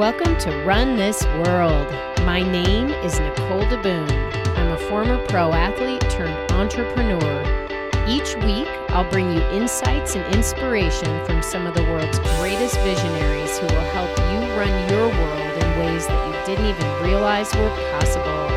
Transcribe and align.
Welcome 0.00 0.38
to 0.38 0.64
Run 0.64 0.96
This 0.96 1.22
World. 1.44 1.86
My 2.24 2.40
name 2.40 2.88
is 3.04 3.20
Nicole 3.20 3.64
DeBoom. 3.64 4.10
I'm 4.56 4.72
a 4.72 4.78
former 4.88 5.22
pro 5.26 5.52
athlete 5.52 6.00
turned 6.08 6.50
entrepreneur. 6.52 7.68
Each 8.08 8.34
week, 8.36 8.66
I'll 8.88 9.04
bring 9.10 9.30
you 9.30 9.42
insights 9.50 10.16
and 10.16 10.24
inspiration 10.34 11.22
from 11.26 11.42
some 11.42 11.66
of 11.66 11.74
the 11.74 11.82
world's 11.82 12.18
greatest 12.38 12.76
visionaries 12.76 13.58
who 13.58 13.66
will 13.66 13.90
help 13.92 14.08
you 14.32 14.38
run 14.56 14.88
your 14.88 15.06
world 15.06 15.62
in 15.62 15.78
ways 15.80 16.06
that 16.06 16.26
you 16.28 16.46
didn't 16.46 16.64
even 16.64 17.02
realize 17.02 17.54
were 17.54 17.68
possible. 17.98 18.48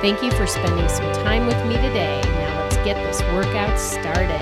Thank 0.00 0.22
you 0.22 0.30
for 0.38 0.46
spending 0.46 0.88
some 0.88 1.12
time 1.14 1.48
with 1.48 1.60
me 1.66 1.74
today. 1.74 2.20
Now 2.22 2.62
let's 2.62 2.76
get 2.76 2.94
this 2.94 3.20
workout 3.32 3.76
started. 3.80 4.40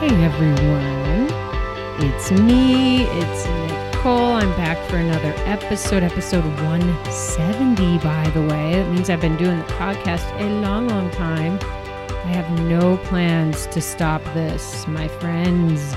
Hey 0.00 0.24
everyone, 0.24 1.28
it's 2.00 2.30
me, 2.30 3.02
it's 3.02 3.67
Nicole. 3.98 4.34
I'm 4.34 4.50
back 4.50 4.78
for 4.88 4.96
another 4.96 5.34
episode, 5.38 6.04
episode 6.04 6.44
170, 6.44 7.98
by 7.98 8.30
the 8.30 8.42
way. 8.42 8.74
That 8.74 8.92
means 8.92 9.10
I've 9.10 9.20
been 9.20 9.36
doing 9.36 9.58
the 9.58 9.64
podcast 9.64 10.40
a 10.40 10.44
long, 10.60 10.86
long 10.86 11.10
time. 11.10 11.58
I 12.08 12.28
have 12.28 12.48
no 12.60 12.96
plans 12.98 13.66
to 13.66 13.80
stop 13.80 14.22
this, 14.34 14.86
my 14.86 15.08
friends. 15.08 15.96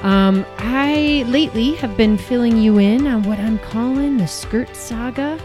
Um, 0.00 0.46
I 0.56 1.26
lately 1.26 1.74
have 1.74 1.94
been 1.94 2.16
filling 2.16 2.56
you 2.56 2.78
in 2.78 3.06
on 3.06 3.24
what 3.24 3.38
I'm 3.38 3.58
calling 3.58 4.16
the 4.16 4.26
skirt 4.26 4.74
saga 4.74 5.38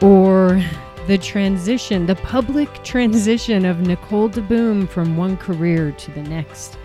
or 0.00 0.62
the 1.08 1.18
transition, 1.18 2.06
the 2.06 2.14
public 2.14 2.72
transition 2.84 3.64
of 3.64 3.80
Nicole 3.80 4.30
DeBoom 4.30 4.88
from 4.88 5.16
one 5.16 5.36
career 5.36 5.90
to 5.90 6.10
the 6.12 6.22
next. 6.22 6.78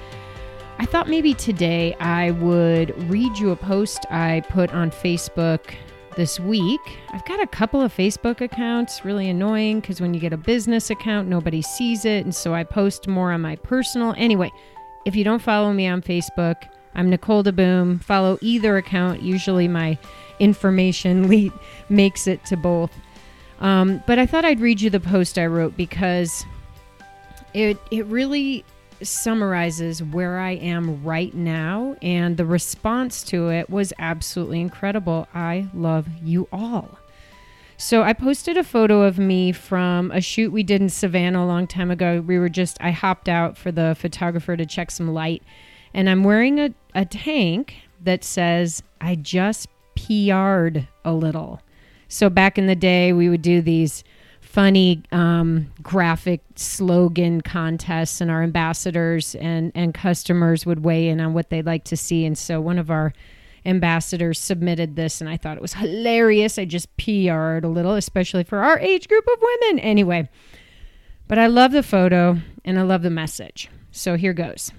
I 0.82 0.86
thought 0.86 1.08
maybe 1.08 1.36
today 1.36 1.94
I 2.00 2.32
would 2.32 3.08
read 3.08 3.38
you 3.38 3.52
a 3.52 3.56
post 3.56 4.04
I 4.10 4.42
put 4.50 4.74
on 4.74 4.90
Facebook 4.90 5.76
this 6.18 6.40
week. 6.40 6.82
I've 7.12 7.24
got 7.26 7.40
a 7.40 7.46
couple 7.46 7.84
of 7.84 7.96
Facebook 7.96 8.42
accounts, 8.42 9.06
really 9.06 9.30
annoying 9.30 9.82
because 9.82 10.02
when 10.02 10.16
you 10.16 10.20
get 10.20 10.34
a 10.34 10.38
business 10.38 10.90
account, 10.90 11.28
nobody 11.28 11.62
sees 11.62 12.04
it. 12.04 12.26
And 12.26 12.34
so 12.34 12.56
I 12.56 12.64
post 12.64 13.08
more 13.08 13.32
on 13.32 13.42
my 13.42 13.58
personal. 13.58 14.16
Anyway, 14.18 14.52
if 15.06 15.16
you 15.16 15.24
don't 15.24 15.44
follow 15.44 15.72
me 15.72 15.86
on 15.86 16.02
Facebook, 16.02 16.56
I'm 16.96 17.12
Nicole 17.12 17.44
DeBoom. 17.44 18.04
Follow 18.04 18.40
either 18.42 18.76
account. 18.78 19.22
Usually 19.22 19.68
my 19.68 20.00
information 20.40 21.52
makes 21.90 22.26
it 22.26 22.44
to 22.46 22.58
both. 22.58 22.92
Um, 23.60 24.02
but 24.08 24.18
I 24.18 24.26
thought 24.26 24.46
I'd 24.46 24.60
read 24.60 24.82
you 24.82 24.90
the 24.90 25.00
post 25.00 25.38
I 25.38 25.46
wrote 25.46 25.78
because 25.78 26.44
it 27.54 27.78
it 27.92 28.08
really 28.08 28.66
summarizes 29.04 30.02
where 30.04 30.40
I 30.40 30.52
am 30.52 31.04
right 31.04 31.34
now, 31.34 31.96
and 32.02 32.38
the 32.38 32.46
response 32.46 33.24
to 33.24 33.50
it 33.50 33.70
was 33.70 33.94
absolutely 34.00 34.62
incredible. 34.62 35.28
I 35.34 35.68
love 35.74 36.08
you 36.24 36.48
all. 36.52 36.98
So 37.78 38.04
I 38.04 38.14
posted 38.14 38.58
a 38.58 38.64
photo 38.64 39.02
of 39.02 39.18
me 39.18 39.52
from 39.52 40.12
a 40.12 40.22
shoot 40.22 40.52
we 40.52 40.62
did 40.62 40.82
in 40.82 40.90
Savannah 40.90 41.44
a 41.44 41.46
long 41.46 41.66
time 41.66 41.90
ago. 41.90 42.22
We 42.22 42.38
were 42.38 42.50
just, 42.50 42.78
I 42.80 42.92
hopped 42.92 43.28
out 43.28 43.58
for 43.58 43.72
the 43.72 43.96
photographer 44.00 44.56
to 44.56 44.66
check 44.66 44.92
some 44.92 45.14
light, 45.14 45.42
and 45.94 46.10
I'm 46.10 46.24
wearing 46.24 46.60
a, 46.60 46.74
a 46.94 47.06
tank 47.06 47.76
that 48.04 48.24
says, 48.24 48.84
I 49.00 49.16
just 49.16 49.68
PR'd 49.96 50.88
a 51.04 51.14
little. 51.14 51.62
So 52.08 52.30
back 52.30 52.58
in 52.58 52.68
the 52.68 52.76
day, 52.76 53.14
we 53.14 53.30
would 53.30 53.42
do 53.42 53.62
these 53.62 54.04
funny 54.52 55.02
um, 55.14 55.72
graphic 55.82 56.42
slogan 56.58 57.40
contests, 57.40 58.20
and 58.20 58.30
our 58.30 58.44
ambassadors 58.44 59.34
and, 59.36 59.72
and 59.76 59.94
customers 59.94 60.66
would 60.66 60.84
weigh 60.84 61.08
in 61.08 61.22
on 61.22 61.34
what 61.34 61.50
they'd 61.50 61.66
like 61.66 61.86
to 61.86 61.96
see. 61.96 62.26
And 62.26 62.38
so 62.38 62.60
one 62.60 62.78
of 62.78 62.92
our 62.92 63.14
ambassadors 63.66 64.40
submitted 64.40 64.98
this, 64.98 65.22
and 65.22 65.30
I 65.30 65.38
thought 65.38 65.56
it 65.56 65.62
was 65.62 65.76
hilarious. 65.76 66.60
I 66.60 66.66
just 66.66 66.90
PR'd 66.98 67.64
a 67.64 67.70
little, 67.70 67.94
especially 67.94 68.44
for 68.44 68.58
our 68.60 68.78
age 68.80 69.08
group 69.08 69.26
of 69.26 69.42
women. 69.42 69.80
Anyway, 69.80 70.28
but 71.30 71.40
I 71.40 71.48
love 71.48 71.72
the 71.72 71.84
photo 71.84 72.40
and 72.66 72.78
I 72.78 72.82
love 72.82 73.04
the 73.04 73.10
message. 73.10 73.70
So 73.92 74.18
here 74.18 74.34
goes. 74.34 74.74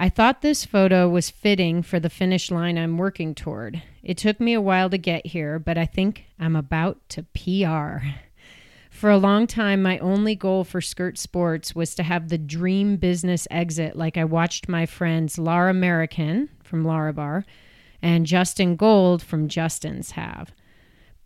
I 0.00 0.08
thought 0.08 0.42
this 0.42 0.64
photo 0.64 1.08
was 1.08 1.28
fitting 1.28 1.82
for 1.82 1.98
the 1.98 2.08
finish 2.08 2.52
line 2.52 2.78
I'm 2.78 2.98
working 2.98 3.34
toward. 3.34 3.82
It 4.00 4.16
took 4.16 4.38
me 4.38 4.52
a 4.52 4.60
while 4.60 4.88
to 4.90 4.96
get 4.96 5.26
here, 5.26 5.58
but 5.58 5.76
I 5.76 5.86
think 5.86 6.26
I'm 6.38 6.54
about 6.54 7.00
to 7.10 7.24
PR. 7.34 8.06
For 8.90 9.10
a 9.10 9.18
long 9.18 9.48
time, 9.48 9.82
my 9.82 9.98
only 9.98 10.36
goal 10.36 10.62
for 10.62 10.80
Skirt 10.80 11.18
Sports 11.18 11.74
was 11.74 11.96
to 11.96 12.04
have 12.04 12.28
the 12.28 12.38
dream 12.38 12.96
business 12.96 13.48
exit, 13.50 13.96
like 13.96 14.16
I 14.16 14.22
watched 14.22 14.68
my 14.68 14.86
friends 14.86 15.36
Lara 15.36 15.74
Merriken 15.74 16.48
from 16.62 16.84
Larabar 16.84 17.42
and 18.00 18.24
Justin 18.24 18.76
Gold 18.76 19.20
from 19.20 19.48
Justin's 19.48 20.12
have. 20.12 20.52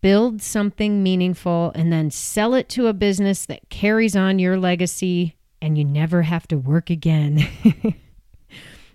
Build 0.00 0.41
something 0.41 1.03
meaningful 1.03 1.72
and 1.75 1.93
then 1.93 2.10
sell 2.10 2.54
it 2.54 2.71
to 2.71 2.87
a 2.87 2.94
business 2.94 3.44
that 3.44 3.69
carries 3.69 4.16
on 4.16 4.39
your 4.39 4.59
legacy 4.59 5.37
and 5.60 5.77
you 5.77 5.84
never 5.84 6.22
have 6.22 6.49
to 6.49 6.56
work 6.56 6.89
again. 6.89 7.47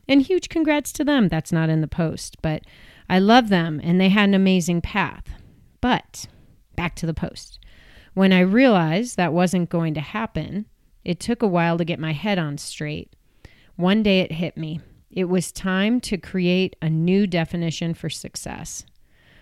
And 0.08 0.22
huge 0.22 0.50
congrats 0.50 0.92
to 0.94 1.04
them. 1.04 1.28
That's 1.28 1.52
not 1.52 1.70
in 1.70 1.82
the 1.82 1.88
post, 1.88 2.38
but 2.42 2.64
I 3.10 3.20
love 3.20 3.50
them 3.50 3.80
and 3.84 4.00
they 4.00 4.10
had 4.10 4.30
an 4.30 4.34
amazing 4.34 4.82
path. 4.82 5.26
But 5.82 6.28
back 6.76 6.96
to 6.96 7.06
the 7.06 7.14
post. 7.14 7.60
When 8.14 8.34
I 8.34 8.40
realized 8.40 9.18
that 9.18 9.34
wasn't 9.34 9.70
going 9.70 9.94
to 9.94 10.02
happen, 10.02 10.66
it 11.04 11.20
took 11.20 11.42
a 11.42 11.48
while 11.48 11.78
to 11.78 11.86
get 11.86 12.00
my 12.00 12.14
head 12.14 12.40
on 12.40 12.58
straight. 12.58 13.16
One 13.76 14.02
day 14.02 14.22
it 14.22 14.32
hit 14.32 14.58
me. 14.58 14.82
It 15.12 15.26
was 15.26 15.52
time 15.52 16.02
to 16.02 16.18
create 16.18 16.76
a 16.82 16.90
new 16.90 17.28
definition 17.28 17.94
for 17.94 18.10
success. 18.10 18.86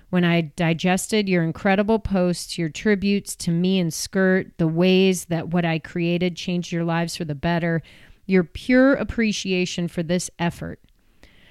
When 0.09 0.23
I 0.23 0.53
digested 0.55 1.27
your 1.27 1.43
incredible 1.43 1.99
posts, 1.99 2.57
your 2.57 2.69
tributes 2.69 3.35
to 3.37 3.51
me 3.51 3.79
and 3.79 3.93
Skirt, 3.93 4.57
the 4.57 4.67
ways 4.67 5.25
that 5.25 5.49
what 5.49 5.65
I 5.65 5.79
created 5.79 6.35
changed 6.35 6.71
your 6.71 6.83
lives 6.83 7.15
for 7.15 7.25
the 7.25 7.35
better, 7.35 7.81
your 8.25 8.43
pure 8.43 8.93
appreciation 8.93 9.87
for 9.87 10.03
this 10.03 10.29
effort, 10.39 10.79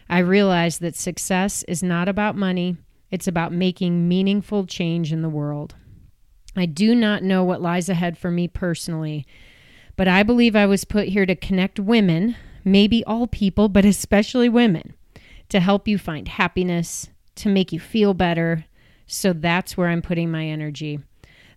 I 0.09 0.19
realize 0.19 0.79
that 0.79 0.97
success 0.97 1.63
is 1.65 1.83
not 1.83 2.09
about 2.09 2.37
money, 2.37 2.77
it's 3.11 3.29
about 3.29 3.53
making 3.53 4.09
meaningful 4.09 4.67
change 4.67 5.13
in 5.13 5.23
the 5.23 5.29
world. 5.29 5.75
I 6.57 6.67
do 6.67 6.95
not 6.95 7.23
know 7.23 7.43
what 7.45 7.63
lies 7.63 7.89
ahead 7.89 8.19
for 8.19 8.31
me 8.31 8.49
personally, 8.49 9.27
but 9.97 10.09
I 10.09 10.23
believe 10.23 10.55
I 10.57 10.67
was 10.67 10.85
put 10.85 11.09
here 11.09 11.27
to 11.27 11.35
connect 11.37 11.81
women, 11.81 12.37
maybe 12.65 13.05
all 13.05 13.27
people, 13.27 13.69
but 13.69 13.85
especially 13.85 14.49
women, 14.49 14.95
to 15.49 15.61
help 15.61 15.87
you 15.89 15.99
find 15.99 16.29
happiness, 16.29 17.09
to 17.37 17.49
make 17.49 17.73
you 17.73 17.81
feel 17.81 18.15
better. 18.15 18.65
So 19.07 19.33
that's 19.33 19.77
where 19.77 19.89
I'm 19.89 20.03
putting 20.03 20.31
my 20.31 20.47
energy. 20.47 21.01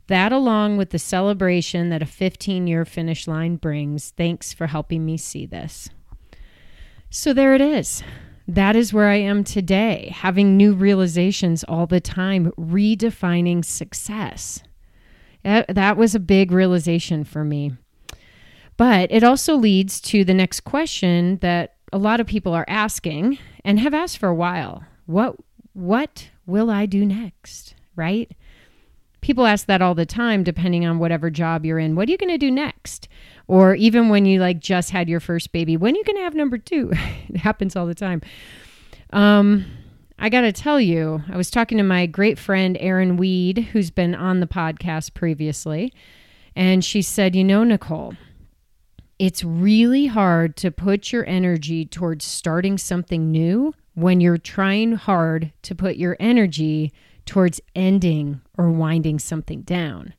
That, 0.08 0.32
along 0.32 0.78
with 0.78 0.92
the 0.92 1.00
celebration 1.00 1.90
that 1.90 2.02
a 2.02 2.06
15 2.06 2.68
year 2.68 2.86
finish 2.86 3.28
line 3.28 3.58
brings, 3.58 4.12
thanks 4.12 4.54
for 4.54 4.68
helping 4.68 5.06
me 5.06 5.18
see 5.18 5.46
this. 5.46 5.90
So, 7.10 7.34
there 7.34 7.54
it 7.56 7.62
is. 7.62 8.04
That 8.48 8.78
is 8.78 8.94
where 8.94 9.10
I 9.10 9.16
am 9.16 9.44
today, 9.44 10.14
having 10.16 10.56
new 10.56 10.74
realizations 10.74 11.66
all 11.66 11.86
the 11.86 12.00
time, 12.00 12.54
redefining 12.58 13.64
success. 13.66 14.64
That, 15.44 15.98
was 15.98 16.16
a 16.16 16.20
big 16.20 16.52
realization 16.52 17.24
for 17.24 17.44
me. 17.44 17.74
But 18.78 19.12
it 19.12 19.24
also 19.24 19.56
leads 19.56 20.00
to 20.02 20.24
the 20.24 20.34
next 20.34 20.62
question 20.62 21.38
that 21.38 21.76
a 21.92 21.98
lot 21.98 22.20
of 22.20 22.28
people 22.28 22.54
are 22.54 22.66
asking 22.68 23.40
and 23.66 23.80
have 23.80 23.94
asked 23.94 24.18
for 24.18 24.30
a 24.30 24.36
while. 24.36 24.84
What 25.06 25.36
what 25.74 26.30
will 26.46 26.70
I 26.70 26.86
do 26.86 27.06
next? 27.06 27.76
Right? 27.96 28.32
People 29.28 29.46
ask 29.46 29.68
that 29.68 29.82
all 29.82 29.94
the 29.94 30.06
time 30.06 30.42
depending 30.42 30.86
on 30.86 31.00
whatever 31.00 31.30
job 31.30 31.66
you're 31.66 31.78
in. 31.78 31.98
What 31.98 32.08
are 32.08 32.12
you 32.12 32.18
going 32.18 32.34
to 32.34 32.38
do 32.38 32.50
next? 32.50 33.10
Or 33.50 33.76
even 33.76 34.08
when 34.08 34.26
you 34.26 34.40
like 34.40 34.62
just 34.62 34.90
had 34.90 35.10
your 35.10 35.20
first 35.20 35.52
baby 35.52 35.76
when 35.76 35.94
are 35.94 35.98
you 35.98 36.04
going 36.06 36.16
to 36.16 36.24
have 36.24 36.34
number 36.34 36.58
two? 36.58 36.94
It 37.28 37.36
happens 37.36 37.76
all 37.76 37.86
the 37.86 37.94
time. 37.94 38.22
Um 39.12 39.66
i 40.20 40.30
gotta 40.30 40.52
tell 40.52 40.82
you 40.82 41.22
i 41.30 41.38
was 41.38 41.52
talking 41.52 41.78
to 41.78 41.84
my 41.84 42.08
great 42.08 42.40
friend 42.40 42.76
erin 42.80 43.18
weed 43.18 43.70
who's 43.72 43.92
been 43.92 44.16
on 44.16 44.40
the 44.40 44.48
podcast 44.48 45.14
previously 45.14 45.94
and 46.56 46.84
she 46.84 47.04
said 47.04 47.36
you 47.36 47.44
know 47.44 47.64
nicole 47.64 48.16
it's 49.20 49.44
really 49.44 50.08
hard 50.08 50.58
to 50.58 50.72
put 50.72 51.14
your 51.14 51.24
energy 51.28 51.86
towards 51.86 52.26
starting 52.26 52.80
something 52.80 53.30
new 53.30 53.72
when 53.94 54.20
you're 54.20 54.40
trying 54.40 54.94
hard 54.94 55.54
to 55.62 55.76
put 55.76 55.98
your 55.98 56.18
energy 56.20 56.92
towards 57.28 57.62
ending 57.76 58.42
or 58.58 58.72
winding 58.72 59.20
something 59.20 59.62
down. 59.62 60.14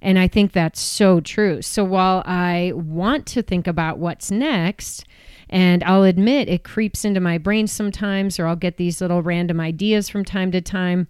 And 0.00 0.18
I 0.18 0.28
think 0.28 0.52
that's 0.52 0.80
so 0.80 1.20
true. 1.20 1.60
So 1.60 1.84
while 1.84 2.22
I 2.24 2.72
want 2.74 3.26
to 3.26 3.42
think 3.42 3.66
about 3.66 3.98
what's 3.98 4.30
next, 4.30 5.04
and 5.50 5.82
I'll 5.84 6.04
admit 6.04 6.48
it 6.48 6.62
creeps 6.62 7.04
into 7.04 7.20
my 7.20 7.36
brain 7.36 7.66
sometimes, 7.66 8.38
or 8.38 8.46
I'll 8.46 8.56
get 8.56 8.76
these 8.76 9.00
little 9.00 9.22
random 9.22 9.60
ideas 9.60 10.08
from 10.08 10.24
time 10.24 10.52
to 10.52 10.60
time, 10.60 11.08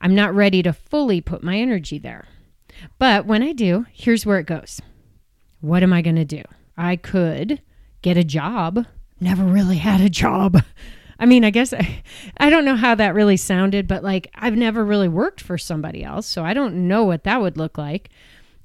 I'm 0.00 0.14
not 0.14 0.34
ready 0.34 0.62
to 0.62 0.72
fully 0.72 1.20
put 1.20 1.42
my 1.42 1.56
energy 1.56 1.98
there. 1.98 2.26
But 2.98 3.24
when 3.26 3.42
I 3.42 3.52
do, 3.52 3.86
here's 3.90 4.26
where 4.26 4.38
it 4.38 4.46
goes. 4.46 4.80
What 5.60 5.82
am 5.82 5.92
I 5.92 6.02
going 6.02 6.16
to 6.16 6.24
do? 6.24 6.42
I 6.76 6.96
could 6.96 7.62
get 8.02 8.18
a 8.18 8.24
job. 8.24 8.84
Never 9.18 9.44
really 9.44 9.78
had 9.78 10.02
a 10.02 10.10
job. 10.10 10.62
I 11.18 11.26
mean, 11.26 11.44
I 11.44 11.50
guess 11.50 11.72
I, 11.72 12.02
I 12.38 12.50
don't 12.50 12.64
know 12.64 12.76
how 12.76 12.94
that 12.94 13.14
really 13.14 13.36
sounded, 13.36 13.86
but 13.86 14.02
like 14.02 14.30
I've 14.34 14.56
never 14.56 14.84
really 14.84 15.08
worked 15.08 15.40
for 15.40 15.58
somebody 15.58 16.04
else, 16.04 16.26
so 16.26 16.44
I 16.44 16.54
don't 16.54 16.88
know 16.88 17.04
what 17.04 17.24
that 17.24 17.40
would 17.40 17.56
look 17.56 17.78
like. 17.78 18.10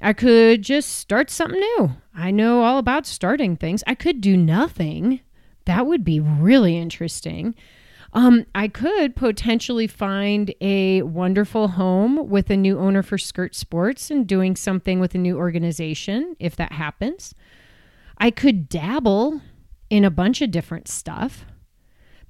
I 0.02 0.14
could 0.14 0.64
just 0.64 0.98
start 0.98 1.30
something 1.30 1.60
new. 1.60 1.92
I 2.16 2.32
know 2.32 2.64
all 2.64 2.80
about 2.80 3.06
starting 3.06 3.56
things. 3.56 3.84
I 3.86 3.94
could 3.94 4.20
do 4.20 4.36
nothing. 4.36 5.20
That 5.66 5.86
would 5.86 6.04
be 6.04 6.20
really 6.20 6.76
interesting. 6.76 7.54
Um, 8.14 8.46
I 8.54 8.68
could 8.68 9.16
potentially 9.16 9.88
find 9.88 10.54
a 10.60 11.02
wonderful 11.04 11.70
home 11.70 12.30
with 12.30 12.50
a 12.50 12.58
new 12.58 12.78
owner 12.78 13.04
for 13.04 13.18
Skirt 13.18 13.56
Sports 13.56 14.12
and 14.12 14.28
doing 14.28 14.56
something 14.56 15.00
with 15.00 15.16
a 15.16 15.20
new 15.20 15.38
organization 15.38 16.36
if 16.40 16.56
that 16.58 16.74
happens. 16.74 17.34
I 18.18 18.32
could 18.32 18.68
dabble 18.68 19.42
in 19.90 20.04
a 20.04 20.12
bunch 20.12 20.42
of 20.42 20.52
different 20.52 20.88
stuff. 20.88 21.46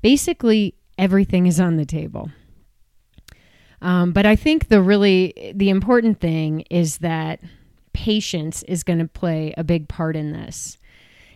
Basically, 0.02 0.76
everything 0.98 1.48
is 1.48 1.60
on 1.60 1.78
the 1.78 1.86
table. 1.86 2.32
Um, 3.82 4.12
but 4.12 4.26
I 4.26 4.36
think 4.36 4.68
the 4.68 4.82
really 4.82 5.54
the 5.56 5.70
important 5.70 6.20
thing 6.20 6.62
is 6.70 7.00
that 7.00 7.42
patience 7.94 8.64
is 8.64 8.84
going 8.84 9.00
to 9.00 9.08
play 9.08 9.54
a 9.58 9.64
big 9.64 9.88
part 9.88 10.16
in 10.16 10.34
this. 10.34 10.78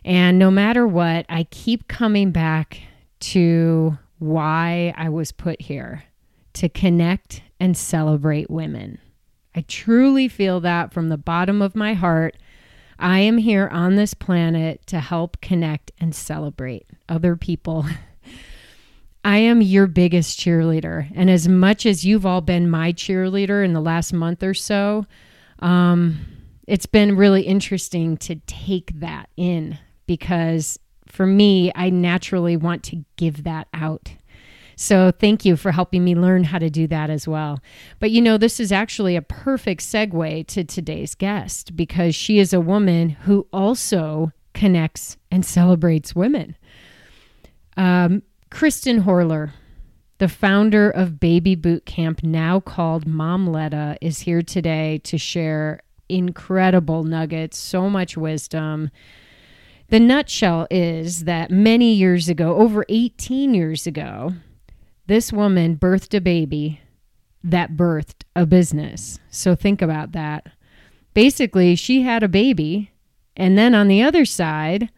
And 0.03 0.37
no 0.37 0.51
matter 0.51 0.85
what, 0.87 1.25
I 1.27 1.45
keep 1.45 1.87
coming 1.87 2.31
back 2.31 2.81
to 3.21 3.97
why 4.19 4.93
I 4.95 5.09
was 5.09 5.31
put 5.31 5.61
here 5.61 6.03
to 6.53 6.69
connect 6.69 7.41
and 7.59 7.75
celebrate 7.75 8.49
women. 8.49 8.99
I 9.55 9.61
truly 9.67 10.27
feel 10.27 10.59
that 10.61 10.93
from 10.93 11.09
the 11.09 11.17
bottom 11.17 11.61
of 11.61 11.75
my 11.75 11.93
heart. 11.93 12.37
I 12.99 13.19
am 13.19 13.37
here 13.39 13.67
on 13.67 13.95
this 13.95 14.13
planet 14.13 14.85
to 14.87 14.99
help 14.99 15.41
connect 15.41 15.91
and 15.99 16.15
celebrate 16.15 16.87
other 17.09 17.35
people. 17.35 17.85
I 19.25 19.37
am 19.39 19.59
your 19.59 19.87
biggest 19.87 20.39
cheerleader. 20.39 21.11
And 21.15 21.31
as 21.31 21.47
much 21.47 21.87
as 21.87 22.05
you've 22.05 22.27
all 22.27 22.41
been 22.41 22.69
my 22.69 22.93
cheerleader 22.93 23.65
in 23.65 23.73
the 23.73 23.81
last 23.81 24.13
month 24.13 24.43
or 24.43 24.53
so, 24.53 25.07
um, 25.59 26.19
it's 26.67 26.85
been 26.85 27.17
really 27.17 27.41
interesting 27.41 28.17
to 28.17 28.35
take 28.45 28.99
that 28.99 29.29
in 29.35 29.79
because 30.05 30.77
for 31.07 31.25
me, 31.25 31.71
I 31.73 31.89
naturally 31.89 32.55
want 32.55 32.83
to 32.83 33.03
give 33.15 33.45
that 33.45 33.67
out. 33.73 34.11
So 34.75 35.09
thank 35.09 35.43
you 35.43 35.55
for 35.55 35.71
helping 35.71 36.03
me 36.03 36.13
learn 36.13 36.43
how 36.43 36.59
to 36.59 36.69
do 36.69 36.85
that 36.87 37.09
as 37.09 37.27
well. 37.27 37.59
But 37.99 38.11
you 38.11 38.21
know, 38.21 38.37
this 38.37 38.59
is 38.59 38.71
actually 38.71 39.15
a 39.15 39.23
perfect 39.23 39.81
segue 39.81 40.45
to 40.47 40.63
today's 40.63 41.15
guest 41.15 41.75
because 41.75 42.13
she 42.13 42.37
is 42.37 42.53
a 42.53 42.61
woman 42.61 43.09
who 43.09 43.47
also 43.51 44.31
connects 44.53 45.17
and 45.31 45.43
celebrates 45.43 46.13
women. 46.13 46.55
Um, 47.75 48.21
Kristen 48.55 49.03
Horler, 49.03 49.51
the 50.17 50.29
founder 50.29 50.89
of 50.89 51.19
Baby 51.19 51.55
Boot 51.55 51.85
Camp, 51.85 52.23
now 52.23 52.61
called 52.61 53.05
Momletta, 53.05 53.97
is 53.99 54.19
here 54.19 54.41
today 54.41 55.01
to 55.03 55.17
share 55.17 55.81
incredible 56.07 57.03
nuggets, 57.03 57.57
so 57.57 57.89
much 57.89 58.15
wisdom 58.15 58.91
the 59.89 59.99
nutshell 59.99 60.67
is 60.71 61.25
that 61.25 61.51
many 61.51 61.93
years 61.93 62.29
ago, 62.29 62.55
over 62.55 62.85
18 62.87 63.53
years 63.53 63.85
ago, 63.85 64.33
this 65.05 65.33
woman 65.33 65.75
birthed 65.77 66.15
a 66.15 66.21
baby 66.21 66.79
that 67.43 67.75
birthed 67.75 68.23
a 68.35 68.45
business. 68.45 69.19
So 69.29 69.53
think 69.53 69.81
about 69.81 70.13
that. 70.13 70.47
Basically, 71.13 71.75
she 71.75 72.03
had 72.03 72.23
a 72.23 72.29
baby, 72.29 72.91
and 73.35 73.57
then 73.57 73.75
on 73.75 73.89
the 73.89 74.01
other 74.01 74.23
side, 74.23 74.89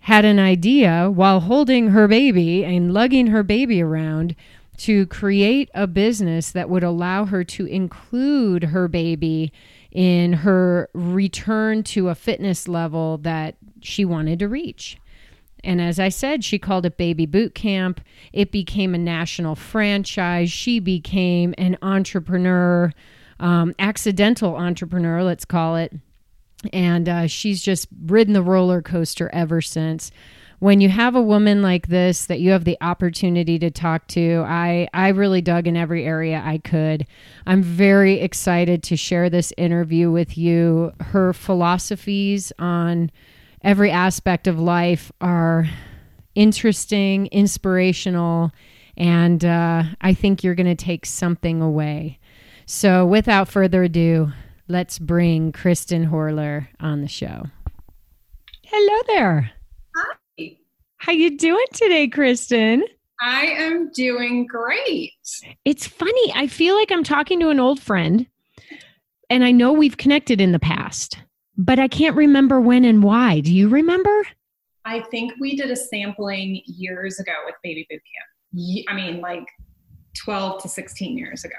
had 0.00 0.24
an 0.24 0.38
idea 0.38 1.10
while 1.10 1.40
holding 1.40 1.88
her 1.88 2.08
baby 2.08 2.64
and 2.64 2.92
lugging 2.92 3.28
her 3.28 3.42
baby 3.42 3.82
around 3.82 4.34
to 4.78 5.06
create 5.06 5.68
a 5.74 5.86
business 5.86 6.52
that 6.52 6.70
would 6.70 6.84
allow 6.84 7.24
her 7.24 7.42
to 7.42 7.66
include 7.66 8.64
her 8.64 8.88
baby 8.88 9.52
in 9.90 10.32
her 10.32 10.88
return 10.94 11.82
to 11.82 12.08
a 12.08 12.14
fitness 12.14 12.68
level 12.68 13.18
that 13.18 13.56
she 13.80 14.04
wanted 14.04 14.38
to 14.38 14.48
reach. 14.48 14.98
And 15.64 15.80
as 15.80 15.98
I 15.98 16.08
said, 16.08 16.44
she 16.44 16.58
called 16.58 16.86
it 16.86 16.96
Baby 16.96 17.26
Boot 17.26 17.54
Camp. 17.54 18.00
It 18.32 18.52
became 18.52 18.94
a 18.94 18.98
national 18.98 19.56
franchise. 19.56 20.52
She 20.52 20.78
became 20.78 21.54
an 21.58 21.76
entrepreneur, 21.82 22.92
um, 23.40 23.74
accidental 23.78 24.54
entrepreneur, 24.54 25.24
let's 25.24 25.44
call 25.44 25.76
it. 25.76 25.92
And 26.72 27.08
uh, 27.08 27.26
she's 27.26 27.62
just 27.62 27.88
ridden 28.06 28.34
the 28.34 28.42
roller 28.42 28.82
coaster 28.82 29.30
ever 29.32 29.60
since 29.60 30.10
when 30.60 30.80
you 30.80 30.88
have 30.88 31.14
a 31.14 31.22
woman 31.22 31.62
like 31.62 31.86
this 31.86 32.26
that 32.26 32.40
you 32.40 32.50
have 32.50 32.64
the 32.64 32.76
opportunity 32.80 33.58
to 33.60 33.70
talk 33.70 34.06
to, 34.08 34.44
I, 34.46 34.88
I 34.92 35.08
really 35.08 35.40
dug 35.40 35.68
in 35.68 35.76
every 35.76 36.04
area 36.04 36.42
I 36.44 36.58
could. 36.58 37.06
I'm 37.46 37.62
very 37.62 38.20
excited 38.20 38.82
to 38.84 38.96
share 38.96 39.30
this 39.30 39.52
interview 39.56 40.10
with 40.10 40.36
you. 40.36 40.92
Her 41.00 41.32
philosophies 41.32 42.52
on 42.58 43.12
every 43.62 43.90
aspect 43.92 44.48
of 44.48 44.58
life 44.58 45.12
are 45.20 45.68
interesting, 46.34 47.26
inspirational, 47.26 48.50
and 48.96 49.44
uh, 49.44 49.84
I 50.00 50.12
think 50.12 50.42
you're 50.42 50.56
going 50.56 50.66
to 50.66 50.74
take 50.74 51.06
something 51.06 51.62
away. 51.62 52.18
So, 52.66 53.06
without 53.06 53.48
further 53.48 53.84
ado, 53.84 54.32
let's 54.68 54.98
bring 54.98 55.50
Kristen 55.52 56.06
Horler 56.08 56.68
on 56.78 57.00
the 57.00 57.08
show. 57.08 57.46
Hello 58.64 59.02
there. 59.08 59.50
Hi. 59.96 60.56
How 60.98 61.12
you 61.12 61.38
doing 61.38 61.66
today, 61.72 62.08
Kristen? 62.08 62.84
I 63.20 63.46
am 63.46 63.90
doing 63.92 64.46
great. 64.46 65.12
It's 65.64 65.86
funny. 65.86 66.32
I 66.34 66.46
feel 66.46 66.76
like 66.76 66.92
I'm 66.92 67.02
talking 67.02 67.40
to 67.40 67.48
an 67.48 67.58
old 67.58 67.80
friend, 67.80 68.26
and 69.30 69.42
I 69.42 69.52
know 69.52 69.72
we've 69.72 69.96
connected 69.96 70.40
in 70.40 70.52
the 70.52 70.58
past, 70.58 71.18
but 71.56 71.78
I 71.78 71.88
can't 71.88 72.14
remember 72.16 72.60
when 72.60 72.84
and 72.84 73.02
why. 73.02 73.40
Do 73.40 73.52
you 73.52 73.68
remember? 73.68 74.26
I 74.84 75.00
think 75.00 75.32
we 75.40 75.56
did 75.56 75.70
a 75.70 75.76
sampling 75.76 76.62
years 76.66 77.18
ago 77.18 77.32
with 77.46 77.54
Baby 77.62 77.86
Boot 77.90 78.00
Camp. 78.00 78.86
I 78.88 78.94
mean, 78.94 79.20
like 79.20 79.46
12 80.24 80.62
to 80.62 80.68
16 80.68 81.18
years 81.18 81.44
ago. 81.44 81.56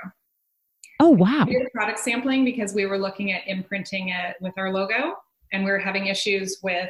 Oh, 1.00 1.10
wow. 1.10 1.46
We 1.48 1.58
did 1.58 1.72
product 1.74 2.00
sampling 2.00 2.44
because 2.44 2.74
we 2.74 2.86
were 2.86 2.98
looking 2.98 3.32
at 3.32 3.48
imprinting 3.48 4.10
it 4.10 4.36
with 4.42 4.54
our 4.58 4.72
logo, 4.74 5.16
and 5.54 5.64
we 5.64 5.72
were 5.72 5.80
having 5.80 6.08
issues 6.08 6.60
with 6.62 6.90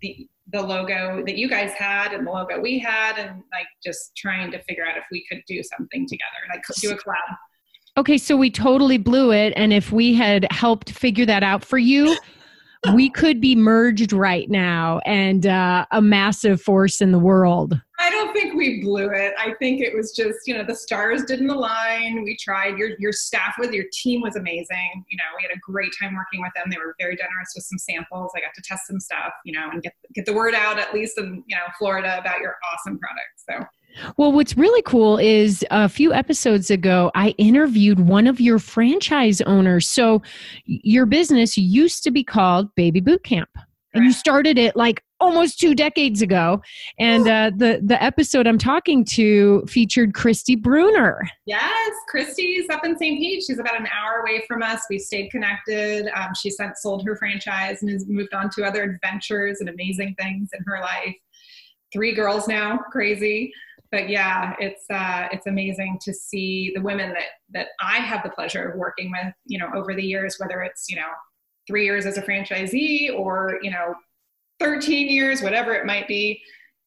the 0.00 0.28
the 0.52 0.60
logo 0.60 1.24
that 1.24 1.36
you 1.36 1.48
guys 1.48 1.72
had 1.72 2.12
and 2.12 2.26
the 2.26 2.30
logo 2.30 2.60
we 2.60 2.78
had 2.78 3.16
and 3.16 3.42
like 3.52 3.66
just 3.82 4.14
trying 4.16 4.50
to 4.50 4.62
figure 4.64 4.84
out 4.84 4.96
if 4.96 5.04
we 5.10 5.24
could 5.28 5.42
do 5.46 5.62
something 5.62 6.06
together 6.06 6.26
like 6.52 6.62
do 6.80 6.90
a 6.90 6.96
collab 6.96 7.36
okay 7.96 8.18
so 8.18 8.36
we 8.36 8.50
totally 8.50 8.98
blew 8.98 9.32
it 9.32 9.52
and 9.56 9.72
if 9.72 9.92
we 9.92 10.12
had 10.12 10.46
helped 10.50 10.90
figure 10.90 11.24
that 11.24 11.42
out 11.42 11.64
for 11.64 11.78
you 11.78 12.16
we 12.94 13.08
could 13.08 13.40
be 13.40 13.54
merged 13.54 14.12
right 14.12 14.50
now 14.50 15.00
and 15.06 15.46
uh, 15.46 15.86
a 15.92 16.02
massive 16.02 16.60
force 16.60 17.00
in 17.00 17.12
the 17.12 17.18
world 17.18 17.80
I 18.02 18.10
don't 18.10 18.32
think 18.32 18.54
we 18.54 18.80
blew 18.80 19.10
it. 19.10 19.32
I 19.38 19.54
think 19.60 19.80
it 19.80 19.94
was 19.94 20.10
just, 20.10 20.40
you 20.44 20.58
know, 20.58 20.64
the 20.64 20.74
stars 20.74 21.22
didn't 21.22 21.50
align. 21.50 22.24
We 22.24 22.36
tried. 22.36 22.76
Your 22.76 22.90
your 22.98 23.12
staff 23.12 23.54
with 23.60 23.70
your 23.70 23.84
team 23.92 24.22
was 24.22 24.34
amazing. 24.34 25.04
You 25.08 25.16
know, 25.18 25.24
we 25.36 25.42
had 25.48 25.56
a 25.56 25.60
great 25.60 25.92
time 26.00 26.16
working 26.16 26.40
with 26.42 26.50
them. 26.56 26.68
They 26.68 26.78
were 26.78 26.96
very 26.98 27.14
generous 27.14 27.52
with 27.54 27.64
some 27.64 27.78
samples. 27.78 28.32
I 28.36 28.40
got 28.40 28.54
to 28.56 28.62
test 28.62 28.88
some 28.88 28.98
stuff, 28.98 29.32
you 29.44 29.52
know, 29.52 29.68
and 29.70 29.80
get 29.80 29.92
get 30.14 30.26
the 30.26 30.32
word 30.32 30.52
out 30.52 30.80
at 30.80 30.92
least 30.92 31.16
in, 31.16 31.44
you 31.46 31.54
know, 31.54 31.62
Florida 31.78 32.18
about 32.18 32.40
your 32.40 32.56
awesome 32.72 32.98
products. 32.98 33.44
So 33.48 33.66
well, 34.16 34.32
what's 34.32 34.56
really 34.56 34.82
cool 34.82 35.18
is 35.18 35.64
a 35.70 35.88
few 35.88 36.12
episodes 36.12 36.70
ago, 36.70 37.12
I 37.14 37.30
interviewed 37.38 38.00
one 38.00 38.26
of 38.26 38.40
your 38.40 38.58
franchise 38.58 39.40
owners. 39.42 39.88
So, 39.88 40.22
your 40.64 41.06
business 41.06 41.56
used 41.56 42.02
to 42.04 42.10
be 42.10 42.24
called 42.24 42.74
Baby 42.74 43.00
Boot 43.00 43.22
Camp 43.22 43.50
and 43.94 44.04
you 44.04 44.12
started 44.12 44.58
it 44.58 44.76
like 44.76 45.02
almost 45.20 45.58
two 45.60 45.74
decades 45.74 46.20
ago. 46.20 46.60
And 46.98 47.28
uh, 47.28 47.52
the 47.56 47.80
the 47.82 48.02
episode 48.02 48.46
i'm 48.46 48.58
talking 48.58 49.04
to 49.06 49.64
featured 49.66 50.14
christy 50.14 50.56
bruner. 50.56 51.20
Yes 51.46 51.92
christy's 52.08 52.68
up 52.70 52.84
in 52.84 52.96
st 52.98 53.18
pete. 53.18 53.44
She's 53.46 53.58
about 53.58 53.78
an 53.80 53.86
hour 53.86 54.20
away 54.20 54.44
from 54.46 54.62
us. 54.62 54.82
We 54.90 54.98
stayed 54.98 55.30
connected. 55.30 56.08
Um, 56.14 56.30
she 56.34 56.50
sent 56.50 56.76
sold 56.76 57.06
her 57.06 57.16
franchise 57.16 57.82
and 57.82 57.90
has 57.90 58.06
moved 58.06 58.34
on 58.34 58.50
to 58.50 58.64
other 58.64 58.82
adventures 58.82 59.60
and 59.60 59.68
amazing 59.68 60.14
things 60.20 60.50
in 60.52 60.64
her 60.66 60.80
life. 60.80 61.16
Three 61.92 62.14
girls 62.14 62.48
now 62.48 62.78
crazy. 62.90 63.52
But 63.90 64.08
yeah 64.08 64.54
it's 64.58 64.84
uh, 64.90 65.28
it's 65.32 65.46
amazing 65.46 65.98
to 66.02 66.14
see 66.14 66.72
the 66.74 66.80
women 66.80 67.12
that 67.12 67.26
that 67.52 67.66
i 67.82 67.96
have 67.98 68.22
the 68.22 68.30
pleasure 68.30 68.70
of 68.70 68.78
working 68.78 69.10
with 69.10 69.34
you 69.44 69.58
know 69.58 69.68
over 69.74 69.94
the 69.94 70.02
years 70.02 70.36
whether 70.38 70.62
it's 70.62 70.88
you 70.88 70.96
know 70.96 71.10
three 71.66 71.84
years 71.84 72.06
as 72.06 72.18
a 72.18 72.22
franchisee 72.22 73.16
or 73.16 73.58
you 73.62 73.70
know 73.70 73.94
13 74.60 75.08
years 75.08 75.42
whatever 75.42 75.74
it 75.74 75.86
might 75.86 76.06
be 76.06 76.42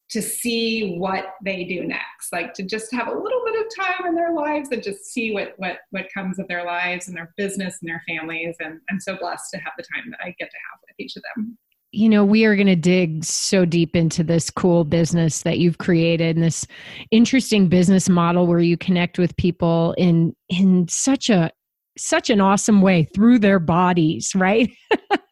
to 0.08 0.22
see 0.22 0.96
what 0.98 1.34
they 1.44 1.64
do 1.64 1.84
next. 1.84 2.32
Like 2.32 2.54
to 2.54 2.62
just 2.62 2.92
have 2.92 3.08
a 3.08 3.14
little 3.14 3.42
bit 3.44 3.66
of 3.66 3.66
time 3.76 4.06
in 4.06 4.14
their 4.14 4.32
lives 4.32 4.68
and 4.70 4.82
just 4.82 5.06
see 5.06 5.32
what 5.32 5.54
what 5.56 5.78
what 5.90 6.06
comes 6.12 6.38
of 6.38 6.46
their 6.48 6.64
lives 6.64 7.08
and 7.08 7.16
their 7.16 7.32
business 7.36 7.78
and 7.80 7.88
their 7.88 8.02
families. 8.06 8.56
And 8.60 8.80
i'm 8.90 9.00
so 9.00 9.16
blessed 9.16 9.50
to 9.54 9.60
have 9.60 9.72
the 9.76 9.84
time 9.94 10.10
that 10.10 10.20
i 10.22 10.34
get 10.38 10.50
to 10.50 10.56
have 10.70 10.80
with 10.86 10.94
each 10.98 11.16
of 11.16 11.22
them. 11.34 11.58
You 11.92 12.08
know, 12.08 12.24
we 12.24 12.44
are 12.44 12.56
going 12.56 12.66
to 12.66 12.76
dig 12.76 13.24
so 13.24 13.64
deep 13.64 13.96
into 13.96 14.22
this 14.22 14.50
cool 14.50 14.84
business 14.84 15.42
that 15.42 15.58
you've 15.58 15.78
created 15.78 16.36
and 16.36 16.44
this 16.44 16.66
interesting 17.10 17.68
business 17.68 18.08
model 18.08 18.46
where 18.46 18.58
you 18.58 18.76
connect 18.76 19.18
with 19.18 19.36
people 19.36 19.94
in 19.96 20.34
in 20.48 20.86
such 20.88 21.30
a 21.30 21.50
such 21.96 22.30
an 22.30 22.40
awesome 22.40 22.82
way 22.82 23.04
through 23.04 23.38
their 23.38 23.58
bodies, 23.58 24.32
right? 24.34 24.70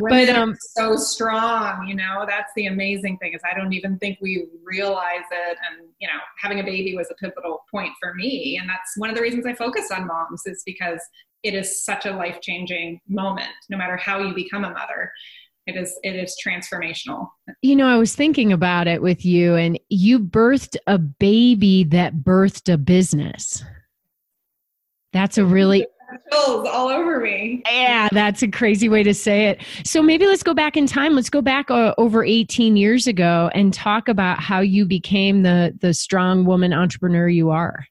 but 0.00 0.28
um 0.28 0.54
so 0.74 0.96
strong, 0.96 1.86
you 1.86 1.94
know, 1.94 2.24
that's 2.26 2.50
the 2.56 2.66
amazing 2.66 3.18
thing 3.18 3.32
is 3.34 3.40
I 3.44 3.58
don't 3.58 3.72
even 3.72 3.98
think 3.98 4.18
we 4.20 4.46
realize 4.64 5.24
it 5.30 5.58
and 5.70 5.88
you 5.98 6.08
know, 6.08 6.18
having 6.40 6.60
a 6.60 6.64
baby 6.64 6.96
was 6.96 7.08
a 7.10 7.14
pivotal 7.14 7.64
point 7.70 7.92
for 8.00 8.14
me 8.14 8.58
and 8.60 8.68
that's 8.68 8.92
one 8.96 9.10
of 9.10 9.16
the 9.16 9.22
reasons 9.22 9.46
I 9.46 9.54
focus 9.54 9.90
on 9.90 10.06
moms 10.06 10.42
is 10.46 10.62
because 10.64 11.00
it 11.42 11.54
is 11.54 11.84
such 11.84 12.06
a 12.06 12.12
life-changing 12.12 13.00
moment 13.08 13.50
no 13.68 13.76
matter 13.76 13.96
how 13.96 14.20
you 14.20 14.34
become 14.34 14.64
a 14.64 14.70
mother. 14.70 15.10
It 15.66 15.76
is 15.76 15.96
it 16.02 16.16
is 16.16 16.36
transformational. 16.44 17.28
You 17.60 17.76
know 17.76 17.86
i 17.86 17.96
was 17.96 18.16
thinking 18.16 18.52
about 18.52 18.88
it 18.88 19.02
with 19.02 19.24
you 19.24 19.54
and 19.54 19.78
you 19.90 20.18
birthed 20.18 20.76
a 20.86 20.98
baby 20.98 21.84
that 21.84 22.16
birthed 22.16 22.72
a 22.72 22.78
business 22.78 23.62
that's 25.12 25.38
a 25.38 25.44
really 25.44 25.86
chills 26.30 26.68
all 26.68 26.88
over 26.88 27.20
me 27.20 27.62
yeah 27.70 28.08
that's 28.12 28.42
a 28.42 28.48
crazy 28.48 28.88
way 28.88 29.02
to 29.02 29.14
say 29.14 29.46
it 29.46 29.62
so 29.84 30.02
maybe 30.02 30.26
let's 30.26 30.42
go 30.42 30.52
back 30.52 30.76
in 30.76 30.86
time 30.86 31.14
let's 31.14 31.30
go 31.30 31.40
back 31.40 31.70
uh, 31.70 31.94
over 31.96 32.22
18 32.24 32.76
years 32.76 33.06
ago 33.06 33.50
and 33.54 33.72
talk 33.72 34.08
about 34.08 34.38
how 34.38 34.60
you 34.60 34.84
became 34.84 35.42
the 35.42 35.76
the 35.80 35.94
strong 35.94 36.44
woman 36.44 36.72
entrepreneur 36.72 37.28
you 37.28 37.50
are 37.50 37.86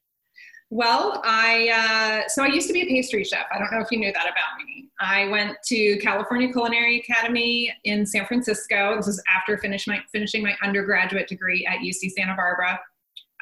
well, 0.73 1.21
I 1.25 2.23
uh, 2.23 2.29
so 2.29 2.45
I 2.45 2.47
used 2.47 2.67
to 2.67 2.73
be 2.73 2.83
a 2.83 2.85
pastry 2.85 3.25
chef. 3.25 3.45
I 3.53 3.59
don't 3.59 3.69
know 3.73 3.81
if 3.81 3.91
you 3.91 3.99
knew 3.99 4.13
that 4.13 4.23
about 4.23 4.65
me. 4.65 4.87
I 5.01 5.27
went 5.27 5.57
to 5.65 5.97
California 5.97 6.49
Culinary 6.49 6.99
Academy 7.01 7.73
in 7.83 8.05
San 8.05 8.25
Francisco. 8.25 8.95
This 8.95 9.07
was 9.07 9.21
after 9.29 9.57
finish 9.57 9.85
my, 9.85 9.99
finishing 10.13 10.41
my 10.41 10.55
undergraduate 10.63 11.27
degree 11.27 11.65
at 11.65 11.79
UC 11.79 12.11
Santa 12.11 12.35
Barbara. 12.37 12.79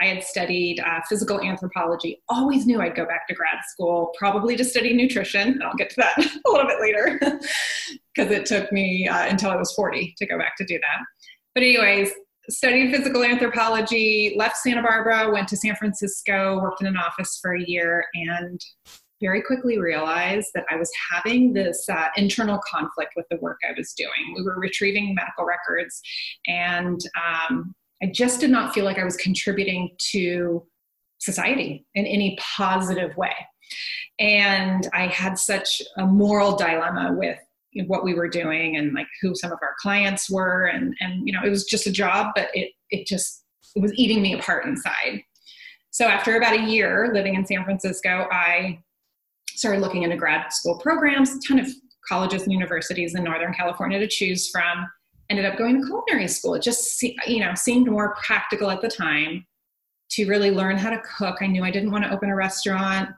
I 0.01 0.05
had 0.05 0.23
studied 0.23 0.79
uh, 0.79 1.01
physical 1.09 1.41
anthropology. 1.41 2.21
Always 2.29 2.65
knew 2.65 2.81
I'd 2.81 2.95
go 2.95 3.05
back 3.05 3.27
to 3.27 3.35
grad 3.35 3.59
school, 3.67 4.13
probably 4.17 4.55
to 4.55 4.63
study 4.63 4.93
nutrition. 4.93 5.61
I'll 5.61 5.75
get 5.75 5.89
to 5.91 5.95
that 5.97 6.17
a 6.47 6.49
little 6.49 6.67
bit 6.67 6.79
later 6.79 7.19
because 8.15 8.31
it 8.31 8.45
took 8.45 8.71
me 8.71 9.07
uh, 9.07 9.27
until 9.27 9.51
I 9.51 9.55
was 9.55 9.73
40 9.73 10.15
to 10.17 10.25
go 10.25 10.37
back 10.37 10.55
to 10.57 10.65
do 10.65 10.79
that. 10.79 11.05
But, 11.53 11.63
anyways, 11.63 12.11
studied 12.49 12.95
physical 12.95 13.23
anthropology, 13.23 14.33
left 14.37 14.57
Santa 14.57 14.81
Barbara, 14.81 15.31
went 15.31 15.47
to 15.49 15.57
San 15.57 15.75
Francisco, 15.75 16.59
worked 16.61 16.81
in 16.81 16.87
an 16.87 16.97
office 16.97 17.37
for 17.41 17.55
a 17.55 17.63
year, 17.63 18.05
and 18.13 18.59
very 19.21 19.41
quickly 19.41 19.77
realized 19.77 20.47
that 20.55 20.63
I 20.71 20.77
was 20.77 20.89
having 21.11 21.53
this 21.53 21.87
uh, 21.89 22.07
internal 22.15 22.59
conflict 22.65 23.13
with 23.17 23.25
the 23.29 23.37
work 23.37 23.57
I 23.67 23.73
was 23.77 23.93
doing. 23.93 24.33
We 24.35 24.43
were 24.43 24.57
retrieving 24.57 25.13
medical 25.13 25.45
records, 25.45 26.01
and 26.47 26.99
um, 27.17 27.75
I 28.01 28.07
just 28.07 28.39
did 28.39 28.49
not 28.49 28.73
feel 28.73 28.85
like 28.85 28.97
I 28.97 29.03
was 29.03 29.17
contributing 29.17 29.91
to 30.11 30.65
society 31.19 31.85
in 31.95 32.05
any 32.05 32.37
positive 32.39 33.15
way. 33.17 33.33
And 34.19 34.89
I 34.93 35.07
had 35.07 35.37
such 35.37 35.81
a 35.97 36.05
moral 36.05 36.55
dilemma 36.55 37.13
with 37.17 37.37
what 37.87 38.03
we 38.03 38.13
were 38.13 38.27
doing 38.27 38.77
and 38.77 38.93
like 38.93 39.07
who 39.21 39.35
some 39.35 39.51
of 39.51 39.59
our 39.61 39.75
clients 39.81 40.29
were. 40.29 40.65
And 40.65 40.95
and 40.99 41.27
you 41.27 41.33
know 41.33 41.41
it 41.45 41.49
was 41.49 41.65
just 41.65 41.87
a 41.87 41.91
job 41.91 42.31
but 42.35 42.49
it 42.53 42.71
it 42.89 43.05
just 43.05 43.43
it 43.75 43.81
was 43.81 43.93
eating 43.93 44.21
me 44.21 44.33
apart 44.33 44.65
inside. 44.65 45.21
So 45.91 46.05
after 46.05 46.37
about 46.37 46.53
a 46.53 46.61
year 46.61 47.11
living 47.13 47.35
in 47.35 47.45
san 47.45 47.63
francisco 47.63 48.27
i 48.31 48.79
started 49.49 49.81
looking 49.81 50.03
into 50.03 50.15
grad 50.15 50.53
school 50.53 50.77
programs 50.77 51.35
a 51.35 51.39
ton 51.47 51.59
of 51.59 51.67
colleges 52.07 52.43
and 52.43 52.53
universities 52.53 53.15
in 53.15 53.23
northern 53.23 53.53
california 53.53 53.99
to 53.99 54.07
choose 54.07 54.49
from 54.49 54.87
ended 55.29 55.45
up 55.45 55.57
going 55.57 55.79
to 55.79 55.87
culinary 55.87 56.27
school 56.27 56.55
it 56.55 56.61
just 56.61 57.01
you 57.01 57.39
know 57.39 57.53
seemed 57.55 57.89
more 57.89 58.15
practical 58.15 58.69
at 58.69 58.81
the 58.81 58.87
time 58.87 59.45
to 60.09 60.27
really 60.27 60.51
learn 60.51 60.77
how 60.77 60.89
to 60.89 61.01
cook 61.01 61.37
i 61.41 61.47
knew 61.47 61.63
i 61.63 61.71
didn't 61.71 61.91
want 61.91 62.03
to 62.03 62.11
open 62.11 62.29
a 62.29 62.35
restaurant 62.35 63.09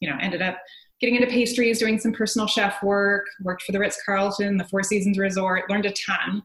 you 0.00 0.08
know 0.08 0.16
ended 0.20 0.42
up 0.42 0.58
getting 1.00 1.16
into 1.16 1.28
pastries, 1.28 1.78
doing 1.78 1.98
some 1.98 2.12
personal 2.12 2.46
chef 2.46 2.82
work, 2.82 3.26
worked 3.42 3.62
for 3.62 3.72
the 3.72 3.78
Ritz 3.78 4.02
Carlton, 4.04 4.56
the 4.56 4.64
Four 4.64 4.82
Seasons 4.82 5.18
Resort, 5.18 5.68
learned 5.68 5.86
a 5.86 5.92
ton 5.92 6.42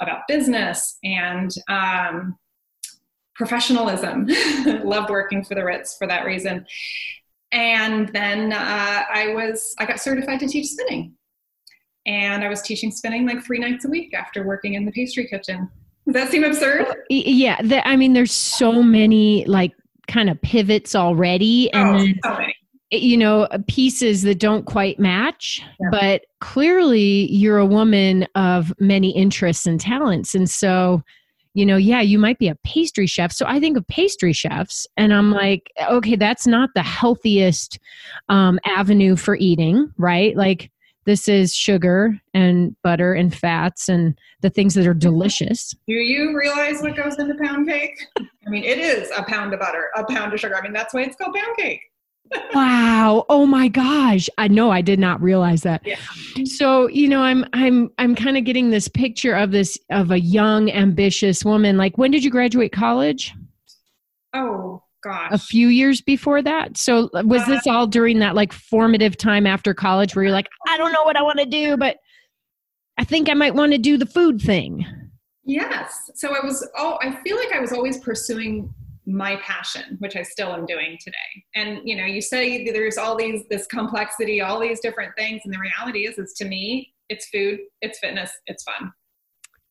about 0.00 0.22
business 0.28 0.98
and 1.04 1.50
um, 1.68 2.36
professionalism. 3.34 4.26
Loved 4.84 5.10
working 5.10 5.44
for 5.44 5.54
the 5.54 5.64
Ritz 5.64 5.96
for 5.96 6.06
that 6.06 6.24
reason. 6.26 6.66
And 7.52 8.08
then 8.08 8.52
uh, 8.52 9.04
I 9.12 9.32
was 9.34 9.74
I 9.78 9.86
got 9.86 10.00
certified 10.00 10.40
to 10.40 10.48
teach 10.48 10.66
spinning, 10.66 11.14
and 12.06 12.44
I 12.44 12.48
was 12.48 12.62
teaching 12.62 12.90
spinning 12.90 13.26
like 13.26 13.44
three 13.44 13.58
nights 13.58 13.84
a 13.84 13.88
week 13.88 14.14
after 14.14 14.44
working 14.44 14.74
in 14.74 14.84
the 14.84 14.92
pastry 14.92 15.26
kitchen. 15.26 15.68
Does 16.06 16.14
that 16.14 16.30
seem 16.30 16.44
absurd? 16.44 16.86
Yeah, 17.08 17.60
the, 17.62 17.86
I 17.86 17.96
mean, 17.96 18.12
there's 18.12 18.32
so 18.32 18.82
many 18.82 19.44
like 19.46 19.72
kind 20.06 20.28
of 20.28 20.40
pivots 20.42 20.94
already, 20.94 21.72
and 21.72 21.88
oh, 21.88 21.98
then 21.98 22.20
so 22.22 22.46
you 22.90 23.16
know 23.16 23.48
pieces 23.66 24.22
that 24.22 24.38
don't 24.38 24.66
quite 24.66 24.98
match 24.98 25.62
yeah. 25.80 25.88
but 25.90 26.26
clearly 26.40 27.30
you're 27.32 27.58
a 27.58 27.66
woman 27.66 28.26
of 28.34 28.72
many 28.78 29.10
interests 29.10 29.66
and 29.66 29.80
talents 29.80 30.34
and 30.34 30.48
so 30.48 31.02
you 31.54 31.64
know 31.64 31.76
yeah 31.76 32.00
you 32.00 32.18
might 32.18 32.38
be 32.38 32.48
a 32.48 32.54
pastry 32.64 33.06
chef 33.06 33.32
so 33.32 33.46
i 33.48 33.58
think 33.58 33.76
of 33.76 33.86
pastry 33.88 34.32
chefs 34.32 34.86
and 34.96 35.12
i'm 35.12 35.30
like 35.32 35.70
okay 35.90 36.16
that's 36.16 36.46
not 36.46 36.70
the 36.74 36.82
healthiest 36.82 37.78
um, 38.28 38.58
avenue 38.66 39.16
for 39.16 39.36
eating 39.36 39.92
right 39.98 40.36
like 40.36 40.70
this 41.04 41.28
is 41.28 41.54
sugar 41.54 42.20
and 42.32 42.74
butter 42.82 43.14
and 43.14 43.34
fats 43.34 43.88
and 43.88 44.18
the 44.40 44.50
things 44.50 44.74
that 44.74 44.86
are 44.86 44.94
delicious. 44.94 45.74
Do 45.86 45.94
you 45.94 46.36
realize 46.36 46.82
what 46.82 46.96
goes 46.96 47.18
into 47.18 47.34
pound 47.42 47.68
cake? 47.68 47.98
I 48.18 48.50
mean, 48.50 48.64
it 48.64 48.78
is 48.78 49.10
a 49.16 49.22
pound 49.22 49.52
of 49.54 49.60
butter, 49.60 49.90
a 49.96 50.04
pound 50.04 50.32
of 50.32 50.40
sugar. 50.40 50.56
I 50.56 50.62
mean, 50.62 50.72
that's 50.72 50.94
why 50.94 51.02
it's 51.02 51.16
called 51.16 51.34
pound 51.34 51.56
cake 51.56 51.82
wow 52.54 53.24
oh 53.28 53.44
my 53.44 53.68
gosh 53.68 54.28
i 54.38 54.48
know 54.48 54.70
i 54.70 54.80
did 54.80 54.98
not 54.98 55.20
realize 55.20 55.62
that 55.62 55.86
yeah. 55.86 55.96
so 56.44 56.88
you 56.88 57.08
know 57.08 57.20
i'm 57.20 57.44
i'm 57.52 57.90
i'm 57.98 58.14
kind 58.14 58.36
of 58.36 58.44
getting 58.44 58.70
this 58.70 58.88
picture 58.88 59.34
of 59.34 59.50
this 59.50 59.78
of 59.90 60.10
a 60.10 60.20
young 60.20 60.70
ambitious 60.70 61.44
woman 61.44 61.76
like 61.76 61.98
when 61.98 62.10
did 62.10 62.24
you 62.24 62.30
graduate 62.30 62.72
college 62.72 63.34
oh 64.32 64.82
gosh. 65.04 65.28
A 65.30 65.38
few 65.38 65.68
years 65.68 66.00
before 66.00 66.42
that? 66.42 66.76
So 66.76 67.10
was 67.12 67.42
uh, 67.42 67.46
this 67.46 67.66
all 67.66 67.86
during 67.86 68.18
that 68.20 68.34
like 68.34 68.52
formative 68.52 69.16
time 69.16 69.46
after 69.46 69.74
college 69.74 70.16
where 70.16 70.24
you're 70.24 70.32
like 70.32 70.48
i 70.68 70.76
don't 70.76 70.92
know 70.92 71.02
what 71.04 71.16
i 71.16 71.22
want 71.22 71.38
to 71.38 71.46
do 71.46 71.76
but 71.76 71.98
i 72.98 73.04
think 73.04 73.28
i 73.28 73.34
might 73.34 73.54
want 73.54 73.72
to 73.72 73.78
do 73.78 73.96
the 73.96 74.06
food 74.06 74.40
thing. 74.40 74.84
Yes. 75.44 76.10
So 76.14 76.34
i 76.34 76.44
was 76.44 76.66
oh 76.76 76.98
i 77.02 77.14
feel 77.22 77.36
like 77.36 77.52
i 77.52 77.60
was 77.60 77.72
always 77.72 77.98
pursuing 77.98 78.72
my 79.06 79.36
passion 79.36 79.96
which 79.98 80.16
i 80.16 80.22
still 80.22 80.52
am 80.54 80.64
doing 80.64 80.96
today. 81.00 81.44
And 81.54 81.80
you 81.84 81.96
know 81.96 82.06
you 82.06 82.22
say 82.22 82.70
there's 82.70 82.96
all 82.96 83.16
these 83.16 83.42
this 83.50 83.66
complexity 83.66 84.40
all 84.40 84.58
these 84.58 84.80
different 84.80 85.12
things 85.16 85.42
and 85.44 85.52
the 85.52 85.58
reality 85.58 86.06
is 86.06 86.18
is 86.18 86.32
to 86.38 86.46
me 86.46 86.92
it's 87.10 87.28
food 87.28 87.60
it's 87.82 87.98
fitness 87.98 88.30
it's 88.46 88.64
fun. 88.64 88.92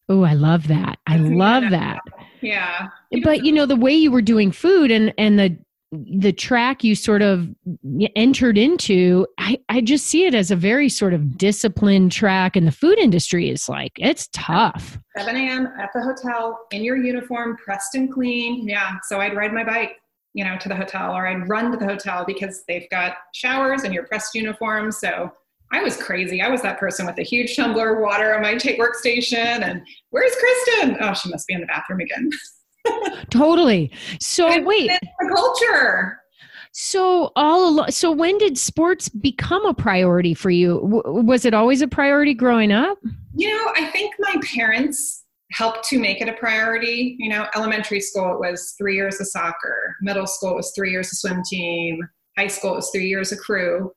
Oh 0.09 0.23
i 0.23 0.33
love 0.33 0.67
that. 0.67 0.99
I 1.07 1.17
love 1.17 1.63
that 1.71 1.99
yeah. 2.43 2.89
But 3.23 3.43
you 3.43 3.51
know 3.51 3.65
the 3.65 3.75
way 3.75 3.93
you 3.93 4.12
were 4.12 4.21
doing 4.21 4.51
food 4.51 4.91
and 4.91 5.13
and 5.17 5.39
the 5.39 5.57
the 5.91 6.33
track 6.33 6.83
you 6.83 6.95
sort 6.95 7.21
of 7.21 7.47
entered 8.15 8.57
into 8.57 9.27
I, 9.38 9.59
I 9.69 9.81
just 9.81 10.07
see 10.07 10.25
it 10.25 10.33
as 10.33 10.50
a 10.50 10.55
very 10.55 10.89
sort 10.89 11.13
of 11.13 11.38
disciplined 11.38 12.12
track 12.12 12.55
and 12.55 12.65
the 12.67 12.71
food 12.71 12.97
industry 12.97 13.50
is 13.50 13.69
like 13.69 13.91
it's 13.97 14.27
tough. 14.33 14.97
7 15.15 15.35
a.m 15.35 15.67
at 15.79 15.91
the 15.93 16.01
hotel 16.01 16.65
in 16.71 16.83
your 16.83 16.97
uniform 16.97 17.57
pressed 17.57 17.93
and 17.95 18.12
clean. 18.12 18.67
Yeah 18.67 18.95
so 19.03 19.21
i'd 19.21 19.35
ride 19.35 19.53
my 19.53 19.63
bike 19.63 19.97
you 20.33 20.43
know 20.43 20.57
to 20.57 20.67
the 20.67 20.75
hotel 20.75 21.12
or 21.12 21.27
i'd 21.27 21.47
run 21.47 21.71
to 21.71 21.77
the 21.77 21.85
hotel 21.85 22.25
because 22.25 22.63
they've 22.67 22.89
got 22.89 23.17
showers 23.35 23.83
and 23.83 23.93
your 23.93 24.07
pressed 24.07 24.33
uniform 24.33 24.91
so 24.91 25.31
i 25.74 25.84
was 25.84 25.98
crazy 25.98 26.42
i 26.42 26.48
was 26.48 26.62
that 26.62 26.80
person 26.80 27.06
with 27.06 27.18
a 27.18 27.24
huge 27.24 27.56
tumbler 27.56 27.96
of 27.96 28.01
water 28.01 28.34
on 28.34 28.42
my 28.42 28.56
take 28.56 28.80
workstation 28.80 29.36
and 29.36 29.82
where's 30.12 30.34
kristen 30.36 30.98
oh 31.01 31.13
she 31.13 31.30
must 31.30 31.46
be 31.48 31.53
in 31.53 31.60
the 31.60 31.68
bathroom 31.68 32.00
again 32.00 32.30
totally. 33.30 33.92
So 34.20 34.48
it's 34.50 34.65
wait, 34.65 34.92
culture. 35.36 36.20
So 36.72 37.32
all 37.36 37.70
along, 37.70 37.92
so 37.92 38.12
when 38.12 38.38
did 38.38 38.58
sports 38.58 39.08
become 39.10 39.65
a 39.65 39.74
priority 39.74 40.34
for 40.34 40.50
you? 40.50 40.80
W- 40.82 41.24
was 41.24 41.46
it 41.46 41.53
always 41.53 41.82
a 41.82 41.88
priority 41.88 42.34
growing 42.34 42.72
up? 42.72 42.98
You 43.36 43.50
know, 43.50 43.72
I 43.75 43.86
think 43.92 44.15
my 44.20 44.36
parents 44.56 45.24
helped 45.51 45.88
to 45.89 46.00
make 46.00 46.20
it 46.20 46.27
a 46.27 46.34
priority. 46.34 47.15
You 47.20 47.30
know, 47.30 47.46
elementary 47.56 48.01
school 48.01 48.34
it 48.34 48.39
was 48.39 48.74
three 48.77 48.96
years 48.96 49.22
of 49.22 49.27
soccer, 49.27 49.96
middle 50.01 50.25
school 50.27 50.51
it 50.51 50.56
was 50.56 50.74
three 50.75 50.92
years 50.92 51.12
of 51.12 51.20
swim 51.20 51.44
team, 51.44 52.00
high 52.38 52.48
school 52.48 52.74
it 52.74 52.77
was 52.77 52.89
three 52.92 53.08
years 53.08 53.32
of 53.32 53.38
crew. 53.39 53.92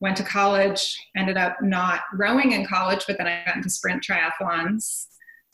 Went 0.00 0.16
to 0.16 0.24
college, 0.24 0.98
ended 1.16 1.36
up 1.36 1.56
not 1.62 2.00
rowing 2.14 2.52
in 2.52 2.66
college, 2.66 3.04
but 3.06 3.18
then 3.18 3.26
I 3.26 3.42
got 3.44 3.56
into 3.56 3.70
sprint 3.70 4.02
triathlons. 4.02 5.06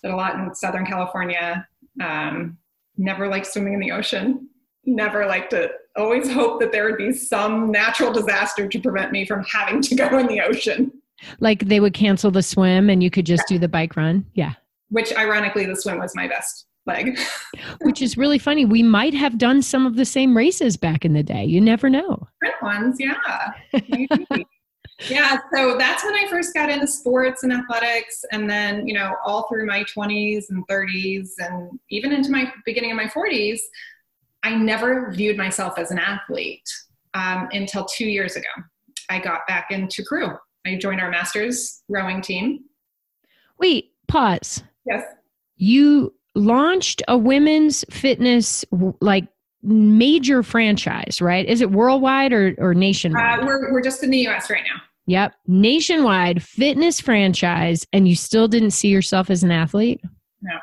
Did 0.02 0.12
a 0.12 0.16
lot 0.16 0.36
in 0.36 0.54
Southern 0.54 0.86
California. 0.86 1.66
Um, 2.00 2.58
never 2.96 3.28
liked 3.28 3.46
swimming 3.46 3.74
in 3.74 3.80
the 3.80 3.92
ocean 3.92 4.48
never 4.88 5.26
liked 5.26 5.52
it 5.52 5.72
always 5.96 6.30
hoped 6.30 6.60
that 6.60 6.70
there 6.70 6.84
would 6.84 6.96
be 6.96 7.12
some 7.12 7.72
natural 7.72 8.12
disaster 8.12 8.68
to 8.68 8.80
prevent 8.80 9.10
me 9.10 9.26
from 9.26 9.42
having 9.42 9.82
to 9.82 9.94
go 9.96 10.16
in 10.16 10.28
the 10.28 10.40
ocean 10.40 10.92
Like 11.40 11.64
they 11.64 11.80
would 11.80 11.94
cancel 11.94 12.30
the 12.30 12.42
swim 12.42 12.90
and 12.90 13.02
you 13.02 13.10
could 13.10 13.26
just 13.26 13.44
do 13.48 13.58
the 13.58 13.68
bike 13.68 13.96
run. 13.96 14.26
Yeah. 14.34 14.54
Which 14.90 15.14
ironically, 15.16 15.66
the 15.66 15.76
swim 15.76 15.98
was 15.98 16.14
my 16.14 16.28
best 16.28 16.66
leg. 16.86 17.18
Which 17.82 18.02
is 18.02 18.16
really 18.16 18.38
funny. 18.38 18.64
We 18.64 18.82
might 18.82 19.14
have 19.14 19.38
done 19.38 19.62
some 19.62 19.86
of 19.86 19.96
the 19.96 20.04
same 20.04 20.36
races 20.36 20.76
back 20.76 21.04
in 21.04 21.12
the 21.12 21.22
day. 21.22 21.44
You 21.44 21.60
never 21.60 21.90
know. 21.90 22.28
Print 22.40 22.54
ones, 22.62 22.96
yeah. 22.98 23.52
yeah, 25.08 25.38
so 25.54 25.76
that's 25.78 26.04
when 26.04 26.14
I 26.14 26.26
first 26.28 26.54
got 26.54 26.70
into 26.70 26.86
sports 26.86 27.42
and 27.42 27.52
athletics. 27.52 28.24
And 28.32 28.48
then, 28.48 28.86
you 28.86 28.94
know, 28.94 29.14
all 29.24 29.46
through 29.48 29.66
my 29.66 29.84
20s 29.84 30.44
and 30.50 30.66
30s 30.68 31.30
and 31.38 31.78
even 31.90 32.12
into 32.12 32.30
my 32.30 32.52
beginning 32.64 32.90
of 32.90 32.96
my 32.96 33.06
40s, 33.06 33.58
I 34.42 34.54
never 34.54 35.10
viewed 35.12 35.36
myself 35.36 35.78
as 35.78 35.90
an 35.90 35.98
athlete 35.98 36.68
um, 37.14 37.48
until 37.52 37.84
two 37.84 38.06
years 38.06 38.36
ago. 38.36 38.48
I 39.08 39.18
got 39.18 39.40
back 39.48 39.70
into 39.70 40.04
crew. 40.04 40.30
I 40.66 40.76
joined 40.76 41.00
our 41.00 41.10
masters 41.10 41.82
rowing 41.88 42.20
team. 42.20 42.64
Wait, 43.58 43.92
pause. 44.08 44.62
Yes. 44.84 45.04
You 45.56 46.14
launched 46.36 47.02
a 47.08 47.16
women's 47.18 47.84
fitness 47.90 48.64
like 49.00 49.26
major 49.62 50.42
franchise, 50.42 51.20
right? 51.20 51.46
Is 51.46 51.60
it 51.60 51.72
worldwide 51.72 52.32
or, 52.32 52.54
or 52.58 52.74
nationwide? 52.74 53.40
Uh, 53.40 53.46
we're, 53.46 53.72
we're 53.72 53.82
just 53.82 54.02
in 54.04 54.10
the 54.10 54.28
US 54.28 54.48
right 54.48 54.62
now. 54.62 54.80
Yep. 55.06 55.34
Nationwide 55.46 56.42
fitness 56.42 57.00
franchise, 57.00 57.86
and 57.92 58.08
you 58.08 58.16
still 58.16 58.48
didn't 58.48 58.72
see 58.72 58.88
yourself 58.88 59.30
as 59.30 59.42
an 59.42 59.50
athlete? 59.50 60.00
No. 60.42 60.58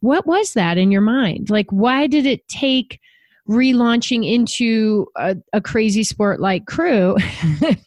What 0.00 0.26
was 0.26 0.54
that 0.54 0.78
in 0.78 0.90
your 0.90 1.02
mind? 1.02 1.50
Like, 1.50 1.70
why 1.70 2.06
did 2.06 2.26
it 2.26 2.46
take 2.48 3.00
relaunching 3.48 4.28
into 4.28 5.06
a, 5.16 5.36
a 5.52 5.60
crazy 5.60 6.02
sport 6.02 6.40
like 6.40 6.66
crew 6.66 7.16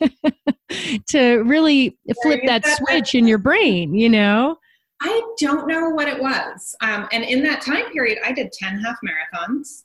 to 1.07 1.43
really 1.43 1.97
flip 2.21 2.41
that 2.45 2.65
switch 2.65 3.13
in 3.13 3.27
your 3.27 3.39
brain, 3.39 3.93
you 3.93 4.09
know? 4.09 4.57
I 5.01 5.22
don't 5.39 5.68
know 5.68 5.89
what 5.89 6.08
it 6.08 6.22
was. 6.22 6.75
Um, 6.82 7.08
and 7.12 7.24
in 7.24 7.44
that 7.44 7.62
time 7.62 7.91
period, 7.91 8.20
I 8.24 8.32
did 8.32 8.51
10 8.51 8.79
half 8.79 8.98
marathons, 9.06 9.84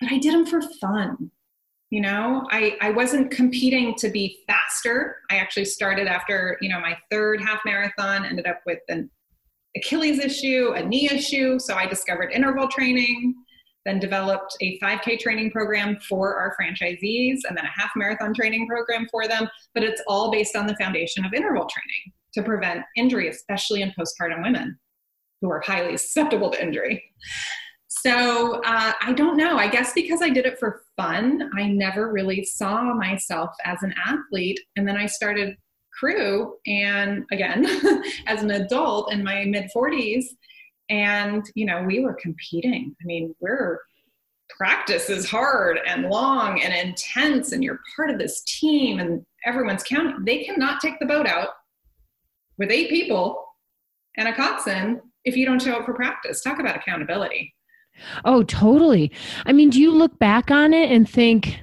but 0.00 0.10
I 0.10 0.18
did 0.18 0.34
them 0.34 0.46
for 0.46 0.62
fun. 0.80 1.30
You 1.90 2.02
know, 2.02 2.46
I, 2.50 2.76
I 2.80 2.90
wasn't 2.90 3.30
competing 3.30 3.94
to 3.96 4.10
be 4.10 4.40
faster. 4.46 5.16
I 5.30 5.36
actually 5.36 5.64
started 5.64 6.06
after, 6.06 6.58
you 6.60 6.68
know, 6.68 6.80
my 6.80 6.96
third 7.10 7.40
half 7.40 7.60
marathon, 7.64 8.26
ended 8.26 8.46
up 8.46 8.60
with 8.66 8.80
an 8.88 9.10
Achilles 9.76 10.18
issue, 10.18 10.72
a 10.76 10.84
knee 10.84 11.08
issue. 11.10 11.58
So 11.58 11.74
I 11.74 11.86
discovered 11.86 12.30
interval 12.32 12.68
training 12.68 13.34
then 13.88 13.98
developed 13.98 14.54
a 14.60 14.78
5K 14.80 15.18
training 15.18 15.50
program 15.50 15.96
for 16.06 16.36
our 16.36 16.54
franchisees, 16.60 17.38
and 17.48 17.56
then 17.56 17.64
a 17.64 17.80
half 17.80 17.90
marathon 17.96 18.34
training 18.34 18.68
program 18.68 19.08
for 19.10 19.26
them. 19.26 19.48
But 19.72 19.82
it's 19.82 20.02
all 20.06 20.30
based 20.30 20.54
on 20.56 20.66
the 20.66 20.76
foundation 20.76 21.24
of 21.24 21.32
interval 21.32 21.66
training 21.66 22.12
to 22.38 22.44
prevent 22.44 22.84
injury, 22.96 23.28
especially 23.28 23.82
in 23.82 23.92
postpartum 23.98 24.42
women 24.42 24.78
who 25.40 25.50
are 25.50 25.60
highly 25.60 25.96
susceptible 25.96 26.50
to 26.50 26.62
injury. 26.62 27.02
So 27.88 28.60
uh, 28.64 28.92
I 29.00 29.12
don't 29.14 29.36
know. 29.36 29.56
I 29.56 29.68
guess 29.68 29.92
because 29.92 30.22
I 30.22 30.30
did 30.30 30.46
it 30.46 30.58
for 30.58 30.82
fun, 30.96 31.50
I 31.56 31.68
never 31.68 32.12
really 32.12 32.44
saw 32.44 32.94
myself 32.94 33.50
as 33.64 33.82
an 33.82 33.94
athlete. 34.04 34.60
And 34.76 34.86
then 34.86 34.96
I 34.96 35.06
started 35.06 35.56
crew, 35.98 36.54
and 36.66 37.24
again, 37.32 37.66
as 38.26 38.42
an 38.42 38.52
adult 38.52 39.12
in 39.12 39.24
my 39.24 39.44
mid 39.46 39.68
40s, 39.74 40.26
and 40.90 41.44
you 41.54 41.66
know 41.66 41.82
we 41.82 42.00
were 42.00 42.14
competing 42.14 42.94
i 43.00 43.04
mean 43.04 43.34
we're 43.40 43.80
practice 44.56 45.10
is 45.10 45.28
hard 45.28 45.78
and 45.86 46.08
long 46.08 46.60
and 46.62 46.72
intense 46.72 47.52
and 47.52 47.62
you're 47.62 47.80
part 47.94 48.10
of 48.10 48.18
this 48.18 48.42
team 48.44 48.98
and 48.98 49.24
everyone's 49.44 49.82
counting 49.82 50.24
they 50.24 50.44
cannot 50.44 50.80
take 50.80 50.98
the 50.98 51.06
boat 51.06 51.26
out 51.26 51.48
with 52.58 52.70
eight 52.70 52.90
people 52.90 53.44
and 54.16 54.28
a 54.28 54.34
coxswain 54.34 55.00
if 55.24 55.36
you 55.36 55.46
don't 55.46 55.62
show 55.62 55.74
up 55.74 55.84
for 55.84 55.94
practice. 55.94 56.42
Talk 56.42 56.58
about 56.58 56.76
accountability. 56.76 57.54
Oh 58.24 58.42
totally. 58.44 59.12
I 59.46 59.52
mean 59.52 59.70
do 59.70 59.80
you 59.80 59.92
look 59.92 60.18
back 60.18 60.50
on 60.50 60.72
it 60.72 60.90
and 60.90 61.08
think 61.08 61.60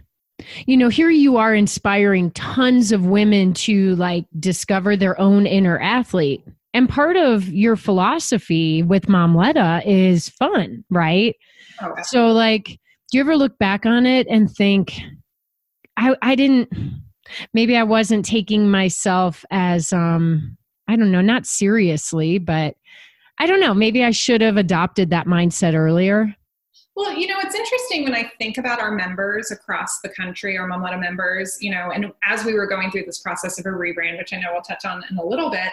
you 0.66 0.76
know 0.76 0.90
here 0.90 1.10
you 1.10 1.38
are 1.38 1.56
inspiring 1.56 2.32
tons 2.32 2.92
of 2.92 3.06
women 3.06 3.54
to 3.54 3.96
like 3.96 4.26
discover 4.40 4.98
their 4.98 5.20
own 5.20 5.46
inner 5.46 5.80
athlete. 5.80 6.44
And 6.76 6.90
part 6.90 7.16
of 7.16 7.48
your 7.48 7.78
philosophy 7.78 8.84
with 8.84 9.06
Momletta 9.06 9.82
is 9.86 10.28
fun, 10.28 10.84
right? 10.90 11.34
Oh, 11.82 11.94
so, 12.04 12.34
like, 12.34 12.66
do 12.66 13.18
you 13.18 13.22
ever 13.22 13.38
look 13.38 13.58
back 13.58 13.86
on 13.86 14.06
it 14.06 14.28
and 14.28 14.52
think, 14.52 15.00
I, 15.96 16.18
I 16.22 16.36
didn't, 16.36 16.68
maybe 17.54 17.78
I 17.78 17.84
wasn't 17.84 18.26
taking 18.26 18.70
myself 18.70 19.46
as, 19.52 19.94
um, 19.94 20.58
I 20.88 20.96
don't 20.96 21.12
know, 21.12 21.22
not 21.22 21.46
seriously, 21.46 22.38
but 22.38 22.76
I 23.40 23.48
don't 23.48 23.60
know, 23.60 23.74
maybe 23.74 24.04
I 24.04 24.12
should 24.12 24.42
have 24.42 24.58
adopted 24.58 25.10
that 25.10 25.28
mindset 25.28 25.74
earlier. 25.74 26.36
Well, 26.96 27.14
you 27.14 27.28
know, 27.28 27.38
it's 27.40 27.56
interesting 27.56 28.06
when 28.06 28.16
I 28.16 28.32
think 28.38 28.58
about 28.58 28.80
our 28.80 28.92
members 28.92 29.52
across 29.52 30.00
the 30.00 30.10
country, 30.10 30.58
our 30.58 30.70
Momletta 30.70 31.00
members, 31.00 31.58
you 31.60 31.70
know, 31.70 31.92
and 31.94 32.14
as 32.24 32.46
we 32.46 32.54
were 32.54 32.68
going 32.68 32.90
through 32.90 33.04
this 33.06 33.20
process 33.20 33.60
of 33.60 33.66
a 33.66 33.70
rebrand, 33.70 34.18
which 34.18 34.32
I 34.32 34.38
know 34.38 34.54
we'll 34.54 34.62
touch 34.62 34.86
on 34.86 35.04
in 35.10 35.18
a 35.18 35.26
little 35.26 35.50
bit, 35.50 35.72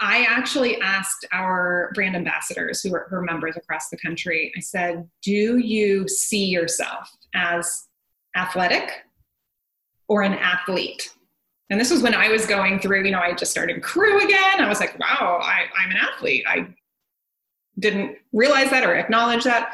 I 0.00 0.24
actually 0.28 0.80
asked 0.80 1.26
our 1.32 1.90
brand 1.94 2.14
ambassadors 2.14 2.82
who 2.82 2.94
are, 2.94 3.06
who 3.10 3.16
are 3.16 3.22
members 3.22 3.56
across 3.56 3.88
the 3.88 3.96
country, 3.96 4.52
I 4.56 4.60
said, 4.60 5.08
Do 5.22 5.58
you 5.58 6.06
see 6.08 6.44
yourself 6.44 7.10
as 7.34 7.86
athletic 8.36 8.90
or 10.08 10.22
an 10.22 10.34
athlete? 10.34 11.10
And 11.70 11.80
this 11.80 11.90
was 11.90 12.02
when 12.02 12.14
I 12.14 12.28
was 12.28 12.46
going 12.46 12.78
through, 12.78 13.04
you 13.04 13.10
know, 13.10 13.20
I 13.20 13.32
just 13.32 13.50
started 13.50 13.82
crew 13.82 14.22
again. 14.22 14.60
I 14.60 14.68
was 14.68 14.80
like, 14.80 14.98
wow, 14.98 15.40
I, 15.42 15.64
I'm 15.78 15.90
an 15.90 15.96
athlete. 15.96 16.44
I 16.46 16.68
didn't 17.78 18.16
realize 18.32 18.70
that 18.70 18.84
or 18.84 18.94
acknowledge 18.94 19.44
that. 19.44 19.72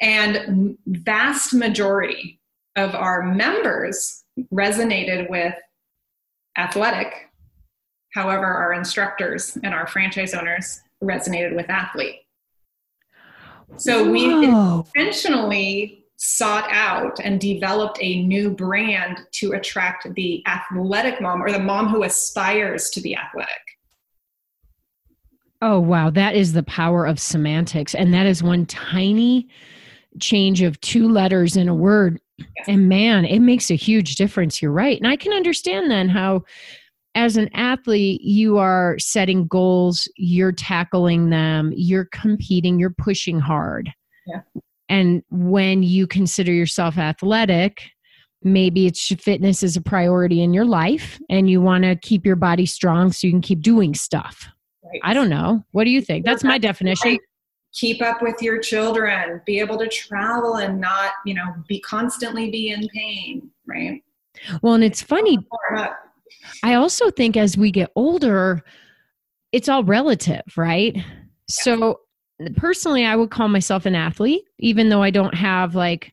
And 0.00 0.78
vast 0.86 1.52
majority 1.52 2.40
of 2.76 2.94
our 2.94 3.22
members 3.22 4.24
resonated 4.52 5.28
with 5.28 5.54
athletic 6.56 7.28
However, 8.14 8.46
our 8.46 8.72
instructors 8.72 9.56
and 9.62 9.74
our 9.74 9.86
franchise 9.86 10.34
owners 10.34 10.80
resonated 11.02 11.54
with 11.54 11.68
athlete. 11.68 12.22
So 13.76 14.04
Whoa. 14.04 14.10
we 14.10 14.44
intentionally 14.96 15.97
sought 16.18 16.68
out 16.70 17.20
and 17.20 17.40
developed 17.40 17.96
a 18.00 18.22
new 18.24 18.50
brand 18.50 19.20
to 19.30 19.52
attract 19.52 20.12
the 20.14 20.44
athletic 20.48 21.20
mom 21.20 21.40
or 21.40 21.52
the 21.52 21.60
mom 21.60 21.86
who 21.88 22.02
aspires 22.02 22.90
to 22.90 23.00
be 23.00 23.16
athletic. 23.16 23.48
Oh, 25.62 25.78
wow. 25.78 26.10
That 26.10 26.34
is 26.34 26.52
the 26.52 26.64
power 26.64 27.06
of 27.06 27.20
semantics. 27.20 27.94
And 27.94 28.12
that 28.14 28.26
is 28.26 28.42
one 28.42 28.66
tiny 28.66 29.48
change 30.20 30.60
of 30.60 30.80
two 30.80 31.08
letters 31.08 31.56
in 31.56 31.68
a 31.68 31.74
word. 31.74 32.20
And 32.66 32.88
man, 32.88 33.24
it 33.24 33.40
makes 33.40 33.70
a 33.70 33.76
huge 33.76 34.16
difference. 34.16 34.60
You're 34.60 34.72
right. 34.72 34.98
And 34.98 35.06
I 35.06 35.16
can 35.16 35.32
understand 35.32 35.90
then 35.90 36.08
how 36.08 36.44
as 37.14 37.36
an 37.36 37.48
athlete, 37.54 38.20
you 38.22 38.58
are 38.58 38.96
setting 38.98 39.46
goals, 39.46 40.08
you're 40.16 40.52
tackling 40.52 41.30
them, 41.30 41.72
you're 41.74 42.08
competing, 42.12 42.78
you're 42.78 42.90
pushing 42.90 43.38
hard. 43.38 43.92
Yeah. 44.26 44.40
And 44.88 45.22
when 45.30 45.82
you 45.82 46.06
consider 46.06 46.52
yourself 46.52 46.98
athletic, 46.98 47.82
maybe 48.42 48.86
it's 48.86 49.06
fitness 49.06 49.62
is 49.62 49.76
a 49.76 49.80
priority 49.80 50.42
in 50.42 50.54
your 50.54 50.64
life 50.64 51.20
and 51.28 51.50
you 51.50 51.60
want 51.60 51.84
to 51.84 51.96
keep 51.96 52.24
your 52.24 52.36
body 52.36 52.66
strong 52.66 53.12
so 53.12 53.26
you 53.26 53.32
can 53.32 53.40
keep 53.40 53.60
doing 53.60 53.94
stuff. 53.94 54.48
Right. 54.84 55.00
I 55.02 55.14
don't 55.14 55.28
know. 55.28 55.64
What 55.72 55.84
do 55.84 55.90
you 55.90 56.00
think? 56.00 56.24
That's 56.24 56.44
my 56.44 56.58
definition. 56.58 57.18
Keep 57.74 58.00
up 58.00 58.22
with 58.22 58.40
your 58.40 58.60
children, 58.60 59.42
be 59.44 59.60
able 59.60 59.76
to 59.78 59.88
travel 59.88 60.56
and 60.56 60.80
not, 60.80 61.12
you 61.26 61.34
know, 61.34 61.44
be 61.68 61.80
constantly 61.80 62.50
be 62.50 62.70
in 62.70 62.88
pain, 62.88 63.50
right? 63.66 64.02
Well, 64.62 64.74
and 64.74 64.84
it's 64.84 65.02
funny. 65.02 65.38
I 66.62 66.74
also 66.74 67.10
think 67.10 67.36
as 67.36 67.58
we 67.58 67.70
get 67.70 67.90
older, 67.94 68.62
it's 69.52 69.68
all 69.68 69.84
relative, 69.84 70.42
right? 70.56 70.96
So 71.50 72.00
personally, 72.56 73.04
I 73.04 73.16
would 73.16 73.30
call 73.30 73.48
myself 73.48 73.86
an 73.86 73.94
athlete, 73.94 74.42
even 74.58 74.88
though 74.88 75.02
I 75.02 75.10
don't 75.10 75.34
have 75.34 75.74
like 75.74 76.12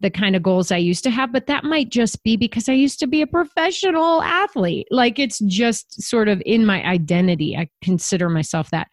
the 0.00 0.10
kind 0.10 0.36
of 0.36 0.42
goals 0.42 0.70
I 0.70 0.76
used 0.76 1.04
to 1.04 1.10
have, 1.10 1.32
but 1.32 1.46
that 1.46 1.64
might 1.64 1.88
just 1.88 2.22
be 2.22 2.36
because 2.36 2.68
I 2.68 2.72
used 2.72 2.98
to 3.00 3.06
be 3.06 3.22
a 3.22 3.26
professional 3.26 4.22
athlete. 4.22 4.86
Like 4.90 5.18
it's 5.18 5.38
just 5.40 6.02
sort 6.02 6.28
of 6.28 6.42
in 6.44 6.66
my 6.66 6.84
identity. 6.84 7.56
I 7.56 7.68
consider 7.82 8.28
myself 8.28 8.70
that. 8.70 8.88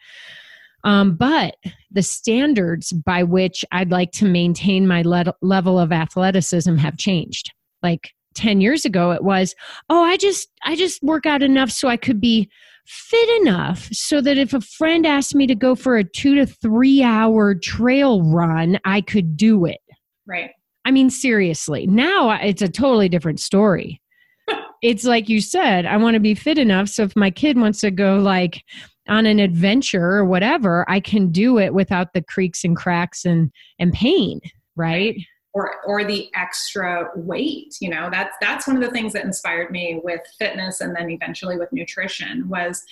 Um, 0.84 1.16
but 1.16 1.56
the 1.92 2.02
standards 2.02 2.92
by 2.92 3.24
which 3.24 3.66
I'd 3.72 3.92
like 3.92 4.12
to 4.14 4.26
maintain 4.26 4.88
my 4.88 5.02
le- 5.04 5.36
level 5.42 5.78
of 5.78 5.92
athleticism 5.92 6.78
have 6.78 6.98
changed. 6.98 7.52
Like 7.84 8.12
10 8.36 8.62
years 8.62 8.86
ago 8.86 9.12
it 9.12 9.26
was 9.26 9.54
oh 9.90 10.04
i 10.04 10.16
just 10.16 10.48
i 10.64 10.74
just 10.74 11.04
work 11.04 11.26
out 11.26 11.44
enough 11.44 11.70
so 11.70 11.90
i 11.90 11.98
could 11.98 12.22
be 12.22 12.50
fit 12.86 13.42
enough 13.42 13.88
so 13.92 14.22
that 14.22 14.38
if 14.38 14.54
a 14.54 14.62
friend 14.62 15.06
asked 15.06 15.36
me 15.36 15.48
to 15.48 15.56
go 15.56 15.76
for 15.76 15.98
a 15.98 16.04
two 16.04 16.36
to 16.36 16.46
three 16.46 17.04
hour 17.04 17.56
trail 17.56 18.22
run 18.24 18.80
i 18.86 19.02
could 19.02 19.38
do 19.38 19.66
it 19.66 19.82
right 20.28 20.52
i 20.86 20.92
mean 20.92 21.10
seriously 21.10 21.88
now 21.88 22.32
it's 22.42 22.62
a 22.62 22.70
totally 22.70 23.10
different 23.10 23.40
story 23.40 24.02
it's 24.82 25.04
like 25.04 25.30
you 25.30 25.42
said, 25.42 25.86
I 25.86 25.98
want 25.98 26.16
to 26.16 26.20
be 26.20 26.36
fit 26.36 26.58
enough. 26.58 26.90
So 26.90 27.04
if 27.04 27.16
my 27.16 27.32
kid 27.32 27.58
wants 27.58 27.82
to 27.82 27.92
go 27.92 28.18
like 28.18 28.64
on 29.08 29.26
an 29.26 29.40
adventure 29.40 30.12
or 30.12 30.26
whatever, 30.26 30.86
I 30.90 31.00
can 31.00 31.32
do 31.32 31.58
it 31.58 31.74
without 31.74 32.14
the 32.14 32.22
creaks 32.22 32.64
and 32.64 32.76
cracks 32.76 33.26
and 33.26 33.52
and 33.80 33.94
pain, 33.94 34.40
right? 34.76 35.16
Or 35.54 35.76
or 35.86 36.06
the 36.06 36.30
extra 36.34 37.10
weight. 37.16 37.76
You 37.82 37.90
know, 37.90 38.10
that's 38.10 38.36
that's 38.40 38.68
one 38.68 38.78
of 38.78 38.82
the 38.82 38.92
things 38.92 39.14
that 39.14 39.26
inspired 39.26 39.70
me 39.70 40.00
with 40.04 40.22
fitness 40.40 40.80
and 40.80 40.96
then 40.96 41.10
eventually 41.10 41.58
with 41.58 41.74
nutrition 41.74 42.48
was 42.48 42.84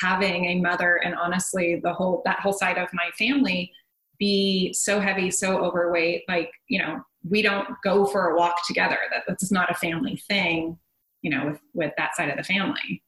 having 0.00 0.46
a 0.46 0.60
mother 0.60 0.96
and 1.04 1.14
honestly 1.14 1.80
the 1.82 1.92
whole 1.92 2.22
that 2.24 2.40
whole 2.40 2.52
side 2.52 2.78
of 2.78 2.88
my 2.92 3.10
family 3.18 3.70
be 4.18 4.72
so 4.72 5.00
heavy, 5.00 5.30
so 5.30 5.58
overweight, 5.58 6.24
like, 6.28 6.50
you 6.68 6.78
know, 6.78 7.02
we 7.28 7.42
don't 7.42 7.68
go 7.82 8.06
for 8.06 8.30
a 8.30 8.36
walk 8.36 8.66
together. 8.66 8.98
That 9.10 9.24
that's 9.26 9.50
not 9.50 9.70
a 9.70 9.74
family 9.74 10.16
thing, 10.28 10.78
you 11.22 11.30
know, 11.30 11.46
with, 11.46 11.60
with 11.74 11.92
that 11.98 12.16
side 12.16 12.30
of 12.30 12.36
the 12.36 12.44
family. 12.44 13.02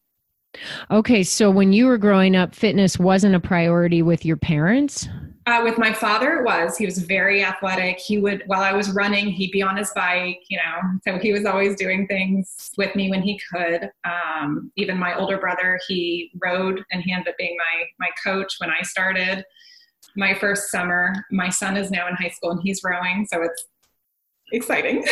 Okay, 0.90 1.22
so 1.22 1.50
when 1.50 1.72
you 1.72 1.86
were 1.86 1.98
growing 1.98 2.34
up, 2.34 2.54
fitness 2.54 2.98
wasn't 2.98 3.34
a 3.34 3.40
priority 3.40 4.02
with 4.02 4.24
your 4.24 4.36
parents? 4.36 5.08
Uh, 5.48 5.62
with 5.64 5.78
my 5.78 5.94
father, 5.94 6.34
it 6.34 6.44
was. 6.44 6.76
He 6.76 6.84
was 6.84 6.98
very 6.98 7.42
athletic. 7.42 7.98
He 7.98 8.18
would, 8.18 8.42
while 8.48 8.60
I 8.60 8.74
was 8.74 8.90
running, 8.90 9.28
he'd 9.28 9.50
be 9.50 9.62
on 9.62 9.78
his 9.78 9.90
bike, 9.94 10.40
you 10.50 10.58
know, 10.58 10.98
so 11.02 11.18
he 11.18 11.32
was 11.32 11.46
always 11.46 11.74
doing 11.74 12.06
things 12.06 12.70
with 12.76 12.94
me 12.94 13.08
when 13.08 13.22
he 13.22 13.40
could. 13.50 13.88
Um, 14.04 14.70
even 14.76 14.98
my 14.98 15.16
older 15.16 15.38
brother, 15.38 15.80
he 15.88 16.30
rode 16.44 16.84
and 16.92 17.02
he 17.02 17.14
ended 17.14 17.28
up 17.28 17.38
being 17.38 17.56
my, 17.56 17.86
my 17.98 18.10
coach 18.22 18.56
when 18.58 18.68
I 18.68 18.82
started 18.82 19.42
my 20.16 20.34
first 20.34 20.70
summer. 20.70 21.14
My 21.30 21.48
son 21.48 21.78
is 21.78 21.90
now 21.90 22.08
in 22.08 22.14
high 22.16 22.28
school 22.28 22.50
and 22.50 22.60
he's 22.62 22.82
rowing, 22.84 23.26
so 23.32 23.40
it's 23.40 23.64
exciting. 24.52 25.02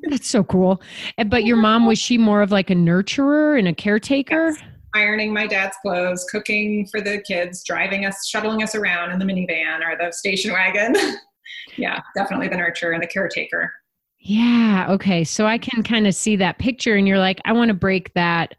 That's 0.10 0.28
so 0.28 0.42
cool. 0.42 0.82
But 1.28 1.44
your 1.44 1.56
mom 1.56 1.86
was 1.86 2.00
she 2.00 2.18
more 2.18 2.42
of 2.42 2.50
like 2.50 2.70
a 2.70 2.74
nurturer 2.74 3.56
and 3.56 3.68
a 3.68 3.74
caretaker? 3.74 4.48
Yes. 4.50 4.62
Ironing 4.98 5.32
my 5.32 5.46
dad's 5.46 5.76
clothes, 5.80 6.26
cooking 6.28 6.86
for 6.88 7.00
the 7.00 7.22
kids, 7.22 7.62
driving 7.62 8.04
us, 8.04 8.26
shuttling 8.26 8.64
us 8.64 8.74
around 8.74 9.12
in 9.12 9.20
the 9.20 9.24
minivan 9.24 9.80
or 9.80 9.96
the 9.96 10.10
station 10.12 10.52
wagon. 10.52 10.96
yeah, 11.76 12.00
definitely 12.16 12.48
the 12.48 12.56
nurturer 12.56 12.94
and 12.94 13.02
the 13.02 13.06
caretaker. 13.06 13.72
Yeah. 14.18 14.86
Okay. 14.90 15.22
So 15.22 15.46
I 15.46 15.56
can 15.56 15.84
kind 15.84 16.08
of 16.08 16.16
see 16.16 16.34
that 16.36 16.58
picture, 16.58 16.96
and 16.96 17.06
you're 17.06 17.20
like, 17.20 17.40
I 17.44 17.52
want 17.52 17.68
to 17.68 17.74
break 17.74 18.12
that. 18.14 18.56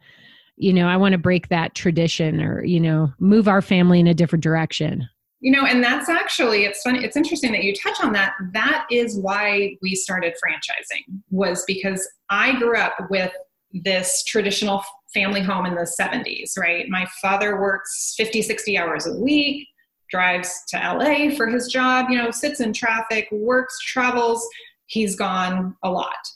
You 0.55 0.71
know, 0.71 0.87
I 0.87 0.95
want 0.95 1.11
to 1.11 1.17
break 1.17 1.49
that 1.49 1.75
tradition, 1.75 2.41
or 2.41 2.63
you 2.63 2.79
know, 2.79 3.11
move 3.19 3.49
our 3.49 3.61
family 3.61 3.99
in 3.99 4.07
a 4.07 4.13
different 4.13 4.43
direction. 4.43 5.09
You 5.41 5.51
know, 5.51 5.65
and 5.65 5.83
that's 5.83 6.07
actually 6.07 6.63
it's 6.63 6.81
funny. 6.81 7.03
It's 7.03 7.17
interesting 7.17 7.51
that 7.51 7.63
you 7.63 7.73
touch 7.75 7.97
on 8.01 8.13
that. 8.13 8.33
That 8.53 8.87
is 8.89 9.17
why 9.17 9.75
we 9.81 9.95
started 9.95 10.35
franchising 10.35 11.21
was 11.31 11.65
because 11.67 12.09
I 12.29 12.57
grew 12.59 12.77
up 12.77 12.93
with 13.09 13.31
this 13.73 14.23
traditional 14.23 14.83
family 15.13 15.41
home 15.41 15.65
in 15.65 15.75
the 15.75 15.91
70s, 15.99 16.57
right? 16.57 16.87
My 16.89 17.07
father 17.21 17.59
works 17.59 18.13
50, 18.17 18.41
60 18.41 18.77
hours 18.77 19.07
a 19.07 19.13
week, 19.13 19.67
drives 20.09 20.63
to 20.69 20.77
LA 20.77 21.35
for 21.35 21.47
his 21.47 21.67
job, 21.67 22.07
you 22.09 22.17
know, 22.17 22.31
sits 22.31 22.59
in 22.59 22.73
traffic, 22.73 23.27
works, 23.31 23.77
travels. 23.85 24.47
He's 24.87 25.15
gone 25.15 25.75
a 25.83 25.89
lot. 25.89 26.27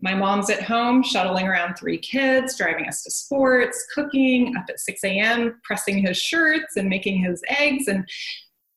My 0.00 0.14
mom's 0.14 0.50
at 0.50 0.62
home, 0.62 1.02
shuttling 1.02 1.48
around 1.48 1.76
three 1.76 1.98
kids, 1.98 2.56
driving 2.56 2.86
us 2.86 3.02
to 3.02 3.10
sports, 3.10 3.86
cooking, 3.94 4.54
up 4.56 4.66
at 4.68 4.78
6 4.78 5.04
a.m., 5.04 5.58
pressing 5.64 5.98
his 5.98 6.18
shirts 6.18 6.76
and 6.76 6.88
making 6.88 7.22
his 7.22 7.42
eggs. 7.48 7.88
And 7.88 8.08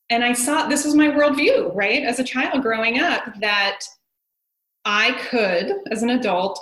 and 0.08 0.24
I 0.24 0.32
saw 0.32 0.66
this 0.66 0.84
was 0.84 0.96
my 0.96 1.06
worldview, 1.06 1.72
right? 1.74 2.02
As 2.02 2.18
a 2.18 2.24
child 2.24 2.62
growing 2.62 2.98
up, 2.98 3.22
that 3.40 3.78
I 4.84 5.12
could, 5.30 5.72
as 5.92 6.02
an 6.02 6.10
adult, 6.10 6.58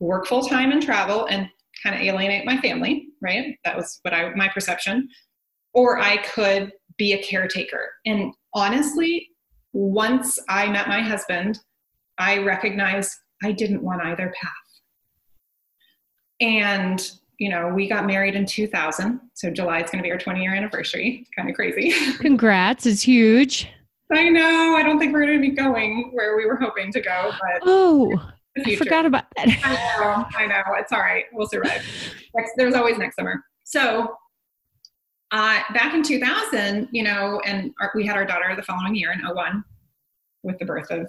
work 0.00 0.26
full 0.26 0.42
time 0.42 0.72
and 0.72 0.82
travel 0.82 1.26
and 1.26 1.48
kind 1.82 1.94
of 1.94 2.02
alienate 2.02 2.44
my 2.44 2.58
family, 2.58 3.08
right? 3.22 3.56
That 3.64 3.76
was 3.76 3.98
what 4.02 4.14
I 4.14 4.34
my 4.34 4.48
perception. 4.48 5.08
Or 5.74 5.98
I 5.98 6.18
could 6.18 6.72
be 6.96 7.12
a 7.12 7.22
caretaker. 7.22 7.90
And 8.06 8.32
honestly, 8.54 9.28
once 9.72 10.38
I 10.48 10.68
met 10.70 10.88
my 10.88 11.02
husband, 11.02 11.58
I 12.18 12.38
recognized 12.38 13.12
I 13.42 13.52
didn't 13.52 13.82
want 13.82 14.02
either 14.02 14.32
path. 14.40 14.52
And 16.40 17.10
you 17.38 17.50
know, 17.50 17.68
we 17.68 17.86
got 17.86 18.06
married 18.06 18.34
in 18.34 18.46
2000. 18.46 19.20
So 19.34 19.50
July 19.50 19.80
is 19.80 19.90
going 19.90 19.98
to 19.98 20.02
be 20.02 20.10
our 20.10 20.18
20 20.18 20.40
year 20.40 20.54
anniversary. 20.54 21.26
Kind 21.36 21.50
of 21.50 21.54
crazy. 21.54 21.92
Congrats. 22.18 22.86
It's 22.86 23.02
huge. 23.02 23.68
I 24.12 24.28
know. 24.28 24.74
I 24.76 24.82
don't 24.82 24.98
think 24.98 25.12
we're 25.12 25.26
going 25.26 25.42
to 25.42 25.48
be 25.48 25.54
going 25.54 26.10
where 26.12 26.36
we 26.36 26.46
were 26.46 26.56
hoping 26.56 26.92
to 26.92 27.00
go, 27.00 27.32
but. 27.32 27.62
Oh, 27.62 28.32
I 28.64 28.76
forgot 28.76 29.06
about 29.06 29.24
that. 29.36 29.48
I 29.64 29.74
know. 30.00 30.26
I 30.36 30.46
know. 30.46 30.62
It's 30.78 30.92
all 30.92 31.00
right. 31.00 31.24
We'll 31.32 31.46
survive. 31.46 31.84
Next, 32.34 32.52
there's 32.56 32.74
always 32.74 32.98
next 32.98 33.16
summer. 33.16 33.42
So 33.64 34.16
uh, 35.32 35.60
back 35.74 35.94
in 35.94 36.02
2000, 36.02 36.88
you 36.92 37.02
know, 37.02 37.40
and 37.44 37.72
our, 37.80 37.90
we 37.94 38.06
had 38.06 38.16
our 38.16 38.24
daughter 38.24 38.54
the 38.54 38.62
following 38.62 38.94
year 38.94 39.12
in 39.12 39.20
01 39.20 39.64
with 40.42 40.58
the 40.58 40.64
birth 40.64 40.90
of 40.90 41.08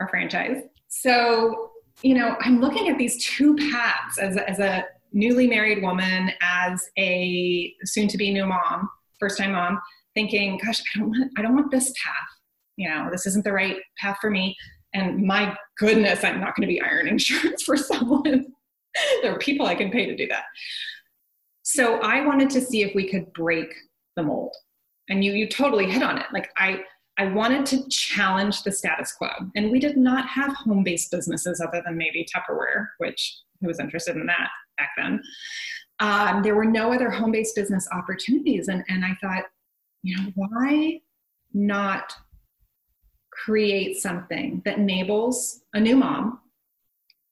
our 0.00 0.08
franchise. 0.08 0.62
So, 0.88 1.72
you 2.02 2.14
know, 2.14 2.36
I'm 2.40 2.60
looking 2.60 2.88
at 2.88 2.96
these 2.96 3.24
two 3.24 3.56
paths 3.56 4.18
as, 4.18 4.36
as 4.36 4.58
a 4.58 4.84
newly 5.12 5.46
married 5.46 5.82
woman 5.82 6.30
as 6.40 6.88
a 6.98 7.74
soon 7.84 8.08
to 8.08 8.16
be 8.16 8.32
new 8.32 8.46
mom, 8.46 8.88
first 9.18 9.38
time 9.38 9.52
mom, 9.52 9.80
thinking, 10.14 10.60
gosh, 10.64 10.80
I 10.94 11.00
don't 11.00 11.10
want 11.10 11.32
I 11.36 11.42
don't 11.42 11.54
want 11.54 11.70
this 11.70 11.92
path. 12.02 12.14
You 12.76 12.88
know, 12.88 13.08
this 13.10 13.26
isn't 13.26 13.44
the 13.44 13.52
right 13.52 13.76
path 13.98 14.18
for 14.20 14.30
me. 14.30 14.56
And 14.94 15.22
my 15.24 15.56
goodness, 15.78 16.24
I'm 16.24 16.40
not 16.40 16.56
going 16.56 16.68
to 16.68 16.72
be 16.72 16.80
ironing 16.80 17.18
shirts 17.18 17.62
for 17.64 17.76
someone. 17.76 18.46
there 19.22 19.34
are 19.34 19.38
people 19.38 19.66
I 19.66 19.74
can 19.74 19.90
pay 19.90 20.06
to 20.06 20.16
do 20.16 20.26
that. 20.28 20.44
So 21.62 22.00
I 22.00 22.26
wanted 22.26 22.50
to 22.50 22.60
see 22.60 22.82
if 22.82 22.94
we 22.94 23.08
could 23.08 23.32
break 23.32 23.72
the 24.16 24.22
mold. 24.22 24.54
And 25.08 25.24
you 25.24 25.32
you 25.32 25.48
totally 25.48 25.90
hit 25.90 26.02
on 26.02 26.18
it. 26.18 26.26
Like 26.32 26.50
I 26.56 26.80
I 27.18 27.26
wanted 27.26 27.66
to 27.66 27.88
challenge 27.88 28.62
the 28.62 28.72
status 28.72 29.12
quo. 29.12 29.28
And 29.54 29.70
we 29.70 29.78
did 29.78 29.96
not 29.96 30.26
have 30.28 30.54
home-based 30.54 31.10
businesses 31.10 31.60
other 31.60 31.82
than 31.84 31.98
maybe 31.98 32.26
Tupperware, 32.34 32.86
which 32.98 33.40
who 33.60 33.66
was 33.66 33.78
interested 33.78 34.16
in 34.16 34.26
that 34.26 34.48
back 34.78 34.90
then. 34.96 35.22
Um, 35.98 36.42
there 36.42 36.54
were 36.54 36.64
no 36.64 36.92
other 36.92 37.10
home 37.10 37.30
based 37.30 37.54
business 37.54 37.86
opportunities. 37.92 38.68
And, 38.68 38.82
and 38.88 39.04
I 39.04 39.16
thought, 39.20 39.44
you 40.02 40.16
know, 40.16 40.32
why 40.34 41.00
not 41.52 42.14
create 43.44 43.96
something 43.96 44.62
that 44.64 44.78
enables 44.78 45.62
a 45.74 45.80
new 45.80 45.96
mom 45.96 46.40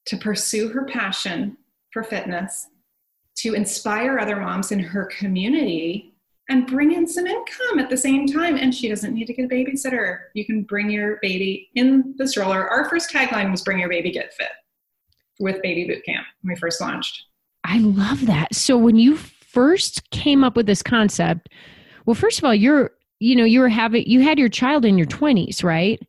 to 0.06 0.16
pursue 0.16 0.68
her 0.68 0.84
passion 0.84 1.56
for 1.92 2.02
fitness, 2.02 2.68
to 3.36 3.54
inspire 3.54 4.18
other 4.18 4.36
moms 4.36 4.72
in 4.72 4.78
her 4.78 5.04
community, 5.06 6.14
and 6.48 6.66
bring 6.66 6.92
in 6.92 7.06
some 7.06 7.26
income 7.26 7.78
at 7.78 7.90
the 7.90 7.96
same 7.96 8.26
time. 8.26 8.56
And 8.56 8.74
she 8.74 8.88
doesn't 8.88 9.12
need 9.12 9.26
to 9.26 9.34
get 9.34 9.44
a 9.44 9.48
babysitter. 9.48 10.20
You 10.34 10.46
can 10.46 10.62
bring 10.62 10.90
your 10.90 11.18
baby 11.20 11.68
in 11.74 12.14
the 12.16 12.26
stroller. 12.26 12.68
Our 12.68 12.88
first 12.88 13.10
tagline 13.10 13.50
was 13.50 13.62
Bring 13.62 13.78
Your 13.78 13.90
Baby 13.90 14.10
Get 14.10 14.32
Fit 14.32 14.48
with 15.40 15.60
Baby 15.62 15.86
Boot 15.86 16.04
Camp 16.06 16.26
when 16.42 16.54
we 16.54 16.58
first 16.58 16.80
launched. 16.80 17.24
I 17.64 17.78
love 17.80 18.24
that. 18.26 18.54
So 18.54 18.78
when 18.78 18.96
you 18.96 19.16
first 19.16 20.10
came 20.10 20.42
up 20.42 20.56
with 20.56 20.64
this 20.64 20.82
concept, 20.82 21.50
well, 22.06 22.14
first 22.14 22.38
of 22.38 22.44
all, 22.44 22.54
you're 22.54 22.92
you 23.20 23.36
know 23.36 23.44
you 23.44 23.60
were 23.60 23.68
having 23.68 24.04
you 24.06 24.20
had 24.20 24.38
your 24.38 24.48
child 24.48 24.84
in 24.84 24.98
your 24.98 25.06
20s, 25.06 25.62
right? 25.62 26.00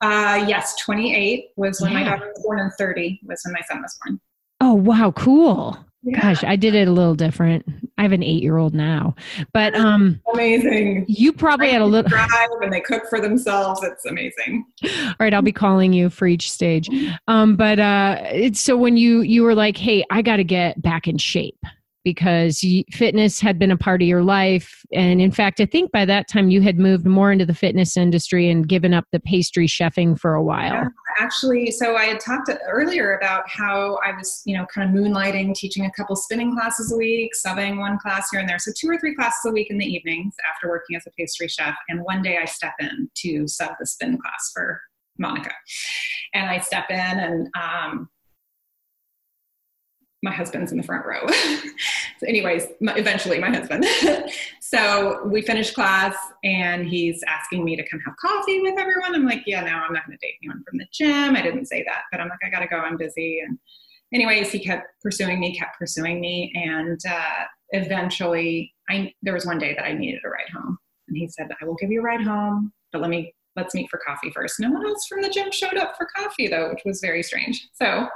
Uh, 0.00 0.44
yes, 0.46 0.76
28 0.76 1.48
was 1.56 1.80
when 1.80 1.92
yeah. 1.92 1.98
my 1.98 2.04
daughter 2.04 2.28
was 2.28 2.42
born, 2.44 2.60
and 2.60 2.72
30 2.78 3.20
was 3.24 3.40
when 3.44 3.52
my 3.52 3.60
son 3.68 3.82
was 3.82 3.98
born. 4.04 4.20
Oh 4.60 4.74
wow, 4.74 5.12
cool. 5.12 5.78
Yeah. 6.04 6.20
Gosh, 6.20 6.44
I 6.44 6.54
did 6.54 6.76
it 6.76 6.86
a 6.86 6.92
little 6.92 7.16
different. 7.16 7.66
I 7.98 8.02
have 8.02 8.12
an 8.12 8.22
eight-year-old 8.22 8.72
now, 8.72 9.16
but 9.52 9.74
um, 9.74 10.20
amazing. 10.32 11.04
You 11.08 11.32
probably 11.32 11.70
had 11.70 11.82
a 11.82 11.86
little 11.86 12.08
drive 12.08 12.28
and 12.62 12.72
they 12.72 12.80
cook 12.80 13.08
for 13.10 13.20
themselves. 13.20 13.82
It's 13.82 14.04
amazing. 14.04 14.64
All 14.84 15.14
right, 15.18 15.34
I'll 15.34 15.42
be 15.42 15.52
calling 15.52 15.92
you 15.92 16.08
for 16.08 16.28
each 16.28 16.52
stage. 16.52 16.88
Um, 17.26 17.56
but 17.56 17.80
uh, 17.80 18.18
it's 18.26 18.60
so 18.60 18.76
when 18.76 18.96
you 18.96 19.22
you 19.22 19.42
were 19.42 19.56
like, 19.56 19.76
hey, 19.76 20.04
I 20.10 20.22
got 20.22 20.36
to 20.36 20.44
get 20.44 20.80
back 20.80 21.08
in 21.08 21.18
shape 21.18 21.58
because 22.04 22.64
fitness 22.92 23.40
had 23.40 23.58
been 23.58 23.70
a 23.70 23.76
part 23.76 24.02
of 24.02 24.08
your 24.08 24.22
life. 24.22 24.82
And 24.92 25.20
in 25.20 25.30
fact, 25.30 25.60
I 25.60 25.66
think 25.66 25.92
by 25.92 26.04
that 26.04 26.28
time 26.28 26.50
you 26.50 26.62
had 26.62 26.78
moved 26.78 27.06
more 27.06 27.32
into 27.32 27.44
the 27.44 27.54
fitness 27.54 27.96
industry 27.96 28.48
and 28.48 28.68
given 28.68 28.94
up 28.94 29.04
the 29.12 29.20
pastry 29.20 29.66
chefing 29.66 30.18
for 30.18 30.34
a 30.34 30.42
while. 30.42 30.72
Yeah, 30.72 30.88
actually, 31.18 31.70
so 31.70 31.96
I 31.96 32.04
had 32.04 32.20
talked 32.20 32.50
earlier 32.66 33.16
about 33.16 33.48
how 33.48 33.98
I 34.04 34.16
was, 34.16 34.42
you 34.46 34.56
know, 34.56 34.66
kind 34.72 34.88
of 34.88 34.94
moonlighting, 34.94 35.54
teaching 35.54 35.86
a 35.86 35.90
couple 35.92 36.16
spinning 36.16 36.54
classes 36.54 36.92
a 36.92 36.96
week, 36.96 37.32
subbing 37.46 37.78
one 37.78 37.98
class 37.98 38.28
here 38.30 38.40
and 38.40 38.48
there. 38.48 38.58
So 38.58 38.72
two 38.78 38.88
or 38.88 38.98
three 38.98 39.14
classes 39.14 39.40
a 39.46 39.50
week 39.50 39.70
in 39.70 39.78
the 39.78 39.86
evenings 39.86 40.34
after 40.48 40.68
working 40.68 40.96
as 40.96 41.06
a 41.06 41.10
pastry 41.18 41.48
chef. 41.48 41.74
And 41.88 42.02
one 42.02 42.22
day 42.22 42.38
I 42.40 42.44
step 42.44 42.74
in 42.80 43.10
to 43.16 43.46
sub 43.46 43.72
the 43.78 43.86
spin 43.86 44.18
class 44.18 44.50
for 44.54 44.80
Monica. 45.18 45.52
And 46.34 46.48
I 46.48 46.60
step 46.60 46.86
in 46.90 46.96
and 46.96 47.48
um, 47.56 48.08
my 50.22 50.32
husband's 50.32 50.72
in 50.72 50.78
the 50.78 50.84
front 50.84 51.06
row. 51.06 51.26
so 51.28 52.26
anyways, 52.26 52.66
my, 52.80 52.94
eventually 52.94 53.38
my 53.38 53.50
husband. 53.50 53.86
so 54.60 55.24
we 55.26 55.42
finished 55.42 55.74
class 55.74 56.16
and 56.42 56.86
he's 56.86 57.22
asking 57.28 57.64
me 57.64 57.76
to 57.76 57.88
come 57.88 58.00
have 58.00 58.16
coffee 58.16 58.60
with 58.60 58.78
everyone. 58.78 59.14
I'm 59.14 59.24
like, 59.24 59.42
yeah, 59.46 59.60
no, 59.60 59.72
I'm 59.72 59.92
not 59.92 60.06
going 60.06 60.18
to 60.18 60.26
date 60.26 60.34
anyone 60.42 60.64
from 60.68 60.78
the 60.78 60.86
gym. 60.92 61.36
I 61.36 61.42
didn't 61.42 61.66
say 61.66 61.84
that, 61.84 62.02
but 62.10 62.20
I'm 62.20 62.28
like, 62.28 62.40
I 62.44 62.50
got 62.50 62.60
to 62.60 62.66
go. 62.66 62.76
I'm 62.76 62.96
busy. 62.96 63.40
And 63.46 63.58
anyways, 64.12 64.50
he 64.50 64.58
kept 64.58 64.86
pursuing 65.02 65.38
me, 65.38 65.56
kept 65.56 65.78
pursuing 65.78 66.20
me, 66.20 66.52
and 66.54 67.00
uh, 67.08 67.44
eventually, 67.70 68.74
I 68.88 69.12
there 69.22 69.34
was 69.34 69.46
one 69.46 69.58
day 69.58 69.74
that 69.74 69.84
I 69.84 69.92
needed 69.92 70.20
a 70.24 70.28
ride 70.28 70.50
home, 70.52 70.78
and 71.08 71.16
he 71.16 71.28
said, 71.28 71.48
"I 71.60 71.64
will 71.64 71.76
give 71.76 71.90
you 71.90 72.00
a 72.00 72.04
ride 72.04 72.22
home, 72.22 72.72
but 72.92 73.00
let 73.00 73.10
me 73.10 73.34
let's 73.56 73.74
meet 73.74 73.90
for 73.90 74.00
coffee 74.06 74.30
first. 74.30 74.60
No 74.60 74.70
one 74.70 74.86
else 74.86 75.06
from 75.06 75.20
the 75.20 75.28
gym 75.28 75.50
showed 75.50 75.76
up 75.76 75.96
for 75.96 76.06
coffee 76.16 76.48
though, 76.48 76.70
which 76.70 76.82
was 76.84 77.00
very 77.00 77.22
strange. 77.22 77.68
So 77.74 78.08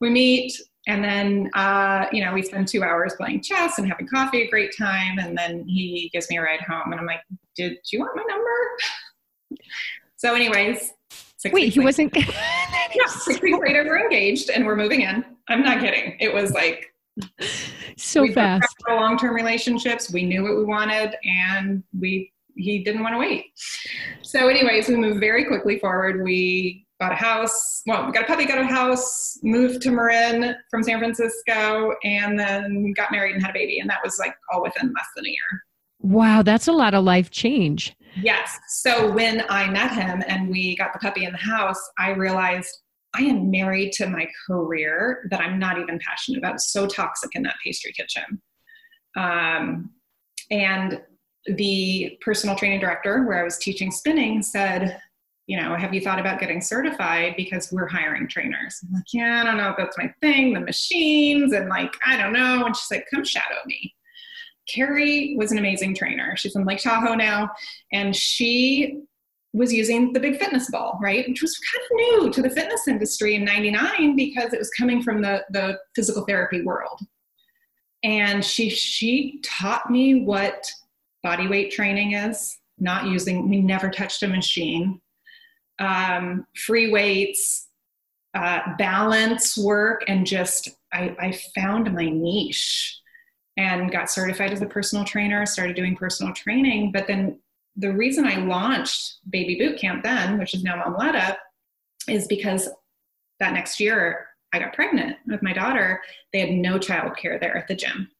we 0.00 0.10
meet, 0.10 0.52
and 0.86 1.02
then 1.02 1.50
uh, 1.54 2.06
you 2.12 2.24
know 2.24 2.32
we 2.32 2.42
spend 2.42 2.68
two 2.68 2.82
hours 2.82 3.14
playing 3.16 3.42
chess 3.42 3.78
and 3.78 3.88
having 3.88 4.06
coffee, 4.06 4.42
a 4.42 4.48
great 4.48 4.76
time, 4.76 5.18
and 5.18 5.36
then 5.36 5.64
he 5.66 6.10
gives 6.12 6.28
me 6.30 6.38
a 6.38 6.42
ride 6.42 6.60
home, 6.60 6.92
and 6.92 7.00
I'm 7.00 7.06
like, 7.06 7.20
"Did 7.56 7.78
you 7.92 8.00
want 8.00 8.16
my 8.16 8.24
number?" 8.28 9.60
so, 10.16 10.34
anyways, 10.34 10.92
Wait, 11.52 11.72
he 11.72 11.80
wasn't. 11.80 12.14
yeah, 12.94 13.06
six 13.08 13.40
weeks 13.40 13.58
later, 13.60 13.84
we're 13.84 14.00
engaged 14.00 14.50
and 14.50 14.64
we're 14.64 14.76
moving 14.76 15.02
in. 15.02 15.24
I'm 15.48 15.62
not 15.62 15.80
kidding. 15.80 16.16
It 16.20 16.32
was 16.32 16.52
like 16.52 16.86
so 17.96 18.30
fast. 18.32 18.74
Long 18.88 19.18
term 19.18 19.34
relationships. 19.34 20.12
We 20.12 20.24
knew 20.24 20.42
what 20.42 20.56
we 20.56 20.64
wanted, 20.64 21.14
and 21.24 21.82
we 21.98 22.32
he 22.56 22.82
didn't 22.82 23.02
want 23.02 23.14
to 23.14 23.18
wait. 23.18 23.46
So, 24.22 24.48
anyways, 24.48 24.88
we 24.88 24.96
moved 24.96 25.20
very 25.20 25.44
quickly 25.44 25.78
forward. 25.78 26.22
We 26.22 26.85
bought 26.98 27.12
a 27.12 27.16
house. 27.16 27.82
Well, 27.86 28.06
we 28.06 28.12
got 28.12 28.24
a 28.24 28.26
puppy, 28.26 28.46
got 28.46 28.58
a 28.58 28.64
house, 28.64 29.38
moved 29.42 29.82
to 29.82 29.90
Marin 29.90 30.54
from 30.70 30.82
San 30.82 30.98
Francisco, 30.98 31.94
and 32.04 32.38
then 32.38 32.92
got 32.92 33.12
married 33.12 33.34
and 33.34 33.42
had 33.42 33.50
a 33.50 33.54
baby. 33.54 33.80
And 33.80 33.90
that 33.90 34.00
was 34.02 34.18
like 34.18 34.34
all 34.52 34.62
within 34.62 34.92
less 34.94 35.06
than 35.14 35.26
a 35.26 35.28
year. 35.28 35.64
Wow, 36.00 36.42
that's 36.42 36.68
a 36.68 36.72
lot 36.72 36.94
of 36.94 37.04
life 37.04 37.30
change. 37.30 37.94
Yes. 38.22 38.58
So 38.68 39.10
when 39.12 39.44
I 39.48 39.68
met 39.68 39.92
him 39.92 40.22
and 40.26 40.48
we 40.48 40.76
got 40.76 40.92
the 40.92 40.98
puppy 40.98 41.24
in 41.24 41.32
the 41.32 41.38
house, 41.38 41.80
I 41.98 42.10
realized 42.10 42.78
I 43.14 43.22
am 43.22 43.50
married 43.50 43.92
to 43.94 44.06
my 44.06 44.26
career 44.46 45.26
that 45.30 45.40
I'm 45.40 45.58
not 45.58 45.78
even 45.78 45.98
passionate 45.98 46.38
about. 46.38 46.54
It's 46.54 46.72
so 46.72 46.86
toxic 46.86 47.30
in 47.34 47.42
that 47.44 47.56
pastry 47.64 47.92
kitchen. 47.92 48.40
Um, 49.16 49.90
and 50.50 51.00
the 51.46 52.18
personal 52.20 52.56
training 52.56 52.80
director, 52.80 53.24
where 53.24 53.40
I 53.40 53.44
was 53.44 53.58
teaching 53.58 53.90
spinning, 53.90 54.42
said, 54.42 55.00
you 55.46 55.60
know, 55.60 55.76
have 55.76 55.94
you 55.94 56.00
thought 56.00 56.18
about 56.18 56.40
getting 56.40 56.60
certified 56.60 57.34
because 57.36 57.70
we're 57.72 57.86
hiring 57.86 58.28
trainers? 58.28 58.80
I'm 58.82 58.92
like, 58.92 59.04
yeah, 59.12 59.42
I 59.42 59.44
don't 59.44 59.56
know 59.56 59.70
if 59.70 59.76
that's 59.76 59.96
my 59.96 60.12
thing, 60.20 60.52
the 60.52 60.60
machines, 60.60 61.52
and 61.52 61.68
like, 61.68 61.94
I 62.04 62.16
don't 62.16 62.32
know. 62.32 62.66
And 62.66 62.76
she's 62.76 62.90
like, 62.90 63.06
come 63.12 63.24
shadow 63.24 63.56
me. 63.66 63.94
Carrie 64.68 65.36
was 65.38 65.52
an 65.52 65.58
amazing 65.58 65.94
trainer. 65.94 66.36
She's 66.36 66.56
in 66.56 66.64
Lake 66.64 66.82
Tahoe 66.82 67.14
now, 67.14 67.50
and 67.92 68.14
she 68.14 69.02
was 69.52 69.72
using 69.72 70.12
the 70.12 70.20
big 70.20 70.38
fitness 70.38 70.70
ball, 70.70 70.98
right? 71.00 71.26
Which 71.28 71.40
was 71.40 71.58
kind 71.58 71.84
of 71.84 71.96
new 71.96 72.32
to 72.32 72.42
the 72.42 72.54
fitness 72.54 72.88
industry 72.88 73.36
in 73.36 73.44
99 73.44 74.16
because 74.16 74.52
it 74.52 74.58
was 74.58 74.70
coming 74.70 75.02
from 75.02 75.22
the, 75.22 75.44
the 75.50 75.78
physical 75.94 76.26
therapy 76.26 76.62
world. 76.62 77.00
And 78.04 78.44
she 78.44 78.68
she 78.68 79.40
taught 79.42 79.90
me 79.90 80.24
what 80.24 80.70
body 81.22 81.48
weight 81.48 81.72
training 81.72 82.12
is, 82.12 82.58
not 82.78 83.06
using, 83.06 83.48
we 83.48 83.60
never 83.60 83.88
touched 83.88 84.22
a 84.22 84.28
machine. 84.28 85.00
Um, 85.78 86.46
free 86.54 86.90
weights, 86.90 87.68
uh, 88.34 88.76
balance 88.78 89.56
work, 89.58 90.04
and 90.08 90.26
just 90.26 90.70
I, 90.92 91.14
I 91.18 91.38
found 91.54 91.92
my 91.92 92.08
niche 92.08 93.00
and 93.56 93.90
got 93.90 94.10
certified 94.10 94.52
as 94.52 94.62
a 94.62 94.66
personal 94.66 95.04
trainer, 95.04 95.44
started 95.46 95.76
doing 95.76 95.96
personal 95.96 96.32
training. 96.34 96.92
But 96.92 97.06
then 97.06 97.40
the 97.76 97.92
reason 97.92 98.26
I 98.26 98.36
launched 98.36 99.16
Baby 99.30 99.56
Boot 99.56 99.78
Camp 99.78 100.02
then, 100.02 100.38
which 100.38 100.54
is 100.54 100.62
now 100.62 100.82
Momletta, 100.82 101.36
is 102.08 102.26
because 102.26 102.68
that 103.40 103.52
next 103.52 103.80
year 103.80 104.26
I 104.52 104.58
got 104.58 104.72
pregnant 104.72 105.16
with 105.26 105.42
my 105.42 105.52
daughter. 105.52 106.00
They 106.32 106.40
had 106.40 106.50
no 106.50 106.78
childcare 106.78 107.40
there 107.40 107.56
at 107.56 107.68
the 107.68 107.74
gym. 107.74 108.10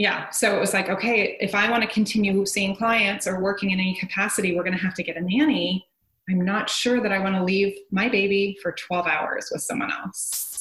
Yeah, 0.00 0.30
so 0.30 0.56
it 0.56 0.58
was 0.58 0.72
like, 0.72 0.88
okay, 0.88 1.36
if 1.42 1.54
I 1.54 1.70
want 1.70 1.82
to 1.82 1.88
continue 1.90 2.46
seeing 2.46 2.74
clients 2.74 3.26
or 3.26 3.38
working 3.38 3.72
in 3.72 3.78
any 3.78 3.94
capacity, 4.00 4.56
we're 4.56 4.62
going 4.62 4.74
to 4.74 4.82
have 4.82 4.94
to 4.94 5.02
get 5.02 5.18
a 5.18 5.20
nanny. 5.20 5.86
I'm 6.26 6.40
not 6.40 6.70
sure 6.70 7.02
that 7.02 7.12
I 7.12 7.18
want 7.18 7.34
to 7.34 7.44
leave 7.44 7.76
my 7.90 8.08
baby 8.08 8.56
for 8.62 8.72
12 8.72 9.06
hours 9.06 9.50
with 9.52 9.60
someone 9.60 9.92
else. 9.92 10.58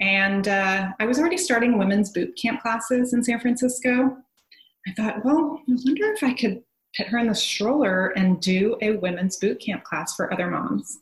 And 0.00 0.46
uh, 0.46 0.90
I 1.00 1.04
was 1.04 1.18
already 1.18 1.36
starting 1.36 1.78
women's 1.78 2.12
boot 2.12 2.38
camp 2.40 2.62
classes 2.62 3.12
in 3.12 3.24
San 3.24 3.40
Francisco. 3.40 4.18
I 4.86 4.92
thought, 4.92 5.24
well, 5.24 5.60
I 5.68 5.72
wonder 5.84 6.12
if 6.12 6.22
I 6.22 6.32
could 6.32 6.62
put 6.96 7.08
her 7.08 7.18
in 7.18 7.26
the 7.26 7.34
stroller 7.34 8.10
and 8.10 8.40
do 8.40 8.78
a 8.82 8.92
women's 8.98 9.36
boot 9.38 9.58
camp 9.58 9.82
class 9.82 10.14
for 10.14 10.32
other 10.32 10.46
moms. 10.46 11.00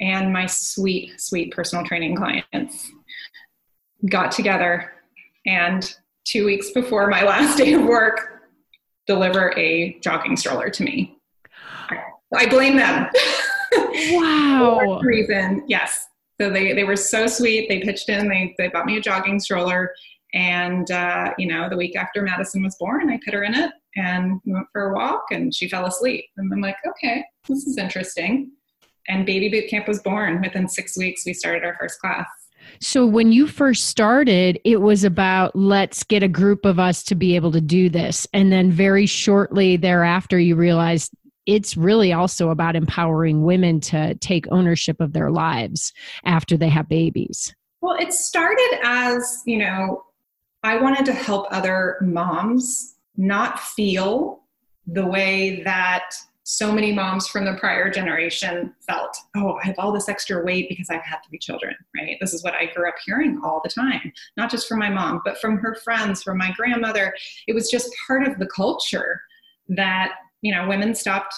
And 0.00 0.32
my 0.32 0.46
sweet, 0.46 1.20
sweet 1.20 1.52
personal 1.52 1.84
training 1.84 2.16
clients 2.16 2.90
got 4.08 4.32
together 4.32 4.92
and 5.44 5.94
two 6.28 6.44
weeks 6.44 6.70
before 6.72 7.08
my 7.08 7.22
last 7.22 7.56
day 7.56 7.72
of 7.72 7.82
work 7.84 8.42
deliver 9.06 9.56
a 9.58 9.98
jogging 10.00 10.36
stroller 10.36 10.68
to 10.68 10.84
me. 10.84 11.18
I 12.34 12.46
blame 12.48 12.76
them. 12.76 13.08
Wow. 14.12 15.00
reason, 15.02 15.64
yes. 15.66 16.06
So 16.40 16.50
they, 16.50 16.72
they 16.72 16.84
were 16.84 16.96
so 16.96 17.26
sweet. 17.26 17.68
They 17.68 17.80
pitched 17.80 18.08
in, 18.08 18.28
they, 18.28 18.54
they 18.56 18.68
bought 18.68 18.86
me 18.86 18.96
a 18.96 19.00
jogging 19.00 19.40
stroller. 19.40 19.92
And, 20.32 20.90
uh, 20.90 21.34
you 21.36 21.48
know, 21.48 21.68
the 21.68 21.76
week 21.76 21.96
after 21.96 22.22
Madison 22.22 22.62
was 22.62 22.76
born, 22.78 23.10
I 23.10 23.18
put 23.24 23.34
her 23.34 23.42
in 23.42 23.54
it 23.54 23.72
and 23.96 24.40
we 24.44 24.52
went 24.52 24.68
for 24.72 24.90
a 24.90 24.94
walk 24.94 25.24
and 25.30 25.54
she 25.54 25.68
fell 25.68 25.86
asleep. 25.86 26.26
And 26.36 26.52
I'm 26.52 26.60
like, 26.60 26.76
okay, 26.86 27.24
this 27.48 27.66
is 27.66 27.76
interesting. 27.76 28.52
And 29.08 29.26
Baby 29.26 29.48
Boot 29.48 29.68
Camp 29.68 29.88
was 29.88 30.00
born. 30.00 30.40
Within 30.40 30.68
six 30.68 30.96
weeks, 30.96 31.26
we 31.26 31.34
started 31.34 31.64
our 31.64 31.76
first 31.78 32.00
class. 32.00 32.28
So 32.80 33.06
when 33.06 33.32
you 33.32 33.46
first 33.46 33.86
started, 33.86 34.60
it 34.64 34.80
was 34.80 35.04
about 35.04 35.54
let's 35.56 36.04
get 36.04 36.22
a 36.22 36.28
group 36.28 36.64
of 36.64 36.78
us 36.78 37.02
to 37.04 37.14
be 37.14 37.34
able 37.36 37.52
to 37.52 37.60
do 37.60 37.88
this. 37.88 38.26
And 38.32 38.52
then 38.52 38.70
very 38.70 39.06
shortly 39.06 39.76
thereafter, 39.76 40.38
you 40.38 40.56
realized 40.56 41.12
it's 41.46 41.76
really 41.76 42.12
also 42.12 42.50
about 42.50 42.76
empowering 42.76 43.42
women 43.42 43.80
to 43.80 44.14
take 44.16 44.46
ownership 44.50 45.00
of 45.00 45.12
their 45.14 45.30
lives 45.30 45.92
after 46.24 46.56
they 46.56 46.68
have 46.68 46.88
babies. 46.88 47.54
Well, 47.80 47.96
it 47.96 48.12
started 48.12 48.80
as, 48.82 49.42
you 49.46 49.58
know, 49.58 50.04
I 50.62 50.76
wanted 50.76 51.06
to 51.06 51.12
help 51.12 51.46
other 51.50 51.96
moms 52.02 52.96
not 53.16 53.60
feel 53.60 54.42
the 54.86 55.06
way 55.06 55.62
that 55.62 56.10
so 56.50 56.72
many 56.72 56.92
moms 56.92 57.28
from 57.28 57.44
the 57.44 57.52
prior 57.54 57.90
generation 57.90 58.74
felt 58.86 59.14
oh 59.36 59.58
i 59.62 59.66
have 59.66 59.78
all 59.78 59.92
this 59.92 60.08
extra 60.08 60.42
weight 60.44 60.66
because 60.68 60.88
i've 60.88 61.02
had 61.02 61.18
three 61.28 61.38
children 61.38 61.74
right? 61.94 62.16
This 62.20 62.32
is 62.32 62.42
what 62.42 62.54
i 62.54 62.66
grew 62.74 62.88
up 62.88 62.94
hearing 63.04 63.38
all 63.44 63.60
the 63.62 63.70
time 63.70 64.12
not 64.36 64.50
just 64.50 64.66
from 64.66 64.78
my 64.78 64.88
mom 64.88 65.20
but 65.24 65.38
from 65.38 65.58
her 65.58 65.74
friends 65.74 66.22
from 66.22 66.38
my 66.38 66.52
grandmother. 66.56 67.14
It 67.46 67.54
was 67.54 67.70
just 67.70 67.90
part 68.06 68.26
of 68.26 68.38
the 68.38 68.46
culture 68.46 69.20
that 69.68 70.12
you 70.42 70.54
know 70.54 70.68
women 70.68 70.94
stopped 70.94 71.34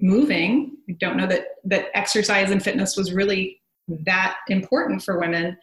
moving. 0.00 0.76
I 0.90 0.92
don't 0.98 1.16
know 1.16 1.26
that 1.26 1.46
that 1.64 1.86
exercise 1.94 2.50
and 2.50 2.62
fitness 2.62 2.96
was 2.96 3.12
really 3.12 3.60
that 3.88 4.36
important 4.48 5.02
for 5.02 5.18
women 5.18 5.56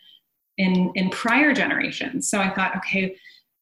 in 0.58 0.92
in 0.96 1.10
prior 1.10 1.54
generations. 1.54 2.30
So 2.30 2.40
i 2.40 2.50
thought 2.50 2.76
okay 2.78 3.16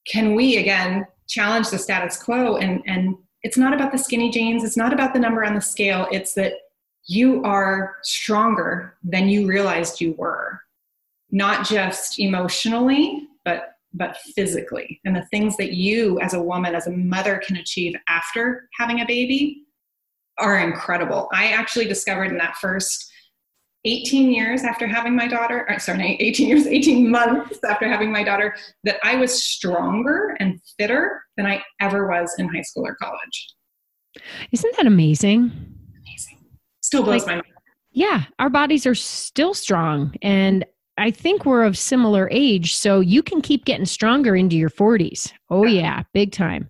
can 0.07 0.35
we 0.35 0.57
again 0.57 1.05
challenge 1.27 1.69
the 1.69 1.77
status 1.77 2.21
quo 2.21 2.57
and 2.57 2.81
and 2.85 3.15
it's 3.43 3.57
not 3.57 3.73
about 3.73 3.91
the 3.91 3.97
skinny 3.97 4.29
jeans 4.29 4.63
it's 4.63 4.77
not 4.77 4.93
about 4.93 5.13
the 5.13 5.19
number 5.19 5.43
on 5.43 5.55
the 5.55 5.61
scale 5.61 6.07
it's 6.11 6.33
that 6.33 6.53
you 7.05 7.43
are 7.43 7.95
stronger 8.03 8.97
than 9.03 9.29
you 9.29 9.47
realized 9.47 10.01
you 10.01 10.13
were. 10.13 10.59
Not 11.31 11.65
just 11.65 12.19
emotionally 12.19 13.27
but 13.43 13.75
but 13.93 14.15
physically. 14.35 15.01
And 15.03 15.13
the 15.13 15.25
things 15.25 15.57
that 15.57 15.73
you 15.73 16.19
as 16.21 16.33
a 16.33 16.41
woman 16.41 16.75
as 16.75 16.87
a 16.87 16.91
mother 16.91 17.41
can 17.45 17.57
achieve 17.57 17.93
after 18.07 18.69
having 18.79 19.01
a 19.01 19.05
baby 19.05 19.63
are 20.37 20.59
incredible. 20.59 21.27
I 21.33 21.47
actually 21.47 21.87
discovered 21.87 22.31
in 22.31 22.37
that 22.37 22.55
first 22.55 23.11
18 23.85 24.31
years 24.31 24.63
after 24.63 24.85
having 24.87 25.15
my 25.15 25.27
daughter, 25.27 25.67
sorry, 25.79 26.17
18 26.19 26.47
years, 26.47 26.67
18 26.67 27.09
months 27.09 27.59
after 27.67 27.87
having 27.87 28.11
my 28.11 28.23
daughter, 28.23 28.55
that 28.83 28.99
I 29.03 29.15
was 29.15 29.43
stronger 29.43 30.35
and 30.39 30.59
fitter 30.77 31.23
than 31.37 31.45
I 31.45 31.63
ever 31.79 32.07
was 32.07 32.33
in 32.37 32.47
high 32.47 32.61
school 32.61 32.85
or 32.85 32.95
college. 32.95 33.55
Isn't 34.51 34.75
that 34.77 34.85
amazing? 34.85 35.51
Amazing. 36.05 36.37
Still 36.81 37.03
blows 37.03 37.21
like, 37.21 37.27
my 37.27 37.33
mind. 37.35 37.45
Yeah, 37.91 38.23
our 38.39 38.49
bodies 38.49 38.85
are 38.85 38.95
still 38.95 39.53
strong. 39.53 40.13
And 40.21 40.65
I 40.97 41.09
think 41.09 41.45
we're 41.45 41.63
of 41.63 41.77
similar 41.77 42.29
age, 42.31 42.75
so 42.75 42.99
you 42.99 43.23
can 43.23 43.41
keep 43.41 43.65
getting 43.65 43.85
stronger 43.85 44.35
into 44.35 44.57
your 44.57 44.69
40s. 44.69 45.31
Oh 45.49 45.65
yeah, 45.65 46.03
big 46.13 46.31
time. 46.31 46.67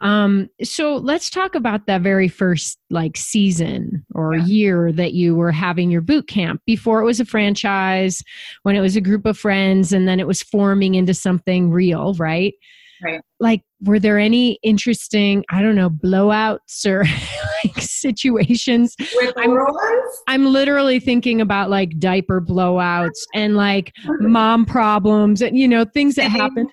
Um, 0.00 0.48
so 0.62 0.96
let's 0.96 1.28
talk 1.28 1.54
about 1.54 1.86
that 1.86 2.02
very 2.02 2.28
first 2.28 2.78
like 2.90 3.16
season 3.16 4.04
or 4.14 4.36
yeah. 4.36 4.44
year 4.44 4.92
that 4.92 5.12
you 5.12 5.34
were 5.34 5.52
having 5.52 5.90
your 5.90 6.00
boot 6.00 6.28
camp 6.28 6.62
before 6.66 7.00
it 7.00 7.04
was 7.04 7.20
a 7.20 7.24
franchise, 7.24 8.22
when 8.62 8.76
it 8.76 8.80
was 8.80 8.96
a 8.96 9.00
group 9.00 9.26
of 9.26 9.36
friends, 9.36 9.92
and 9.92 10.06
then 10.06 10.20
it 10.20 10.26
was 10.26 10.42
forming 10.42 10.94
into 10.94 11.14
something 11.14 11.70
real, 11.70 12.14
right? 12.14 12.54
Right. 13.02 13.20
Like, 13.40 13.62
were 13.82 13.98
there 13.98 14.18
any 14.18 14.58
interesting, 14.62 15.44
I 15.50 15.62
don't 15.62 15.76
know, 15.76 15.90
blowouts 15.90 16.86
or 16.86 17.04
like 17.64 17.80
situations? 17.80 18.94
With 19.14 19.34
I'm, 19.36 19.50
ones? 19.50 20.22
I'm 20.26 20.46
literally 20.46 21.00
thinking 21.00 21.40
about 21.40 21.70
like 21.70 21.98
diaper 21.98 22.40
blowouts 22.40 23.24
and 23.34 23.56
like 23.56 23.92
mom 24.20 24.64
problems 24.64 25.42
and, 25.42 25.56
you 25.56 25.68
know, 25.68 25.84
things 25.84 26.16
that 26.16 26.30
happen. 26.30 26.68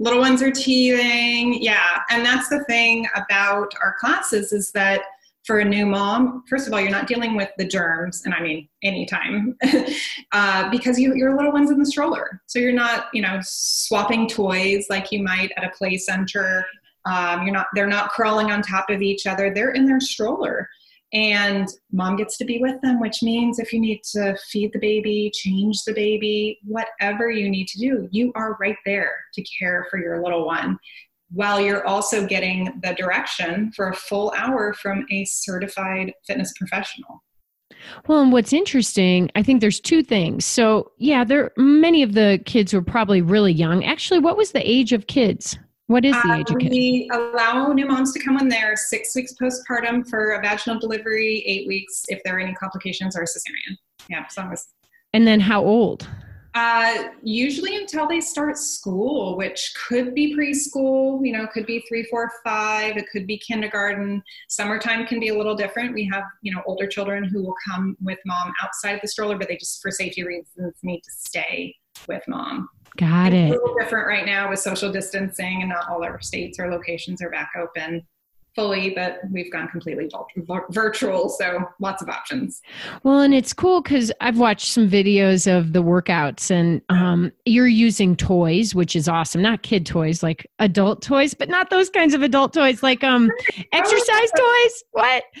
Little 0.00 0.20
ones 0.20 0.42
are 0.42 0.50
teething. 0.50 1.62
Yeah. 1.62 2.00
And 2.10 2.26
that's 2.26 2.48
the 2.48 2.64
thing 2.64 3.06
about 3.14 3.72
our 3.80 3.94
classes 4.00 4.52
is 4.52 4.72
that 4.72 5.02
for 5.44 5.58
a 5.58 5.64
new 5.64 5.86
mom, 5.86 6.44
first 6.48 6.66
of 6.66 6.72
all, 6.72 6.80
you're 6.80 6.90
not 6.90 7.08
dealing 7.08 7.36
with 7.36 7.50
the 7.58 7.66
germs, 7.66 8.22
and 8.24 8.32
I 8.32 8.40
mean 8.40 8.68
anytime, 8.82 9.56
uh, 10.32 10.70
because 10.70 10.98
you, 10.98 11.14
your 11.16 11.36
little 11.36 11.52
one's 11.52 11.70
in 11.70 11.78
the 11.78 11.86
stroller. 11.86 12.40
So 12.46 12.58
you're 12.58 12.72
not, 12.72 13.06
you 13.12 13.22
know, 13.22 13.38
swapping 13.42 14.28
toys 14.28 14.86
like 14.88 15.10
you 15.10 15.22
might 15.22 15.50
at 15.56 15.64
a 15.64 15.70
play 15.76 15.96
center. 15.96 16.64
Um, 17.06 17.42
you're 17.42 17.52
not, 17.52 17.66
they're 17.74 17.88
not 17.88 18.10
crawling 18.10 18.52
on 18.52 18.62
top 18.62 18.88
of 18.88 19.02
each 19.02 19.26
other. 19.26 19.52
They're 19.52 19.72
in 19.72 19.86
their 19.86 20.00
stroller. 20.00 20.68
And 21.12 21.68
mom 21.90 22.16
gets 22.16 22.38
to 22.38 22.44
be 22.44 22.58
with 22.58 22.80
them, 22.80 23.00
which 23.00 23.22
means 23.22 23.58
if 23.58 23.72
you 23.72 23.80
need 23.80 24.02
to 24.12 24.34
feed 24.50 24.72
the 24.72 24.78
baby, 24.78 25.30
change 25.34 25.82
the 25.84 25.92
baby, 25.92 26.58
whatever 26.64 27.30
you 27.30 27.50
need 27.50 27.68
to 27.68 27.78
do, 27.78 28.08
you 28.12 28.32
are 28.34 28.56
right 28.60 28.78
there 28.86 29.12
to 29.34 29.44
care 29.58 29.86
for 29.90 29.98
your 29.98 30.22
little 30.22 30.46
one 30.46 30.78
while 31.32 31.60
you're 31.60 31.86
also 31.86 32.26
getting 32.26 32.80
the 32.82 32.94
direction 32.94 33.72
for 33.72 33.88
a 33.88 33.94
full 33.94 34.32
hour 34.36 34.74
from 34.74 35.06
a 35.10 35.24
certified 35.24 36.12
fitness 36.26 36.52
professional. 36.56 37.22
Well, 38.06 38.20
and 38.20 38.32
what's 38.32 38.52
interesting, 38.52 39.30
I 39.34 39.42
think 39.42 39.60
there's 39.60 39.80
two 39.80 40.02
things. 40.02 40.44
So, 40.44 40.92
yeah, 40.98 41.24
there 41.24 41.52
many 41.56 42.02
of 42.02 42.14
the 42.14 42.40
kids 42.44 42.72
were 42.72 42.82
probably 42.82 43.22
really 43.22 43.52
young. 43.52 43.84
Actually, 43.84 44.20
what 44.20 44.36
was 44.36 44.52
the 44.52 44.68
age 44.68 44.92
of 44.92 45.06
kids? 45.06 45.58
What 45.86 46.04
is 46.04 46.14
the 46.22 46.30
uh, 46.30 46.36
age 46.36 46.50
of 46.50 46.58
kids? 46.58 46.70
We 46.70 47.10
allow 47.12 47.72
new 47.72 47.86
moms 47.86 48.12
to 48.12 48.20
come 48.20 48.36
when 48.36 48.48
they're 48.48 48.76
six 48.76 49.14
weeks 49.14 49.34
postpartum 49.40 50.08
for 50.08 50.32
a 50.32 50.40
vaginal 50.40 50.78
delivery, 50.78 51.42
eight 51.46 51.66
weeks 51.66 52.04
if 52.08 52.22
there 52.24 52.36
are 52.36 52.40
any 52.40 52.54
complications 52.54 53.16
or 53.16 53.22
a 53.22 53.26
cesarean. 53.26 53.76
Yeah, 54.08 54.26
so 54.28 54.42
I 54.42 54.48
was. 54.48 54.68
And 55.12 55.26
then 55.26 55.40
how 55.40 55.62
old? 55.64 56.08
Uh, 56.54 57.04
usually 57.22 57.76
until 57.76 58.06
they 58.06 58.20
start 58.20 58.58
school, 58.58 59.36
which 59.36 59.72
could 59.88 60.14
be 60.14 60.36
preschool, 60.36 61.24
you 61.26 61.32
know, 61.32 61.46
could 61.46 61.64
be 61.64 61.82
three, 61.88 62.04
four, 62.04 62.30
five, 62.44 62.96
it 62.98 63.06
could 63.10 63.26
be 63.26 63.38
kindergarten. 63.38 64.22
Summertime 64.48 65.06
can 65.06 65.18
be 65.18 65.28
a 65.28 65.36
little 65.36 65.54
different. 65.54 65.94
We 65.94 66.04
have, 66.12 66.24
you 66.42 66.54
know, 66.54 66.62
older 66.66 66.86
children 66.86 67.24
who 67.24 67.42
will 67.42 67.54
come 67.66 67.96
with 68.02 68.18
mom 68.26 68.52
outside 68.62 69.00
the 69.00 69.08
stroller, 69.08 69.38
but 69.38 69.48
they 69.48 69.56
just, 69.56 69.80
for 69.80 69.90
safety 69.90 70.24
reasons, 70.24 70.74
need 70.82 71.00
to 71.00 71.10
stay 71.10 71.74
with 72.06 72.22
mom. 72.28 72.68
Got 72.98 73.32
it. 73.32 73.48
A 73.48 73.52
little 73.52 73.74
different 73.78 74.06
right 74.06 74.26
now 74.26 74.50
with 74.50 74.58
social 74.58 74.92
distancing, 74.92 75.62
and 75.62 75.70
not 75.70 75.88
all 75.88 76.04
our 76.04 76.20
states 76.20 76.58
or 76.58 76.70
locations 76.70 77.22
are 77.22 77.30
back 77.30 77.52
open 77.58 78.06
fully, 78.54 78.90
but 78.90 79.20
we've 79.30 79.50
gone 79.50 79.68
completely 79.68 80.10
virtual. 80.70 81.28
So 81.28 81.60
lots 81.80 82.02
of 82.02 82.08
options. 82.08 82.60
Well, 83.02 83.20
and 83.20 83.34
it's 83.34 83.52
cool 83.52 83.80
because 83.80 84.12
I've 84.20 84.38
watched 84.38 84.66
some 84.66 84.88
videos 84.88 85.50
of 85.50 85.72
the 85.72 85.82
workouts 85.82 86.50
and 86.50 86.82
um, 86.88 87.32
you're 87.44 87.66
using 87.66 88.16
toys, 88.16 88.74
which 88.74 88.94
is 88.94 89.08
awesome. 89.08 89.42
Not 89.42 89.62
kid 89.62 89.86
toys, 89.86 90.22
like 90.22 90.46
adult 90.58 91.02
toys, 91.02 91.34
but 91.34 91.48
not 91.48 91.70
those 91.70 91.90
kinds 91.90 92.14
of 92.14 92.22
adult 92.22 92.52
toys, 92.52 92.82
like 92.82 93.02
um, 93.02 93.30
exercise 93.72 94.30
toys. 94.36 94.84
What? 94.92 95.24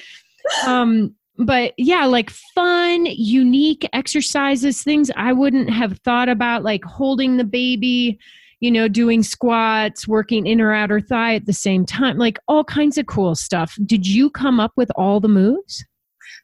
Um, 0.66 1.14
but 1.38 1.72
yeah, 1.78 2.04
like 2.04 2.28
fun, 2.30 3.06
unique 3.06 3.88
exercises, 3.92 4.82
things 4.82 5.08
I 5.16 5.32
wouldn't 5.32 5.70
have 5.70 5.98
thought 5.98 6.28
about, 6.28 6.64
like 6.64 6.84
holding 6.84 7.36
the 7.36 7.44
baby 7.44 8.18
you 8.62 8.70
know, 8.70 8.86
doing 8.86 9.24
squats, 9.24 10.06
working 10.06 10.46
inner 10.46 10.68
or 10.68 10.72
outer 10.72 11.00
thigh 11.00 11.34
at 11.34 11.46
the 11.46 11.52
same 11.52 11.84
time, 11.84 12.16
like 12.16 12.38
all 12.46 12.62
kinds 12.62 12.96
of 12.96 13.06
cool 13.06 13.34
stuff. 13.34 13.76
Did 13.84 14.06
you 14.06 14.30
come 14.30 14.60
up 14.60 14.70
with 14.76 14.88
all 14.94 15.18
the 15.18 15.28
moves? 15.28 15.84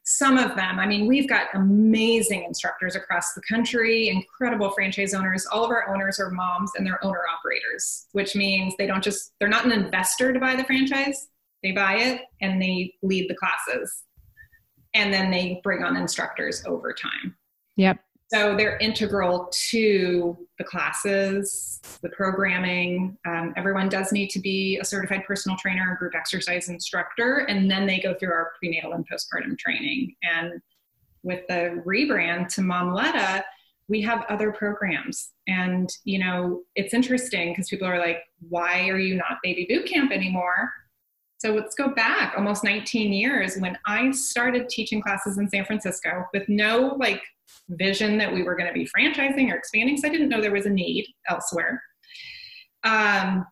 Some 0.02 0.36
of 0.36 0.56
them. 0.56 0.80
I 0.80 0.86
mean, 0.86 1.06
we've 1.06 1.28
got 1.28 1.46
amazing 1.54 2.42
instructors 2.42 2.96
across 2.96 3.34
the 3.34 3.42
country, 3.48 4.08
incredible 4.08 4.70
franchise 4.70 5.14
owners. 5.14 5.46
All 5.46 5.64
of 5.64 5.70
our 5.70 5.88
owners 5.94 6.18
are 6.18 6.30
moms 6.30 6.72
and 6.76 6.84
they're 6.84 7.02
owner 7.04 7.20
operators, 7.32 8.08
which 8.12 8.34
means 8.34 8.74
they 8.78 8.88
don't 8.88 9.04
just, 9.04 9.34
they're 9.38 9.48
not 9.48 9.64
an 9.64 9.70
investor 9.70 10.32
to 10.32 10.40
buy 10.40 10.56
the 10.56 10.64
franchise. 10.64 11.28
They 11.62 11.70
buy 11.70 11.98
it 11.98 12.22
and 12.40 12.60
they 12.60 12.94
lead 13.00 13.30
the 13.30 13.36
classes. 13.36 14.02
And 14.92 15.14
then 15.14 15.30
they 15.30 15.60
bring 15.62 15.84
on 15.84 15.96
instructors 15.96 16.64
over 16.66 16.92
time. 16.92 17.36
Yep. 17.76 18.00
So 18.30 18.54
they're 18.56 18.76
integral 18.76 19.48
to 19.70 20.36
the 20.58 20.64
classes, 20.64 21.80
the 22.02 22.10
programming. 22.10 23.16
Um, 23.26 23.54
everyone 23.56 23.88
does 23.88 24.12
need 24.12 24.28
to 24.30 24.38
be 24.38 24.78
a 24.78 24.84
certified 24.84 25.24
personal 25.26 25.56
trainer, 25.56 25.96
group 25.98 26.14
exercise 26.14 26.68
instructor, 26.68 27.46
and 27.48 27.70
then 27.70 27.86
they 27.86 28.00
go 28.00 28.12
through 28.14 28.32
our 28.32 28.52
prenatal 28.58 28.92
and 28.92 29.08
postpartum 29.08 29.58
training. 29.58 30.14
And 30.22 30.60
with 31.22 31.46
the 31.48 31.82
rebrand 31.86 32.48
to 32.54 32.60
Momletta, 32.60 33.42
we 33.88 34.02
have 34.02 34.26
other 34.28 34.52
programs. 34.52 35.30
And, 35.46 35.88
you 36.04 36.18
know, 36.18 36.62
it's 36.74 36.92
interesting 36.92 37.52
because 37.52 37.70
people 37.70 37.88
are 37.88 37.98
like, 37.98 38.20
why 38.46 38.90
are 38.90 38.98
you 38.98 39.14
not 39.14 39.38
baby 39.42 39.64
boot 39.66 39.86
camp 39.86 40.12
anymore? 40.12 40.70
So 41.38 41.54
let's 41.54 41.74
go 41.74 41.88
back 41.94 42.34
almost 42.36 42.62
19 42.62 43.12
years 43.12 43.56
when 43.56 43.78
I 43.86 44.10
started 44.10 44.68
teaching 44.68 45.00
classes 45.00 45.38
in 45.38 45.48
San 45.48 45.64
Francisco 45.64 46.26
with 46.34 46.46
no 46.48 46.96
like 46.98 47.22
vision 47.70 48.18
that 48.18 48.32
we 48.32 48.42
were 48.42 48.56
going 48.56 48.68
to 48.68 48.72
be 48.72 48.86
franchising 48.86 49.50
or 49.50 49.56
expanding. 49.56 49.96
So 49.96 50.08
I 50.08 50.10
didn't 50.10 50.28
know 50.28 50.40
there 50.40 50.52
was 50.52 50.66
a 50.66 50.70
need 50.70 51.06
elsewhere. 51.28 51.82
Um, 52.84 53.46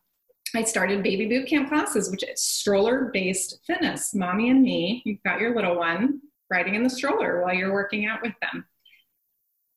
I 0.55 0.63
started 0.63 1.03
baby 1.03 1.27
boot 1.27 1.49
camp 1.49 1.69
classes, 1.69 2.11
which 2.11 2.23
is 2.23 2.43
stroller 2.43 3.11
based 3.13 3.61
fitness. 3.67 4.15
Mommy 4.15 4.51
and 4.51 4.63
me, 4.63 5.03
you've 5.05 5.23
got 5.25 5.41
your 5.41 5.55
little 5.55 5.77
one 5.77 6.21
riding 6.51 6.75
in 6.75 6.83
the 6.83 6.91
stroller 6.91 7.43
while 7.43 7.55
you're 7.55 7.73
working 7.73 8.07
out 8.07 8.23
with 8.23 8.35
them. 8.41 8.65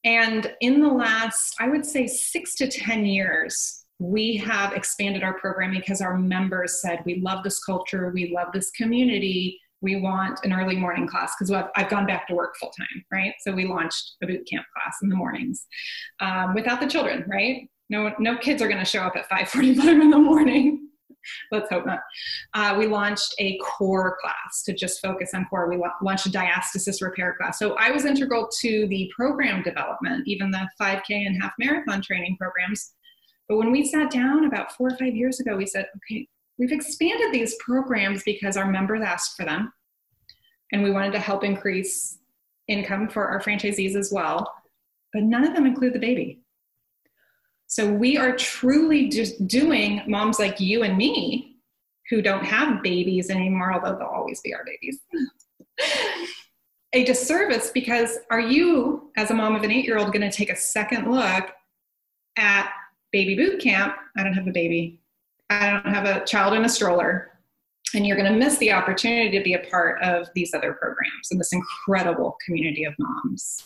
And 0.03 0.53
in 0.61 0.79
the 0.79 0.87
last, 0.87 1.55
I 1.59 1.67
would 1.67 1.85
say, 1.85 2.07
six 2.07 2.55
to 2.55 2.69
10 2.69 3.05
years, 3.05 3.85
we 3.99 4.37
have 4.37 4.73
expanded 4.73 5.23
our 5.23 5.37
program 5.37 5.71
because 5.71 5.99
our 5.99 6.17
members 6.17 6.81
said, 6.81 7.03
We 7.05 7.19
love 7.19 7.43
this 7.43 7.59
culture, 7.59 8.11
we 8.13 8.33
love 8.33 8.53
this 8.53 8.71
community 8.71 9.59
we 9.81 9.95
want 10.01 10.39
an 10.43 10.53
early 10.53 10.75
morning 10.75 11.07
class 11.07 11.33
because 11.37 11.51
I've, 11.75 11.89
gone 11.89 12.05
back 12.05 12.27
to 12.27 12.35
work 12.35 12.55
full 12.57 12.71
time, 12.71 13.03
right? 13.11 13.33
So 13.39 13.51
we 13.51 13.65
launched 13.65 14.15
a 14.21 14.27
boot 14.27 14.47
camp 14.47 14.65
class 14.75 14.97
in 15.01 15.09
the 15.09 15.15
mornings 15.15 15.65
um, 16.19 16.53
without 16.53 16.79
the 16.79 16.87
children, 16.87 17.25
right? 17.27 17.69
No, 17.89 18.13
no 18.19 18.37
kids 18.37 18.61
are 18.61 18.67
going 18.67 18.79
to 18.79 18.85
show 18.85 19.01
up 19.01 19.15
at 19.15 19.29
5:45 19.29 20.01
in 20.01 20.09
the 20.09 20.17
morning. 20.17 20.89
Let's 21.51 21.69
hope 21.69 21.85
not. 21.85 21.99
Uh, 22.53 22.75
we 22.77 22.87
launched 22.87 23.33
a 23.39 23.57
core 23.57 24.17
class 24.21 24.63
to 24.63 24.73
just 24.73 25.01
focus 25.01 25.31
on 25.33 25.45
core. 25.45 25.69
We 25.69 25.83
launched 26.01 26.27
a 26.27 26.29
diastasis 26.29 27.01
repair 27.01 27.35
class. 27.39 27.59
So 27.59 27.75
I 27.75 27.91
was 27.91 28.05
integral 28.05 28.47
to 28.61 28.87
the 28.87 29.11
program 29.15 29.63
development, 29.63 30.27
even 30.27 30.51
the 30.51 30.67
5K 30.79 31.03
and 31.09 31.41
half 31.41 31.53
marathon 31.59 32.01
training 32.01 32.37
programs. 32.37 32.93
But 33.47 33.57
when 33.57 33.71
we 33.71 33.85
sat 33.85 34.11
down 34.11 34.45
about 34.45 34.71
four 34.73 34.87
or 34.87 34.97
five 34.97 35.15
years 35.15 35.39
ago, 35.39 35.57
we 35.57 35.65
said, 35.65 35.87
okay, 35.97 36.27
We've 36.59 36.73
expanded 36.73 37.31
these 37.31 37.55
programs 37.55 38.21
because 38.23 38.57
our 38.57 38.69
members 38.69 39.01
asked 39.01 39.37
for 39.37 39.45
them, 39.45 39.71
and 40.73 40.83
we 40.83 40.91
wanted 40.91 41.13
to 41.13 41.19
help 41.19 41.43
increase 41.43 42.19
income 42.67 43.07
for 43.09 43.27
our 43.27 43.41
franchisees 43.41 43.95
as 43.95 44.11
well. 44.11 44.53
But 45.13 45.23
none 45.23 45.45
of 45.45 45.55
them 45.55 45.65
include 45.65 45.93
the 45.93 45.99
baby. 45.99 46.41
So 47.67 47.91
we 47.91 48.17
are 48.17 48.35
truly 48.35 49.07
just 49.09 49.47
doing 49.47 50.01
moms 50.07 50.37
like 50.37 50.59
you 50.59 50.83
and 50.83 50.97
me 50.97 51.55
who 52.09 52.21
don't 52.21 52.43
have 52.43 52.83
babies 52.83 53.29
anymore, 53.29 53.73
although 53.73 53.97
they'll 53.97 54.07
always 54.07 54.41
be 54.41 54.53
our 54.53 54.65
babies. 54.65 54.99
a 56.93 57.05
disservice 57.05 57.71
because 57.71 58.17
are 58.31 58.39
you, 58.39 59.11
as 59.17 59.31
a 59.31 59.33
mom 59.33 59.55
of 59.55 59.63
an 59.63 59.71
eight 59.71 59.85
year 59.85 59.97
old, 59.97 60.11
going 60.11 60.29
to 60.29 60.35
take 60.35 60.49
a 60.49 60.55
second 60.55 61.09
look 61.11 61.51
at 62.37 62.71
baby 63.11 63.35
boot 63.35 63.61
camp? 63.61 63.95
I 64.17 64.23
don't 64.23 64.33
have 64.33 64.47
a 64.47 64.51
baby. 64.51 64.98
I 65.49 65.71
don't 65.71 65.93
have 65.93 66.05
a 66.05 66.25
child 66.25 66.53
in 66.53 66.65
a 66.65 66.69
stroller, 66.69 67.39
and 67.95 68.05
you're 68.05 68.17
going 68.17 68.31
to 68.31 68.37
miss 68.37 68.57
the 68.57 68.71
opportunity 68.71 69.37
to 69.37 69.43
be 69.43 69.55
a 69.55 69.59
part 69.69 70.01
of 70.01 70.29
these 70.35 70.53
other 70.53 70.73
programs 70.73 71.31
and 71.31 71.39
this 71.39 71.53
incredible 71.53 72.37
community 72.45 72.83
of 72.83 72.93
moms. 72.99 73.63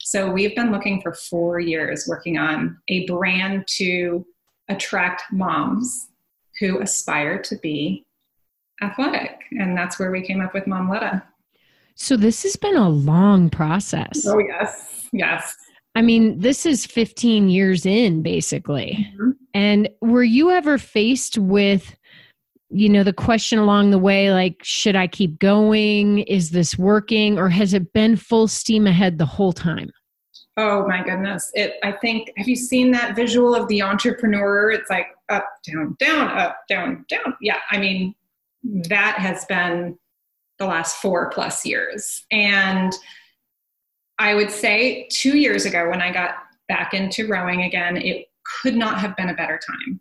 So 0.00 0.30
we've 0.30 0.56
been 0.56 0.72
looking 0.72 1.00
for 1.00 1.14
four 1.14 1.60
years 1.60 2.06
working 2.08 2.36
on 2.36 2.78
a 2.88 3.06
brand 3.06 3.66
to 3.76 4.26
attract 4.68 5.22
moms 5.32 6.08
who 6.58 6.80
aspire 6.80 7.40
to 7.42 7.56
be 7.58 8.04
athletic. 8.82 9.40
And 9.52 9.76
that's 9.76 9.98
where 9.98 10.10
we 10.10 10.22
came 10.22 10.40
up 10.40 10.54
with 10.54 10.64
Momletta. 10.64 11.22
So 11.94 12.16
this 12.16 12.42
has 12.44 12.56
been 12.56 12.76
a 12.76 12.88
long 12.88 13.50
process. 13.50 14.26
Oh, 14.26 14.38
yes. 14.38 15.08
Yes. 15.12 15.56
I 15.94 16.02
mean, 16.02 16.38
this 16.38 16.64
is 16.66 16.86
15 16.86 17.48
years 17.48 17.84
in, 17.84 18.22
basically. 18.22 19.06
Mm-hmm. 19.14 19.30
And 19.54 19.88
were 20.00 20.22
you 20.22 20.50
ever 20.50 20.78
faced 20.78 21.38
with, 21.38 21.96
you 22.70 22.88
know, 22.88 23.02
the 23.02 23.12
question 23.12 23.58
along 23.58 23.90
the 23.90 23.98
way, 23.98 24.32
like, 24.32 24.62
should 24.62 24.96
I 24.96 25.06
keep 25.06 25.38
going? 25.38 26.20
Is 26.20 26.50
this 26.50 26.78
working? 26.78 27.38
Or 27.38 27.48
has 27.48 27.74
it 27.74 27.92
been 27.92 28.16
full 28.16 28.48
steam 28.48 28.86
ahead 28.86 29.18
the 29.18 29.26
whole 29.26 29.52
time? 29.52 29.90
Oh 30.56 30.86
my 30.86 31.02
goodness. 31.02 31.50
It 31.54 31.74
I 31.82 31.92
think 31.92 32.32
have 32.36 32.48
you 32.48 32.56
seen 32.56 32.90
that 32.90 33.16
visual 33.16 33.54
of 33.54 33.66
the 33.68 33.82
entrepreneur? 33.82 34.70
It's 34.70 34.90
like 34.90 35.06
up, 35.28 35.46
down, 35.64 35.96
down, 35.98 36.28
up, 36.28 36.58
down, 36.68 37.04
down. 37.08 37.34
Yeah, 37.40 37.58
I 37.70 37.78
mean, 37.78 38.14
that 38.62 39.16
has 39.18 39.44
been 39.46 39.98
the 40.58 40.66
last 40.66 40.96
four 41.00 41.30
plus 41.30 41.64
years. 41.64 42.24
And 42.30 42.92
I 44.18 44.34
would 44.34 44.50
say 44.50 45.08
two 45.10 45.38
years 45.38 45.64
ago 45.64 45.88
when 45.88 46.02
I 46.02 46.12
got 46.12 46.34
back 46.68 46.92
into 46.92 47.26
rowing 47.26 47.62
again, 47.62 47.96
it 47.96 48.26
could 48.62 48.74
not 48.74 49.00
have 49.00 49.16
been 49.16 49.28
a 49.28 49.34
better 49.34 49.58
time. 49.66 50.00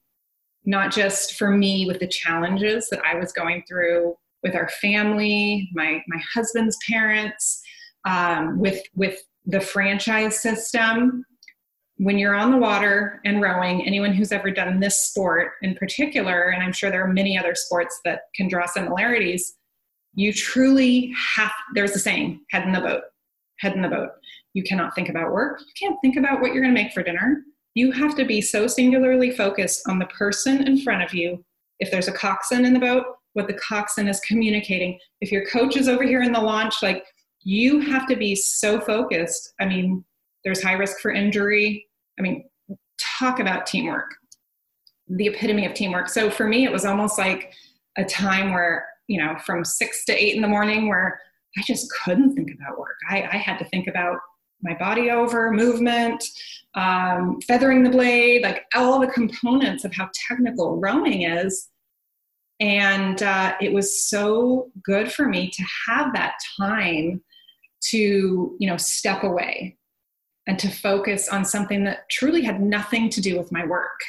Not 0.65 0.91
just 0.91 1.35
for 1.35 1.49
me 1.51 1.85
with 1.85 1.99
the 1.99 2.07
challenges 2.07 2.89
that 2.89 3.03
I 3.05 3.15
was 3.15 3.31
going 3.31 3.63
through 3.67 4.15
with 4.43 4.55
our 4.55 4.69
family, 4.81 5.69
my 5.73 6.01
my 6.07 6.21
husband's 6.33 6.77
parents, 6.87 7.61
um, 8.05 8.59
with 8.59 8.81
with 8.95 9.19
the 9.45 9.61
franchise 9.61 10.39
system. 10.39 11.25
When 11.97 12.17
you're 12.17 12.35
on 12.35 12.51
the 12.51 12.57
water 12.57 13.19
and 13.25 13.41
rowing, 13.41 13.85
anyone 13.85 14.13
who's 14.13 14.31
ever 14.31 14.51
done 14.51 14.79
this 14.79 15.09
sport 15.09 15.51
in 15.61 15.75
particular, 15.75 16.43
and 16.43 16.63
I'm 16.63 16.71
sure 16.71 16.89
there 16.89 17.03
are 17.03 17.13
many 17.13 17.37
other 17.37 17.55
sports 17.55 17.99
that 18.05 18.21
can 18.35 18.47
draw 18.47 18.65
similarities, 18.65 19.55
you 20.13 20.31
truly 20.31 21.13
have. 21.35 21.51
There's 21.73 21.95
a 21.95 21.99
saying: 21.99 22.41
"Head 22.51 22.63
in 22.63 22.71
the 22.71 22.81
boat." 22.81 23.03
Head 23.59 23.73
in 23.73 23.81
the 23.81 23.89
boat. 23.89 24.11
You 24.53 24.63
cannot 24.63 24.95
think 24.95 25.09
about 25.09 25.33
work. 25.33 25.59
You 25.59 25.87
can't 25.87 25.99
think 26.01 26.15
about 26.15 26.39
what 26.39 26.53
you're 26.53 26.63
going 26.63 26.73
to 26.73 26.81
make 26.81 26.93
for 26.93 27.03
dinner. 27.03 27.43
You 27.75 27.91
have 27.91 28.15
to 28.15 28.25
be 28.25 28.41
so 28.41 28.67
singularly 28.67 29.31
focused 29.31 29.87
on 29.87 29.99
the 29.99 30.07
person 30.07 30.67
in 30.67 30.81
front 30.81 31.03
of 31.03 31.13
you. 31.13 31.43
If 31.79 31.91
there's 31.91 32.07
a 32.07 32.13
coxswain 32.13 32.65
in 32.65 32.73
the 32.73 32.79
boat, 32.79 33.05
what 33.33 33.47
the 33.47 33.53
coxswain 33.53 34.07
is 34.07 34.19
communicating. 34.21 34.99
If 35.21 35.31
your 35.31 35.45
coach 35.47 35.77
is 35.77 35.87
over 35.87 36.03
here 36.03 36.21
in 36.23 36.31
the 36.31 36.41
launch, 36.41 36.81
like 36.81 37.05
you 37.43 37.79
have 37.79 38.07
to 38.07 38.15
be 38.15 38.35
so 38.35 38.79
focused. 38.81 39.53
I 39.61 39.65
mean, 39.65 40.03
there's 40.43 40.63
high 40.63 40.73
risk 40.73 40.99
for 40.99 41.11
injury. 41.11 41.85
I 42.17 42.21
mean, 42.21 42.49
talk 43.19 43.39
about 43.39 43.65
teamwork, 43.65 44.11
the 45.07 45.27
epitome 45.27 45.65
of 45.65 45.73
teamwork. 45.73 46.09
So 46.09 46.29
for 46.29 46.47
me, 46.47 46.65
it 46.65 46.71
was 46.71 46.85
almost 46.85 47.17
like 47.17 47.53
a 47.97 48.03
time 48.03 48.51
where, 48.51 48.85
you 49.07 49.19
know, 49.19 49.37
from 49.45 49.63
six 49.63 50.05
to 50.05 50.13
eight 50.13 50.35
in 50.35 50.41
the 50.41 50.47
morning 50.47 50.87
where 50.87 51.19
I 51.57 51.61
just 51.63 51.91
couldn't 52.03 52.35
think 52.35 52.51
about 52.53 52.77
work. 52.77 52.97
I, 53.09 53.23
I 53.31 53.37
had 53.37 53.57
to 53.59 53.65
think 53.65 53.87
about 53.87 54.17
my 54.61 54.75
body 54.75 55.09
over, 55.11 55.51
movement, 55.51 56.23
um, 56.75 57.39
feathering 57.41 57.83
the 57.83 57.89
blade, 57.89 58.43
like 58.43 58.65
all 58.75 58.99
the 58.99 59.07
components 59.07 59.85
of 59.85 59.93
how 59.93 60.09
technical 60.27 60.77
rowing 60.77 61.23
is. 61.23 61.69
And 62.59 63.23
uh, 63.23 63.55
it 63.61 63.71
was 63.71 64.03
so 64.03 64.69
good 64.83 65.11
for 65.11 65.27
me 65.27 65.49
to 65.49 65.63
have 65.87 66.13
that 66.13 66.35
time 66.57 67.21
to 67.81 68.57
you 68.59 68.69
know 68.69 68.75
step 68.75 69.23
away 69.23 69.77
and 70.47 70.59
to 70.59 70.67
focus 70.67 71.29
on 71.29 71.45
something 71.45 71.83
that 71.85 72.09
truly 72.09 72.41
had 72.41 72.61
nothing 72.61 73.09
to 73.09 73.21
do 73.21 73.37
with 73.37 73.51
my 73.51 73.65
work. 73.65 73.99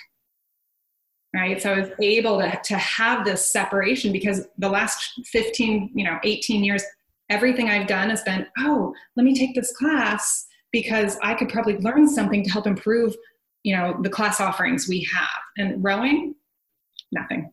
Right? 1.32 1.62
So 1.62 1.72
i 1.72 1.80
was 1.80 1.90
able 2.02 2.40
to, 2.40 2.60
to 2.64 2.76
have 2.76 3.24
this 3.24 3.52
separation 3.52 4.10
because 4.10 4.48
the 4.58 4.68
last 4.68 5.12
15 5.26 5.92
you 5.94 6.04
know 6.04 6.18
18 6.24 6.64
years 6.64 6.82
everything 7.30 7.68
i've 7.68 7.86
done 7.86 8.10
has 8.10 8.22
been 8.22 8.46
oh 8.58 8.92
let 9.16 9.24
me 9.24 9.34
take 9.34 9.54
this 9.54 9.74
class 9.76 10.46
because 10.72 11.16
i 11.22 11.34
could 11.34 11.48
probably 11.48 11.78
learn 11.78 12.08
something 12.08 12.44
to 12.44 12.50
help 12.50 12.66
improve 12.66 13.14
you 13.62 13.74
know 13.74 13.96
the 14.02 14.10
class 14.10 14.40
offerings 14.40 14.86
we 14.88 15.06
have 15.14 15.28
and 15.56 15.82
rowing 15.82 16.34
nothing 17.12 17.50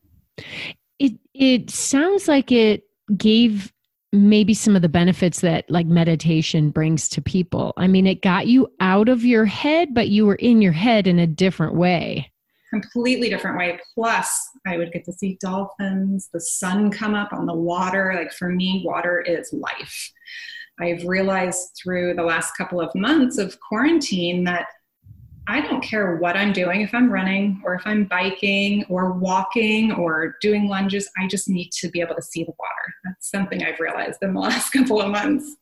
it 1.00 1.14
it 1.34 1.70
sounds 1.70 2.28
like 2.28 2.52
it 2.52 2.84
gave 3.16 3.72
maybe 4.12 4.54
some 4.54 4.76
of 4.76 4.82
the 4.82 4.90
benefits 4.90 5.42
that 5.42 5.70
like 5.70 5.86
meditation 5.86 6.70
brings 6.70 7.10
to 7.10 7.22
people. 7.22 7.74
I 7.78 7.88
mean, 7.88 8.08
it 8.08 8.22
got 8.22 8.48
you 8.48 8.68
out 8.80 9.10
of 9.10 9.26
your 9.26 9.46
head, 9.46 9.94
but 9.94 10.10
you 10.10 10.26
were 10.26 10.36
in 10.36 10.62
your 10.62 10.72
head 10.72 11.08
in 11.08 11.20
a 11.20 11.28
different 11.28 11.76
way. 11.76 12.32
Completely 12.72 13.30
different 13.30 13.58
way. 13.58 13.80
Plus, 13.96 14.50
I 14.68 14.78
would 14.78 14.92
get 14.92 15.06
to 15.06 15.14
see 15.14 15.38
dolphins, 15.42 16.30
the 16.34 16.42
sun 16.42 16.92
come 16.92 17.16
up 17.16 17.34
on 17.34 17.46
the 17.46 17.54
water. 17.54 18.14
Like 18.16 18.34
for 18.34 18.50
me, 18.50 18.84
water 18.86 19.22
is 19.22 19.54
life. 19.54 20.12
I've 20.80 21.04
realized 21.06 21.80
through 21.82 22.14
the 22.14 22.24
last 22.24 22.52
couple 22.56 22.80
of 22.80 22.94
months 22.94 23.38
of 23.38 23.58
quarantine 23.60 24.44
that 24.44 24.68
I 25.50 25.62
don't 25.62 25.82
care 25.82 26.18
what 26.18 26.36
I'm 26.36 26.52
doing, 26.52 26.82
if 26.82 26.94
I'm 26.94 27.10
running 27.10 27.62
or 27.64 27.74
if 27.74 27.82
I'm 27.86 28.04
biking 28.04 28.84
or 28.90 29.14
walking 29.14 29.94
or 29.94 30.36
doing 30.42 30.68
lunges, 30.68 31.10
I 31.18 31.26
just 31.28 31.48
need 31.48 31.72
to 31.80 31.90
be 31.90 32.02
able 32.02 32.16
to 32.16 32.22
see 32.22 32.44
the 32.44 32.52
water. 32.60 32.94
That's 33.06 33.32
something 33.32 33.64
I've 33.64 33.80
realized 33.80 34.20
in 34.22 34.34
the 34.34 34.40
last 34.42 34.72
couple 34.72 35.02
of 35.02 35.10
months. 35.10 35.56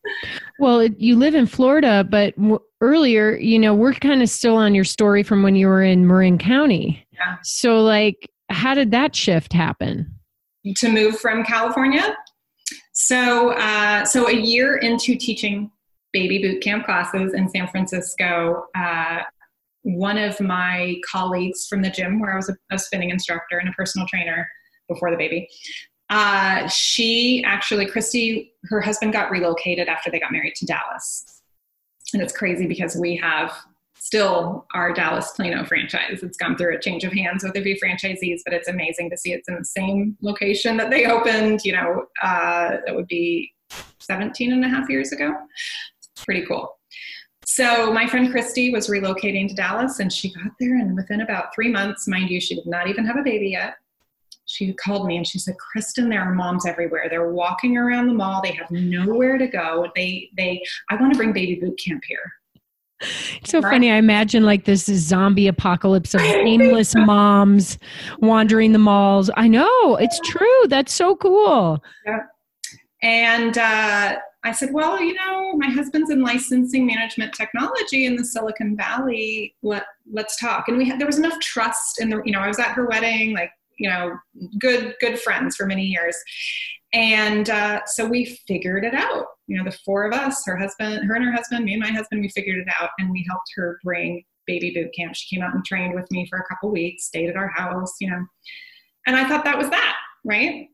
Well, 0.57 0.83
you 0.83 1.15
live 1.15 1.35
in 1.35 1.45
Florida, 1.45 2.03
but 2.03 2.35
w- 2.35 2.59
earlier, 2.81 3.35
you 3.35 3.59
know, 3.59 3.75
we're 3.75 3.93
kind 3.93 4.23
of 4.23 4.29
still 4.29 4.55
on 4.55 4.73
your 4.73 4.85
story 4.85 5.21
from 5.21 5.43
when 5.43 5.55
you 5.55 5.67
were 5.67 5.83
in 5.83 6.07
Marin 6.07 6.39
County. 6.39 7.05
Yeah. 7.13 7.35
So, 7.43 7.83
like, 7.83 8.31
how 8.49 8.73
did 8.73 8.91
that 8.91 9.15
shift 9.15 9.53
happen? 9.53 10.13
To 10.77 10.91
move 10.91 11.19
from 11.19 11.43
California? 11.43 12.15
So, 12.93 13.51
uh, 13.51 14.05
so 14.05 14.27
a 14.27 14.35
year 14.35 14.77
into 14.77 15.15
teaching 15.15 15.71
baby 16.13 16.39
boot 16.39 16.61
camp 16.61 16.85
classes 16.85 17.33
in 17.33 17.49
San 17.49 17.67
Francisco, 17.67 18.65
uh, 18.75 19.19
one 19.83 20.17
of 20.17 20.39
my 20.39 20.95
colleagues 21.09 21.67
from 21.67 21.81
the 21.81 21.89
gym 21.89 22.19
where 22.19 22.33
I 22.33 22.37
was 22.37 22.49
a, 22.49 22.55
a 22.71 22.79
spinning 22.79 23.09
instructor 23.09 23.57
and 23.57 23.69
a 23.69 23.71
personal 23.73 24.07
trainer 24.07 24.47
before 24.87 25.11
the 25.11 25.17
baby. 25.17 25.47
Uh, 26.09 26.67
she 26.67 27.43
actually, 27.45 27.85
Christy, 27.85 28.53
her 28.65 28.79
husband 28.79 29.13
got 29.13 29.29
relocated 29.29 29.87
after 29.87 30.09
they 30.09 30.19
got 30.19 30.31
married 30.31 30.55
to 30.55 30.65
Dallas. 30.65 31.41
And 32.13 32.21
it's 32.21 32.35
crazy 32.35 32.65
because 32.65 32.95
we 32.95 33.15
have 33.17 33.53
still 34.05 34.67
our 34.75 34.93
Dallas 34.93 35.31
Plano 35.31 35.65
franchise. 35.65 36.21
It's 36.21 36.37
gone 36.37 36.55
through 36.55 36.75
a 36.75 36.79
change 36.79 37.03
of 37.03 37.11
hands 37.11 37.43
with 37.43 37.57
a 37.57 37.63
few 37.63 37.75
franchisees, 37.83 38.41
but 38.45 38.53
it's 38.53 38.67
amazing 38.67 39.09
to 39.09 39.17
see 39.17 39.33
it's 39.33 39.49
in 39.49 39.55
the 39.55 39.65
same 39.65 40.15
location 40.21 40.77
that 40.77 40.91
they 40.91 41.07
opened, 41.07 41.61
you 41.63 41.73
know, 41.73 42.05
uh, 42.21 42.77
that 42.85 42.93
would 42.93 43.07
be 43.07 43.51
17 43.99 44.53
and 44.53 44.63
a 44.63 44.69
half 44.69 44.87
years 44.91 45.11
ago. 45.11 45.33
It's 45.97 46.23
pretty 46.23 46.45
cool. 46.45 46.77
So 47.47 47.91
my 47.91 48.05
friend 48.05 48.29
Christy 48.29 48.69
was 48.69 48.89
relocating 48.89 49.47
to 49.47 49.55
Dallas 49.55 49.99
and 49.99 50.13
she 50.13 50.31
got 50.31 50.51
there 50.59 50.77
and 50.77 50.95
within 50.95 51.21
about 51.21 51.55
three 51.55 51.71
months, 51.71 52.07
mind 52.07 52.29
you, 52.29 52.39
she 52.39 52.53
did 52.53 52.67
not 52.67 52.87
even 52.87 53.07
have 53.07 53.17
a 53.17 53.23
baby 53.23 53.49
yet. 53.49 53.73
She 54.45 54.71
called 54.73 55.07
me 55.07 55.17
and 55.17 55.25
she 55.25 55.39
said, 55.39 55.55
Kristen, 55.57 56.09
there 56.09 56.21
are 56.21 56.35
moms 56.35 56.67
everywhere. 56.67 57.07
They're 57.09 57.31
walking 57.31 57.75
around 57.75 58.05
the 58.05 58.13
mall. 58.13 58.43
They 58.43 58.51
have 58.51 58.69
nowhere 58.69 59.39
to 59.39 59.47
go. 59.47 59.87
They, 59.95 60.29
they, 60.37 60.63
I 60.91 60.95
want 60.95 61.11
to 61.11 61.17
bring 61.17 61.33
baby 61.33 61.55
boot 61.55 61.79
camp 61.83 62.03
here. 62.05 62.31
It's 63.01 63.51
so 63.51 63.59
right. 63.59 63.71
funny. 63.71 63.91
I 63.91 63.97
imagine 63.97 64.43
like 64.43 64.65
this 64.65 64.87
is 64.87 65.05
zombie 65.05 65.47
apocalypse 65.47 66.13
of 66.13 66.21
aimless 66.23 66.95
moms 66.95 67.77
wandering 68.19 68.71
the 68.71 68.79
malls. 68.79 69.29
I 69.35 69.47
know 69.47 69.95
it's 69.97 70.19
true. 70.21 70.67
That's 70.67 70.93
so 70.93 71.15
cool. 71.15 71.83
Yeah. 72.05 72.19
And 73.01 73.57
uh, 73.57 74.15
I 74.43 74.51
said, 74.51 74.73
well, 74.73 75.01
you 75.01 75.13
know, 75.13 75.53
my 75.57 75.69
husband's 75.69 76.09
in 76.09 76.21
licensing 76.21 76.85
management 76.85 77.33
technology 77.33 78.05
in 78.05 78.15
the 78.15 78.23
Silicon 78.23 78.77
Valley. 78.77 79.55
Let 79.63 79.85
let's 80.11 80.39
talk. 80.39 80.67
And 80.67 80.77
we 80.77 80.87
had 80.87 80.99
there 80.99 81.07
was 81.07 81.17
enough 81.17 81.39
trust 81.39 81.99
in 81.99 82.09
the, 82.09 82.21
you 82.25 82.31
know, 82.31 82.39
I 82.39 82.47
was 82.47 82.59
at 82.59 82.71
her 82.71 82.87
wedding, 82.87 83.33
like, 83.33 83.51
you 83.77 83.89
know, 83.89 84.15
good 84.59 84.95
good 84.99 85.19
friends 85.19 85.55
for 85.55 85.65
many 85.65 85.83
years. 85.83 86.15
And 86.93 87.49
uh, 87.49 87.81
so 87.85 88.05
we 88.05 88.39
figured 88.47 88.85
it 88.85 88.93
out. 88.93 89.25
You 89.47 89.57
know, 89.57 89.63
the 89.63 89.77
four 89.85 90.05
of 90.05 90.13
us, 90.13 90.43
her 90.45 90.57
husband, 90.57 91.05
her 91.05 91.15
and 91.15 91.25
her 91.25 91.31
husband, 91.31 91.65
me 91.65 91.73
and 91.73 91.81
my 91.81 91.91
husband, 91.91 92.21
we 92.21 92.29
figured 92.29 92.57
it 92.57 92.67
out, 92.79 92.89
and 92.99 93.11
we 93.11 93.25
helped 93.27 93.49
her 93.55 93.79
bring 93.83 94.23
baby 94.47 94.71
boot 94.71 94.93
camp. 94.95 95.15
She 95.15 95.35
came 95.35 95.43
out 95.43 95.53
and 95.53 95.63
trained 95.65 95.95
with 95.95 96.09
me 96.11 96.27
for 96.29 96.39
a 96.39 96.45
couple 96.45 96.71
weeks, 96.71 97.05
stayed 97.05 97.29
at 97.29 97.35
our 97.35 97.49
house, 97.49 97.93
you 97.99 98.09
know. 98.09 98.25
And 99.07 99.15
I 99.15 99.27
thought 99.27 99.43
that 99.43 99.57
was 99.57 99.69
that, 99.69 99.95
right? 100.23 100.67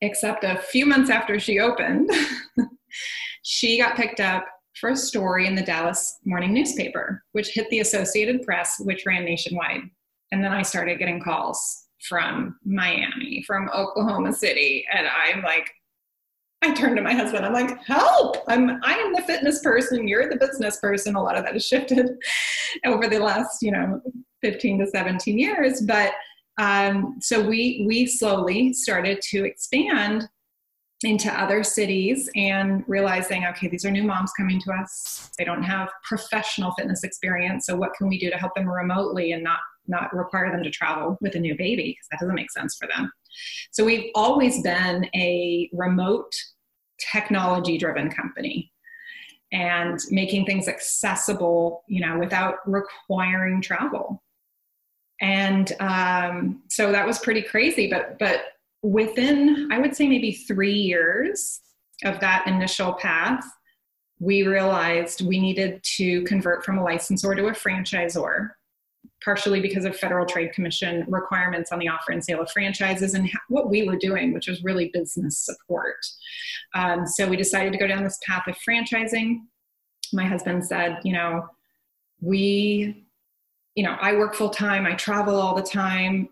Except 0.00 0.44
a 0.44 0.58
few 0.58 0.86
months 0.86 1.10
after 1.10 1.38
she 1.38 1.60
opened, 1.60 2.10
she 3.42 3.78
got 3.78 3.96
picked 3.96 4.20
up 4.20 4.44
for 4.74 4.90
a 4.90 4.96
story 4.96 5.46
in 5.46 5.54
the 5.54 5.62
Dallas 5.62 6.18
morning 6.24 6.52
newspaper, 6.52 7.22
which 7.32 7.50
hit 7.50 7.68
the 7.70 7.80
Associated 7.80 8.42
Press, 8.42 8.80
which 8.80 9.06
ran 9.06 9.24
nationwide. 9.24 9.82
And 10.32 10.42
then 10.42 10.52
I 10.52 10.62
started 10.62 10.98
getting 10.98 11.20
calls 11.20 11.86
from 12.08 12.56
Miami, 12.64 13.44
from 13.46 13.68
Oklahoma 13.68 14.32
City, 14.32 14.84
and 14.92 15.06
I'm 15.06 15.42
like, 15.42 15.70
I 16.62 16.72
turned 16.72 16.96
to 16.96 17.02
my 17.02 17.12
husband. 17.12 17.44
I'm 17.44 17.52
like, 17.52 17.82
help! 17.84 18.36
I'm 18.48 18.80
I 18.84 18.94
am 18.94 19.12
the 19.12 19.22
fitness 19.22 19.60
person. 19.62 20.06
You're 20.06 20.28
the 20.28 20.36
business 20.36 20.78
person. 20.78 21.16
A 21.16 21.22
lot 21.22 21.36
of 21.36 21.44
that 21.44 21.54
has 21.54 21.66
shifted 21.66 22.10
over 22.86 23.08
the 23.08 23.18
last, 23.18 23.62
you 23.62 23.72
know, 23.72 24.00
15 24.42 24.78
to 24.80 24.86
17 24.86 25.38
years. 25.38 25.80
But 25.82 26.12
um, 26.60 27.16
so 27.20 27.42
we 27.42 27.84
we 27.86 28.06
slowly 28.06 28.72
started 28.72 29.20
to 29.30 29.44
expand 29.44 30.28
into 31.04 31.32
other 31.32 31.64
cities 31.64 32.30
and 32.36 32.84
realizing, 32.86 33.44
okay, 33.44 33.66
these 33.66 33.84
are 33.84 33.90
new 33.90 34.04
moms 34.04 34.30
coming 34.36 34.60
to 34.60 34.72
us. 34.72 35.30
They 35.36 35.44
don't 35.44 35.64
have 35.64 35.88
professional 36.04 36.70
fitness 36.72 37.02
experience. 37.02 37.66
So 37.66 37.74
what 37.74 37.92
can 37.94 38.08
we 38.08 38.18
do 38.18 38.30
to 38.30 38.36
help 38.36 38.54
them 38.54 38.68
remotely 38.68 39.32
and 39.32 39.42
not 39.42 39.58
not 39.88 40.14
require 40.14 40.50
them 40.52 40.62
to 40.62 40.70
travel 40.70 41.18
with 41.20 41.34
a 41.34 41.40
new 41.40 41.56
baby 41.56 41.96
because 41.96 42.06
that 42.10 42.20
doesn't 42.20 42.36
make 42.36 42.52
sense 42.52 42.76
for 42.76 42.86
them. 42.86 43.10
So 43.72 43.84
we've 43.84 44.10
always 44.14 44.62
been 44.62 45.08
a 45.14 45.68
remote 45.72 46.32
technology 47.10 47.78
driven 47.78 48.10
company. 48.10 48.70
and 49.52 49.98
making 50.10 50.46
things 50.46 50.66
accessible, 50.66 51.84
you 51.86 52.00
know, 52.00 52.18
without 52.18 52.56
requiring 52.66 53.60
travel. 53.60 54.22
And 55.20 55.72
um, 55.78 56.62
so 56.68 56.90
that 56.90 57.06
was 57.06 57.18
pretty 57.18 57.42
crazy. 57.42 57.88
But 57.88 58.18
but 58.18 58.40
within, 58.82 59.68
I 59.70 59.78
would 59.78 59.94
say 59.94 60.08
maybe 60.08 60.32
three 60.32 60.72
years 60.74 61.60
of 62.04 62.18
that 62.20 62.46
initial 62.46 62.94
path, 62.94 63.44
we 64.18 64.42
realized 64.44 65.20
we 65.20 65.38
needed 65.38 65.82
to 65.96 66.24
convert 66.24 66.64
from 66.64 66.78
a 66.78 66.82
licensor 66.82 67.34
to 67.34 67.46
a 67.46 67.52
franchisor 67.52 68.50
partially 69.24 69.60
because 69.60 69.84
of 69.84 69.96
Federal 69.96 70.26
Trade 70.26 70.52
Commission 70.52 71.04
requirements 71.08 71.72
on 71.72 71.78
the 71.78 71.88
offer 71.88 72.12
and 72.12 72.24
sale 72.24 72.40
of 72.40 72.50
franchises 72.50 73.14
and 73.14 73.30
what 73.48 73.70
we 73.70 73.86
were 73.86 73.96
doing, 73.96 74.32
which 74.32 74.48
was 74.48 74.62
really 74.62 74.90
business 74.92 75.38
support. 75.38 76.04
Um, 76.74 77.06
so 77.06 77.28
we 77.28 77.36
decided 77.36 77.72
to 77.72 77.78
go 77.78 77.86
down 77.86 78.04
this 78.04 78.18
path 78.26 78.46
of 78.48 78.56
franchising. 78.68 79.40
My 80.12 80.24
husband 80.24 80.64
said, 80.64 80.98
you 81.04 81.12
know, 81.12 81.46
we, 82.20 83.06
you 83.74 83.84
know, 83.84 83.96
I 84.00 84.14
work 84.14 84.34
full 84.34 84.50
time, 84.50 84.86
I 84.86 84.94
travel 84.94 85.40
all 85.40 85.54
the 85.54 85.62
time. 85.62 86.28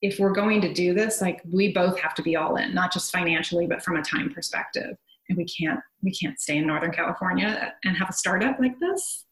If 0.00 0.18
we're 0.18 0.32
going 0.32 0.60
to 0.62 0.72
do 0.72 0.94
this, 0.94 1.20
like 1.20 1.40
we 1.50 1.72
both 1.72 1.98
have 2.00 2.14
to 2.16 2.22
be 2.22 2.34
all 2.34 2.56
in, 2.56 2.74
not 2.74 2.92
just 2.92 3.12
financially, 3.12 3.66
but 3.66 3.82
from 3.82 3.96
a 3.96 4.02
time 4.02 4.32
perspective. 4.32 4.96
And 5.28 5.38
we 5.38 5.44
can't 5.44 5.78
we 6.02 6.10
can't 6.10 6.38
stay 6.40 6.56
in 6.56 6.66
Northern 6.66 6.90
California 6.90 7.72
and 7.84 7.96
have 7.96 8.10
a 8.10 8.12
startup 8.12 8.58
like 8.58 8.78
this 8.80 9.24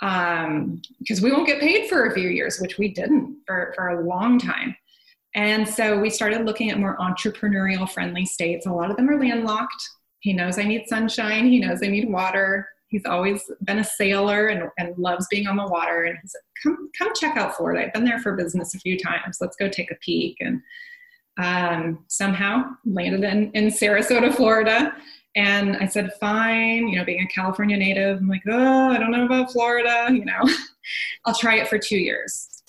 um, 0.00 0.80
because 0.98 1.20
we 1.20 1.32
won't 1.32 1.46
get 1.46 1.60
paid 1.60 1.88
for 1.88 2.06
a 2.06 2.14
few 2.14 2.28
years, 2.28 2.58
which 2.58 2.78
we 2.78 2.88
didn't 2.92 3.36
for, 3.46 3.72
for 3.76 3.88
a 3.88 4.06
long 4.06 4.38
time. 4.38 4.76
And 5.34 5.68
so 5.68 6.00
we 6.00 6.10
started 6.10 6.46
looking 6.46 6.70
at 6.70 6.78
more 6.78 6.96
entrepreneurial 6.98 7.88
friendly 7.88 8.24
states. 8.24 8.66
A 8.66 8.72
lot 8.72 8.90
of 8.90 8.96
them 8.96 9.08
are 9.10 9.18
landlocked. 9.18 9.82
He 10.20 10.32
knows 10.32 10.58
I 10.58 10.64
need 10.64 10.88
sunshine, 10.88 11.46
he 11.46 11.60
knows 11.60 11.80
I 11.82 11.88
need 11.88 12.10
water. 12.10 12.68
He's 12.88 13.04
always 13.04 13.42
been 13.64 13.80
a 13.80 13.84
sailor 13.84 14.48
and, 14.48 14.70
and 14.78 14.96
loves 14.96 15.26
being 15.30 15.46
on 15.46 15.56
the 15.56 15.66
water. 15.66 16.04
And 16.04 16.16
he 16.20 16.26
said, 16.26 16.40
come, 16.62 16.90
come 16.98 17.12
check 17.14 17.36
out 17.36 17.54
Florida. 17.54 17.84
I've 17.84 17.92
been 17.92 18.04
there 18.04 18.18
for 18.18 18.34
business 18.34 18.74
a 18.74 18.78
few 18.78 18.98
times. 18.98 19.38
Let's 19.40 19.56
go 19.56 19.68
take 19.68 19.90
a 19.90 19.96
peek. 19.96 20.38
And 20.40 20.62
um, 21.38 22.04
somehow 22.08 22.64
landed 22.86 23.24
in, 23.24 23.50
in 23.52 23.66
Sarasota, 23.66 24.34
Florida. 24.34 24.96
And 25.36 25.76
I 25.76 25.86
said, 25.86 26.12
fine, 26.20 26.88
you 26.88 26.96
know, 26.96 27.04
being 27.04 27.22
a 27.22 27.28
California 27.28 27.76
native, 27.76 28.18
I'm 28.18 28.28
like, 28.28 28.42
oh, 28.48 28.90
I 28.90 28.98
don't 28.98 29.10
know 29.10 29.26
about 29.26 29.52
Florida, 29.52 30.08
you 30.12 30.24
know, 30.24 30.40
I'll 31.24 31.34
try 31.34 31.56
it 31.56 31.68
for 31.68 31.78
two 31.78 31.98
years, 31.98 32.62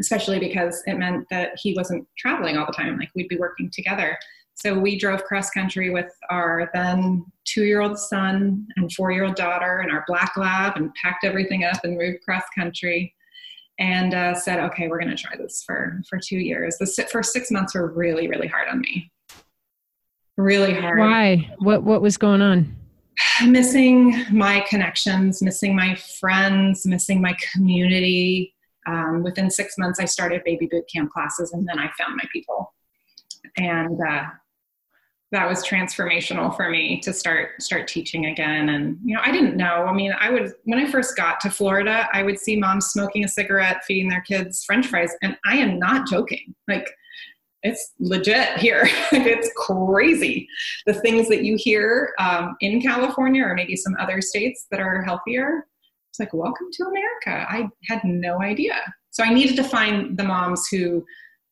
especially 0.00 0.38
because 0.38 0.82
it 0.86 0.98
meant 0.98 1.26
that 1.30 1.52
he 1.56 1.74
wasn't 1.74 2.06
traveling 2.18 2.56
all 2.56 2.66
the 2.66 2.72
time. 2.72 2.98
Like 2.98 3.10
we'd 3.14 3.28
be 3.28 3.36
working 3.36 3.70
together. 3.70 4.18
So 4.54 4.78
we 4.78 4.98
drove 4.98 5.24
cross 5.24 5.50
country 5.50 5.90
with 5.90 6.12
our 6.30 6.70
then 6.74 7.24
two 7.44 7.64
year 7.64 7.80
old 7.80 7.98
son 7.98 8.66
and 8.76 8.92
four 8.92 9.10
year 9.10 9.24
old 9.24 9.36
daughter 9.36 9.78
and 9.78 9.90
our 9.90 10.04
black 10.06 10.36
lab 10.36 10.76
and 10.76 10.94
packed 10.94 11.24
everything 11.24 11.64
up 11.64 11.84
and 11.84 11.96
moved 11.96 12.22
cross 12.22 12.44
country 12.54 13.14
and 13.78 14.14
uh, 14.14 14.34
said, 14.34 14.60
okay, 14.60 14.88
we're 14.88 14.98
going 14.98 15.14
to 15.14 15.20
try 15.20 15.36
this 15.36 15.62
for, 15.64 16.00
for 16.08 16.18
two 16.18 16.36
years. 16.36 16.78
The 16.78 17.08
first 17.10 17.32
six 17.32 17.50
months 17.50 17.74
were 17.74 17.90
really, 17.92 18.28
really 18.28 18.46
hard 18.46 18.68
on 18.68 18.80
me 18.80 19.11
really 20.36 20.74
hard. 20.74 20.98
Why? 20.98 21.54
What 21.58 21.82
what 21.82 22.02
was 22.02 22.16
going 22.16 22.42
on? 22.42 22.76
Missing 23.46 24.24
my 24.30 24.60
connections, 24.68 25.42
missing 25.42 25.76
my 25.76 25.94
friends, 26.20 26.86
missing 26.86 27.20
my 27.20 27.36
community. 27.52 28.54
Um, 28.86 29.22
within 29.22 29.48
six 29.50 29.78
months, 29.78 30.00
I 30.00 30.06
started 30.06 30.42
baby 30.44 30.66
boot 30.66 30.84
camp 30.92 31.12
classes, 31.12 31.52
and 31.52 31.66
then 31.68 31.78
I 31.78 31.90
found 31.98 32.16
my 32.16 32.24
people, 32.32 32.72
and 33.56 34.00
uh, 34.00 34.24
that 35.32 35.48
was 35.48 35.64
transformational 35.64 36.54
for 36.54 36.68
me 36.68 37.00
to 37.00 37.12
start 37.12 37.60
start 37.60 37.86
teaching 37.88 38.26
again. 38.26 38.70
And 38.70 38.98
you 39.04 39.14
know, 39.14 39.22
I 39.24 39.30
didn't 39.30 39.56
know. 39.56 39.86
I 39.86 39.92
mean, 39.92 40.12
I 40.18 40.30
would 40.30 40.52
when 40.64 40.78
I 40.78 40.90
first 40.90 41.16
got 41.16 41.40
to 41.40 41.50
Florida, 41.50 42.08
I 42.12 42.22
would 42.22 42.38
see 42.38 42.56
moms 42.56 42.86
smoking 42.86 43.24
a 43.24 43.28
cigarette, 43.28 43.84
feeding 43.86 44.08
their 44.08 44.20
kids 44.22 44.64
French 44.64 44.86
fries, 44.86 45.12
and 45.22 45.36
I 45.46 45.56
am 45.56 45.78
not 45.78 46.08
joking. 46.08 46.54
Like 46.68 46.88
it's 47.62 47.92
legit 47.98 48.58
here. 48.58 48.88
it's 49.12 49.50
crazy. 49.56 50.48
The 50.86 50.94
things 50.94 51.28
that 51.28 51.44
you 51.44 51.56
hear 51.58 52.12
um, 52.18 52.56
in 52.60 52.80
California 52.80 53.44
or 53.44 53.54
maybe 53.54 53.76
some 53.76 53.96
other 53.98 54.20
states 54.20 54.66
that 54.70 54.80
are 54.80 55.02
healthier. 55.02 55.66
It's 56.10 56.20
like, 56.20 56.34
welcome 56.34 56.66
to 56.72 56.84
America. 56.84 57.46
I 57.48 57.68
had 57.88 58.04
no 58.04 58.42
idea. 58.42 58.74
So 59.10 59.24
I 59.24 59.32
needed 59.32 59.56
to 59.56 59.64
find 59.64 60.16
the 60.16 60.24
moms 60.24 60.66
who 60.68 61.04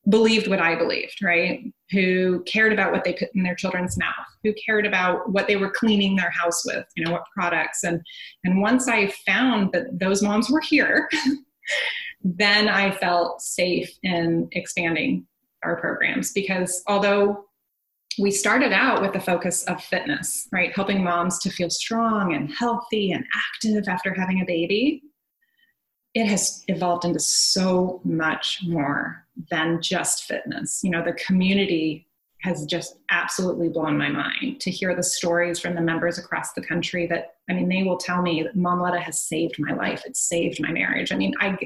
believed 0.08 0.48
what 0.48 0.60
I 0.60 0.74
believed, 0.74 1.22
right? 1.22 1.62
Who 1.92 2.42
cared 2.44 2.72
about 2.72 2.92
what 2.92 3.04
they 3.04 3.12
put 3.12 3.28
in 3.34 3.42
their 3.42 3.54
children's 3.54 3.98
mouth, 3.98 4.26
who 4.42 4.52
cared 4.54 4.86
about 4.86 5.30
what 5.30 5.46
they 5.46 5.56
were 5.56 5.70
cleaning 5.70 6.16
their 6.16 6.30
house 6.30 6.64
with, 6.66 6.86
you 6.96 7.04
know, 7.04 7.12
what 7.12 7.24
products. 7.34 7.84
And 7.84 8.00
and 8.44 8.60
once 8.60 8.88
I 8.88 9.12
found 9.26 9.72
that 9.72 9.98
those 9.98 10.22
moms 10.22 10.50
were 10.50 10.60
here, 10.60 11.08
then 12.24 12.68
I 12.68 12.90
felt 12.92 13.42
safe 13.42 13.90
in 14.02 14.48
expanding 14.52 15.26
our 15.62 15.76
programs 15.76 16.32
because 16.32 16.82
although 16.86 17.44
we 18.18 18.30
started 18.30 18.72
out 18.72 19.00
with 19.00 19.12
the 19.12 19.20
focus 19.20 19.64
of 19.64 19.82
fitness, 19.82 20.48
right? 20.52 20.74
Helping 20.74 21.02
moms 21.02 21.38
to 21.40 21.50
feel 21.50 21.70
strong 21.70 22.34
and 22.34 22.52
healthy 22.52 23.12
and 23.12 23.24
active 23.34 23.88
after 23.88 24.12
having 24.12 24.40
a 24.40 24.44
baby. 24.44 25.02
It 26.14 26.26
has 26.26 26.64
evolved 26.66 27.04
into 27.04 27.20
so 27.20 28.00
much 28.04 28.60
more 28.66 29.26
than 29.50 29.80
just 29.80 30.24
fitness. 30.24 30.80
You 30.82 30.90
know, 30.90 31.04
the 31.04 31.12
community 31.12 32.08
has 32.42 32.64
just 32.64 32.96
absolutely 33.10 33.68
blown 33.68 33.98
my 33.98 34.08
mind 34.08 34.60
to 34.60 34.70
hear 34.70 34.94
the 34.94 35.02
stories 35.02 35.58
from 35.58 35.74
the 35.74 35.80
members 35.80 36.18
across 36.18 36.52
the 36.52 36.62
country 36.62 37.06
that 37.06 37.34
i 37.48 37.52
mean 37.52 37.68
they 37.68 37.82
will 37.82 37.98
tell 37.98 38.22
me 38.22 38.42
that 38.42 38.56
momletta 38.56 39.00
has 39.00 39.22
saved 39.22 39.56
my 39.58 39.74
life. 39.74 40.02
It's 40.06 40.28
saved 40.28 40.60
my 40.60 40.72
marriage. 40.72 41.12
I 41.12 41.16
mean 41.16 41.34
i 41.40 41.56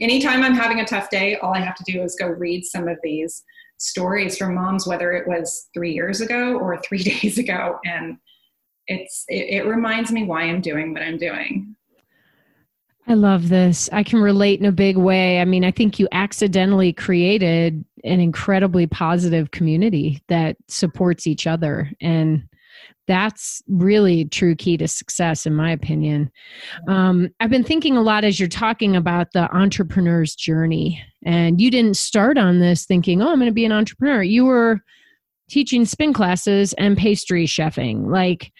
anytime 0.00 0.42
i'm 0.42 0.54
having 0.54 0.80
a 0.80 0.86
tough 0.86 1.10
day 1.10 1.36
all 1.36 1.54
i 1.54 1.60
have 1.60 1.76
to 1.76 1.84
do 1.92 2.02
is 2.02 2.16
go 2.16 2.26
read 2.26 2.64
some 2.64 2.88
of 2.88 2.98
these 3.02 3.42
stories 3.78 4.38
from 4.38 4.54
moms 4.54 4.86
whether 4.86 5.12
it 5.12 5.28
was 5.28 5.68
three 5.74 5.92
years 5.92 6.20
ago 6.20 6.56
or 6.58 6.80
three 6.80 7.02
days 7.20 7.38
ago 7.38 7.78
and 7.84 8.16
it's 8.88 9.24
it, 9.28 9.62
it 9.62 9.66
reminds 9.66 10.10
me 10.10 10.24
why 10.24 10.42
i'm 10.42 10.60
doing 10.60 10.92
what 10.92 11.02
i'm 11.02 11.18
doing 11.18 11.76
I 13.08 13.14
love 13.14 13.48
this. 13.48 13.88
I 13.92 14.02
can 14.02 14.20
relate 14.20 14.58
in 14.58 14.66
a 14.66 14.72
big 14.72 14.96
way. 14.96 15.40
I 15.40 15.44
mean, 15.44 15.64
I 15.64 15.70
think 15.70 15.98
you 15.98 16.08
accidentally 16.10 16.92
created 16.92 17.84
an 18.02 18.20
incredibly 18.20 18.86
positive 18.86 19.52
community 19.52 20.22
that 20.28 20.56
supports 20.68 21.26
each 21.26 21.46
other. 21.46 21.90
And 22.00 22.48
that's 23.06 23.62
really 23.68 24.24
true 24.24 24.56
key 24.56 24.76
to 24.78 24.88
success, 24.88 25.46
in 25.46 25.54
my 25.54 25.70
opinion. 25.70 26.30
Um, 26.88 27.28
I've 27.38 27.50
been 27.50 27.62
thinking 27.62 27.96
a 27.96 28.02
lot 28.02 28.24
as 28.24 28.40
you're 28.40 28.48
talking 28.48 28.96
about 28.96 29.32
the 29.32 29.48
entrepreneur's 29.54 30.34
journey. 30.34 31.00
And 31.24 31.60
you 31.60 31.70
didn't 31.70 31.96
start 31.96 32.36
on 32.38 32.58
this 32.58 32.84
thinking, 32.84 33.22
oh, 33.22 33.28
I'm 33.28 33.38
going 33.38 33.46
to 33.46 33.52
be 33.52 33.64
an 33.64 33.72
entrepreneur. 33.72 34.22
You 34.22 34.44
were 34.46 34.80
teaching 35.48 35.84
spin 35.84 36.12
classes 36.12 36.72
and 36.72 36.96
pastry 36.98 37.46
chefing. 37.46 38.10
Like, 38.10 38.52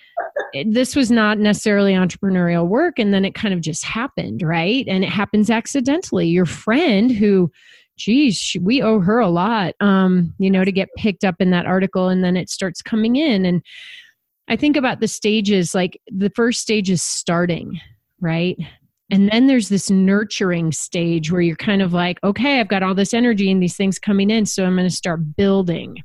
this 0.67 0.97
was 0.97 1.11
not 1.11 1.39
necessarily 1.39 1.93
entrepreneurial 1.93 2.67
work 2.67 2.99
and 2.99 3.13
then 3.13 3.25
it 3.25 3.35
kind 3.35 3.53
of 3.53 3.61
just 3.61 3.85
happened 3.85 4.43
right? 4.43 4.85
And 4.89 5.05
it 5.05 5.11
happens 5.11 5.51
accidentally. 5.51 6.27
Your 6.29 6.47
friend 6.47 7.11
who 7.11 7.51
geez 7.99 8.57
we 8.61 8.83
owe 8.83 9.01
her 9.01 9.19
a 9.19 9.29
lot 9.29 9.75
um 9.81 10.35
you 10.39 10.51
know 10.51 10.67
to 10.67 10.71
get 10.73 10.91
picked 10.99 11.25
up 11.25 11.37
in 11.41 11.49
that 11.49 11.65
article 11.65 12.09
and 12.09 12.23
then 12.23 12.37
it 12.37 12.51
starts 12.51 12.83
coming 12.83 13.17
in. 13.17 13.45
And 13.45 13.63
i 14.49 14.57
think 14.57 14.77
about 14.77 15.01
the 15.01 15.09
stages 15.09 15.75
like 15.75 16.01
the 16.07 16.31
first 16.31 16.61
stage 16.61 16.91
is 16.91 17.03
starting 17.03 17.81
right? 18.21 18.57
And 19.09 19.31
then 19.31 19.47
there's 19.47 19.69
this 19.69 19.89
nurturing 19.91 20.73
stage 20.73 21.31
where 21.31 21.41
you're 21.41 21.57
kind 21.57 21.83
of 21.83 21.93
like 21.93 22.19
okay 22.25 22.61
i've 22.61 22.69
got 22.69 22.83
all 22.83 22.95
this 22.95 23.15
energy 23.15 23.51
and 23.51 23.63
these 23.63 23.77
things 23.77 23.99
coming 23.99 24.31
in 24.31 24.47
so 24.47 24.65
i'm 24.65 24.75
going 24.75 24.89
to 24.89 24.95
start 24.95 25.37
building 25.37 26.03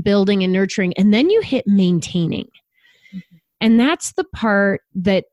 building 0.00 0.42
and 0.42 0.52
nurturing. 0.52 0.92
And 0.96 1.12
then 1.12 1.30
you 1.30 1.40
hit 1.40 1.66
maintaining 1.66 2.48
and 3.62 3.78
that's 3.78 4.12
the 4.14 4.24
part 4.24 4.82
that 4.96 5.24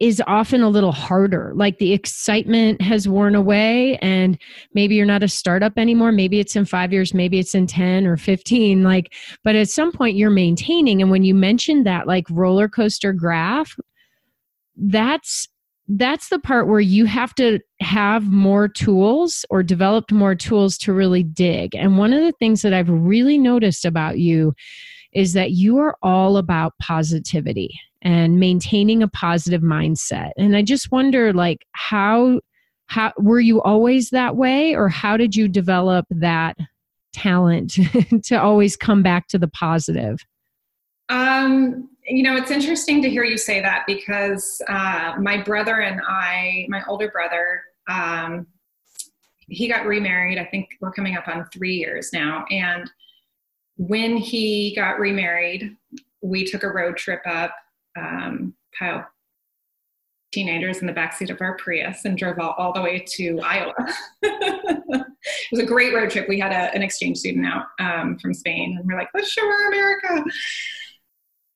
is 0.00 0.22
often 0.26 0.62
a 0.62 0.68
little 0.70 0.92
harder. 0.92 1.52
Like 1.54 1.76
the 1.78 1.92
excitement 1.92 2.80
has 2.80 3.06
worn 3.06 3.34
away, 3.34 3.98
and 3.98 4.38
maybe 4.72 4.94
you're 4.94 5.04
not 5.04 5.22
a 5.22 5.28
startup 5.28 5.74
anymore. 5.76 6.10
Maybe 6.10 6.40
it's 6.40 6.56
in 6.56 6.64
five 6.64 6.90
years, 6.90 7.12
maybe 7.12 7.38
it's 7.38 7.54
in 7.54 7.66
10 7.66 8.06
or 8.06 8.16
15. 8.16 8.82
Like, 8.82 9.12
but 9.44 9.56
at 9.56 9.68
some 9.68 9.92
point 9.92 10.16
you're 10.16 10.30
maintaining. 10.30 11.02
And 11.02 11.10
when 11.10 11.22
you 11.22 11.34
mentioned 11.34 11.86
that 11.86 12.06
like 12.06 12.24
roller 12.30 12.66
coaster 12.66 13.12
graph, 13.12 13.76
that's 14.74 15.46
that's 15.96 16.28
the 16.28 16.38
part 16.38 16.68
where 16.68 16.80
you 16.80 17.04
have 17.04 17.34
to 17.34 17.58
have 17.80 18.30
more 18.30 18.68
tools 18.68 19.44
or 19.50 19.62
developed 19.62 20.12
more 20.12 20.36
tools 20.36 20.78
to 20.78 20.92
really 20.92 21.24
dig. 21.24 21.74
And 21.74 21.98
one 21.98 22.12
of 22.12 22.22
the 22.22 22.32
things 22.38 22.62
that 22.62 22.72
I've 22.72 22.88
really 22.88 23.36
noticed 23.38 23.84
about 23.84 24.18
you 24.18 24.54
is 25.12 25.32
that 25.32 25.52
you 25.52 25.78
are 25.78 25.96
all 26.02 26.36
about 26.36 26.74
positivity 26.80 27.78
and 28.02 28.38
maintaining 28.38 29.02
a 29.02 29.08
positive 29.08 29.62
mindset. 29.62 30.30
And 30.36 30.56
I 30.56 30.62
just 30.62 30.90
wonder 30.90 31.32
like 31.32 31.66
how 31.72 32.40
how 32.86 33.12
were 33.18 33.40
you 33.40 33.62
always 33.62 34.10
that 34.10 34.36
way 34.36 34.74
or 34.74 34.88
how 34.88 35.16
did 35.16 35.36
you 35.36 35.46
develop 35.46 36.06
that 36.10 36.56
talent 37.12 37.78
to 38.24 38.34
always 38.36 38.76
come 38.76 39.02
back 39.02 39.28
to 39.28 39.38
the 39.38 39.48
positive? 39.48 40.18
Um 41.08 41.88
you 42.10 42.24
know, 42.24 42.36
it's 42.36 42.50
interesting 42.50 43.02
to 43.02 43.10
hear 43.10 43.24
you 43.24 43.38
say 43.38 43.60
that 43.60 43.84
because 43.86 44.60
uh, 44.68 45.14
my 45.20 45.40
brother 45.40 45.80
and 45.80 46.00
I, 46.08 46.66
my 46.68 46.82
older 46.88 47.08
brother, 47.08 47.62
um, 47.88 48.46
he 49.48 49.68
got 49.68 49.86
remarried. 49.86 50.38
I 50.38 50.44
think 50.44 50.70
we're 50.80 50.92
coming 50.92 51.16
up 51.16 51.28
on 51.28 51.46
three 51.52 51.74
years 51.74 52.10
now. 52.12 52.44
And 52.50 52.90
when 53.80 54.18
he 54.18 54.74
got 54.76 54.98
remarried, 54.98 55.74
we 56.20 56.44
took 56.44 56.64
a 56.64 56.68
road 56.68 56.98
trip 56.98 57.22
up, 57.24 57.54
um, 57.96 58.52
teenagers 60.32 60.78
in 60.78 60.86
the 60.86 60.92
backseat 60.92 61.30
of 61.30 61.40
our 61.40 61.56
Prius 61.56 62.04
and 62.04 62.16
drove 62.16 62.38
all, 62.38 62.54
all 62.58 62.74
the 62.74 62.82
way 62.82 63.02
to 63.14 63.40
Iowa. 63.40 63.72
it 64.22 65.06
was 65.50 65.60
a 65.60 65.66
great 65.66 65.94
road 65.94 66.10
trip. 66.10 66.28
We 66.28 66.38
had 66.38 66.52
a, 66.52 66.74
an 66.74 66.82
exchange 66.82 67.18
student 67.18 67.46
out 67.46 67.68
um, 67.78 68.18
from 68.18 68.34
Spain, 68.34 68.76
and 68.78 68.86
we're 68.86 68.98
like, 68.98 69.08
let's 69.14 69.30
show 69.30 69.46
her 69.46 69.68
America. 69.68 70.24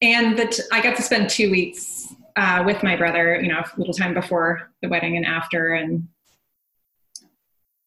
And 0.01 0.39
that 0.39 0.59
I 0.73 0.81
got 0.81 0.97
to 0.97 1.03
spend 1.03 1.29
two 1.29 1.51
weeks 1.51 2.15
uh, 2.37 2.63
with 2.65 2.83
my 2.83 2.97
brother, 2.97 3.39
you 3.39 3.49
know, 3.49 3.61
a 3.61 3.79
little 3.79 3.95
time 3.95 4.15
before 4.15 4.71
the 4.81 4.89
wedding 4.89 5.19
and 5.19 5.27
after, 5.27 5.75
and 5.75 6.09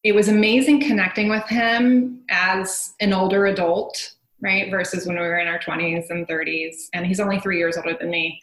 it 0.03 0.13
was 0.13 0.27
amazing 0.27 0.81
connecting 0.81 1.27
with 1.27 1.45
him 1.47 2.21
as 2.29 2.93
an 2.99 3.13
older 3.13 3.47
adult, 3.47 4.13
right? 4.41 4.69
Versus 4.69 5.05
when 5.05 5.17
we 5.17 5.21
were 5.21 5.39
in 5.39 5.47
our 5.47 5.59
20s 5.59 6.09
and 6.09 6.27
30s. 6.27 6.87
And 6.93 7.05
he's 7.05 7.19
only 7.19 7.39
three 7.39 7.57
years 7.57 7.77
older 7.77 7.95
than 7.99 8.09
me. 8.09 8.39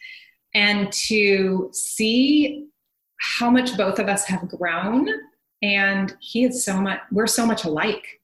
And 0.53 0.91
to 0.91 1.69
see 1.73 2.67
how 3.17 3.49
much 3.49 3.77
both 3.77 3.99
of 3.99 4.07
us 4.07 4.25
have 4.25 4.47
grown. 4.49 5.07
And 5.61 6.15
he 6.19 6.43
is 6.45 6.63
so 6.63 6.77
much, 6.79 6.99
we're 7.11 7.27
so 7.27 7.45
much 7.45 7.63
alike. 7.63 8.21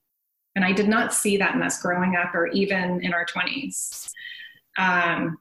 And 0.55 0.65
I 0.65 0.73
did 0.73 0.87
not 0.87 1.13
see 1.13 1.37
that 1.37 1.55
in 1.55 1.61
us 1.61 1.81
growing 1.81 2.15
up 2.15 2.35
or 2.35 2.47
even 2.47 3.01
in 3.03 3.13
our 3.13 3.25
20s. 3.25 4.11
Um, 4.77 5.37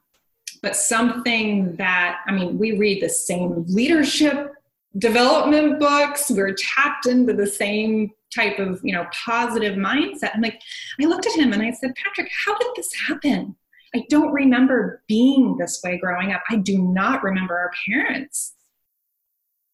but 0.61 0.75
something 0.75 1.75
that, 1.75 2.19
I 2.27 2.31
mean, 2.31 2.57
we 2.57 2.77
read 2.77 3.01
the 3.01 3.09
same 3.09 3.65
leadership 3.67 4.53
development 4.97 5.79
books. 5.79 6.29
We're 6.29 6.53
tapped 6.53 7.07
into 7.07 7.33
the 7.33 7.47
same 7.47 8.11
type 8.33 8.59
of, 8.59 8.79
you 8.83 8.93
know, 8.93 9.05
positive 9.25 9.75
mindset. 9.75 10.33
And 10.33 10.43
like, 10.43 10.61
I 11.01 11.05
looked 11.05 11.27
at 11.27 11.33
him 11.33 11.53
and 11.53 11.61
I 11.61 11.71
said, 11.71 11.93
Patrick, 11.95 12.29
how 12.45 12.57
did 12.57 12.69
this 12.75 12.91
happen? 13.07 13.55
I 13.93 14.05
don't 14.09 14.31
remember 14.31 15.03
being 15.07 15.57
this 15.57 15.81
way 15.83 15.97
growing 15.97 16.31
up. 16.31 16.41
I 16.49 16.57
do 16.57 16.77
not 16.77 17.23
remember 17.23 17.57
our 17.57 17.71
parents, 17.87 18.53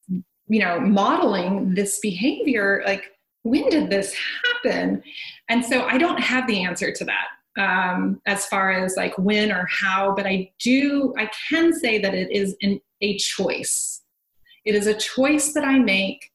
you 0.09 0.59
know, 0.59 0.79
modeling 0.79 1.75
this 1.75 1.99
behavior. 1.99 2.81
Like, 2.85 3.03
when 3.43 3.69
did 3.69 3.89
this 3.89 4.15
happen? 4.45 5.03
And 5.49 5.63
so 5.63 5.83
I 5.83 5.97
don't 5.97 6.19
have 6.19 6.47
the 6.47 6.63
answer 6.63 6.91
to 6.91 7.05
that 7.05 7.27
um, 7.61 8.21
as 8.25 8.47
far 8.47 8.71
as 8.71 8.97
like 8.97 9.17
when 9.17 9.51
or 9.51 9.67
how, 9.69 10.13
but 10.15 10.25
I 10.25 10.51
do, 10.59 11.13
I 11.17 11.29
can 11.49 11.71
say 11.73 11.99
that 11.99 12.15
it 12.15 12.31
is 12.31 12.55
an, 12.61 12.81
a 13.01 13.17
choice 13.17 14.01
it 14.67 14.75
is 14.75 14.85
a 14.85 14.93
choice 14.93 15.53
that 15.53 15.63
I 15.63 15.79
make 15.79 16.29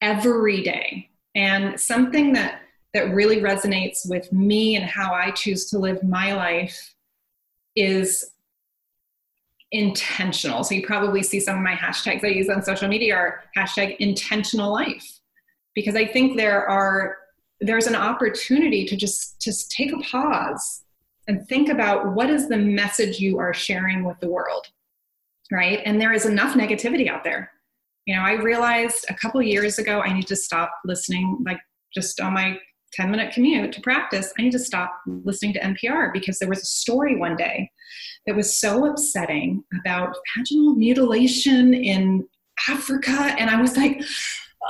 every 0.00 0.60
day. 0.60 1.09
And 1.34 1.78
something 1.80 2.32
that, 2.32 2.62
that 2.94 3.14
really 3.14 3.40
resonates 3.40 4.08
with 4.08 4.32
me 4.32 4.76
and 4.76 4.84
how 4.84 5.12
I 5.12 5.30
choose 5.30 5.70
to 5.70 5.78
live 5.78 6.02
my 6.02 6.32
life 6.34 6.94
is 7.76 8.32
intentional. 9.72 10.64
So 10.64 10.74
you 10.74 10.86
probably 10.86 11.22
see 11.22 11.38
some 11.38 11.56
of 11.56 11.62
my 11.62 11.74
hashtags 11.74 12.24
I 12.24 12.28
use 12.28 12.48
on 12.48 12.62
social 12.62 12.88
media 12.88 13.14
are 13.14 13.44
hashtag 13.56 13.96
intentional 13.98 14.72
life. 14.72 15.20
Because 15.74 15.94
I 15.94 16.04
think 16.04 16.36
there 16.36 16.68
are 16.68 17.16
there's 17.60 17.86
an 17.86 17.94
opportunity 17.94 18.84
to 18.86 18.96
just 18.96 19.40
just 19.40 19.70
take 19.70 19.92
a 19.92 19.98
pause 19.98 20.82
and 21.28 21.46
think 21.46 21.68
about 21.68 22.14
what 22.14 22.30
is 22.30 22.48
the 22.48 22.56
message 22.56 23.20
you 23.20 23.38
are 23.38 23.52
sharing 23.52 24.04
with 24.04 24.18
the 24.20 24.28
world 24.28 24.66
right 25.52 25.80
and 25.84 26.00
there 26.00 26.12
is 26.12 26.26
enough 26.26 26.54
negativity 26.54 27.08
out 27.08 27.22
there 27.22 27.52
you 28.10 28.16
know, 28.16 28.22
I 28.22 28.32
realized 28.32 29.06
a 29.08 29.14
couple 29.14 29.40
years 29.40 29.78
ago 29.78 30.00
I 30.00 30.12
need 30.12 30.26
to 30.26 30.34
stop 30.34 30.72
listening, 30.84 31.38
like 31.46 31.60
just 31.94 32.20
on 32.20 32.32
my 32.32 32.58
10 32.92 33.08
minute 33.08 33.32
commute 33.32 33.70
to 33.70 33.80
practice, 33.82 34.32
I 34.36 34.42
need 34.42 34.50
to 34.50 34.58
stop 34.58 35.00
listening 35.06 35.52
to 35.52 35.60
NPR 35.60 36.12
because 36.12 36.40
there 36.40 36.48
was 36.48 36.60
a 36.60 36.66
story 36.66 37.14
one 37.14 37.36
day 37.36 37.70
that 38.26 38.34
was 38.34 38.60
so 38.60 38.84
upsetting 38.86 39.62
about 39.78 40.16
vaginal 40.36 40.74
mutilation 40.74 41.72
in 41.72 42.26
Africa. 42.68 43.12
And 43.38 43.48
I 43.48 43.60
was 43.60 43.76
like, 43.76 44.02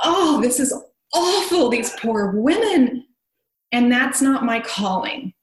oh, 0.03 0.39
this 0.39 0.59
is 0.59 0.71
awful, 1.11 1.69
these 1.69 1.95
poor 1.99 2.39
women. 2.39 3.07
And 3.71 3.91
that's 3.91 4.21
not 4.21 4.45
my 4.45 4.59
calling. 4.59 5.33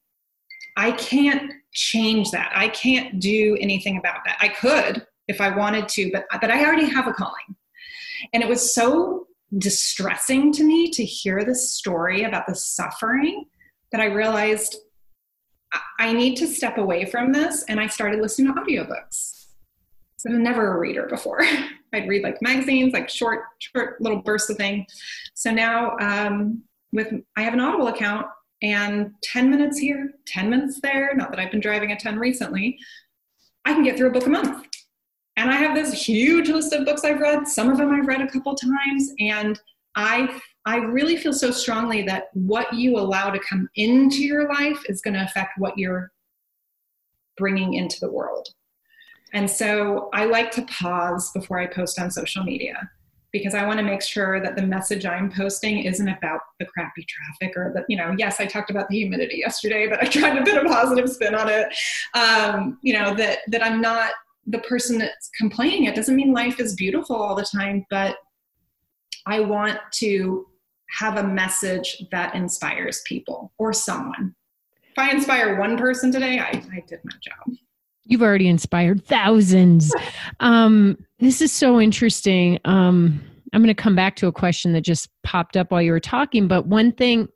I 0.76 0.92
can't 0.92 1.52
change 1.72 2.30
that. 2.30 2.52
I 2.54 2.68
can't 2.68 3.18
do 3.18 3.58
anything 3.60 3.98
about 3.98 4.20
that. 4.24 4.36
I 4.40 4.50
could 4.50 5.04
if 5.26 5.40
I 5.40 5.54
wanted 5.54 5.88
to, 5.88 6.12
but, 6.12 6.26
but 6.40 6.52
I 6.52 6.64
already 6.64 6.88
have 6.88 7.08
a 7.08 7.12
calling. 7.12 7.56
And 8.32 8.42
it 8.42 8.48
was 8.48 8.74
so 8.74 9.26
distressing 9.56 10.52
to 10.52 10.64
me 10.64 10.90
to 10.90 11.04
hear 11.04 11.44
this 11.44 11.72
story 11.72 12.24
about 12.24 12.46
the 12.46 12.54
suffering 12.54 13.46
that 13.92 14.00
I 14.00 14.06
realized 14.06 14.76
I 15.98 16.12
need 16.12 16.36
to 16.36 16.46
step 16.46 16.78
away 16.78 17.04
from 17.04 17.32
this. 17.32 17.64
And 17.68 17.80
I 17.80 17.86
started 17.86 18.20
listening 18.20 18.54
to 18.54 18.60
audiobooks. 18.60 19.46
So 20.16 20.30
I'm 20.30 20.42
never 20.42 20.76
a 20.76 20.78
reader 20.78 21.06
before. 21.06 21.42
I'd 21.94 22.08
read 22.08 22.22
like 22.22 22.42
magazines, 22.42 22.92
like 22.92 23.08
short, 23.08 23.44
short 23.58 24.00
little 24.00 24.20
bursts 24.20 24.50
of 24.50 24.56
thing. 24.56 24.86
So 25.34 25.50
now 25.50 25.96
um, 26.00 26.62
with 26.92 27.12
I 27.36 27.42
have 27.42 27.54
an 27.54 27.60
Audible 27.60 27.88
account 27.88 28.26
and 28.62 29.12
10 29.22 29.50
minutes 29.50 29.78
here, 29.78 30.12
10 30.26 30.50
minutes 30.50 30.80
there, 30.82 31.14
not 31.14 31.30
that 31.30 31.38
I've 31.38 31.50
been 31.50 31.60
driving 31.60 31.92
a 31.92 31.98
ton 31.98 32.18
recently, 32.18 32.78
I 33.64 33.72
can 33.74 33.84
get 33.84 33.96
through 33.96 34.08
a 34.08 34.12
book 34.12 34.26
a 34.26 34.30
month. 34.30 34.66
And 35.38 35.50
I 35.52 35.54
have 35.54 35.76
this 35.76 35.92
huge 35.92 36.48
list 36.48 36.72
of 36.72 36.84
books 36.84 37.04
I've 37.04 37.20
read. 37.20 37.46
Some 37.46 37.70
of 37.70 37.78
them 37.78 37.92
I've 37.92 38.08
read 38.08 38.20
a 38.20 38.26
couple 38.26 38.56
times. 38.56 39.12
And 39.20 39.58
I, 39.94 40.40
I 40.66 40.78
really 40.78 41.16
feel 41.16 41.32
so 41.32 41.52
strongly 41.52 42.02
that 42.02 42.30
what 42.32 42.72
you 42.74 42.98
allow 42.98 43.30
to 43.30 43.38
come 43.38 43.68
into 43.76 44.24
your 44.24 44.48
life 44.48 44.82
is 44.88 45.00
going 45.00 45.14
to 45.14 45.22
affect 45.22 45.52
what 45.56 45.78
you're 45.78 46.10
bringing 47.36 47.74
into 47.74 48.00
the 48.00 48.10
world. 48.10 48.48
And 49.32 49.48
so 49.48 50.10
I 50.12 50.24
like 50.24 50.50
to 50.52 50.62
pause 50.62 51.30
before 51.30 51.60
I 51.60 51.68
post 51.68 52.00
on 52.00 52.10
social 52.10 52.42
media 52.42 52.90
because 53.30 53.54
I 53.54 53.64
want 53.64 53.78
to 53.78 53.84
make 53.84 54.02
sure 54.02 54.42
that 54.42 54.56
the 54.56 54.62
message 54.62 55.06
I'm 55.06 55.30
posting 55.30 55.84
isn't 55.84 56.08
about 56.08 56.40
the 56.58 56.66
crappy 56.66 57.06
traffic 57.06 57.56
or 57.56 57.70
that, 57.76 57.84
you 57.88 57.96
know, 57.96 58.12
yes, 58.18 58.40
I 58.40 58.46
talked 58.46 58.70
about 58.70 58.88
the 58.88 58.96
humidity 58.96 59.36
yesterday, 59.36 59.86
but 59.86 60.02
I 60.02 60.06
tried 60.06 60.36
to 60.36 60.50
put 60.50 60.66
a 60.66 60.68
positive 60.68 61.08
spin 61.08 61.36
on 61.36 61.48
it. 61.48 61.72
Um, 62.14 62.78
you 62.82 62.94
know, 62.94 63.14
that, 63.14 63.40
that 63.48 63.64
I'm 63.64 63.80
not 63.80 64.10
the 64.48 64.58
person 64.60 64.98
that's 64.98 65.30
complaining. 65.38 65.84
It 65.84 65.94
doesn't 65.94 66.16
mean 66.16 66.32
life 66.32 66.58
is 66.58 66.74
beautiful 66.74 67.16
all 67.16 67.34
the 67.34 67.44
time 67.44 67.84
but 67.90 68.16
i 69.26 69.40
want 69.40 69.78
to 69.92 70.46
have 70.90 71.18
a 71.18 71.22
message 71.22 72.02
that 72.10 72.34
inspires 72.34 73.02
people 73.04 73.52
or 73.58 73.72
someone. 73.72 74.34
If 74.90 74.98
i 74.98 75.10
inspire 75.10 75.58
one 75.58 75.76
person 75.76 76.10
today 76.10 76.38
i, 76.38 76.48
I 76.48 76.82
did 76.86 77.00
my 77.04 77.12
job. 77.20 77.56
You've 78.04 78.22
already 78.22 78.48
inspired 78.48 79.04
thousands. 79.04 79.92
Um, 80.40 81.04
this 81.18 81.42
is 81.42 81.52
so 81.52 81.80
interesting. 81.80 82.60
Um, 82.64 83.20
i'm 83.52 83.60
going 83.60 83.74
to 83.74 83.82
come 83.82 83.96
back 83.96 84.14
to 84.16 84.26
a 84.28 84.32
question 84.32 84.72
that 84.72 84.82
just 84.82 85.08
popped 85.24 85.56
up 85.56 85.70
while 85.70 85.82
you 85.82 85.90
were 85.90 86.00
talking 86.00 86.46
but 86.48 86.66
one 86.66 86.92
thing 86.92 87.28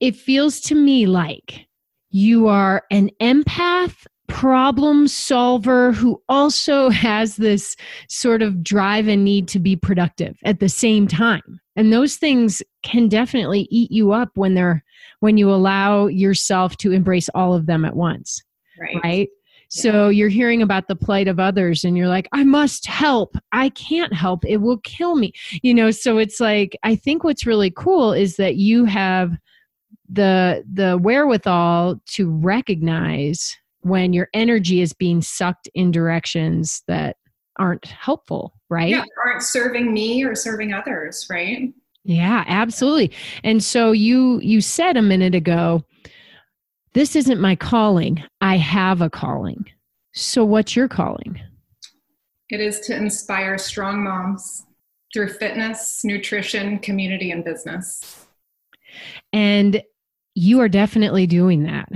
it 0.00 0.16
feels 0.16 0.58
to 0.60 0.74
me 0.74 1.06
like 1.06 1.66
you 2.10 2.48
are 2.48 2.82
an 2.90 3.10
empath 3.20 4.06
problem 4.30 5.06
solver 5.06 5.92
who 5.92 6.20
also 6.28 6.88
has 6.90 7.36
this 7.36 7.76
sort 8.08 8.42
of 8.42 8.62
drive 8.62 9.08
and 9.08 9.24
need 9.24 9.48
to 9.48 9.58
be 9.58 9.76
productive 9.76 10.36
at 10.44 10.60
the 10.60 10.68
same 10.68 11.06
time 11.06 11.60
and 11.76 11.92
those 11.92 12.16
things 12.16 12.62
can 12.82 13.08
definitely 13.08 13.68
eat 13.70 13.90
you 13.90 14.12
up 14.12 14.30
when 14.34 14.54
they're 14.54 14.84
when 15.20 15.36
you 15.36 15.50
allow 15.50 16.06
yourself 16.06 16.76
to 16.76 16.92
embrace 16.92 17.28
all 17.34 17.54
of 17.54 17.66
them 17.66 17.84
at 17.84 17.96
once 17.96 18.42
right, 18.78 18.96
right? 19.04 19.28
Yeah. 19.72 19.82
So 19.82 20.08
you're 20.08 20.28
hearing 20.28 20.62
about 20.62 20.88
the 20.88 20.96
plight 20.96 21.28
of 21.28 21.38
others 21.38 21.84
and 21.84 21.96
you're 21.96 22.08
like, 22.08 22.28
I 22.32 22.42
must 22.42 22.86
help. 22.86 23.36
I 23.52 23.68
can't 23.68 24.12
help. 24.12 24.44
It 24.44 24.56
will 24.56 24.78
kill 24.78 25.14
me. 25.14 25.32
You 25.62 25.74
know, 25.74 25.92
so 25.92 26.18
it's 26.18 26.40
like 26.40 26.76
I 26.82 26.96
think 26.96 27.22
what's 27.22 27.46
really 27.46 27.70
cool 27.70 28.12
is 28.12 28.34
that 28.36 28.56
you 28.56 28.84
have 28.86 29.36
the 30.08 30.64
the 30.72 30.98
wherewithal 30.98 32.00
to 32.04 32.30
recognize 32.30 33.56
when 33.82 34.12
your 34.12 34.28
energy 34.34 34.80
is 34.80 34.92
being 34.92 35.22
sucked 35.22 35.68
in 35.74 35.90
directions 35.90 36.82
that 36.86 37.16
aren't 37.58 37.86
helpful, 37.86 38.54
right? 38.68 38.90
Yeah, 38.90 39.04
aren't 39.24 39.42
serving 39.42 39.92
me 39.92 40.24
or 40.24 40.34
serving 40.34 40.72
others, 40.72 41.26
right? 41.30 41.72
Yeah, 42.04 42.44
absolutely. 42.46 43.12
And 43.44 43.62
so 43.62 43.92
you 43.92 44.40
you 44.40 44.60
said 44.60 44.96
a 44.96 45.02
minute 45.02 45.34
ago, 45.34 45.84
this 46.94 47.14
isn't 47.14 47.40
my 47.40 47.56
calling. 47.56 48.22
I 48.40 48.56
have 48.56 49.00
a 49.00 49.10
calling. 49.10 49.66
So 50.12 50.44
what's 50.44 50.74
your 50.74 50.88
calling? 50.88 51.40
It 52.48 52.60
is 52.60 52.80
to 52.80 52.96
inspire 52.96 53.58
strong 53.58 54.02
moms 54.02 54.64
through 55.12 55.28
fitness, 55.28 56.04
nutrition, 56.04 56.78
community, 56.78 57.30
and 57.30 57.44
business. 57.44 58.26
And 59.32 59.82
you 60.34 60.60
are 60.60 60.68
definitely 60.68 61.26
doing 61.26 61.64
that 61.64 61.88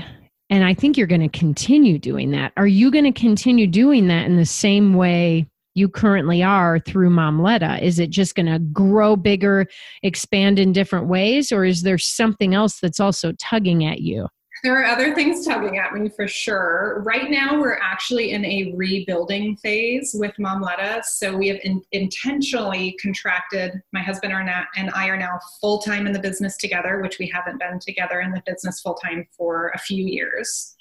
and 0.55 0.63
I 0.63 0.73
think 0.73 0.97
you're 0.97 1.09
going 1.09 1.29
to 1.29 1.37
continue 1.37 1.99
doing 1.99 2.31
that. 2.31 2.53
Are 2.57 2.69
you 2.69 2.93
going 2.93 3.13
to 3.13 3.21
continue 3.21 3.67
doing 3.67 4.07
that 4.07 4.27
in 4.27 4.37
the 4.37 4.47
same 4.47 4.95
way 4.95 5.49
you 5.75 5.89
currently 5.89 6.45
are 6.45 6.79
through 6.79 7.11
Momletta? 7.11 7.83
Is 7.83 7.99
it 7.99 8.11
just 8.11 8.37
going 8.37 8.47
to 8.47 8.61
grow 8.61 9.17
bigger, 9.17 9.67
expand 10.05 10.61
in 10.61 10.73
different 10.73 11.09
ways, 11.09 11.51
or 11.51 11.65
is 11.65 11.83
there 11.83 11.99
something 11.99 12.55
else 12.55 12.79
that's 12.79 13.01
also 13.01 13.33
tugging 13.33 13.85
at 13.85 14.03
you? 14.03 14.29
There 14.65 14.81
are 14.81 14.87
other 14.87 15.15
things 15.15 15.45
tugging 15.45 15.77
at 15.77 15.93
me 15.93 16.09
for 16.09 16.27
sure. 16.27 17.03
Right 17.05 17.31
now, 17.31 17.61
we're 17.61 17.79
actually 17.83 18.31
in 18.31 18.47
a 18.47 18.73
rebuilding 18.75 19.57
phase 19.57 20.17
with 20.19 20.33
Momletta. 20.41 21.05
So 21.05 21.37
we 21.37 21.49
have 21.49 21.59
in, 21.65 21.83
intentionally 21.93 22.97
contracted. 22.99 23.83
My 23.93 24.01
husband 24.01 24.33
and 24.33 24.91
I 24.95 25.09
are 25.09 25.19
now 25.19 25.39
full 25.61 25.81
time 25.81 26.07
in 26.07 26.15
the 26.15 26.19
business 26.19 26.57
together, 26.57 27.03
which 27.03 27.19
we 27.19 27.29
haven't 27.29 27.59
been 27.59 27.79
together 27.79 28.23
in 28.23 28.31
the 28.31 28.43
business 28.47 28.81
full 28.81 28.95
time 28.95 29.27
for 29.37 29.71
a 29.75 29.79
few 29.79 30.07
years. 30.07 30.75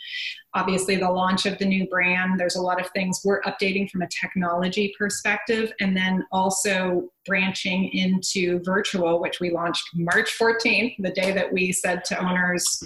Obviously, 0.53 0.95
the 0.95 1.11
launch 1.11 1.45
of 1.45 1.57
the 1.57 1.65
new 1.65 1.85
brand, 1.89 2.39
there's 2.39 2.55
a 2.55 2.61
lot 2.61 2.79
of 2.79 2.89
things 2.91 3.19
we're 3.25 3.41
updating 3.41 3.89
from 3.89 4.01
a 4.01 4.07
technology 4.07 4.95
perspective, 4.97 5.73
and 5.81 5.97
then 5.97 6.25
also 6.31 7.09
branching 7.25 7.89
into 7.89 8.61
virtual, 8.63 9.19
which 9.19 9.41
we 9.41 9.51
launched 9.51 9.89
March 9.93 10.39
14th, 10.39 10.95
the 10.99 11.11
day 11.11 11.33
that 11.33 11.51
we 11.51 11.73
said 11.73 12.05
to 12.05 12.17
owners, 12.17 12.81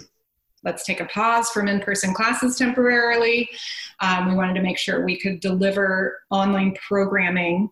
let's 0.64 0.86
take 0.86 1.00
a 1.00 1.06
pause 1.06 1.50
from 1.50 1.68
in-person 1.68 2.14
classes 2.14 2.58
temporarily. 2.58 3.50
Um, 4.02 4.30
we 4.30 4.36
wanted 4.36 4.56
to 4.56 4.62
make 4.62 4.78
sure 4.78 5.04
we 5.06 5.20
could 5.20 5.40
deliver 5.40 6.20
online 6.30 6.76
programming 6.76 7.70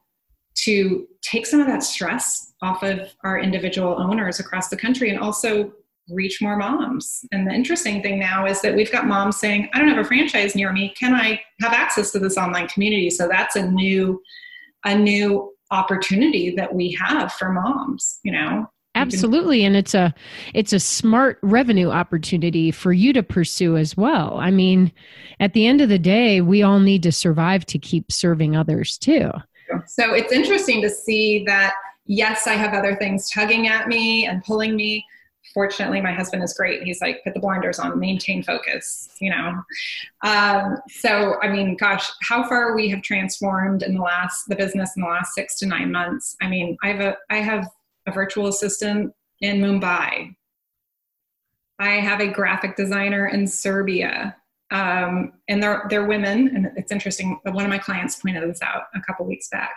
to 0.56 1.08
take 1.22 1.46
some 1.46 1.60
of 1.60 1.68
that 1.68 1.84
stress 1.84 2.54
off 2.62 2.84
of 2.84 3.14
our 3.24 3.40
individual 3.40 4.00
owners 4.00 4.40
across 4.40 4.70
the 4.70 4.78
country 4.78 5.10
and 5.10 5.20
also 5.20 5.74
reach 6.10 6.42
more 6.42 6.56
moms. 6.56 7.26
And 7.32 7.48
the 7.48 7.52
interesting 7.52 8.02
thing 8.02 8.20
now 8.20 8.46
is 8.46 8.62
that 8.62 8.76
we've 8.76 8.92
got 8.92 9.08
moms 9.08 9.38
saying, 9.38 9.70
I 9.74 9.80
don't 9.80 9.90
have 9.90 9.98
a 9.98 10.08
franchise 10.08 10.56
near 10.56 10.72
me. 10.72 10.94
Can 10.98 11.14
I 11.14 11.42
have 11.62 11.74
access 11.74 12.12
to 12.12 12.20
this 12.20 12.38
online 12.38 12.68
community? 12.68 13.10
So 13.10 13.28
that's 13.28 13.56
a 13.56 13.70
new, 13.70 14.22
a 14.86 14.96
new 14.96 15.54
opportunity 15.72 16.56
that 16.56 16.74
we 16.74 16.92
have 16.92 17.34
for 17.34 17.52
moms, 17.52 18.20
you 18.24 18.32
know, 18.32 18.70
absolutely 19.06 19.64
and 19.64 19.76
it's 19.76 19.94
a 19.94 20.14
it's 20.54 20.74
a 20.74 20.80
smart 20.80 21.40
revenue 21.42 21.90
opportunity 21.90 22.72
for 22.72 22.94
you 22.94 23.14
to 23.14 23.24
pursue 23.24 23.78
as 23.78 23.96
well. 23.96 24.38
I 24.40 24.52
mean 24.52 24.92
at 25.40 25.54
the 25.54 25.66
end 25.66 25.82
of 25.82 25.90
the 25.90 26.00
day 26.00 26.42
we 26.42 26.64
all 26.64 26.80
need 26.80 27.04
to 27.04 27.12
survive 27.12 27.66
to 27.68 27.80
keep 27.80 28.12
serving 28.12 28.56
others 28.56 28.98
too. 28.98 29.32
So 29.88 30.14
it's 30.14 30.32
interesting 30.32 30.82
to 30.82 30.90
see 30.90 31.44
that 31.46 31.74
yes 32.08 32.46
i 32.46 32.54
have 32.54 32.74
other 32.74 32.96
things 32.96 33.30
tugging 33.32 33.68
at 33.68 33.88
me 33.88 34.26
and 34.28 34.44
pulling 34.44 34.76
me. 34.76 35.06
Fortunately 35.54 36.02
my 36.02 36.12
husband 36.12 36.44
is 36.44 36.54
great. 36.54 36.84
He's 36.84 37.02
like 37.02 37.24
put 37.24 37.34
the 37.34 37.40
blinders 37.40 37.80
on 37.80 38.00
maintain 38.00 38.44
focus 38.44 39.10
you 39.20 39.30
know? 39.30 39.64
Um, 40.24 40.78
so 40.90 41.36
i 41.42 41.48
mean 41.48 41.78
gosh 41.78 42.10
how 42.24 42.48
far 42.48 42.76
we 42.76 42.90
have 42.90 43.02
transformed 43.02 43.84
in 43.84 43.96
the 43.96 44.02
last 44.02 44.46
the 44.48 44.56
business 44.56 44.92
in 44.96 45.02
the 45.02 45.08
last 45.08 45.34
six 45.34 45.58
to 45.60 45.66
nine 45.66 45.92
months 45.92 46.36
i 46.42 46.48
mean 46.48 46.78
i 46.84 46.90
have 46.90 47.00
a 47.00 47.18
i 47.30 47.38
have 47.38 47.68
a 48.08 48.12
virtual 48.12 48.48
assistant 48.48 49.14
in 49.42 49.60
Mumbai. 49.60 50.36
I 51.80 51.90
have 51.90 52.22
a 52.22 52.28
graphic 52.28 52.76
designer 52.76 53.28
in 53.28 53.48
Serbia. 53.48 54.36
Um, 54.72 55.34
and 55.48 55.62
they're, 55.62 55.86
they're 55.90 56.06
women. 56.06 56.56
And 56.56 56.72
it's 56.76 56.92
interesting. 56.92 57.40
One 57.44 57.64
of 57.64 57.70
my 57.70 57.78
clients 57.78 58.16
pointed 58.18 58.50
this 58.50 58.62
out 58.62 58.84
a 58.96 59.02
couple 59.02 59.26
weeks 59.26 59.48
back. 59.50 59.76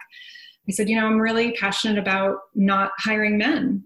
He 0.64 0.72
said, 0.72 0.88
you 0.88 0.96
know, 0.96 1.06
I'm 1.06 1.18
really 1.18 1.52
passionate 1.52 1.98
about 1.98 2.38
not 2.54 2.92
hiring 2.98 3.38
men. 3.38 3.84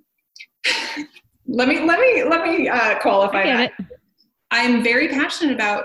let 1.47 1.69
me, 1.69 1.85
let 1.85 2.01
me, 2.01 2.25
let 2.25 2.43
me 2.43 2.69
uh, 2.69 2.99
qualify 3.01 3.45
that. 3.45 3.73
It. 3.79 3.87
I'm 4.51 4.83
very 4.83 5.09
passionate 5.09 5.55
about 5.55 5.85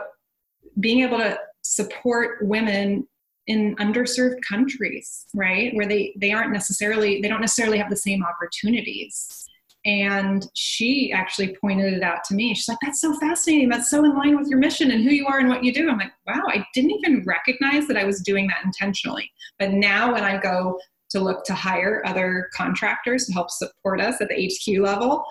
being 0.80 1.02
able 1.02 1.18
to 1.18 1.38
support 1.62 2.46
women 2.46 3.08
in 3.48 3.76
underserved 3.78 4.40
countries 4.48 5.26
right? 5.34 5.74
Where 5.76 5.88
they 5.88 6.14
they 6.18 6.32
aren't 6.32 6.54
necessarily 6.54 7.22
they 7.22 7.28
don't 7.28 7.42
necessarily 7.42 7.78
have 7.78 7.90
the 7.90 7.98
same 7.98 8.24
opportunities. 8.24 9.46
And 9.86 10.46
she 10.54 11.14
actually 11.14 11.56
pointed 11.62 11.94
it 11.94 12.04
out 12.04 12.26
to 12.26 12.36
me. 12.36 12.54
She's 12.54 12.68
like 12.68 12.78
that's 12.82 13.00
so 13.00 13.18
fascinating. 13.20 13.70
That's 13.70 13.90
so 13.90 14.04
in 14.04 14.16
line 14.16 14.38
with 14.38 14.50
your 14.50 14.60
mission 14.60 14.92
and 14.92 15.04
who 15.04 15.12
you 15.12 15.28
are 15.28 15.40
and 15.40 15.50
what 15.50 15.64
you 15.64 15.74
do. 15.74 15.90
I'm 15.90 15.98
like 15.98 16.12
wow 16.28 16.44
i 16.50 16.66
didn't 16.74 16.92
even 16.92 17.24
recognize 17.26 17.88
that 17.88 17.98
i 17.98 18.04
was 18.04 18.22
doing 18.22 18.48
that 18.48 18.66
intentionally. 18.66 19.32
But 19.60 19.72
now 19.72 20.14
when 20.14 20.24
i 20.24 20.38
go 20.38 20.80
to 21.10 21.20
look 21.22 21.46
to 21.46 21.54
hire 21.54 22.04
other 22.06 22.50
contractors 22.54 23.28
to 23.28 23.34
help 23.34 23.50
support 23.50 24.02
us 24.02 24.20
at 24.20 24.28
the 24.28 24.50
hq 24.50 24.80
level 24.80 25.24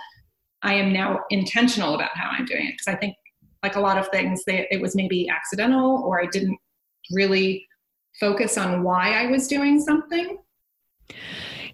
i 0.63 0.73
am 0.73 0.91
now 0.91 1.21
intentional 1.29 1.95
about 1.95 2.17
how 2.17 2.31
i'm 2.31 2.47
doing 2.47 2.67
it. 2.67 2.73
Because 2.73 2.95
i 2.95 2.97
think 2.97 3.15
like 3.63 3.77
a 3.77 3.81
lot 3.81 3.99
of 3.99 4.09
things 4.09 4.43
they, 4.47 4.67
it 4.71 4.81
was 4.81 4.97
maybe 4.97 5.29
accidental 5.29 6.03
or 6.05 6.23
i 6.23 6.27
didn't 6.27 6.59
really 7.13 7.66
focus 8.21 8.57
on 8.59 8.83
why 8.83 9.13
I 9.13 9.27
was 9.31 9.49
doing 9.49 9.81
something. 9.81 10.39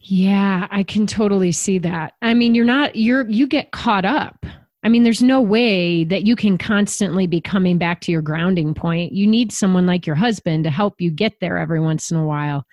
Yeah, 0.02 0.66
I 0.70 0.82
can 0.82 1.06
totally 1.06 1.52
see 1.52 1.78
that. 1.78 2.14
I 2.22 2.34
mean, 2.34 2.54
you're 2.54 2.64
not 2.64 2.96
you're 2.96 3.28
you 3.28 3.46
get 3.46 3.70
caught 3.70 4.04
up. 4.04 4.44
I 4.84 4.88
mean, 4.88 5.04
there's 5.04 5.22
no 5.22 5.40
way 5.40 6.02
that 6.04 6.26
you 6.26 6.34
can 6.34 6.58
constantly 6.58 7.28
be 7.28 7.40
coming 7.40 7.78
back 7.78 8.00
to 8.02 8.12
your 8.12 8.22
grounding 8.22 8.74
point. 8.74 9.12
You 9.12 9.28
need 9.28 9.52
someone 9.52 9.86
like 9.86 10.06
your 10.06 10.16
husband 10.16 10.64
to 10.64 10.70
help 10.70 11.00
you 11.00 11.10
get 11.10 11.34
there 11.40 11.56
every 11.56 11.80
once 11.80 12.10
in 12.10 12.16
a 12.16 12.26
while. 12.26 12.64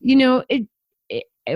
You 0.00 0.16
know, 0.16 0.44
it, 0.48 0.66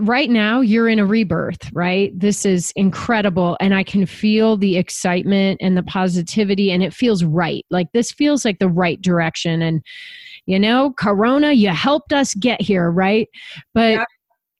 right 0.02 0.30
now 0.30 0.60
you're 0.60 0.88
in 0.88 0.98
a 0.98 1.06
rebirth, 1.06 1.70
right? 1.72 2.18
This 2.18 2.46
is 2.46 2.72
incredible 2.76 3.56
and 3.60 3.74
I 3.74 3.82
can 3.82 4.06
feel 4.06 4.56
the 4.56 4.76
excitement 4.76 5.60
and 5.60 5.76
the 5.76 5.82
positivity 5.82 6.70
and 6.70 6.82
it 6.82 6.94
feels 6.94 7.24
right. 7.24 7.64
Like 7.70 7.88
this 7.92 8.10
feels 8.10 8.44
like 8.44 8.58
the 8.58 8.68
right 8.68 9.00
direction 9.00 9.62
and 9.62 9.82
you 10.46 10.58
know, 10.58 10.92
Corona, 10.98 11.52
you 11.52 11.70
helped 11.70 12.12
us 12.12 12.34
get 12.34 12.60
here, 12.60 12.90
right? 12.90 13.28
But 13.72 13.92
yeah. 13.92 14.04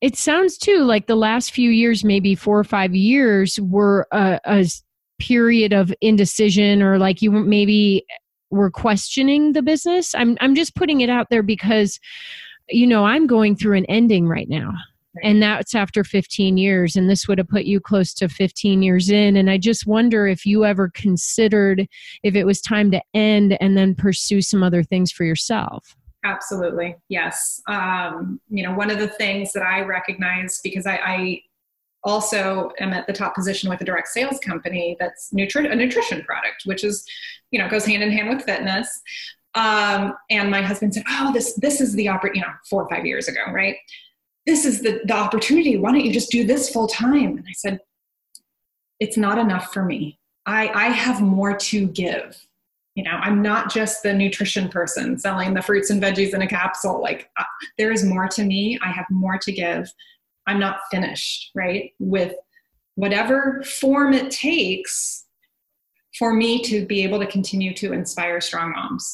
it 0.01 0.17
sounds 0.17 0.57
too 0.57 0.85
like 0.85 1.07
the 1.07 1.17
last 1.17 1.53
few 1.53 1.71
years, 1.71 2.05
maybe 2.05 2.35
four 2.35 2.59
or 2.59 2.65
five 2.65 2.95
years, 2.95 3.59
were 3.61 4.07
a, 4.13 4.41
a 4.45 4.67
period 5.19 5.73
of 5.73 5.93
indecision 6.01 6.83
or 6.83 6.99
like 6.99 7.23
you 7.23 7.31
maybe 7.31 8.05
were 8.51 8.71
questioning 8.71 9.53
the 9.53 9.63
business. 9.63 10.15
I'm 10.15 10.37
I'm 10.41 10.55
just 10.55 10.75
putting 10.75 11.01
it 11.01 11.11
out 11.11 11.29
there 11.31 11.43
because 11.43 11.99
you 12.71 12.87
know, 12.87 13.05
I'm 13.05 13.27
going 13.27 13.57
through 13.57 13.77
an 13.77 13.85
ending 13.87 14.27
right 14.27 14.49
now 14.49 14.73
and 15.23 15.43
that's 15.43 15.75
after 15.75 16.03
15 16.03 16.57
years 16.57 16.97
and 16.97 17.09
this 17.09 17.29
would 17.29 17.39
have 17.39 17.49
put 17.49 17.65
you 17.65 17.81
close 17.81 18.13
to 18.15 18.29
15 18.29 18.83
years 18.83 19.11
in. 19.11 19.37
And 19.37 19.51
i 19.51 19.59
just 19.59 19.87
wonder 19.87 20.27
if 20.27 20.45
you 20.45 20.65
ever 20.65 20.91
considered 20.91 21.87
if 22.23 22.35
it 22.35 22.45
was 22.45 22.61
time 22.61 22.91
to 22.91 23.03
end 23.15 23.57
and 23.61 23.77
then 23.77 23.95
pursue 23.95 24.43
some 24.43 24.63
other 24.63 24.83
things 24.83 25.13
for 25.13 25.25
yourself. 25.25 25.97
Absolutely 26.25 26.97
yes. 27.09 27.61
Um, 27.69 28.41
you 28.49 28.65
know 28.65 28.75
one 28.75 28.91
of 28.91 28.99
the 28.99 29.09
things 29.09 29.53
that 29.53 29.63
i 29.63 29.81
recognize 29.81 30.61
because 30.63 30.87
I, 30.87 30.97
I 30.97 31.41
also 32.03 32.71
am 32.81 32.93
at 32.93 33.07
the 33.07 33.13
top 33.13 33.35
position 33.35 33.71
with 33.71 33.81
a 33.81 33.85
direct 33.85 34.09
sales 34.09 34.39
company 34.41 34.97
that's 35.01 35.31
nutri- 35.33 35.71
a 35.71 35.75
nutrition 35.75 36.23
product 36.23 36.63
which 36.65 36.85
is 36.85 37.05
you 37.51 37.59
know 37.59 37.69
goes 37.69 37.87
hand 37.87 38.03
in 38.03 38.11
hand 38.11 38.29
with 38.29 38.45
fitness. 38.45 38.89
Um, 39.57 40.15
and 40.31 40.51
my 40.51 40.63
husband 40.63 40.95
said 40.95 41.05
oh 41.09 41.33
this 41.33 41.55
this 41.55 41.81
is 41.81 41.95
the 41.95 42.09
opportunity 42.09 42.41
you 42.41 42.45
know 42.45 42.53
four 42.69 42.83
or 42.83 42.89
five 42.89 43.07
years 43.07 43.29
ago 43.29 43.41
right 43.53 43.77
this 44.47 44.65
is 44.65 44.83
the, 44.83 45.01
the 45.05 45.15
opportunity. 45.15 45.77
Why 45.77 45.93
don't 45.93 46.05
you 46.05 46.13
just 46.13 46.31
do 46.31 46.45
this 46.45 46.71
full 46.71 46.87
time? 46.87 47.39
And 47.39 47.45
I 47.49 47.53
said, 47.53 47.81
it's 49.01 49.17
not 49.17 49.39
enough 49.39 49.73
for 49.73 49.85
me. 49.85 50.19
I, 50.47 50.69
I 50.69 50.89
have 50.89 51.21
more 51.21 51.57
to 51.57 51.87
give. 51.89 52.47
You 52.95 53.05
know, 53.05 53.13
I'm 53.13 53.43
not 53.43 53.73
just 53.73 54.03
the 54.03 54.13
nutrition 54.13 54.69
person 54.69 55.19
selling 55.19 55.53
the 55.53 55.63
fruits 55.63 55.91
and 55.91 56.01
veggies 56.01 56.33
in 56.33 56.43
a 56.43 56.47
capsule. 56.47 57.01
Like, 57.03 57.29
uh, 57.39 57.45
there 57.77 57.91
is 57.91 58.05
more 58.05 58.29
to 58.29 58.45
me. 58.45 58.79
I 58.83 58.91
have 58.91 59.07
more 59.11 59.39
to 59.39 59.53
give. 59.53 59.93
I'm 60.47 60.61
not 60.61 60.81
finished, 60.91 61.51
right? 61.55 61.93
With 61.99 62.35
whatever 62.95 63.63
form 63.65 64.13
it 64.13 64.31
takes 64.31 65.25
for 66.19 66.33
me 66.33 66.63
to 66.63 66.87
be 66.87 67.03
able 67.03 67.19
to 67.19 67.27
continue 67.27 67.75
to 67.75 67.93
inspire 67.93 68.41
strong 68.41 68.73
moms 68.73 69.13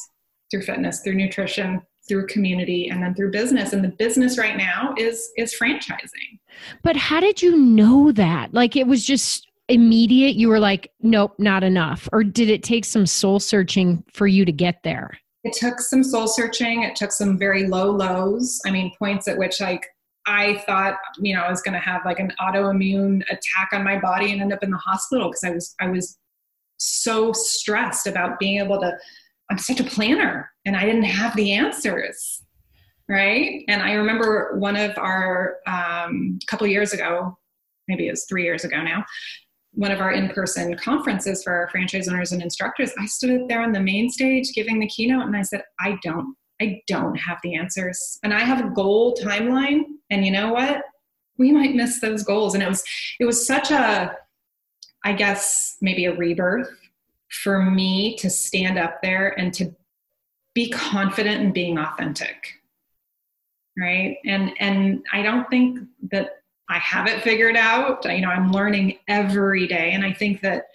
through 0.51 0.63
fitness, 0.63 1.01
through 1.01 1.15
nutrition, 1.15 1.81
through 2.11 2.27
community 2.27 2.89
and 2.89 3.01
then 3.01 3.15
through 3.15 3.31
business. 3.31 3.73
And 3.73 3.85
the 3.85 3.89
business 3.89 4.37
right 4.37 4.57
now 4.57 4.93
is 4.99 5.31
is 5.39 5.55
franchising. 5.55 6.41
But 6.83 6.97
how 6.97 7.21
did 7.21 7.41
you 7.41 7.57
know 7.57 8.11
that? 8.13 8.53
Like 8.53 8.75
it 8.75 8.87
was 8.87 9.07
just 9.07 9.47
immediate 9.69 10.35
you 10.35 10.49
were 10.49 10.59
like 10.59 10.91
nope 11.01 11.35
not 11.39 11.63
enough. 11.63 12.09
Or 12.13 12.25
did 12.25 12.51
it 12.51 12.65
take 12.65 12.85
some 12.85 13.07
soul 13.07 13.39
searching 13.39 14.05
for 14.13 14.27
you 14.27 14.45
to 14.45 14.53
get 14.53 14.83
there? 14.83 15.17
It 15.45 15.55
took 15.55 15.81
some 15.81 16.03
soul 16.03 16.27
searching. 16.27 16.83
It 16.83 16.97
took 16.97 17.13
some 17.13 17.39
very 17.39 17.69
low 17.69 17.91
lows. 17.91 18.61
I 18.67 18.73
mean 18.73 18.93
points 18.99 19.29
at 19.29 19.39
which 19.39 19.61
like 19.61 19.87
i 20.27 20.63
thought 20.67 20.99
you 21.19 21.35
know 21.35 21.41
i 21.41 21.51
was 21.51 21.63
going 21.63 21.73
to 21.73 21.81
have 21.81 22.03
like 22.05 22.21
an 22.21 22.31
autoimmune 22.39 23.23
attack 23.31 23.71
on 23.73 23.83
my 23.83 23.99
body 23.99 24.31
and 24.33 24.43
end 24.43 24.53
up 24.53 24.63
in 24.63 24.71
the 24.71 24.77
hospital 24.77 25.31
because 25.31 25.43
i 25.45 25.51
was 25.51 25.75
i 25.81 25.89
was 25.89 26.19
so 26.77 27.33
stressed 27.33 28.07
about 28.07 28.39
being 28.39 28.61
able 28.61 28.79
to 28.79 28.93
I'm 29.51 29.59
such 29.59 29.81
a 29.81 29.85
planner 29.85 30.50
and 30.67 30.77
I 30.77 30.85
didn't 30.85 31.05
have 31.05 31.35
the 31.37 31.53
answers. 31.53 32.43
Right. 33.09 33.65
And 33.67 33.83
I 33.83 33.95
remember 33.95 34.57
one 34.59 34.77
of 34.77 34.97
our, 34.97 35.57
um, 35.67 36.39
couple 36.47 36.67
years 36.69 36.93
ago, 36.93 37.37
maybe 37.89 38.07
it 38.07 38.13
was 38.13 38.25
three 38.29 38.45
years 38.45 38.65
ago 38.65 38.81
now, 38.83 39.05
one 39.73 39.91
of 39.91 40.01
our 40.01 40.13
in-person 40.13 40.77
conferences 40.77 41.43
for 41.43 41.53
our 41.53 41.69
franchise 41.69 42.09
owners 42.09 42.33
and 42.33 42.43
instructors 42.43 42.93
i 42.99 43.07
stood 43.07 43.49
there 43.49 43.63
on 43.63 43.73
the 43.73 43.81
main 43.81 44.11
stage 44.11 44.53
giving 44.53 44.79
the 44.79 44.89
keynote 44.89 45.27
and 45.27 45.37
i 45.37 45.43
said 45.43 45.63
i 45.79 45.97
don't 46.03 46.35
i 46.61 46.81
don't 46.87 47.17
have 47.17 47.39
the 47.43 47.55
answers 47.55 48.19
and 48.23 48.35
i 48.35 48.41
have 48.41 48.65
a 48.65 48.71
goal 48.71 49.17
timeline 49.17 49.83
and 50.11 50.25
you 50.25 50.33
know 50.33 50.53
what 50.53 50.83
we 51.39 51.53
might 51.53 51.75
miss 51.75 52.01
those 52.01 52.23
goals 52.23 52.55
and 52.55 52.63
it 52.63 52.69
was 52.69 52.83
it 53.21 53.25
was 53.25 53.47
such 53.47 53.71
a 53.71 54.15
i 55.05 55.13
guess 55.13 55.77
maybe 55.81 56.07
a 56.07 56.17
rebirth 56.17 56.71
for 57.31 57.63
me 57.63 58.17
to 58.17 58.29
stand 58.29 58.77
up 58.77 59.01
there 59.03 59.39
and 59.39 59.55
to 59.55 59.73
be 60.55 60.71
confident 60.71 61.43
in 61.43 61.53
being 61.53 61.79
authentic 61.79 62.55
right 63.79 64.19
and 64.25 64.53
and 64.61 65.03
i 65.13 65.23
don't 65.23 65.49
think 65.49 65.79
that 66.11 66.41
I 66.71 66.79
have 66.79 67.09
it 67.09 67.23
figured 67.23 67.57
out. 67.57 68.05
You 68.05 68.21
know, 68.21 68.29
I'm 68.29 68.53
learning 68.53 68.99
every 69.09 69.67
day. 69.67 69.91
And 69.93 70.05
I 70.05 70.13
think 70.13 70.41
that 70.43 70.67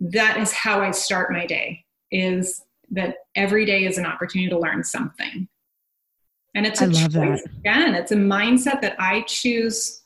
that 0.00 0.38
is 0.38 0.52
how 0.52 0.80
I 0.80 0.90
start 0.90 1.30
my 1.30 1.46
day 1.46 1.84
is 2.10 2.64
that 2.90 3.16
every 3.36 3.66
day 3.66 3.84
is 3.84 3.98
an 3.98 4.06
opportunity 4.06 4.48
to 4.48 4.58
learn 4.58 4.82
something. 4.82 5.46
And 6.54 6.66
it's 6.66 6.80
a 6.80 6.88
choice 6.88 7.12
that. 7.12 7.50
again, 7.58 7.94
it's 7.94 8.12
a 8.12 8.16
mindset 8.16 8.80
that 8.80 8.96
I 8.98 9.22
choose 9.22 10.02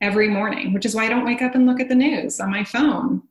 every 0.00 0.28
morning, 0.28 0.72
which 0.72 0.86
is 0.86 0.94
why 0.94 1.04
I 1.04 1.08
don't 1.08 1.26
wake 1.26 1.42
up 1.42 1.54
and 1.54 1.66
look 1.66 1.80
at 1.80 1.88
the 1.88 1.94
news 1.94 2.40
on 2.40 2.50
my 2.50 2.64
phone. 2.64 3.22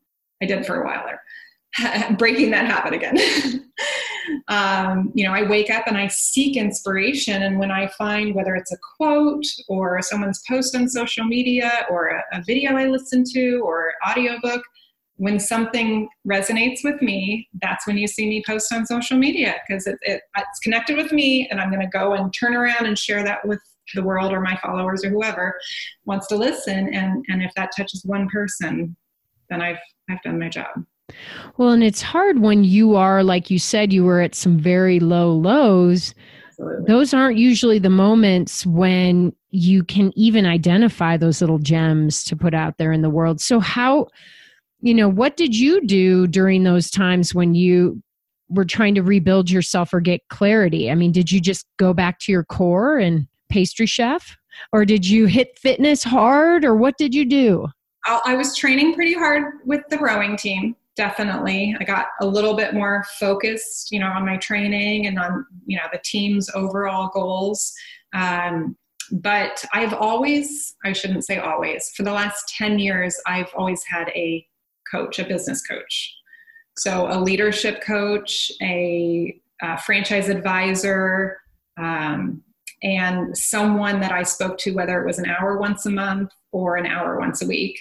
I 0.44 0.46
did 0.46 0.66
for 0.66 0.82
a 0.82 0.86
while 0.86 1.06
there. 1.06 2.16
Breaking 2.18 2.52
that 2.52 2.68
habit 2.68 2.94
again. 2.94 3.18
um, 4.48 5.12
you 5.14 5.26
know, 5.26 5.34
I 5.34 5.48
wake 5.48 5.70
up 5.70 5.88
and 5.88 5.98
I 5.98 6.08
seek 6.08 6.58
inspiration. 6.58 7.44
And 7.44 7.60
when 7.60 7.72
I 7.72 7.88
find 7.88 8.36
whether 8.36 8.56
it's 8.56 8.72
a 8.72 8.78
quote 8.98 9.46
or 9.68 10.02
someone's 10.02 10.42
post 10.48 10.76
on 10.76 10.90
social 10.90 11.26
media 11.26 11.86
or 11.90 12.08
a, 12.08 12.24
a 12.34 12.44
video 12.44 12.76
I 12.76 12.86
listen 12.86 13.24
to 13.34 13.60
or 13.64 13.94
audiobook, 14.10 14.64
when 15.18 15.40
something 15.40 16.08
resonates 16.28 16.84
with 16.84 17.02
me, 17.02 17.50
that's 17.62 17.88
when 17.88 17.98
you 17.98 18.08
see 18.08 18.28
me 18.30 18.44
post 18.46 18.72
on 18.72 18.86
social 18.86 19.18
media 19.18 19.56
because 19.68 19.88
it, 19.88 19.98
it, 20.04 20.22
it's 20.38 20.60
connected 20.60 20.96
with 20.96 21.12
me, 21.12 21.48
and 21.50 21.60
I'm 21.60 21.72
going 21.72 21.82
to 21.82 21.88
go 21.88 22.14
and 22.14 22.32
turn 22.34 22.56
around 22.56 22.86
and 22.86 22.98
share 22.98 23.24
that 23.24 23.46
with 23.46 23.60
the 23.96 24.04
world 24.04 24.32
or 24.32 24.42
my 24.42 24.56
followers 24.58 25.04
or 25.04 25.10
whoever 25.10 25.58
wants 26.06 26.28
to 26.28 26.36
listen. 26.36 26.94
And 26.94 27.26
and 27.30 27.42
if 27.42 27.52
that 27.56 27.72
touches 27.76 28.06
one 28.06 28.30
person, 28.30 28.96
then 29.50 29.62
I've 29.62 29.80
I've 30.10 30.22
done 30.22 30.40
my 30.40 30.50
job. 30.50 30.86
Well, 31.58 31.70
and 31.70 31.84
it's 31.84 32.02
hard 32.02 32.40
when 32.40 32.64
you 32.64 32.96
are, 32.96 33.24
like 33.24 33.50
you 33.50 33.60
said, 33.60 33.94
you 33.94 34.04
were 34.04 34.22
at 34.22 34.36
some 34.36 34.60
very 34.60 35.00
low 35.00 35.32
lows. 35.32 36.14
Absolutely. 36.50 36.86
Those 36.88 37.14
aren't 37.14 37.38
usually 37.38 37.80
the 37.80 37.90
moments 37.90 38.66
when 38.66 39.34
you 39.50 39.84
can 39.84 40.12
even 40.16 40.46
identify 40.46 41.18
those 41.18 41.42
little 41.42 41.60
gems 41.60 42.24
to 42.26 42.36
put 42.36 42.54
out 42.54 42.78
there 42.78 42.92
in 42.92 43.02
the 43.02 43.10
world. 43.10 43.42
So, 43.42 43.60
how, 43.60 44.08
you 44.82 44.94
know, 44.94 45.08
what 45.08 45.38
did 45.38 45.56
you 45.56 45.86
do 45.86 46.28
during 46.28 46.64
those 46.64 46.90
times 46.90 47.34
when 47.34 47.56
you 47.56 48.02
were 48.50 48.66
trying 48.66 48.96
to 48.96 49.04
rebuild 49.04 49.50
yourself 49.50 49.94
or 49.94 50.00
get 50.00 50.22
clarity? 50.30 50.92
I 50.92 50.96
mean, 50.96 51.12
did 51.12 51.32
you 51.32 51.40
just 51.40 51.66
go 51.78 51.94
back 51.94 52.20
to 52.20 52.32
your 52.32 52.44
core 52.44 52.98
and 52.98 53.28
pastry 53.50 53.86
chef? 53.86 54.36
Or 54.74 54.86
did 54.86 55.08
you 55.08 55.28
hit 55.28 55.58
fitness 55.58 56.04
hard? 56.04 56.66
Or 56.66 56.76
what 56.76 56.98
did 56.98 57.14
you 57.14 57.26
do? 57.26 57.68
I 58.26 58.36
was 58.36 58.56
training 58.56 58.94
pretty 58.94 59.14
hard 59.14 59.60
with 59.66 59.82
the 59.90 59.98
rowing 59.98 60.38
team 60.38 60.76
definitely 60.98 61.76
i 61.80 61.84
got 61.84 62.08
a 62.22 62.26
little 62.26 62.56
bit 62.56 62.74
more 62.74 63.06
focused 63.20 63.92
you 63.92 64.00
know 64.00 64.08
on 64.08 64.26
my 64.26 64.36
training 64.38 65.06
and 65.06 65.18
on 65.20 65.46
you 65.66 65.78
know 65.78 65.84
the 65.92 66.02
team's 66.04 66.50
overall 66.54 67.10
goals. 67.14 67.72
Um, 68.14 68.76
but 69.12 69.64
i've 69.74 69.94
always 69.94 70.76
i 70.84 70.92
shouldn't 70.92 71.26
say 71.26 71.38
always 71.38 71.92
for 71.96 72.04
the 72.04 72.12
last 72.12 72.54
10 72.58 72.80
years 72.80 73.18
i've 73.26 73.50
always 73.56 73.82
had 73.84 74.10
a 74.10 74.46
coach 74.92 75.20
a 75.20 75.26
business 75.26 75.62
coach. 75.66 76.14
So 76.78 77.08
a 77.10 77.20
leadership 77.20 77.82
coach 77.82 78.52
a, 78.62 79.40
a 79.62 79.78
franchise 79.80 80.30
advisor 80.30 81.40
um, 81.78 82.44
and 82.84 83.38
someone 83.38 84.00
that 84.02 84.12
i 84.12 84.24
spoke 84.24 84.58
to 84.60 84.72
whether 84.72 85.02
it 85.02 85.06
was 85.06 85.20
an 85.20 85.30
hour 85.30 85.58
once 85.58 85.86
a 85.86 85.90
month 85.90 86.32
or 86.52 86.76
an 86.76 86.86
hour 86.86 87.18
once 87.20 87.42
a 87.42 87.48
week 87.48 87.80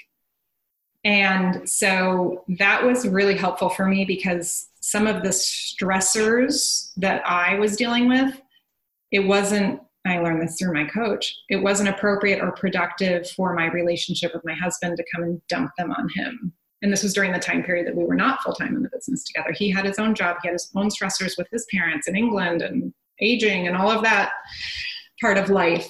and 1.06 1.68
so 1.68 2.42
that 2.58 2.84
was 2.84 3.06
really 3.06 3.36
helpful 3.36 3.68
for 3.68 3.86
me 3.86 4.04
because 4.04 4.70
some 4.80 5.06
of 5.06 5.22
the 5.22 5.28
stressors 5.28 6.90
that 6.96 7.22
I 7.24 7.56
was 7.60 7.76
dealing 7.76 8.08
with, 8.08 8.42
it 9.12 9.20
wasn't, 9.20 9.80
I 10.04 10.18
learned 10.18 10.42
this 10.42 10.58
through 10.58 10.74
my 10.74 10.84
coach, 10.84 11.32
it 11.48 11.62
wasn't 11.62 11.90
appropriate 11.90 12.42
or 12.42 12.50
productive 12.50 13.30
for 13.30 13.54
my 13.54 13.66
relationship 13.66 14.34
with 14.34 14.44
my 14.44 14.54
husband 14.54 14.96
to 14.96 15.04
come 15.14 15.22
and 15.22 15.40
dump 15.48 15.70
them 15.78 15.92
on 15.92 16.08
him. 16.16 16.52
And 16.82 16.92
this 16.92 17.04
was 17.04 17.14
during 17.14 17.30
the 17.30 17.38
time 17.38 17.62
period 17.62 17.86
that 17.86 17.96
we 17.96 18.04
were 18.04 18.16
not 18.16 18.42
full 18.42 18.54
time 18.54 18.74
in 18.74 18.82
the 18.82 18.90
business 18.92 19.22
together. 19.22 19.52
He 19.52 19.70
had 19.70 19.84
his 19.84 20.00
own 20.00 20.12
job, 20.12 20.38
he 20.42 20.48
had 20.48 20.54
his 20.54 20.72
own 20.74 20.88
stressors 20.88 21.38
with 21.38 21.46
his 21.52 21.66
parents 21.72 22.08
in 22.08 22.16
England 22.16 22.62
and 22.62 22.92
aging 23.20 23.68
and 23.68 23.76
all 23.76 23.92
of 23.92 24.02
that 24.02 24.32
part 25.20 25.38
of 25.38 25.50
life. 25.50 25.88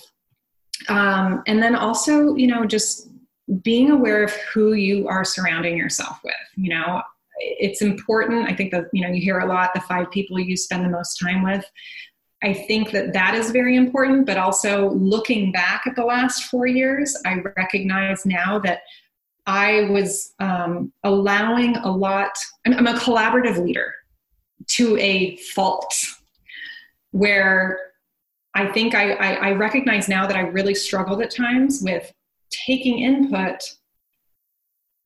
Um, 0.91 1.43
and 1.47 1.63
then 1.63 1.75
also, 1.75 2.35
you 2.35 2.49
know, 2.49 2.67
just 2.67 3.09
being 3.63 3.91
aware 3.91 4.25
of 4.25 4.33
who 4.53 4.73
you 4.73 5.07
are 5.09 5.25
surrounding 5.25 5.77
yourself 5.77 6.19
with 6.25 6.35
you 6.57 6.71
know? 6.71 7.03
It's 7.39 7.83
important 7.83 8.49
i 8.49 8.55
think 8.55 8.73
that 8.73 8.87
you 8.93 9.03
know 9.03 9.13
you 9.13 9.21
hear 9.21 9.41
a 9.41 9.47
lot 9.47 9.75
the 9.75 9.81
five 9.83 10.11
people 10.11 10.39
you 10.39 10.57
spend 10.57 10.85
the 10.85 10.89
most 10.89 11.19
time 11.19 11.43
with. 11.43 11.65
I 12.43 12.53
think 12.53 12.91
that 12.93 13.13
that 13.13 13.35
is 13.35 13.51
very 13.51 13.77
important 13.77 14.27
but 14.27 14.39
also 14.39 14.91
looking 14.91 15.53
back 15.53 15.87
at 15.87 15.97
the 15.97 16.05
last 16.05 16.45
four 16.45 16.67
years 16.67 17.17
i 17.27 17.37
recognize 17.57 18.25
now 18.25 18.59
that 18.61 18.81
i 19.47 19.83
was 19.91 20.35
um, 20.39 20.93
allowing 21.05 21.77
a 21.77 21.91
lot 21.91 22.33
I'm, 22.65 22.75
I'm 22.75 22.87
a 22.87 22.99
collaborative 22.99 23.63
leader 23.63 23.95
to 24.69 24.97
a 24.99 25.37
fault 25.55 25.95
where 27.11 27.81
i 28.55 28.67
think 28.67 28.95
I, 28.95 29.13
I, 29.13 29.33
I 29.49 29.53
recognize 29.53 30.09
now 30.09 30.27
that 30.27 30.37
i 30.37 30.41
really 30.41 30.75
struggled 30.75 31.21
at 31.23 31.31
times 31.31 31.83
with 31.83 32.13
taking 32.65 33.01
input 33.01 33.61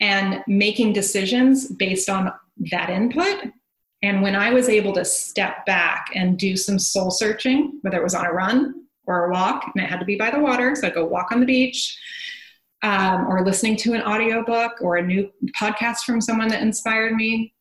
and 0.00 0.42
making 0.46 0.92
decisions 0.92 1.68
based 1.72 2.08
on 2.08 2.32
that 2.70 2.90
input. 2.90 3.52
And 4.02 4.22
when 4.22 4.34
I 4.34 4.50
was 4.50 4.68
able 4.68 4.94
to 4.94 5.04
step 5.04 5.66
back 5.66 6.10
and 6.14 6.38
do 6.38 6.56
some 6.56 6.78
soul 6.78 7.10
searching, 7.10 7.78
whether 7.82 7.98
it 7.98 8.02
was 8.02 8.14
on 8.14 8.26
a 8.26 8.32
run 8.32 8.74
or 9.06 9.26
a 9.26 9.30
walk, 9.30 9.70
and 9.74 9.84
it 9.84 9.90
had 9.90 10.00
to 10.00 10.06
be 10.06 10.16
by 10.16 10.30
the 10.30 10.38
water, 10.40 10.74
so 10.74 10.86
I'd 10.86 10.94
go 10.94 11.04
walk 11.04 11.32
on 11.32 11.40
the 11.40 11.46
beach, 11.46 11.98
um, 12.82 13.26
or 13.26 13.44
listening 13.44 13.76
to 13.76 13.92
an 13.92 14.02
audiobook 14.02 14.80
or 14.80 14.96
a 14.96 15.06
new 15.06 15.30
podcast 15.58 16.04
from 16.06 16.20
someone 16.20 16.48
that 16.48 16.62
inspired 16.62 17.14
me. 17.14 17.54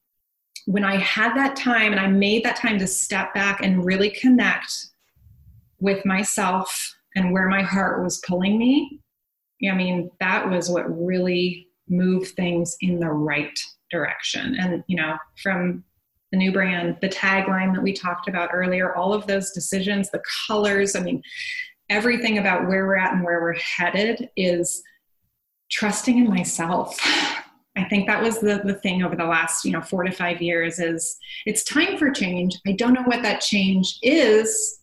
When 0.66 0.86
I 0.86 0.98
had 0.98 1.36
that 1.36 1.58
time 1.58 1.92
and 1.92 2.00
I 2.00 2.08
made 2.08 2.46
that 2.46 2.56
time 2.56 2.80
to 2.80 2.88
step 2.88 3.34
back 3.34 3.62
and 3.62 3.84
really 3.84 4.12
connect 4.12 4.72
with 5.82 6.06
myself 6.06 6.96
and 7.16 7.34
where 7.34 7.50
my 7.50 7.64
heart 7.64 8.04
was 8.04 8.22
pulling 8.26 8.58
me, 8.58 9.02
I 9.68 9.74
mean, 9.74 10.10
that 10.20 10.50
was 10.50 10.70
what 10.70 10.86
really 10.88 11.68
moved 11.88 12.36
things 12.36 12.78
in 12.82 13.00
the 13.00 13.10
right 13.10 13.58
direction. 13.92 14.56
And, 14.60 14.84
you 14.88 14.96
know, 14.96 15.18
from 15.42 15.84
the 16.32 16.38
new 16.38 16.52
brand, 16.52 16.98
the 17.02 17.10
tagline 17.10 17.74
that 17.74 17.82
we 17.82 17.92
talked 17.92 18.28
about 18.28 18.52
earlier, 18.54 18.96
all 18.96 19.14
of 19.14 19.26
those 19.26 19.52
decisions, 19.52 20.12
the 20.12 20.22
colors, 20.48 20.96
I 20.96 21.02
mean, 21.02 21.22
everything 21.90 22.38
about 22.38 22.68
where 22.68 22.86
we're 22.86 22.98
at 22.98 23.14
and 23.14 23.24
where 23.24 23.42
we're 23.42 23.56
headed 23.56 24.30
is 24.38 24.84
trusting 25.72 26.18
in 26.18 26.30
myself. 26.30 26.98
I 27.76 27.86
think 27.86 28.08
that 28.08 28.22
was 28.22 28.40
the, 28.40 28.62
the 28.64 28.76
thing 28.76 29.04
over 29.04 29.16
the 29.16 29.26
last, 29.26 29.66
you 29.66 29.72
know, 29.72 29.82
four 29.82 30.04
to 30.04 30.12
five 30.12 30.42
years 30.42 30.80
is 30.80 31.18
it's 31.46 31.64
time 31.64 31.98
for 31.98 32.12
change. 32.12 32.60
I 32.68 32.74
don't 32.74 32.94
know 32.94 33.04
what 33.04 33.24
that 33.24 33.42
change 33.42 33.98
is, 34.04 34.80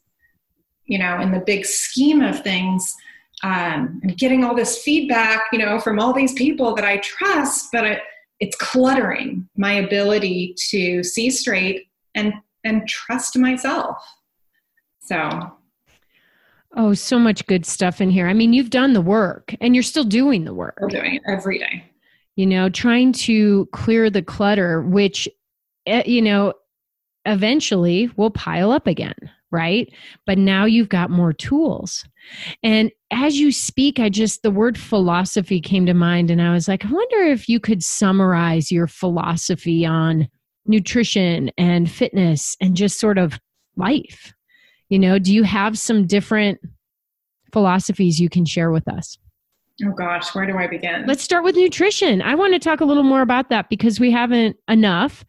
you 0.87 0.99
know, 0.99 1.21
in 1.21 1.31
the 1.31 1.41
big 1.41 1.65
scheme 1.65 2.23
of 2.23 2.43
things, 2.43 2.95
um, 3.43 4.01
I'm 4.03 4.15
getting 4.17 4.45
all 4.45 4.55
this 4.55 4.79
feedback, 4.79 5.49
you 5.53 5.59
know, 5.59 5.79
from 5.79 5.99
all 5.99 6.13
these 6.13 6.33
people 6.33 6.75
that 6.75 6.85
I 6.85 6.99
trust, 6.99 7.71
but 7.73 7.85
it, 7.85 8.03
it's 8.41 8.57
cluttering 8.57 9.49
my 9.57 9.73
ability 9.73 10.55
to 10.71 11.03
see 11.03 11.31
straight 11.31 11.89
and 12.15 12.33
and 12.65 12.89
trust 12.89 13.37
myself. 13.39 13.99
So 15.01 15.57
Oh, 16.79 16.93
so 16.93 17.19
much 17.19 17.47
good 17.47 17.65
stuff 17.65 18.03
in 18.03 18.11
here. 18.11 18.29
I 18.29 18.35
mean, 18.35 18.53
you've 18.53 18.69
done 18.69 18.93
the 18.93 19.01
work 19.01 19.55
and 19.63 19.75
you're 19.75 19.83
still 19.83 20.05
doing 20.05 20.45
the 20.45 20.53
work. 20.53 20.79
I'm 20.83 20.89
doing 20.89 21.15
it 21.15 21.23
every 21.27 21.59
day. 21.59 21.85
You 22.37 22.45
know, 22.45 22.69
trying 22.69 23.13
to 23.13 23.67
clear 23.73 24.11
the 24.11 24.21
clutter, 24.21 24.83
which, 24.83 25.27
eh, 25.87 26.03
you 26.05 26.21
know, 26.21 26.53
eventually 27.25 28.11
will 28.17 28.31
pile 28.31 28.71
up 28.71 28.87
again 28.87 29.17
right? 29.51 29.93
But 30.27 30.39
now 30.39 30.65
you've 30.65 30.89
got 30.89 31.11
more 31.11 31.33
tools. 31.33 32.05
And 32.63 32.91
as 33.11 33.39
you 33.39 33.53
speak, 33.53 33.99
I 33.99 34.09
just, 34.09 34.43
the 34.43 34.51
word 34.51 34.77
philosophy 34.79 35.61
came 35.61 35.87
to 35.87 35.95
mind, 35.95 36.31
and 36.31 36.43
I 36.43 36.53
was 36.53 36.69
like, 36.69 36.85
I 36.85 36.91
wonder 36.91 37.25
if 37.25 37.49
you 37.49 37.61
could 37.61 37.83
summarize 37.83 38.73
your 38.73 38.87
philosophy 38.87 39.87
on 39.87 40.29
nutrition 40.67 41.51
and 41.57 41.91
fitness 41.91 42.57
and 42.61 42.77
just 42.77 42.99
sort 42.99 43.19
of 43.19 43.39
life. 43.77 44.33
You 44.89 44.99
know, 44.99 45.19
do 45.19 45.33
you 45.33 45.43
have 45.45 45.79
some 45.79 46.07
different 46.07 46.59
philosophies 47.53 48.21
you 48.21 48.29
can 48.29 48.45
share 48.45 48.71
with 48.71 48.89
us? 48.89 49.17
Oh 49.85 49.93
gosh, 49.93 50.35
where 50.35 50.47
do 50.47 50.57
I 50.57 50.67
begin? 50.67 51.05
Let's 51.07 51.23
start 51.23 51.45
with 51.45 51.55
nutrition. 51.55 52.23
I 52.23 52.35
want 52.35 52.55
to 52.55 52.59
talk 52.59 52.81
a 52.81 52.85
little 52.85 53.03
more 53.03 53.21
about 53.21 53.51
that 53.51 53.69
because 53.69 54.01
we 54.01 54.11
haven't 54.11 54.57
enough. 54.69 55.25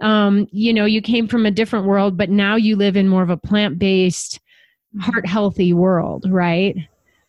Um, 0.00 0.46
you 0.50 0.74
know, 0.74 0.84
you 0.84 1.00
came 1.00 1.26
from 1.26 1.46
a 1.46 1.50
different 1.50 1.86
world, 1.86 2.16
but 2.16 2.30
now 2.30 2.56
you 2.56 2.76
live 2.76 2.96
in 2.96 3.08
more 3.08 3.22
of 3.22 3.30
a 3.30 3.36
plant 3.36 3.78
based, 3.78 4.40
mm-hmm. 4.94 5.00
heart 5.00 5.26
healthy 5.26 5.72
world, 5.72 6.26
right? 6.28 6.76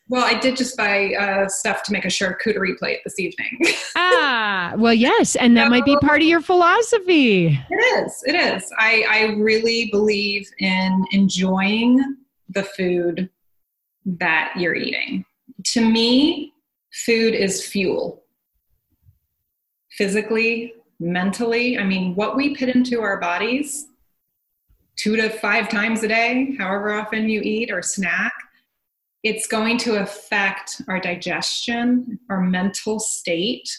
Well, 0.10 0.24
I 0.24 0.40
did 0.40 0.56
just 0.56 0.78
buy 0.78 1.14
uh, 1.16 1.50
stuff 1.50 1.84
to 1.84 1.92
make 1.92 2.06
a 2.06 2.10
charcuterie 2.10 2.78
plate 2.78 3.00
this 3.04 3.20
evening. 3.20 3.60
ah, 3.96 4.74
well, 4.78 4.94
yes, 4.94 5.36
and 5.36 5.56
that 5.58 5.66
so, 5.66 5.70
might 5.70 5.84
be 5.84 5.98
part 5.98 6.22
of 6.22 6.28
your 6.28 6.40
philosophy. 6.40 7.48
It 7.70 8.06
is. 8.06 8.24
It 8.26 8.36
is. 8.36 8.72
I, 8.80 9.06
I 9.10 9.24
really 9.34 9.90
believe 9.92 10.50
in 10.60 11.06
enjoying 11.12 12.18
the 12.50 12.64
food 12.64 13.30
that 14.06 14.54
you're 14.56 14.76
eating. 14.76 15.26
To 15.74 15.82
me, 15.82 16.54
food 16.94 17.34
is 17.34 17.66
fuel. 17.66 18.24
Physically, 19.92 20.74
mentally, 21.00 21.78
I 21.78 21.84
mean, 21.84 22.16
what 22.16 22.36
we 22.36 22.56
put 22.56 22.70
into 22.70 23.02
our 23.02 23.20
bodies 23.20 23.88
two 24.98 25.16
to 25.16 25.30
five 25.30 25.70
times 25.70 26.04
a 26.04 26.08
day, 26.08 26.56
however 26.58 26.94
often 26.94 27.30
you 27.30 27.42
eat 27.42 27.72
or 27.72 27.82
snack, 27.82 28.34
it's 29.24 29.48
going 29.48 29.78
to 29.78 30.02
affect 30.02 30.82
our 30.88 31.00
digestion, 31.00 32.20
our 32.30 32.42
mental 32.42 33.00
state. 33.00 33.70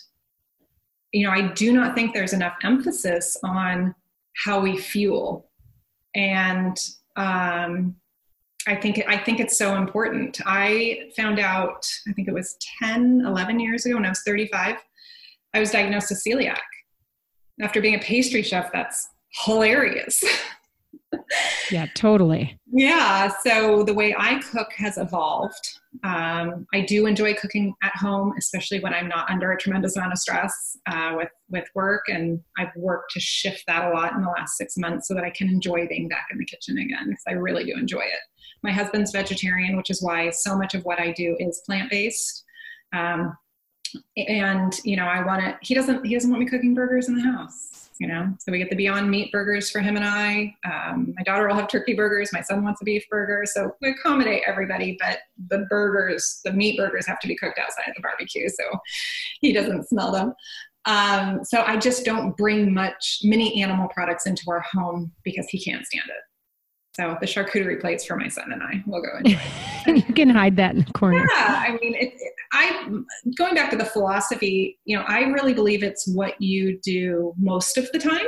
You 1.12 1.26
know, 1.26 1.32
I 1.32 1.52
do 1.52 1.72
not 1.72 1.94
think 1.94 2.14
there's 2.14 2.32
enough 2.32 2.56
emphasis 2.62 3.36
on 3.42 3.94
how 4.44 4.60
we 4.60 4.76
fuel. 4.76 5.50
And 6.14 6.76
um, 7.16 7.96
I 8.66 8.76
think 8.76 9.02
I 9.08 9.16
think 9.16 9.40
it's 9.40 9.56
so 9.56 9.76
important. 9.76 10.40
I 10.44 11.10
found 11.16 11.38
out, 11.38 11.86
I 12.06 12.12
think 12.12 12.28
it 12.28 12.34
was 12.34 12.56
10, 12.80 13.22
11 13.26 13.58
years 13.58 13.86
ago 13.86 13.96
when 13.96 14.04
I 14.04 14.10
was 14.10 14.22
35, 14.26 14.76
I 15.54 15.60
was 15.60 15.70
diagnosed 15.70 16.10
with 16.10 16.22
celiac. 16.26 16.58
After 17.60 17.80
being 17.80 17.94
a 17.94 18.00
pastry 18.00 18.42
chef, 18.42 18.72
that's 18.72 19.08
hilarious. 19.44 20.22
yeah, 21.70 21.86
totally. 21.94 22.58
Yeah. 22.70 23.32
So 23.42 23.82
the 23.82 23.94
way 23.94 24.14
I 24.16 24.40
cook 24.40 24.72
has 24.76 24.98
evolved. 24.98 25.78
Um, 26.04 26.66
I 26.72 26.82
do 26.82 27.06
enjoy 27.06 27.34
cooking 27.34 27.74
at 27.82 27.96
home, 27.96 28.34
especially 28.38 28.80
when 28.80 28.94
I'm 28.94 29.08
not 29.08 29.28
under 29.30 29.52
a 29.52 29.58
tremendous 29.58 29.96
amount 29.96 30.12
of 30.12 30.18
stress 30.18 30.76
uh, 30.86 31.14
with 31.16 31.30
with 31.48 31.64
work. 31.74 32.04
And 32.08 32.40
I've 32.58 32.74
worked 32.76 33.12
to 33.12 33.20
shift 33.20 33.64
that 33.66 33.90
a 33.90 33.94
lot 33.94 34.14
in 34.14 34.22
the 34.22 34.28
last 34.28 34.56
six 34.56 34.76
months 34.76 35.08
so 35.08 35.14
that 35.14 35.24
I 35.24 35.30
can 35.30 35.48
enjoy 35.48 35.86
being 35.88 36.08
back 36.08 36.26
in 36.30 36.38
the 36.38 36.44
kitchen 36.44 36.78
again 36.78 37.06
because 37.08 37.24
I 37.26 37.32
really 37.32 37.64
do 37.64 37.72
enjoy 37.72 38.00
it. 38.00 38.20
My 38.62 38.72
husband's 38.72 39.12
vegetarian, 39.12 39.76
which 39.76 39.90
is 39.90 40.02
why 40.02 40.30
so 40.30 40.56
much 40.56 40.74
of 40.74 40.84
what 40.84 41.00
I 41.00 41.12
do 41.12 41.36
is 41.38 41.62
plant 41.64 41.90
based. 41.90 42.44
Um, 42.92 43.36
and 44.16 44.72
you 44.84 44.96
know, 44.96 45.06
I 45.06 45.24
want 45.24 45.42
to. 45.42 45.56
He 45.62 45.74
doesn't. 45.74 46.04
He 46.04 46.14
doesn't 46.14 46.30
want 46.30 46.42
me 46.42 46.48
cooking 46.48 46.74
burgers 46.74 47.08
in 47.08 47.14
the 47.14 47.22
house 47.22 47.78
you 47.98 48.06
know 48.06 48.32
so 48.38 48.52
we 48.52 48.58
get 48.58 48.70
the 48.70 48.76
beyond 48.76 49.10
meat 49.10 49.30
burgers 49.32 49.70
for 49.70 49.80
him 49.80 49.96
and 49.96 50.04
i 50.04 50.54
um, 50.64 51.12
my 51.16 51.22
daughter 51.22 51.46
will 51.46 51.54
have 51.54 51.68
turkey 51.68 51.94
burgers 51.94 52.32
my 52.32 52.40
son 52.40 52.62
wants 52.62 52.80
a 52.80 52.84
beef 52.84 53.04
burger 53.10 53.42
so 53.44 53.74
we 53.80 53.90
accommodate 53.90 54.42
everybody 54.46 54.96
but 55.00 55.18
the 55.48 55.66
burgers 55.68 56.40
the 56.44 56.52
meat 56.52 56.76
burgers 56.76 57.06
have 57.06 57.18
to 57.20 57.28
be 57.28 57.36
cooked 57.36 57.58
outside 57.58 57.88
of 57.88 57.94
the 57.96 58.02
barbecue 58.02 58.48
so 58.48 58.64
he 59.40 59.52
doesn't 59.52 59.88
smell 59.88 60.12
them 60.12 60.32
um, 60.84 61.40
so 61.44 61.62
i 61.62 61.76
just 61.76 62.04
don't 62.04 62.36
bring 62.36 62.72
much 62.72 63.18
many 63.24 63.62
animal 63.62 63.88
products 63.88 64.26
into 64.26 64.42
our 64.48 64.64
home 64.72 65.12
because 65.24 65.46
he 65.48 65.62
can't 65.62 65.84
stand 65.86 66.08
it 66.08 66.22
so 66.94 67.16
the 67.20 67.26
charcuterie 67.26 67.80
plates 67.80 68.04
for 68.04 68.16
my 68.16 68.26
son 68.26 68.50
and 68.50 68.60
I 68.60 68.82
will 68.84 69.00
go 69.00 69.18
enjoy. 69.18 69.38
you 69.86 70.14
can 70.14 70.30
hide 70.30 70.56
that 70.56 70.74
in 70.74 70.84
the 70.84 70.92
corner. 70.94 71.24
Yeah, 71.32 71.64
I 71.64 71.78
mean, 71.80 71.94
it, 71.94 72.12
it, 72.12 72.32
I 72.52 72.88
going 73.36 73.54
back 73.54 73.70
to 73.70 73.76
the 73.76 73.84
philosophy. 73.84 74.78
You 74.84 74.96
know, 74.96 75.04
I 75.06 75.20
really 75.20 75.54
believe 75.54 75.82
it's 75.82 76.08
what 76.08 76.40
you 76.40 76.78
do 76.82 77.34
most 77.38 77.76
of 77.76 77.90
the 77.92 77.98
time, 77.98 78.26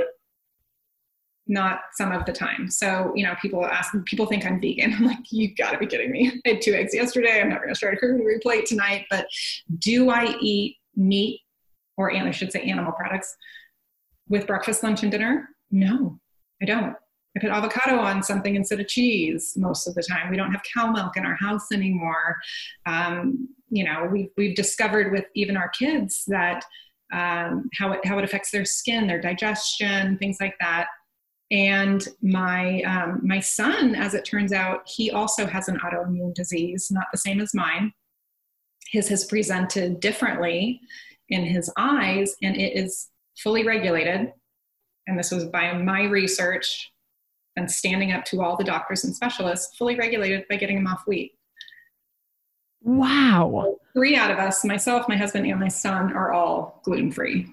not 1.46 1.80
some 1.94 2.12
of 2.12 2.24
the 2.26 2.32
time. 2.32 2.70
So 2.70 3.12
you 3.14 3.24
know, 3.24 3.34
people 3.40 3.64
ask, 3.64 3.94
people 4.04 4.26
think 4.26 4.44
I'm 4.44 4.60
vegan. 4.60 4.94
I'm 4.98 5.04
like, 5.04 5.30
you 5.30 5.54
got 5.54 5.72
to 5.72 5.78
be 5.78 5.86
kidding 5.86 6.10
me. 6.10 6.32
I 6.46 6.50
had 6.50 6.62
two 6.62 6.74
eggs 6.74 6.94
yesterday. 6.94 7.40
I'm 7.40 7.48
not 7.48 7.58
going 7.58 7.70
to 7.70 7.74
start 7.74 7.94
a 7.94 7.96
charcuterie 7.96 8.42
plate 8.42 8.66
tonight. 8.66 9.06
But 9.10 9.26
do 9.78 10.10
I 10.10 10.36
eat 10.40 10.76
meat, 10.96 11.40
or 11.96 12.12
I 12.12 12.30
should 12.30 12.52
say, 12.52 12.62
animal 12.62 12.92
products 12.92 13.36
with 14.28 14.46
breakfast, 14.46 14.82
lunch, 14.82 15.02
and 15.02 15.10
dinner? 15.10 15.48
No, 15.70 16.18
I 16.62 16.66
don't. 16.66 16.94
I 17.36 17.40
put 17.40 17.50
avocado 17.50 17.98
on 17.98 18.22
something 18.22 18.56
instead 18.56 18.80
of 18.80 18.88
cheese 18.88 19.54
most 19.56 19.86
of 19.86 19.94
the 19.94 20.02
time. 20.02 20.30
We 20.30 20.36
don't 20.36 20.50
have 20.50 20.62
cow 20.74 20.90
milk 20.90 21.16
in 21.16 21.24
our 21.24 21.36
house 21.36 21.70
anymore. 21.72 22.36
Um, 22.86 23.48
you 23.68 23.84
know, 23.84 24.08
we've, 24.10 24.30
we've 24.36 24.56
discovered 24.56 25.12
with 25.12 25.26
even 25.36 25.56
our 25.56 25.68
kids 25.68 26.24
that 26.26 26.64
um, 27.12 27.70
how, 27.78 27.92
it, 27.92 28.04
how 28.04 28.18
it 28.18 28.24
affects 28.24 28.50
their 28.50 28.64
skin, 28.64 29.06
their 29.06 29.20
digestion, 29.20 30.18
things 30.18 30.38
like 30.40 30.54
that. 30.60 30.88
And 31.52 32.06
my, 32.22 32.82
um, 32.82 33.20
my 33.24 33.40
son, 33.40 33.94
as 33.94 34.14
it 34.14 34.24
turns 34.24 34.52
out, 34.52 34.82
he 34.86 35.10
also 35.10 35.46
has 35.46 35.68
an 35.68 35.78
autoimmune 35.84 36.34
disease, 36.34 36.88
not 36.90 37.06
the 37.12 37.18
same 37.18 37.40
as 37.40 37.54
mine. 37.54 37.92
His 38.90 39.08
has 39.08 39.24
presented 39.24 40.00
differently 40.00 40.80
in 41.28 41.44
his 41.44 41.70
eyes, 41.76 42.34
and 42.42 42.56
it 42.56 42.76
is 42.76 43.08
fully 43.38 43.64
regulated. 43.64 44.32
And 45.06 45.18
this 45.18 45.30
was 45.30 45.44
by 45.46 45.72
my 45.72 46.04
research 46.04 46.90
and 47.56 47.70
standing 47.70 48.12
up 48.12 48.24
to 48.26 48.42
all 48.42 48.56
the 48.56 48.64
doctors 48.64 49.04
and 49.04 49.14
specialists, 49.14 49.76
fully 49.76 49.96
regulated 49.96 50.46
by 50.48 50.56
getting 50.56 50.76
them 50.76 50.86
off 50.86 51.02
wheat. 51.06 51.32
Wow. 52.82 53.76
Three 53.92 54.16
out 54.16 54.30
of 54.30 54.38
us, 54.38 54.64
myself, 54.64 55.06
my 55.08 55.16
husband, 55.16 55.46
and 55.46 55.60
my 55.60 55.68
son, 55.68 56.12
are 56.12 56.32
all 56.32 56.80
gluten 56.84 57.12
free. 57.12 57.46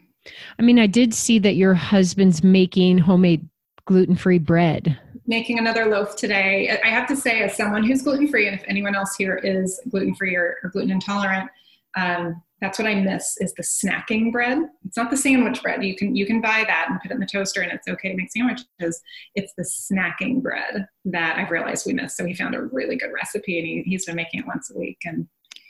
I 0.59 0.61
mean, 0.61 0.79
I 0.79 0.87
did 0.87 1.13
see 1.13 1.39
that 1.39 1.55
your 1.55 1.73
husband's 1.73 2.43
making 2.43 2.99
homemade 2.99 3.47
gluten 3.85 4.15
free 4.15 4.39
bread. 4.39 4.99
Making 5.25 5.59
another 5.59 5.87
loaf 5.87 6.15
today. 6.15 6.77
I 6.83 6.87
have 6.87 7.07
to 7.07 7.15
say, 7.15 7.41
as 7.41 7.55
someone 7.55 7.83
who's 7.83 8.01
gluten 8.01 8.27
free, 8.27 8.47
and 8.47 8.57
if 8.57 8.63
anyone 8.67 8.95
else 8.95 9.15
here 9.15 9.35
is 9.35 9.81
gluten 9.89 10.15
free 10.15 10.35
or, 10.35 10.57
or 10.63 10.69
gluten 10.69 10.91
intolerant, 10.91 11.49
um, 11.97 12.41
that's 12.61 12.79
what 12.79 12.87
I 12.87 12.95
miss 12.95 13.37
is 13.39 13.53
the 13.53 13.63
snacking 13.63 14.31
bread. 14.31 14.59
It's 14.85 14.97
not 14.97 15.11
the 15.11 15.17
sandwich 15.17 15.61
bread. 15.61 15.83
You 15.83 15.95
can 15.95 16.15
you 16.15 16.25
can 16.25 16.41
buy 16.41 16.63
that 16.65 16.87
and 16.89 16.99
put 16.99 17.11
it 17.11 17.13
in 17.13 17.19
the 17.19 17.27
toaster 17.27 17.61
and 17.61 17.71
it's 17.71 17.87
okay 17.87 18.09
to 18.09 18.15
make 18.15 18.31
sandwiches. 18.31 19.01
It's 19.35 19.53
the 19.57 19.63
snacking 19.63 20.41
bread 20.41 20.87
that 21.05 21.37
I've 21.37 21.51
realized 21.51 21.85
we 21.85 21.93
miss. 21.93 22.17
So 22.17 22.25
he 22.25 22.33
found 22.33 22.55
a 22.55 22.61
really 22.61 22.95
good 22.95 23.11
recipe 23.13 23.59
and 23.59 23.67
he, 23.67 23.83
he's 23.85 24.05
been 24.05 24.15
making 24.15 24.39
it 24.39 24.47
once 24.47 24.71
a 24.71 24.77
week 24.77 24.97
and 25.05 25.27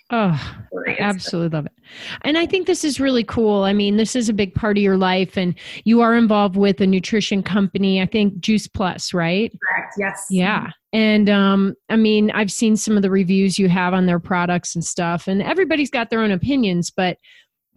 Oh, 0.10 0.41
absolutely 0.99 1.55
love 1.55 1.66
it. 1.66 1.74
And 2.22 2.38
I 2.38 2.45
think 2.45 2.66
this 2.66 2.86
is 2.86 2.97
really 2.97 3.26
cool. 3.26 3.64
I 3.64 3.74
mean, 3.74 3.97
this 3.97 4.16
is 4.16 4.30
a 4.30 4.34
big 4.34 4.55
part 4.55 4.78
of 4.78 4.84
your 4.84 4.95
life, 4.95 5.38
and 5.38 5.53
you 5.84 5.99
are 5.99 6.16
involved 6.16 6.55
with 6.55 6.80
a 6.80 6.88
nutrition 6.88 7.43
company, 7.43 8.01
I 8.01 8.05
think 8.05 8.39
Juice 8.39 8.68
Plus, 8.68 9.14
right? 9.14 9.51
Correct, 9.62 9.95
yes. 9.97 10.26
Yeah. 10.30 10.70
And 10.93 11.30
um, 11.30 11.76
I 11.89 11.97
mean, 11.97 12.32
I've 12.32 12.51
seen 12.51 12.78
some 12.78 12.95
of 12.95 13.03
the 13.03 13.12
reviews 13.12 13.60
you 13.60 13.68
have 13.68 13.93
on 13.93 14.05
their 14.05 14.20
products 14.20 14.76
and 14.76 14.84
stuff, 14.84 15.28
and 15.28 15.43
everybody's 15.43 15.91
got 15.91 16.10
their 16.10 16.22
own 16.22 16.32
opinions, 16.32 16.89
but 16.89 17.18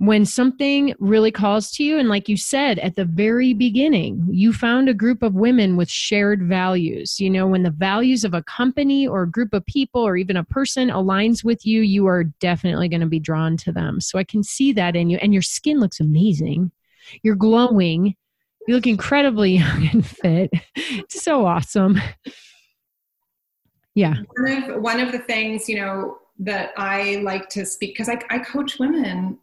when 0.01 0.25
something 0.25 0.95
really 0.99 1.31
calls 1.31 1.71
to 1.71 1.85
you 1.85 1.99
and 1.99 2.09
like 2.09 2.27
you 2.27 2.35
said 2.35 2.79
at 2.79 2.97
the 2.97 3.05
very 3.05 3.53
beginning 3.53 4.27
you 4.31 4.51
found 4.51 4.89
a 4.89 4.95
group 4.95 5.23
of 5.23 5.35
women 5.35 5.77
with 5.77 5.91
shared 5.91 6.43
values. 6.43 7.21
You 7.21 7.29
know 7.29 7.47
when 7.47 7.65
the 7.65 7.71
values 7.71 8.25
of 8.25 8.33
a 8.33 8.43
company 8.45 9.07
or 9.07 9.25
a 9.25 9.31
group 9.31 9.53
of 9.53 9.67
people 9.67 10.01
or 10.01 10.17
even 10.17 10.39
a 10.39 10.45
person 10.45 10.89
aligns 10.89 11.45
with 11.45 11.67
you 11.67 11.83
you 11.83 12.07
are 12.07 12.25
definitely 12.25 12.89
going 12.89 13.03
to 13.03 13.07
be 13.07 13.21
drawn 13.21 13.59
to 13.59 13.73
them. 13.73 14.01
So 14.01 14.19
i 14.19 14.25
can 14.25 14.43
see 14.43 14.73
that 14.73 14.97
in 14.97 15.11
you 15.11 15.19
and 15.19 15.35
your 15.35 15.43
skin 15.43 15.79
looks 15.81 16.01
amazing. 16.01 16.73
You're 17.23 17.37
glowing. 17.37 18.17
You 18.67 18.77
look 18.77 18.87
incredibly 18.87 19.53
young 19.59 19.91
and 19.93 20.07
fit. 20.07 20.51
It's 20.77 21.23
so 21.23 21.45
awesome. 21.45 22.01
Yeah. 23.95 24.15
One 24.39 24.63
of, 24.63 24.83
one 24.83 25.01
of 25.01 25.13
the 25.13 25.19
things 25.19 25.69
you 25.69 25.77
know 25.77 26.17
that 26.43 26.73
i 26.79 27.17
like 27.17 27.51
to 27.51 27.67
speak 27.67 27.91
because 27.91 28.09
I, 28.09 28.19
I 28.31 28.39
coach 28.39 28.79
women 28.79 29.37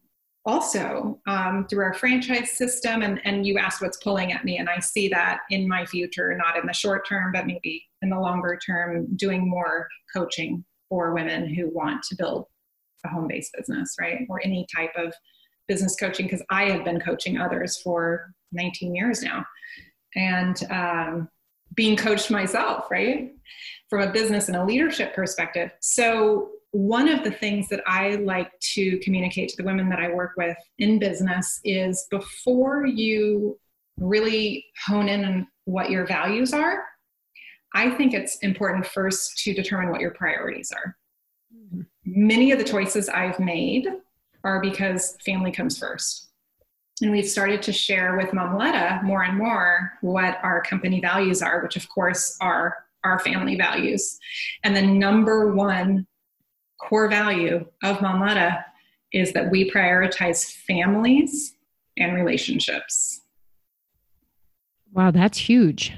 also 0.47 1.19
um, 1.27 1.67
through 1.69 1.83
our 1.83 1.93
franchise 1.93 2.51
system. 2.51 3.01
And, 3.01 3.19
and 3.25 3.45
you 3.45 3.57
asked 3.57 3.81
what's 3.81 3.97
pulling 3.97 4.31
at 4.31 4.45
me, 4.45 4.57
and 4.57 4.69
I 4.69 4.79
see 4.79 5.09
that 5.09 5.41
in 5.51 5.67
my 5.67 5.85
future, 5.85 6.35
not 6.35 6.57
in 6.57 6.65
the 6.65 6.73
short 6.73 7.07
term, 7.07 7.31
but 7.33 7.45
maybe 7.45 7.85
in 8.01 8.09
the 8.09 8.19
longer 8.19 8.57
term, 8.65 9.07
doing 9.17 9.47
more 9.47 9.87
coaching 10.15 10.63
for 10.89 11.13
women 11.13 11.53
who 11.53 11.69
want 11.69 12.01
to 12.03 12.15
build 12.15 12.45
a 13.05 13.09
home 13.09 13.27
based 13.27 13.53
business, 13.57 13.95
right? 13.99 14.25
Or 14.29 14.41
any 14.43 14.65
type 14.73 14.93
of 14.95 15.13
business 15.67 15.95
coaching, 15.99 16.25
because 16.25 16.43
I 16.49 16.65
have 16.65 16.85
been 16.85 17.01
coaching 17.01 17.37
others 17.37 17.81
for 17.81 18.31
19 18.53 18.95
years 18.95 19.21
now. 19.21 19.45
And 20.15 20.57
um, 20.71 21.29
being 21.75 21.97
coached 21.97 22.31
myself, 22.31 22.89
right? 22.89 23.33
From 23.89 24.01
a 24.01 24.11
business 24.11 24.47
and 24.47 24.55
a 24.55 24.63
leadership 24.63 25.13
perspective. 25.13 25.71
So 25.81 26.51
one 26.71 27.07
of 27.07 27.23
the 27.23 27.31
things 27.31 27.69
that 27.69 27.81
I 27.87 28.15
like 28.15 28.51
to 28.73 28.97
communicate 28.99 29.49
to 29.49 29.57
the 29.57 29.63
women 29.63 29.89
that 29.89 29.99
I 29.99 30.09
work 30.09 30.33
with 30.37 30.57
in 30.79 30.99
business 30.99 31.59
is 31.63 32.07
before 32.11 32.85
you 32.85 33.57
really 33.97 34.65
hone 34.85 35.09
in 35.09 35.25
on 35.25 35.47
what 35.65 35.89
your 35.89 36.05
values 36.05 36.53
are, 36.53 36.83
I 37.73 37.89
think 37.91 38.13
it's 38.13 38.37
important 38.39 38.85
first 38.85 39.37
to 39.43 39.53
determine 39.53 39.91
what 39.91 40.01
your 40.01 40.11
priorities 40.11 40.71
are. 40.71 40.97
Mm-hmm. 41.55 41.81
Many 42.05 42.51
of 42.51 42.59
the 42.59 42.63
choices 42.63 43.09
I've 43.09 43.39
made 43.39 43.87
are 44.43 44.61
because 44.61 45.17
family 45.25 45.51
comes 45.51 45.77
first. 45.77 46.29
And 47.01 47.11
we've 47.11 47.27
started 47.27 47.61
to 47.63 47.71
share 47.71 48.17
with 48.17 48.29
Momletta 48.29 49.03
more 49.03 49.23
and 49.23 49.37
more 49.37 49.93
what 50.01 50.39
our 50.41 50.61
company 50.63 50.99
values 50.99 51.41
are, 51.41 51.61
which 51.61 51.75
of 51.75 51.87
course 51.89 52.37
are 52.41 52.75
our 53.03 53.19
family 53.19 53.55
values. 53.55 54.17
And 54.63 54.75
the 54.75 54.81
number 54.81 55.53
one 55.53 56.07
core 56.79 57.09
value 57.09 57.65
of 57.83 57.97
Momletta 57.97 58.63
is 59.13 59.33
that 59.33 59.49
we 59.49 59.69
prioritize 59.71 60.51
families 60.67 61.55
and 61.97 62.13
relationships. 62.13 63.21
Wow, 64.93 65.11
that's 65.11 65.37
huge. 65.37 65.93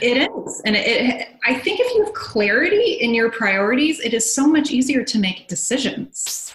It 0.00 0.28
is. 0.30 0.62
And 0.64 0.76
it, 0.76 0.86
it, 0.86 1.28
I 1.46 1.54
think 1.54 1.80
if 1.80 1.94
you 1.94 2.04
have 2.04 2.14
clarity 2.14 2.98
in 3.00 3.14
your 3.14 3.30
priorities, 3.30 4.00
it 4.00 4.14
is 4.14 4.34
so 4.34 4.46
much 4.46 4.70
easier 4.70 5.02
to 5.04 5.18
make 5.18 5.48
decisions. 5.48 6.54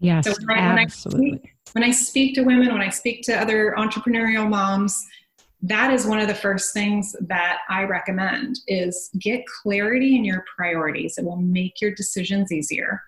Yes, 0.00 0.26
so 0.26 0.34
when 0.46 0.58
I, 0.58 0.82
absolutely. 0.82 1.30
When 1.30 1.38
I, 1.38 1.38
speak, 1.38 1.54
when 1.72 1.84
I 1.84 1.90
speak 1.92 2.34
to 2.34 2.42
women, 2.42 2.72
when 2.72 2.82
I 2.82 2.88
speak 2.88 3.22
to 3.22 3.40
other 3.40 3.74
entrepreneurial 3.78 4.48
moms, 4.48 5.06
that 5.62 5.92
is 5.92 6.06
one 6.06 6.18
of 6.18 6.28
the 6.28 6.34
first 6.34 6.72
things 6.72 7.14
that 7.20 7.58
I 7.68 7.84
recommend 7.84 8.58
is 8.66 9.10
get 9.20 9.44
clarity 9.62 10.16
in 10.16 10.24
your 10.24 10.44
priorities. 10.56 11.18
It 11.18 11.24
will 11.24 11.36
make 11.36 11.80
your 11.80 11.94
decisions 11.94 12.50
easier. 12.50 13.00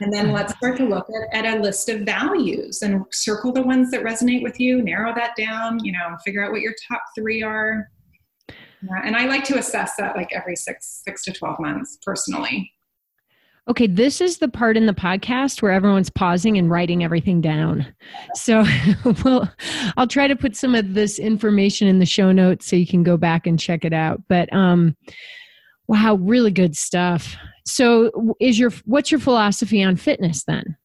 And 0.00 0.12
then 0.12 0.30
let's 0.30 0.54
start 0.54 0.76
to 0.76 0.84
look 0.84 1.08
at, 1.32 1.44
at 1.44 1.56
a 1.56 1.60
list 1.60 1.88
of 1.88 2.02
values 2.02 2.82
and 2.82 3.04
circle 3.10 3.52
the 3.52 3.62
ones 3.62 3.90
that 3.90 4.04
resonate 4.04 4.42
with 4.42 4.60
you, 4.60 4.82
narrow 4.82 5.14
that 5.14 5.34
down, 5.36 5.82
you 5.84 5.92
know, 5.92 6.16
figure 6.24 6.44
out 6.44 6.52
what 6.52 6.60
your 6.60 6.74
top 6.86 7.02
three 7.16 7.42
are. 7.42 7.90
And 9.04 9.16
I 9.16 9.26
like 9.26 9.42
to 9.44 9.58
assess 9.58 9.96
that 9.98 10.16
like 10.16 10.32
every 10.32 10.54
six 10.54 11.02
six 11.04 11.24
to 11.24 11.32
twelve 11.32 11.58
months 11.58 11.98
personally. 12.04 12.70
Okay, 13.68 13.86
this 13.86 14.22
is 14.22 14.38
the 14.38 14.48
part 14.48 14.78
in 14.78 14.86
the 14.86 14.94
podcast 14.94 15.60
where 15.60 15.72
everyone's 15.72 16.08
pausing 16.08 16.56
and 16.56 16.70
writing 16.70 17.04
everything 17.04 17.42
down. 17.42 17.86
So, 18.34 18.64
well, 19.24 19.52
I'll 19.98 20.06
try 20.06 20.26
to 20.26 20.36
put 20.36 20.56
some 20.56 20.74
of 20.74 20.94
this 20.94 21.18
information 21.18 21.86
in 21.86 21.98
the 21.98 22.06
show 22.06 22.32
notes 22.32 22.66
so 22.66 22.76
you 22.76 22.86
can 22.86 23.02
go 23.02 23.18
back 23.18 23.46
and 23.46 23.60
check 23.60 23.84
it 23.84 23.92
out. 23.92 24.22
But 24.26 24.50
um 24.54 24.96
wow, 25.86 26.14
really 26.14 26.50
good 26.50 26.76
stuff. 26.76 27.36
So, 27.66 28.34
is 28.40 28.58
your 28.58 28.72
what's 28.86 29.10
your 29.10 29.20
philosophy 29.20 29.82
on 29.82 29.96
fitness 29.96 30.44
then? 30.44 30.76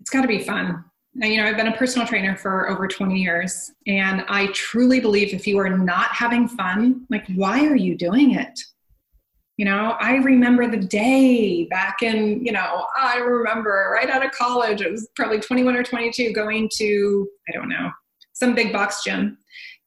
It's 0.00 0.10
got 0.10 0.22
to 0.22 0.28
be 0.28 0.44
fun. 0.44 0.84
Now, 1.14 1.26
you 1.26 1.38
know, 1.38 1.46
I've 1.46 1.56
been 1.56 1.68
a 1.68 1.76
personal 1.76 2.06
trainer 2.06 2.36
for 2.36 2.68
over 2.68 2.86
20 2.86 3.18
years, 3.18 3.72
and 3.86 4.22
I 4.28 4.48
truly 4.48 5.00
believe 5.00 5.32
if 5.32 5.46
you 5.46 5.58
are 5.58 5.70
not 5.70 6.08
having 6.08 6.46
fun, 6.46 7.06
like, 7.08 7.26
why 7.34 7.66
are 7.66 7.74
you 7.74 7.96
doing 7.96 8.34
it? 8.34 8.60
You 9.56 9.64
know, 9.64 9.96
I 10.00 10.16
remember 10.16 10.68
the 10.70 10.76
day 10.76 11.64
back 11.64 12.02
in, 12.02 12.44
you 12.44 12.52
know, 12.52 12.86
I 12.94 13.16
remember 13.18 13.90
right 13.92 14.10
out 14.10 14.24
of 14.24 14.32
college, 14.32 14.82
it 14.82 14.90
was 14.90 15.08
probably 15.16 15.40
21 15.40 15.74
or 15.74 15.82
22, 15.82 16.32
going 16.32 16.68
to, 16.74 17.28
I 17.48 17.52
don't 17.52 17.70
know, 17.70 17.90
some 18.34 18.54
big 18.54 18.70
box 18.70 19.02
gym, 19.02 19.38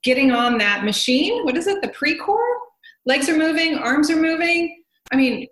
getting 0.04 0.32
on 0.32 0.58
that 0.58 0.86
machine. 0.86 1.46
What 1.46 1.56
is 1.56 1.68
it? 1.68 1.84
The 1.84 1.90
Precor? 1.90 2.40
Legs 3.06 3.30
are 3.30 3.38
moving, 3.38 3.78
arms 3.78 4.10
are 4.10 4.16
moving. 4.16 4.84
I 5.12 5.16
mean, 5.16 5.48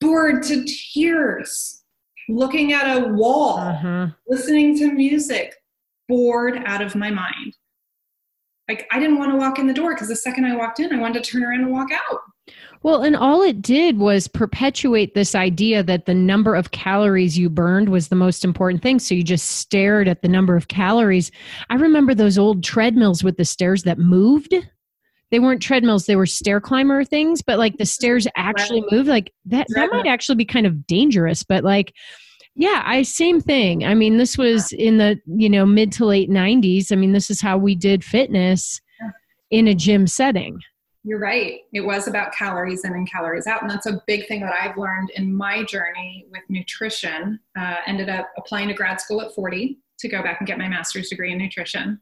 bored 0.00 0.42
to 0.44 0.64
tears 0.64 1.82
looking 2.28 2.72
at 2.72 2.96
a 2.96 3.08
wall, 3.08 3.58
uh-huh. 3.58 4.08
listening 4.28 4.78
to 4.78 4.92
music, 4.92 5.54
bored 6.08 6.62
out 6.64 6.82
of 6.82 6.94
my 6.94 7.10
mind. 7.10 7.56
Like 8.68 8.86
I 8.92 9.00
didn't 9.00 9.18
want 9.18 9.32
to 9.32 9.38
walk 9.38 9.58
in 9.58 9.66
the 9.66 9.74
door 9.74 9.94
because 9.94 10.08
the 10.08 10.16
second 10.16 10.44
I 10.44 10.54
walked 10.54 10.78
in, 10.80 10.92
I 10.92 11.00
wanted 11.00 11.24
to 11.24 11.30
turn 11.30 11.42
around 11.42 11.62
and 11.62 11.72
walk 11.72 11.88
out. 11.90 12.20
Well, 12.82 13.02
and 13.02 13.16
all 13.16 13.42
it 13.42 13.60
did 13.60 13.98
was 13.98 14.28
perpetuate 14.28 15.14
this 15.14 15.34
idea 15.34 15.82
that 15.82 16.06
the 16.06 16.14
number 16.14 16.54
of 16.54 16.70
calories 16.70 17.36
you 17.36 17.50
burned 17.50 17.88
was 17.88 18.08
the 18.08 18.16
most 18.16 18.44
important 18.44 18.82
thing. 18.82 18.98
So 18.98 19.14
you 19.14 19.24
just 19.24 19.50
stared 19.50 20.08
at 20.08 20.22
the 20.22 20.28
number 20.28 20.56
of 20.56 20.68
calories. 20.68 21.30
I 21.70 21.74
remember 21.74 22.14
those 22.14 22.38
old 22.38 22.62
treadmills 22.62 23.24
with 23.24 23.36
the 23.36 23.44
stairs 23.44 23.82
that 23.82 23.98
moved. 23.98 24.54
They 25.30 25.40
weren't 25.40 25.62
treadmills, 25.62 26.06
they 26.06 26.16
were 26.16 26.24
stair 26.24 26.60
climber 26.60 27.04
things, 27.04 27.42
but 27.42 27.58
like 27.58 27.76
the 27.76 27.84
stairs 27.84 28.26
actually 28.36 28.84
moved. 28.90 29.08
Like 29.08 29.32
that 29.46 29.66
that 29.70 29.90
might 29.92 30.06
actually 30.06 30.36
be 30.36 30.46
kind 30.46 30.66
of 30.66 30.86
dangerous, 30.86 31.42
but 31.42 31.64
like 31.64 31.92
yeah, 32.58 32.82
I 32.84 33.02
same 33.02 33.40
thing. 33.40 33.84
I 33.84 33.94
mean, 33.94 34.16
this 34.16 34.36
was 34.36 34.72
in 34.72 34.98
the, 34.98 35.20
you 35.26 35.48
know, 35.48 35.64
mid 35.64 35.92
to 35.92 36.04
late 36.04 36.28
90s. 36.28 36.90
I 36.90 36.96
mean, 36.96 37.12
this 37.12 37.30
is 37.30 37.40
how 37.40 37.56
we 37.56 37.76
did 37.76 38.02
fitness 38.02 38.80
in 39.50 39.68
a 39.68 39.74
gym 39.74 40.08
setting. 40.08 40.60
You're 41.08 41.18
right. 41.18 41.60
It 41.72 41.80
was 41.80 42.06
about 42.06 42.34
calories 42.34 42.84
in 42.84 42.92
and 42.92 43.10
calories 43.10 43.46
out. 43.46 43.62
And 43.62 43.70
that's 43.70 43.86
a 43.86 44.02
big 44.06 44.28
thing 44.28 44.40
that 44.40 44.52
I've 44.52 44.76
learned 44.76 45.08
in 45.14 45.34
my 45.34 45.64
journey 45.64 46.26
with 46.30 46.42
nutrition. 46.50 47.40
Uh, 47.58 47.76
ended 47.86 48.10
up 48.10 48.28
applying 48.36 48.68
to 48.68 48.74
grad 48.74 49.00
school 49.00 49.22
at 49.22 49.34
40 49.34 49.78
to 50.00 50.08
go 50.08 50.22
back 50.22 50.40
and 50.40 50.46
get 50.46 50.58
my 50.58 50.68
master's 50.68 51.08
degree 51.08 51.32
in 51.32 51.38
nutrition. 51.38 51.98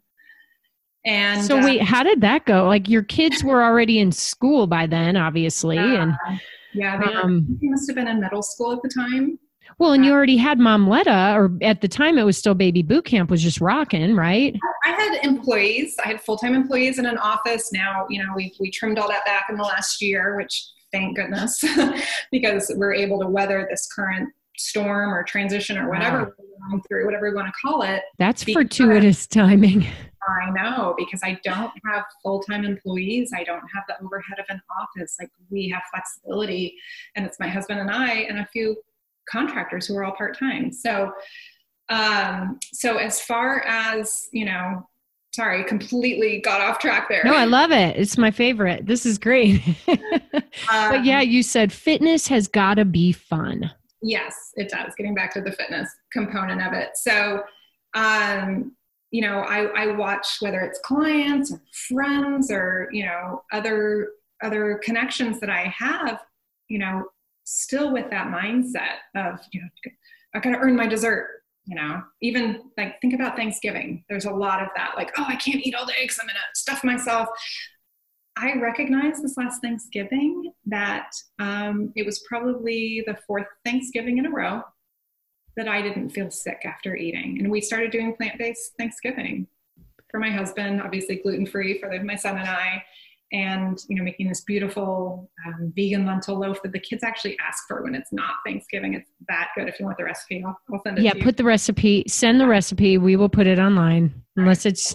And 1.05 1.45
so, 1.45 1.63
wait, 1.65 1.83
uh, 1.83 1.85
how 1.85 2.03
did 2.03 2.21
that 2.23 2.47
go? 2.47 2.67
Like, 2.67 2.89
your 2.89 3.05
kids 3.05 3.45
were 3.45 3.63
already 3.63 4.01
in 4.01 4.11
school 4.11 4.67
by 4.67 4.89
then, 4.89 5.17
obviously. 5.17 5.79
And 5.79 6.13
yeah, 6.75 6.99
they, 6.99 7.15
um, 7.15 7.47
were, 7.63 7.71
must 7.71 7.89
have 7.89 7.95
been 7.95 8.09
in 8.09 8.21
middle 8.21 8.43
school 8.43 8.73
at 8.73 8.83
the 8.83 8.89
time. 8.89 9.39
Well, 9.79 9.93
and 9.93 10.05
you 10.07 10.13
already 10.13 10.39
had 10.39 10.59
Momletta, 10.59 11.35
or 11.35 11.53
at 11.63 11.83
the 11.83 11.89
time 11.89 12.17
it 12.17 12.23
was 12.23 12.39
still 12.39 12.55
Baby 12.55 12.83
Boot 12.83 13.05
Camp 13.05 13.31
was 13.31 13.43
just 13.43 13.61
rocking, 13.61 14.17
right? 14.17 14.57
I 14.87 14.91
had 14.91 15.21
employees. 15.23 15.95
I 16.03 16.09
had 16.09 16.21
full 16.23 16.39
time 16.39 16.55
employees 16.55 16.99
in 16.99 17.05
an 17.05 17.19
office. 17.19 17.73
Now, 17.73 18.07
you 18.09 18.23
know, 18.23 18.31
we 18.35 18.55
we 18.59 18.71
trimmed 18.71 18.99
all 18.99 19.09
that 19.09 19.27
back 19.27 19.47
in 19.51 19.57
the 19.57 19.65
last 19.65 20.01
year, 20.01 20.37
which 20.37 20.67
thank 20.93 21.17
goodness, 21.17 21.63
because 22.33 22.73
we're 22.77 22.95
able 22.95 23.21
to 23.21 23.27
weather 23.27 23.67
this 23.71 23.87
current 23.95 24.31
storm 24.57 25.13
or 25.13 25.23
transition 25.23 25.77
or 25.77 25.91
whatever 25.91 26.21
wow. 26.21 26.33
we're 26.39 26.71
going 26.71 26.83
through, 26.89 27.05
whatever 27.05 27.29
we 27.29 27.35
want 27.35 27.47
to 27.47 27.53
call 27.61 27.83
it. 27.83 28.03
That's 28.19 28.45
fortuitous 28.45 29.27
timing. 29.27 29.87
I 30.27 30.51
know 30.51 30.95
because 30.97 31.21
I 31.23 31.39
don't 31.45 31.71
have 31.85 32.05
full 32.23 32.43
time 32.43 32.65
employees. 32.65 33.31
I 33.37 33.45
don't 33.45 33.63
have 33.75 33.85
the 33.89 34.03
overhead 34.03 34.39
of 34.39 34.47
an 34.49 34.63
office. 34.81 35.17
Like 35.21 35.31
we 35.51 35.69
have 35.69 35.83
flexibility, 35.93 36.75
and 37.15 37.27
it's 37.27 37.39
my 37.39 37.49
husband 37.49 37.81
and 37.81 37.91
I 37.91 38.13
and 38.13 38.39
a 38.39 38.47
few 38.47 38.77
contractors 39.31 39.87
who 39.87 39.97
are 39.97 40.05
all 40.05 40.13
part-time. 40.13 40.73
So 40.73 41.13
um 41.89 42.59
so 42.73 42.97
as 42.97 43.21
far 43.21 43.61
as 43.65 44.29
you 44.33 44.45
know 44.45 44.89
sorry 45.33 45.63
completely 45.63 46.41
got 46.41 46.61
off 46.61 46.79
track 46.79 47.09
there. 47.09 47.23
No 47.25 47.35
i 47.35 47.45
love 47.45 47.71
it. 47.71 47.97
It's 47.97 48.19
my 48.19 48.31
favorite. 48.31 48.87
This 48.87 49.07
is 49.07 49.19
great. 49.19 49.63
Um, 50.73 50.91
but 50.91 51.05
yeah 51.05 51.21
you 51.21 51.43
said 51.43 51.71
fitness 51.71 52.27
has 52.29 52.49
got 52.49 52.75
to 52.75 52.87
be 52.87 53.13
fun. 53.13 53.71
Yes 54.03 54.53
it 54.55 54.71
does. 54.71 54.95
Getting 54.97 55.15
back 55.15 55.33
to 55.35 55.43
the 55.43 55.53
fitness 55.53 55.89
component 56.13 56.63
of 56.63 56.73
it. 56.73 56.97
So 56.97 57.43
um 57.95 58.73
you 59.11 59.23
know 59.23 59.41
i 59.41 59.67
i 59.77 59.87
watch 59.95 60.39
whether 60.41 60.61
it's 60.61 60.79
clients 60.81 61.53
or 61.53 61.61
friends 61.73 62.51
or 62.51 62.89
you 62.93 63.05
know 63.05 63.43
other 63.53 64.09
other 64.43 64.81
connections 64.83 65.41
that 65.41 65.51
i 65.51 65.63
have 65.63 66.23
you 66.69 66.79
know 66.79 67.05
still 67.47 67.93
with 67.93 68.11
that 68.11 68.27
mindset 68.29 68.99
of 69.15 69.39
you 69.53 69.61
know 69.61 69.69
i 70.35 70.39
gotta 70.41 70.59
earn 70.59 70.77
my 70.77 70.87
dessert 70.87 71.29
you 71.67 71.75
know? 71.75 72.01
Even 72.23 72.71
like 72.79 73.01
think 73.01 73.13
about 73.13 73.37
thanksgiving. 73.37 74.05
There's 74.09 74.25
a 74.25 74.31
lot 74.31 74.63
of 74.63 74.69
that 74.77 74.93
like 74.97 75.13
oh 75.19 75.25
i 75.27 75.37
can't 75.37 75.67
eat 75.67 75.75
all 75.75 75.85
day 75.85 75.95
because 76.01 76.19
i'm 76.21 76.27
gonna 76.27 76.39
stuff 76.55 76.83
myself. 76.85 77.29
I 78.39 78.55
recognize 78.59 79.21
this 79.23 79.37
last 79.39 79.63
thanksgiving 79.63 80.53
that 80.67 81.11
um, 81.39 81.91
it 81.97 82.05
was 82.05 82.19
probably 82.29 83.03
the 83.07 83.17
fourth 83.27 83.47
thanksgiving 83.65 84.19
in 84.19 84.27
a 84.27 84.31
row 84.31 84.63
that 85.57 85.69
i 85.69 85.83
didn't 85.83 86.11
feel 86.11 86.31
sick 86.31 86.63
after 86.65 86.95
eating. 86.95 87.39
And 87.39 87.51
we 87.51 87.61
started 87.61 87.91
doing 87.91 88.15
plant-based 88.15 88.75
thanksgiving 88.79 89.47
for 90.11 90.21
my 90.21 90.31
husband 90.31 90.81
obviously 90.81 91.17
gluten-free 91.17 91.81
for 91.81 91.91
my 92.05 92.15
son 92.15 92.39
and 92.39 92.49
i 92.49 92.83
and 93.33 93.79
you 93.89 93.97
know 93.97 94.05
making 94.05 94.29
this 94.29 94.43
beautiful 94.43 95.31
um, 95.47 95.73
vegan 95.75 96.07
lentil 96.07 96.39
loaf 96.39 96.63
that 96.63 96.73
the 96.73 96.79
kids 96.79 97.03
actually 97.03 97.37
ask 97.47 97.65
for 97.67 97.83
when 97.83 97.95
it's 97.95 98.13
not 98.13 98.35
Thanksgiving. 98.47 98.95
It's 98.95 99.11
that 99.29 99.49
good. 99.57 99.69
If 99.69 99.81
you 99.81 99.87
want 99.87 99.99
the 99.99 100.05
recipe, 100.05 100.45
I'll, 100.47 100.57
I'll 100.73 100.81
send 100.85 100.99
it. 100.99 101.03
To 101.03 101.09
you. 101.09 101.13
Yeah, 101.15 101.25
put 101.25 101.37
the 101.37 101.45
recipe. 101.45 102.05
Send 102.07 102.41
the 102.41 102.47
recipe. 102.47 102.99
We 102.99 103.17
will 103.17 103.29
put 103.29 103.47
it 103.47 103.59
online 103.59 104.15
unless 104.37 104.67
it's. 104.67 104.95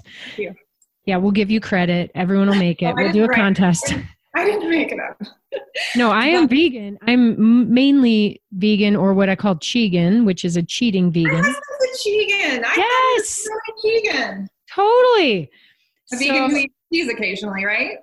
Yeah, 1.06 1.18
we'll 1.18 1.32
give 1.32 1.50
you 1.50 1.60
credit. 1.60 2.12
Everyone 2.16 2.48
will 2.48 2.56
make 2.56 2.82
it. 2.82 2.86
Oh, 2.92 2.94
we'll 2.96 3.12
do 3.12 3.24
a 3.24 3.30
contest. 3.30 3.96
I 4.36 4.46
didn't 4.46 4.70
make 4.70 4.92
it 4.92 5.00
up. 5.00 5.22
no, 5.96 6.10
I 6.10 6.28
am 6.28 6.48
vegan. 6.48 6.98
I'm 7.06 7.74
mainly 7.74 8.42
vegan, 8.54 8.96
or 8.96 9.14
what 9.14 9.28
I 9.28 9.36
call 9.36 9.56
chegan, 9.56 10.26
which 10.26 10.46
is 10.46 10.56
a 10.56 10.64
cheating 10.64 11.12
vegan. 11.12 11.44
I 11.44 11.50
a 11.50 11.98
chegan. 11.98 12.64
I 12.66 13.18
yes, 13.18 13.48
chegan. 13.84 14.48
Totally. 14.74 15.50
A 16.14 16.18
vegan 16.18 16.50
who 16.50 16.58
eats 16.58 16.74
cheese 16.94 17.10
occasionally, 17.10 17.66
right? 17.66 17.98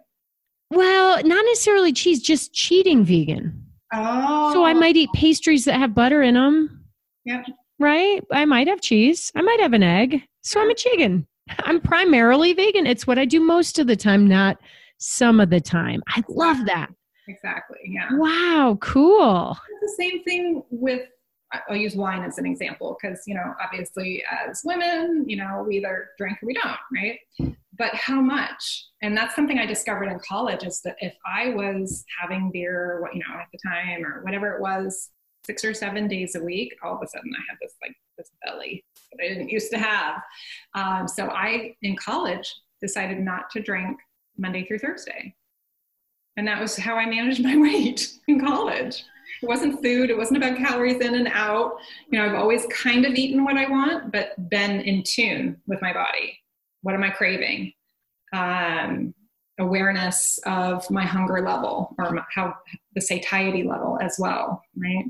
Well, 0.70 1.23
not 1.24 1.45
necessarily 1.47 1.93
cheese, 1.93 2.20
just 2.20 2.53
cheating 2.53 3.05
vegan. 3.05 3.65
Oh. 3.93 4.53
So 4.53 4.65
I 4.65 4.73
oh. 4.73 4.74
might 4.74 4.97
eat 4.97 5.11
pastries 5.15 5.65
that 5.65 5.78
have 5.78 5.95
butter 5.95 6.23
in 6.23 6.35
them. 6.35 6.85
Yep. 7.24 7.47
Right? 7.78 8.23
I 8.32 8.45
might 8.45 8.66
have 8.66 8.81
cheese. 8.81 9.32
I 9.35 9.43
might 9.43 9.61
have 9.61 9.73
an 9.73 9.82
egg. 9.82 10.23
So 10.43 10.61
I'm 10.61 10.70
a 10.70 10.74
chegan. 10.74 11.27
I'm 11.61 11.81
primarily 11.81 12.53
vegan. 12.53 12.86
It's 12.86 13.07
what 13.07 13.19
I 13.19 13.24
do 13.24 13.40
most 13.40 13.78
of 13.78 13.86
the 13.86 13.97
time, 13.97 14.27
not 14.27 14.59
some 14.99 15.40
of 15.40 15.51
the 15.51 15.61
time. 15.61 16.03
I 16.09 16.23
love 16.28 16.66
that. 16.66 16.90
Exactly. 17.28 17.78
Yeah. 17.85 18.09
Wow, 18.12 18.78
cool. 18.81 19.57
It's 19.82 19.97
the 19.97 20.03
same 20.03 20.24
thing 20.24 20.62
with 20.70 21.03
I'll 21.69 21.77
use 21.77 21.97
wine 21.97 22.23
as 22.23 22.39
an 22.39 22.47
example 22.47 22.99
because, 23.01 23.23
you 23.27 23.35
know, 23.35 23.55
obviously 23.62 24.23
as 24.49 24.62
women, 24.65 25.25
you 25.27 25.37
know, 25.37 25.65
we 25.66 25.79
either 25.79 26.11
drink 26.19 26.39
or 26.43 26.47
we 26.47 26.55
don't, 26.55 26.77
right? 26.95 27.19
But 27.77 27.95
how 27.95 28.20
much? 28.20 28.87
And 29.03 29.16
that's 29.16 29.35
something 29.35 29.59
I 29.59 29.65
discovered 29.65 30.09
in 30.09 30.19
college 30.19 30.65
is 30.65 30.81
that 30.83 30.97
if 31.01 31.15
I 31.27 31.51
was 31.51 32.05
having 32.20 32.51
beer, 32.51 33.09
you 33.15 33.20
know, 33.20 33.41
at 33.41 33.47
the 33.53 33.59
time 33.66 34.05
or 34.05 34.23
whatever 34.25 34.53
it 34.55 34.61
was, 34.61 35.11
six 35.47 35.65
or 35.65 35.73
seven 35.73 36.09
days 36.09 36.35
a 36.35 36.43
week, 36.43 36.77
all 36.83 36.97
of 36.97 37.03
a 37.03 37.09
sudden 37.09 37.33
I 37.35 37.41
had 37.49 37.57
this 37.62 37.75
like 37.81 37.97
this 38.19 38.31
belly 38.45 38.85
that 39.12 39.25
I 39.25 39.29
didn't 39.29 39.49
used 39.49 39.70
to 39.70 39.79
have. 39.79 40.23
Um, 40.75 41.09
so 41.09 41.29
I, 41.29 41.75
in 41.81 41.97
college, 41.97 42.55
decided 42.83 43.19
not 43.19 43.49
to 43.51 43.62
drink 43.62 43.99
Monday 44.37 44.66
through 44.66 44.81
Thursday. 44.81 45.35
And 46.37 46.47
that 46.47 46.61
was 46.61 46.77
how 46.77 46.97
I 46.97 47.07
managed 47.07 47.43
my 47.51 47.57
weight 47.57 48.12
in 48.29 48.41
college. 48.41 49.05
It 49.43 49.47
wasn't 49.47 49.82
food, 49.82 50.10
it 50.10 50.16
wasn't 50.16 50.43
about 50.43 50.59
calories 50.59 51.01
in 51.01 51.15
and 51.15 51.28
out. 51.28 51.78
You 52.10 52.19
know, 52.19 52.27
I've 52.27 52.35
always 52.35 52.66
kind 52.66 53.05
of 53.05 53.15
eaten 53.15 53.44
what 53.44 53.56
I 53.56 53.69
want, 53.69 54.12
but 54.12 54.48
been 54.48 54.81
in 54.81 55.02
tune 55.02 55.60
with 55.66 55.81
my 55.82 55.93
body. 55.93 56.39
What 56.82 56.94
am 56.94 57.05
I 57.05 57.10
craving? 57.10 57.73
Um, 58.32 59.15
awareness 59.59 60.39
of 60.47 60.89
my 60.90 61.05
hunger 61.05 61.43
level 61.43 61.94
or 61.98 62.24
how 62.32 62.55
the 62.94 63.01
satiety 63.01 63.65
level 63.65 63.98
as 64.01 64.16
well, 64.19 64.62
right? 64.77 65.06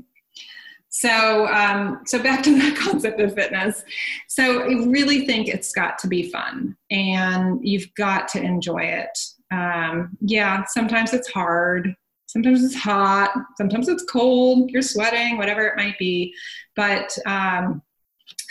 So, 0.89 1.47
um, 1.47 2.01
so 2.05 2.21
back 2.21 2.43
to 2.43 2.55
that 2.59 2.75
concept 2.75 3.19
of 3.21 3.35
fitness. 3.35 3.83
So, 4.27 4.63
I 4.63 4.85
really 4.87 5.25
think 5.25 5.47
it's 5.47 5.71
got 5.71 5.97
to 5.99 6.07
be 6.07 6.29
fun, 6.31 6.75
and 6.89 7.59
you've 7.65 7.93
got 7.95 8.27
to 8.29 8.41
enjoy 8.41 8.83
it. 8.83 9.17
Um, 9.51 10.17
yeah, 10.21 10.63
sometimes 10.65 11.13
it's 11.13 11.31
hard. 11.31 11.95
Sometimes 12.29 12.63
it's 12.63 12.75
hot. 12.75 13.31
Sometimes 13.57 13.89
it's 13.89 14.03
cold. 14.03 14.69
You're 14.69 14.83
sweating, 14.83 15.39
whatever 15.39 15.65
it 15.65 15.75
might 15.75 15.97
be. 15.97 16.31
But 16.75 17.17
um, 17.25 17.81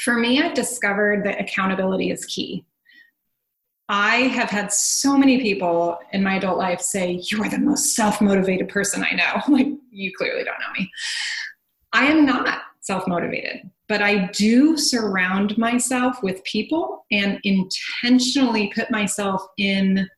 for 0.02 0.14
me, 0.14 0.42
I've 0.42 0.55
discovered 0.55 1.24
that 1.24 1.40
accountability 1.40 2.10
is 2.10 2.24
key. 2.24 2.64
I 3.88 4.16
have 4.16 4.50
had 4.50 4.72
so 4.72 5.16
many 5.16 5.40
people 5.40 5.96
in 6.12 6.24
my 6.24 6.38
adult 6.38 6.59
life 6.59 6.80
say, 6.80 7.22
You 7.30 7.40
are 7.44 7.48
the 7.48 7.60
most 7.60 7.94
self 7.94 8.20
motivated 8.20 8.68
person 8.68 9.06
I 9.09 9.14
know. 9.14 9.42
like, 9.55 9.68
you 9.92 10.12
clearly 10.18 10.42
don't 10.42 10.59
know 10.59 10.72
me. 10.76 10.90
I 11.92 12.06
am 12.06 12.26
not 12.26 12.62
self 12.80 13.06
motivated, 13.06 13.70
but 13.88 14.02
I 14.02 14.26
do 14.32 14.76
surround 14.76 15.56
myself 15.56 16.20
with 16.20 16.42
people 16.42 17.06
and 17.12 17.38
intentionally 17.44 18.72
put 18.74 18.90
myself 18.90 19.46
in 19.56 20.09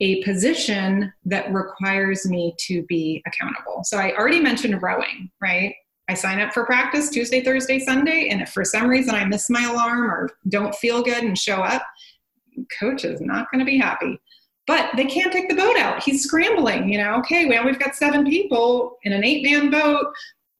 a 0.00 0.22
position 0.24 1.12
that 1.24 1.52
requires 1.52 2.28
me 2.28 2.54
to 2.66 2.82
be 2.84 3.22
accountable. 3.26 3.82
So 3.84 3.98
I 3.98 4.16
already 4.16 4.40
mentioned 4.40 4.82
rowing, 4.82 5.30
right? 5.40 5.74
I 6.08 6.14
sign 6.14 6.40
up 6.40 6.52
for 6.52 6.64
practice 6.64 7.10
Tuesday, 7.10 7.42
Thursday, 7.42 7.78
Sunday, 7.78 8.28
and 8.30 8.40
if 8.40 8.50
for 8.50 8.64
some 8.64 8.88
reason 8.88 9.14
I 9.14 9.24
miss 9.24 9.48
my 9.50 9.64
alarm 9.64 10.10
or 10.10 10.30
don't 10.48 10.74
feel 10.74 11.02
good 11.02 11.22
and 11.22 11.38
show 11.38 11.56
up, 11.56 11.82
coach 12.80 13.04
is 13.04 13.20
not 13.20 13.50
going 13.50 13.60
to 13.60 13.64
be 13.64 13.78
happy. 13.78 14.18
But 14.66 14.90
they 14.96 15.04
can't 15.04 15.32
take 15.32 15.48
the 15.48 15.54
boat 15.54 15.76
out. 15.76 16.02
He's 16.02 16.24
scrambling, 16.24 16.92
you 16.92 16.98
know. 16.98 17.14
Okay, 17.16 17.46
well, 17.46 17.64
we've 17.64 17.78
got 17.78 17.94
seven 17.94 18.24
people 18.24 18.98
in 19.04 19.12
an 19.12 19.24
eight 19.24 19.44
man 19.44 19.70
boat 19.70 20.06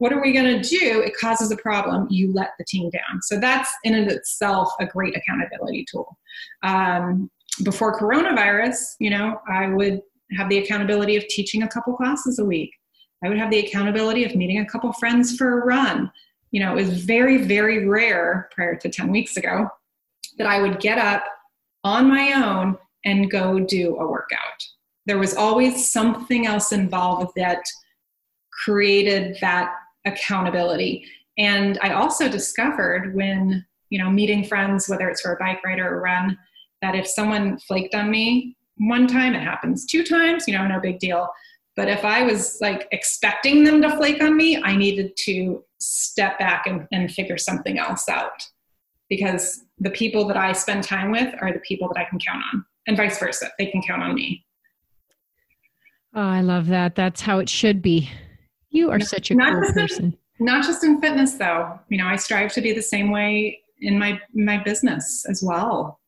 what 0.01 0.11
are 0.11 0.19
we 0.19 0.33
going 0.33 0.59
to 0.59 0.67
do? 0.67 1.03
It 1.05 1.15
causes 1.15 1.51
a 1.51 1.57
problem. 1.57 2.07
You 2.09 2.33
let 2.33 2.53
the 2.57 2.65
team 2.67 2.89
down. 2.89 3.21
So 3.21 3.39
that's 3.39 3.69
in 3.83 3.93
and 3.93 4.09
itself 4.09 4.73
a 4.79 4.87
great 4.87 5.15
accountability 5.15 5.85
tool. 5.91 6.17
Um, 6.63 7.29
before 7.63 7.99
coronavirus, 7.99 8.95
you 8.99 9.09
know, 9.09 9.39
I 9.49 9.67
would 9.67 10.01
have 10.37 10.49
the 10.49 10.59
accountability 10.59 11.15
of 11.17 11.27
teaching 11.27 11.63
a 11.63 11.67
couple 11.67 11.95
classes 11.95 12.39
a 12.39 12.45
week. 12.45 12.71
I 13.23 13.29
would 13.29 13.37
have 13.37 13.51
the 13.51 13.59
accountability 13.59 14.23
of 14.23 14.35
meeting 14.35 14.59
a 14.59 14.65
couple 14.65 14.91
friends 14.93 15.35
for 15.35 15.61
a 15.61 15.65
run. 15.65 16.11
You 16.51 16.61
know, 16.61 16.71
it 16.71 16.75
was 16.75 17.03
very, 17.03 17.37
very 17.37 17.87
rare 17.87 18.49
prior 18.53 18.75
to 18.75 18.89
10 18.89 19.11
weeks 19.11 19.37
ago 19.37 19.69
that 20.37 20.47
I 20.47 20.61
would 20.61 20.79
get 20.79 20.97
up 20.97 21.23
on 21.83 22.07
my 22.07 22.33
own 22.33 22.77
and 23.05 23.31
go 23.31 23.59
do 23.59 23.97
a 23.97 24.07
workout. 24.07 24.39
There 25.05 25.17
was 25.17 25.35
always 25.35 25.91
something 25.91 26.45
else 26.45 26.71
involved 26.71 27.31
that 27.35 27.63
created 28.51 29.37
that 29.41 29.73
accountability. 30.05 31.05
And 31.37 31.79
I 31.81 31.93
also 31.93 32.29
discovered 32.29 33.15
when, 33.15 33.65
you 33.89 33.99
know, 33.99 34.09
meeting 34.09 34.43
friends, 34.43 34.87
whether 34.87 35.09
it's 35.09 35.21
for 35.21 35.33
a 35.33 35.39
bike 35.39 35.63
ride 35.65 35.79
or 35.79 35.97
a 35.97 35.99
run, 35.99 36.37
that 36.81 36.95
if 36.95 37.07
someone 37.07 37.59
flaked 37.59 37.95
on 37.95 38.09
me 38.09 38.55
one 38.77 39.07
time, 39.07 39.35
it 39.35 39.43
happens 39.43 39.85
two 39.85 40.03
times, 40.03 40.47
you 40.47 40.57
know, 40.57 40.67
no 40.67 40.79
big 40.79 40.99
deal. 40.99 41.27
But 41.75 41.87
if 41.87 42.03
I 42.03 42.23
was 42.23 42.57
like 42.59 42.87
expecting 42.91 43.63
them 43.63 43.81
to 43.81 43.95
flake 43.95 44.21
on 44.21 44.35
me, 44.35 44.61
I 44.61 44.75
needed 44.75 45.15
to 45.25 45.63
step 45.79 46.37
back 46.37 46.67
and, 46.67 46.87
and 46.91 47.11
figure 47.11 47.37
something 47.37 47.79
else 47.79 48.09
out 48.09 48.43
because 49.09 49.65
the 49.79 49.89
people 49.89 50.25
that 50.27 50.37
I 50.37 50.53
spend 50.53 50.83
time 50.83 51.11
with 51.11 51.33
are 51.41 51.51
the 51.51 51.59
people 51.59 51.89
that 51.89 51.99
I 51.99 52.09
can 52.09 52.19
count 52.19 52.43
on, 52.53 52.65
and 52.87 52.97
vice 52.97 53.19
versa. 53.19 53.49
They 53.57 53.67
can 53.67 53.81
count 53.81 54.01
on 54.01 54.15
me. 54.15 54.45
Oh, 56.13 56.21
I 56.21 56.41
love 56.41 56.67
that. 56.67 56.95
That's 56.95 57.21
how 57.21 57.39
it 57.39 57.49
should 57.49 57.81
be. 57.81 58.09
You 58.69 58.91
are 58.91 58.99
such 58.99 59.31
a 59.31 59.35
cool 59.35 59.73
person. 59.73 60.17
In, 60.39 60.45
not 60.45 60.65
just 60.65 60.83
in 60.83 61.01
fitness 61.01 61.33
though. 61.33 61.79
You 61.89 61.97
know, 61.97 62.07
I 62.07 62.15
strive 62.15 62.51
to 62.53 62.61
be 62.61 62.73
the 62.73 62.81
same 62.81 63.11
way 63.11 63.61
in 63.79 63.97
my 63.97 64.19
my 64.33 64.61
business 64.63 65.25
as 65.29 65.43
well. 65.43 66.00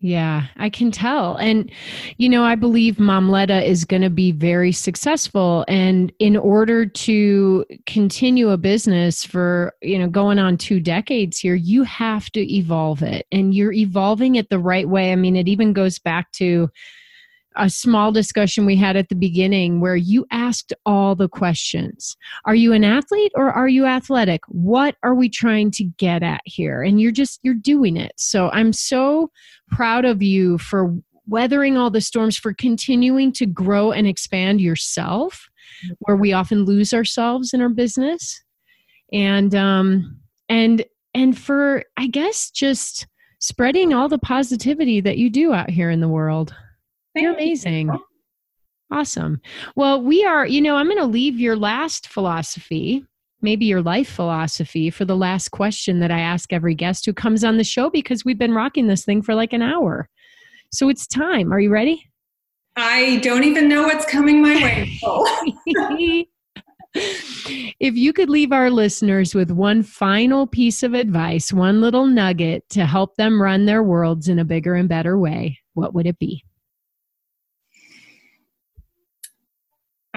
Yeah, 0.00 0.46
I 0.56 0.70
can 0.70 0.92
tell. 0.92 1.34
And, 1.38 1.72
you 2.18 2.28
know, 2.28 2.44
I 2.44 2.54
believe 2.54 2.96
Momletta 2.96 3.64
is 3.64 3.84
going 3.84 4.02
to 4.02 4.10
be 4.10 4.30
very 4.30 4.70
successful. 4.70 5.64
And 5.66 6.12
in 6.20 6.36
order 6.36 6.86
to 6.86 7.64
continue 7.86 8.50
a 8.50 8.56
business 8.56 9.24
for, 9.24 9.74
you 9.82 9.98
know, 9.98 10.06
going 10.08 10.38
on 10.38 10.56
two 10.56 10.78
decades 10.78 11.40
here, 11.40 11.56
you 11.56 11.82
have 11.82 12.30
to 12.30 12.54
evolve 12.54 13.02
it. 13.02 13.26
And 13.32 13.52
you're 13.52 13.72
evolving 13.72 14.36
it 14.36 14.50
the 14.50 14.60
right 14.60 14.88
way. 14.88 15.10
I 15.10 15.16
mean, 15.16 15.34
it 15.34 15.48
even 15.48 15.72
goes 15.72 15.98
back 15.98 16.30
to 16.32 16.70
a 17.58 17.68
small 17.68 18.12
discussion 18.12 18.64
we 18.64 18.76
had 18.76 18.96
at 18.96 19.08
the 19.08 19.14
beginning 19.14 19.80
where 19.80 19.96
you 19.96 20.26
asked 20.30 20.72
all 20.86 21.14
the 21.14 21.28
questions. 21.28 22.16
Are 22.44 22.54
you 22.54 22.72
an 22.72 22.84
athlete 22.84 23.32
or 23.34 23.50
are 23.50 23.68
you 23.68 23.84
athletic? 23.84 24.40
What 24.48 24.96
are 25.02 25.14
we 25.14 25.28
trying 25.28 25.70
to 25.72 25.84
get 25.84 26.22
at 26.22 26.40
here? 26.44 26.82
And 26.82 27.00
you're 27.00 27.12
just 27.12 27.40
you're 27.42 27.54
doing 27.54 27.96
it. 27.96 28.12
So 28.16 28.50
I'm 28.50 28.72
so 28.72 29.30
proud 29.70 30.04
of 30.04 30.22
you 30.22 30.58
for 30.58 30.94
weathering 31.26 31.76
all 31.76 31.90
the 31.90 32.00
storms 32.00 32.38
for 32.38 32.54
continuing 32.54 33.32
to 33.32 33.46
grow 33.46 33.92
and 33.92 34.06
expand 34.06 34.60
yourself 34.60 35.48
where 36.00 36.16
we 36.16 36.32
often 36.32 36.64
lose 36.64 36.94
ourselves 36.94 37.52
in 37.52 37.60
our 37.60 37.68
business. 37.68 38.42
And 39.12 39.54
um 39.54 40.20
and 40.48 40.84
and 41.14 41.36
for 41.36 41.84
I 41.96 42.06
guess 42.06 42.50
just 42.50 43.06
spreading 43.40 43.92
all 43.92 44.08
the 44.08 44.18
positivity 44.18 45.00
that 45.00 45.18
you 45.18 45.30
do 45.30 45.52
out 45.52 45.70
here 45.70 45.90
in 45.90 46.00
the 46.00 46.08
world. 46.08 46.54
You're 47.18 47.34
amazing. 47.34 47.90
Awesome. 48.90 49.40
Well, 49.76 50.02
we 50.02 50.24
are, 50.24 50.46
you 50.46 50.60
know, 50.62 50.76
I'm 50.76 50.86
going 50.86 50.98
to 50.98 51.04
leave 51.04 51.38
your 51.38 51.56
last 51.56 52.08
philosophy, 52.08 53.04
maybe 53.42 53.66
your 53.66 53.82
life 53.82 54.08
philosophy, 54.08 54.88
for 54.88 55.04
the 55.04 55.16
last 55.16 55.50
question 55.50 56.00
that 56.00 56.10
I 56.10 56.20
ask 56.20 56.52
every 56.52 56.74
guest 56.74 57.04
who 57.04 57.12
comes 57.12 57.44
on 57.44 57.58
the 57.58 57.64
show 57.64 57.90
because 57.90 58.24
we've 58.24 58.38
been 58.38 58.54
rocking 58.54 58.86
this 58.86 59.04
thing 59.04 59.20
for 59.20 59.34
like 59.34 59.52
an 59.52 59.62
hour. 59.62 60.08
So 60.72 60.88
it's 60.88 61.06
time. 61.06 61.52
Are 61.52 61.60
you 61.60 61.70
ready? 61.70 62.08
I 62.76 63.16
don't 63.18 63.44
even 63.44 63.68
know 63.68 63.82
what's 63.82 64.06
coming 64.06 64.40
my 64.40 64.54
way. 64.54 66.28
if 66.94 67.96
you 67.96 68.12
could 68.12 68.30
leave 68.30 68.52
our 68.52 68.70
listeners 68.70 69.34
with 69.34 69.50
one 69.50 69.82
final 69.82 70.46
piece 70.46 70.82
of 70.82 70.94
advice, 70.94 71.52
one 71.52 71.80
little 71.80 72.06
nugget 72.06 72.68
to 72.70 72.86
help 72.86 73.16
them 73.16 73.42
run 73.42 73.66
their 73.66 73.82
worlds 73.82 74.28
in 74.28 74.38
a 74.38 74.44
bigger 74.44 74.74
and 74.74 74.88
better 74.88 75.18
way, 75.18 75.58
what 75.74 75.92
would 75.94 76.06
it 76.06 76.18
be? 76.18 76.42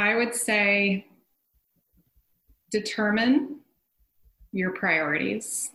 I 0.02 0.15
would 0.15 0.34
say 0.34 1.06
determine 2.72 3.60
your 4.52 4.72
priorities, 4.72 5.69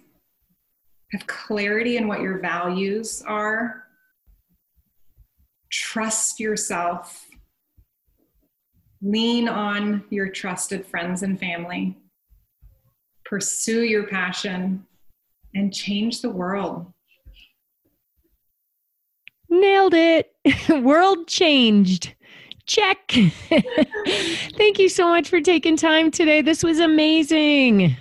have 1.13 1.29
clarity 1.29 1.97
in 1.97 2.09
what 2.09 2.21
your 2.21 2.41
values 2.41 3.23
are, 3.25 3.85
trust 5.71 6.41
yourself, 6.41 7.25
lean 9.01 9.47
on 9.47 10.03
your 10.11 10.29
trusted 10.29 10.85
friends 10.85 11.23
and 11.23 11.39
family, 11.39 11.97
pursue 13.25 13.85
your 13.85 14.09
passion, 14.09 14.85
and 15.55 15.73
change 15.73 16.21
the 16.21 16.31
world. 16.31 16.93
Nailed 19.49 19.95
it. 19.95 20.35
world 20.69 21.29
changed. 21.29 22.17
Check. 22.67 22.99
Thank 24.57 24.79
you 24.79 24.89
so 24.89 25.09
much 25.09 25.29
for 25.29 25.41
taking 25.41 25.77
time 25.77 26.11
today. 26.11 26.43
This 26.43 26.63
was 26.63 26.79
amazing. 26.81 27.97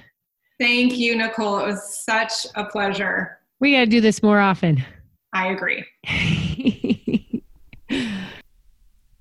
Thank 0.60 0.98
you, 0.98 1.16
Nicole. 1.16 1.60
It 1.60 1.68
was 1.68 2.04
such 2.04 2.48
a 2.56 2.66
pleasure. 2.66 3.40
We 3.60 3.74
got 3.74 3.82
to 3.82 3.86
do 3.86 4.02
this 4.02 4.24
more 4.24 4.40
often. 4.40 4.84
I 5.34 5.48
agree. 5.48 5.84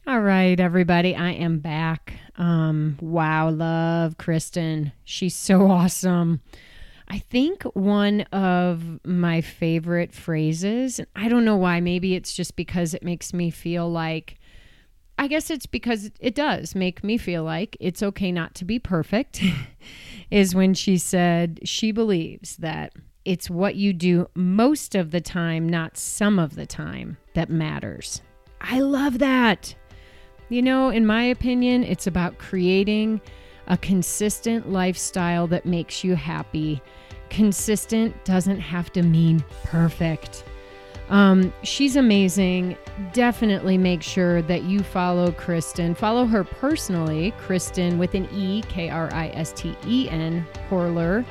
All 0.07 0.21
right, 0.21 0.61
everybody, 0.61 1.17
I 1.17 1.31
am 1.31 1.59
back. 1.59 2.15
Um, 2.37 2.99
wow, 3.01 3.51
love 3.51 4.19
Kristen. 4.19 4.93
She's 5.05 5.35
so 5.35 5.71
awesome. 5.71 6.41
I 7.09 7.19
think 7.19 7.63
one 7.75 8.23
of 8.33 9.01
my 9.05 9.41
favorite 9.41 10.13
phrases, 10.13 11.01
I 11.17 11.29
don't 11.29 11.45
know 11.45 11.57
why, 11.57 11.81
maybe 11.81 12.15
it's 12.15 12.35
just 12.35 12.55
because 12.57 12.95
it 12.95 13.03
makes 13.03 13.33
me 13.33 13.51
feel 13.51 13.91
like, 13.91 14.39
I 15.19 15.29
guess 15.29 15.51
it's 15.51 15.67
because 15.67 16.11
it 16.21 16.35
does 16.35 16.75
make 16.75 17.05
me 17.05 17.19
feel 17.19 17.45
like 17.45 17.77
it's 17.81 18.03
okay 18.03 18.33
not 18.33 18.55
to 18.57 18.65
be 18.65 18.79
perfect, 18.79 19.43
is 20.31 20.55
when 20.55 20.75
she 20.75 20.99
said 20.99 21.61
she 21.65 21.93
believes 21.93 22.57
that 22.57 22.93
it's 23.25 23.49
what 23.49 23.77
you 23.77 23.93
do 23.93 24.29
most 24.35 24.95
of 24.95 25.11
the 25.11 25.21
time, 25.21 25.69
not 25.69 25.97
some 25.97 26.39
of 26.39 26.57
the 26.57 26.67
time, 26.67 27.17
that 27.35 27.49
matters. 27.49 28.21
I 28.61 28.81
love 28.81 29.19
that. 29.19 29.75
You 30.49 30.63
know, 30.63 30.91
in 30.91 31.07
my 31.07 31.23
opinion, 31.23 31.85
it's 31.85 32.07
about 32.07 32.39
creating 32.39 33.21
a 33.67 33.79
consistent 33.79 34.71
lifestyle 34.71 35.47
that 35.47 35.65
makes 35.65 36.05
you 36.05 36.17
happy. 36.17 36.83
Consistent 37.31 38.25
doesn't 38.25 38.61
have 38.61 38.93
to 38.93 39.03
mean 39.03 39.43
perfect. 39.65 40.45
Um, 41.09 41.53
she's 41.63 41.97
amazing. 41.97 42.77
Definitely 43.13 43.77
make 43.77 44.03
sure 44.03 44.43
that 44.43 44.63
you 44.65 44.81
follow 44.81 45.33
Kristen. 45.33 45.95
Follow 45.95 46.25
her 46.27 46.45
personally, 46.45 47.33
Kristen 47.39 47.99
with 47.99 48.15
an 48.15 48.29
E, 48.33 48.63
K 48.69 48.89
R 48.89 49.13
I 49.13 49.29
S 49.29 49.53
T 49.53 49.77
E 49.87 50.09
N, 50.09 50.47
Horler, 50.71 51.25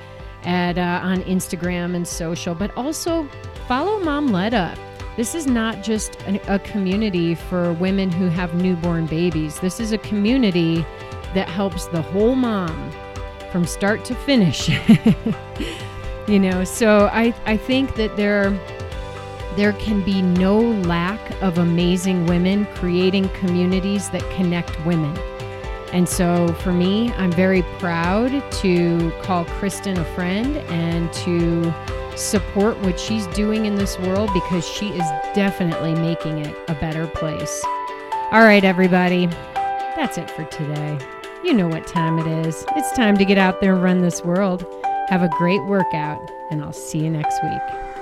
at 0.44 0.78
uh, 0.78 1.00
on 1.04 1.22
Instagram 1.24 1.96
and 1.96 2.08
social. 2.08 2.54
But 2.54 2.76
also 2.78 3.28
follow 3.68 4.00
Momletta. 4.00 4.78
This 5.16 5.36
is 5.36 5.46
not 5.46 5.84
just 5.84 6.22
a, 6.24 6.56
a 6.56 6.60
community 6.60 7.36
for 7.36 7.74
women 7.74 8.12
who 8.12 8.28
have 8.30 8.56
newborn 8.56 9.06
babies. 9.06 9.60
This 9.60 9.80
is 9.80 9.92
a 9.92 9.98
community 10.00 10.86
that 11.34 11.48
helps 11.50 11.86
the 11.88 12.02
whole 12.02 12.36
mom 12.36 12.92
from 13.52 13.66
start 13.66 14.06
to 14.06 14.16
finish. 14.16 14.70
you 16.28 16.40
know, 16.40 16.64
so 16.64 17.10
I 17.12 17.34
I 17.46 17.58
think 17.58 17.96
that 17.96 18.16
there 18.18 18.52
there 19.56 19.74
can 19.74 20.02
be 20.04 20.22
no 20.22 20.60
lack 20.60 21.42
of 21.42 21.58
amazing 21.58 22.26
women 22.26 22.66
creating 22.76 23.30
communities 23.30 24.10
that 24.10 24.28
connect 24.32 24.84
women. 24.86 25.18
And 25.92 26.10
so 26.10 26.48
for 26.56 26.72
me, 26.72 27.12
I'm 27.14 27.32
very 27.32 27.62
proud 27.78 28.32
to 28.62 29.12
call 29.22 29.46
Kristen 29.46 29.98
a 29.98 30.06
friend 30.16 30.58
and 30.58 31.14
to 31.14 31.74
support 32.18 32.78
what 32.80 33.00
she's 33.00 33.28
doing 33.28 33.66
in 33.66 33.76
this 33.76 34.00
world 34.00 34.32
because 34.34 34.68
she 34.68 34.90
is 34.90 35.08
definitely 35.36 35.94
making 35.94 36.40
it 36.40 36.56
a 36.68 36.74
better 36.76 37.06
place. 37.08 37.64
All 38.32 38.42
right, 38.42 38.64
everybody, 38.64 39.28
that's 39.96 40.18
it 40.18 40.32
for 40.32 40.46
today. 40.46 40.98
You 41.44 41.54
know 41.54 41.68
what 41.68 41.86
time 41.86 42.18
it 42.18 42.48
is. 42.48 42.66
It's 42.76 42.92
time 42.94 43.18
to 43.18 43.26
get 43.26 43.38
out 43.38 43.62
there 43.62 43.74
and 43.74 43.84
run 43.84 44.02
this 44.02 44.24
world. 44.24 44.66
Have 45.10 45.22
a 45.22 45.30
great 45.38 45.64
workout, 45.66 46.32
and 46.50 46.64
I'll 46.64 46.74
see 46.74 47.00
you 47.00 47.12
next 47.12 47.44
week. 47.44 47.93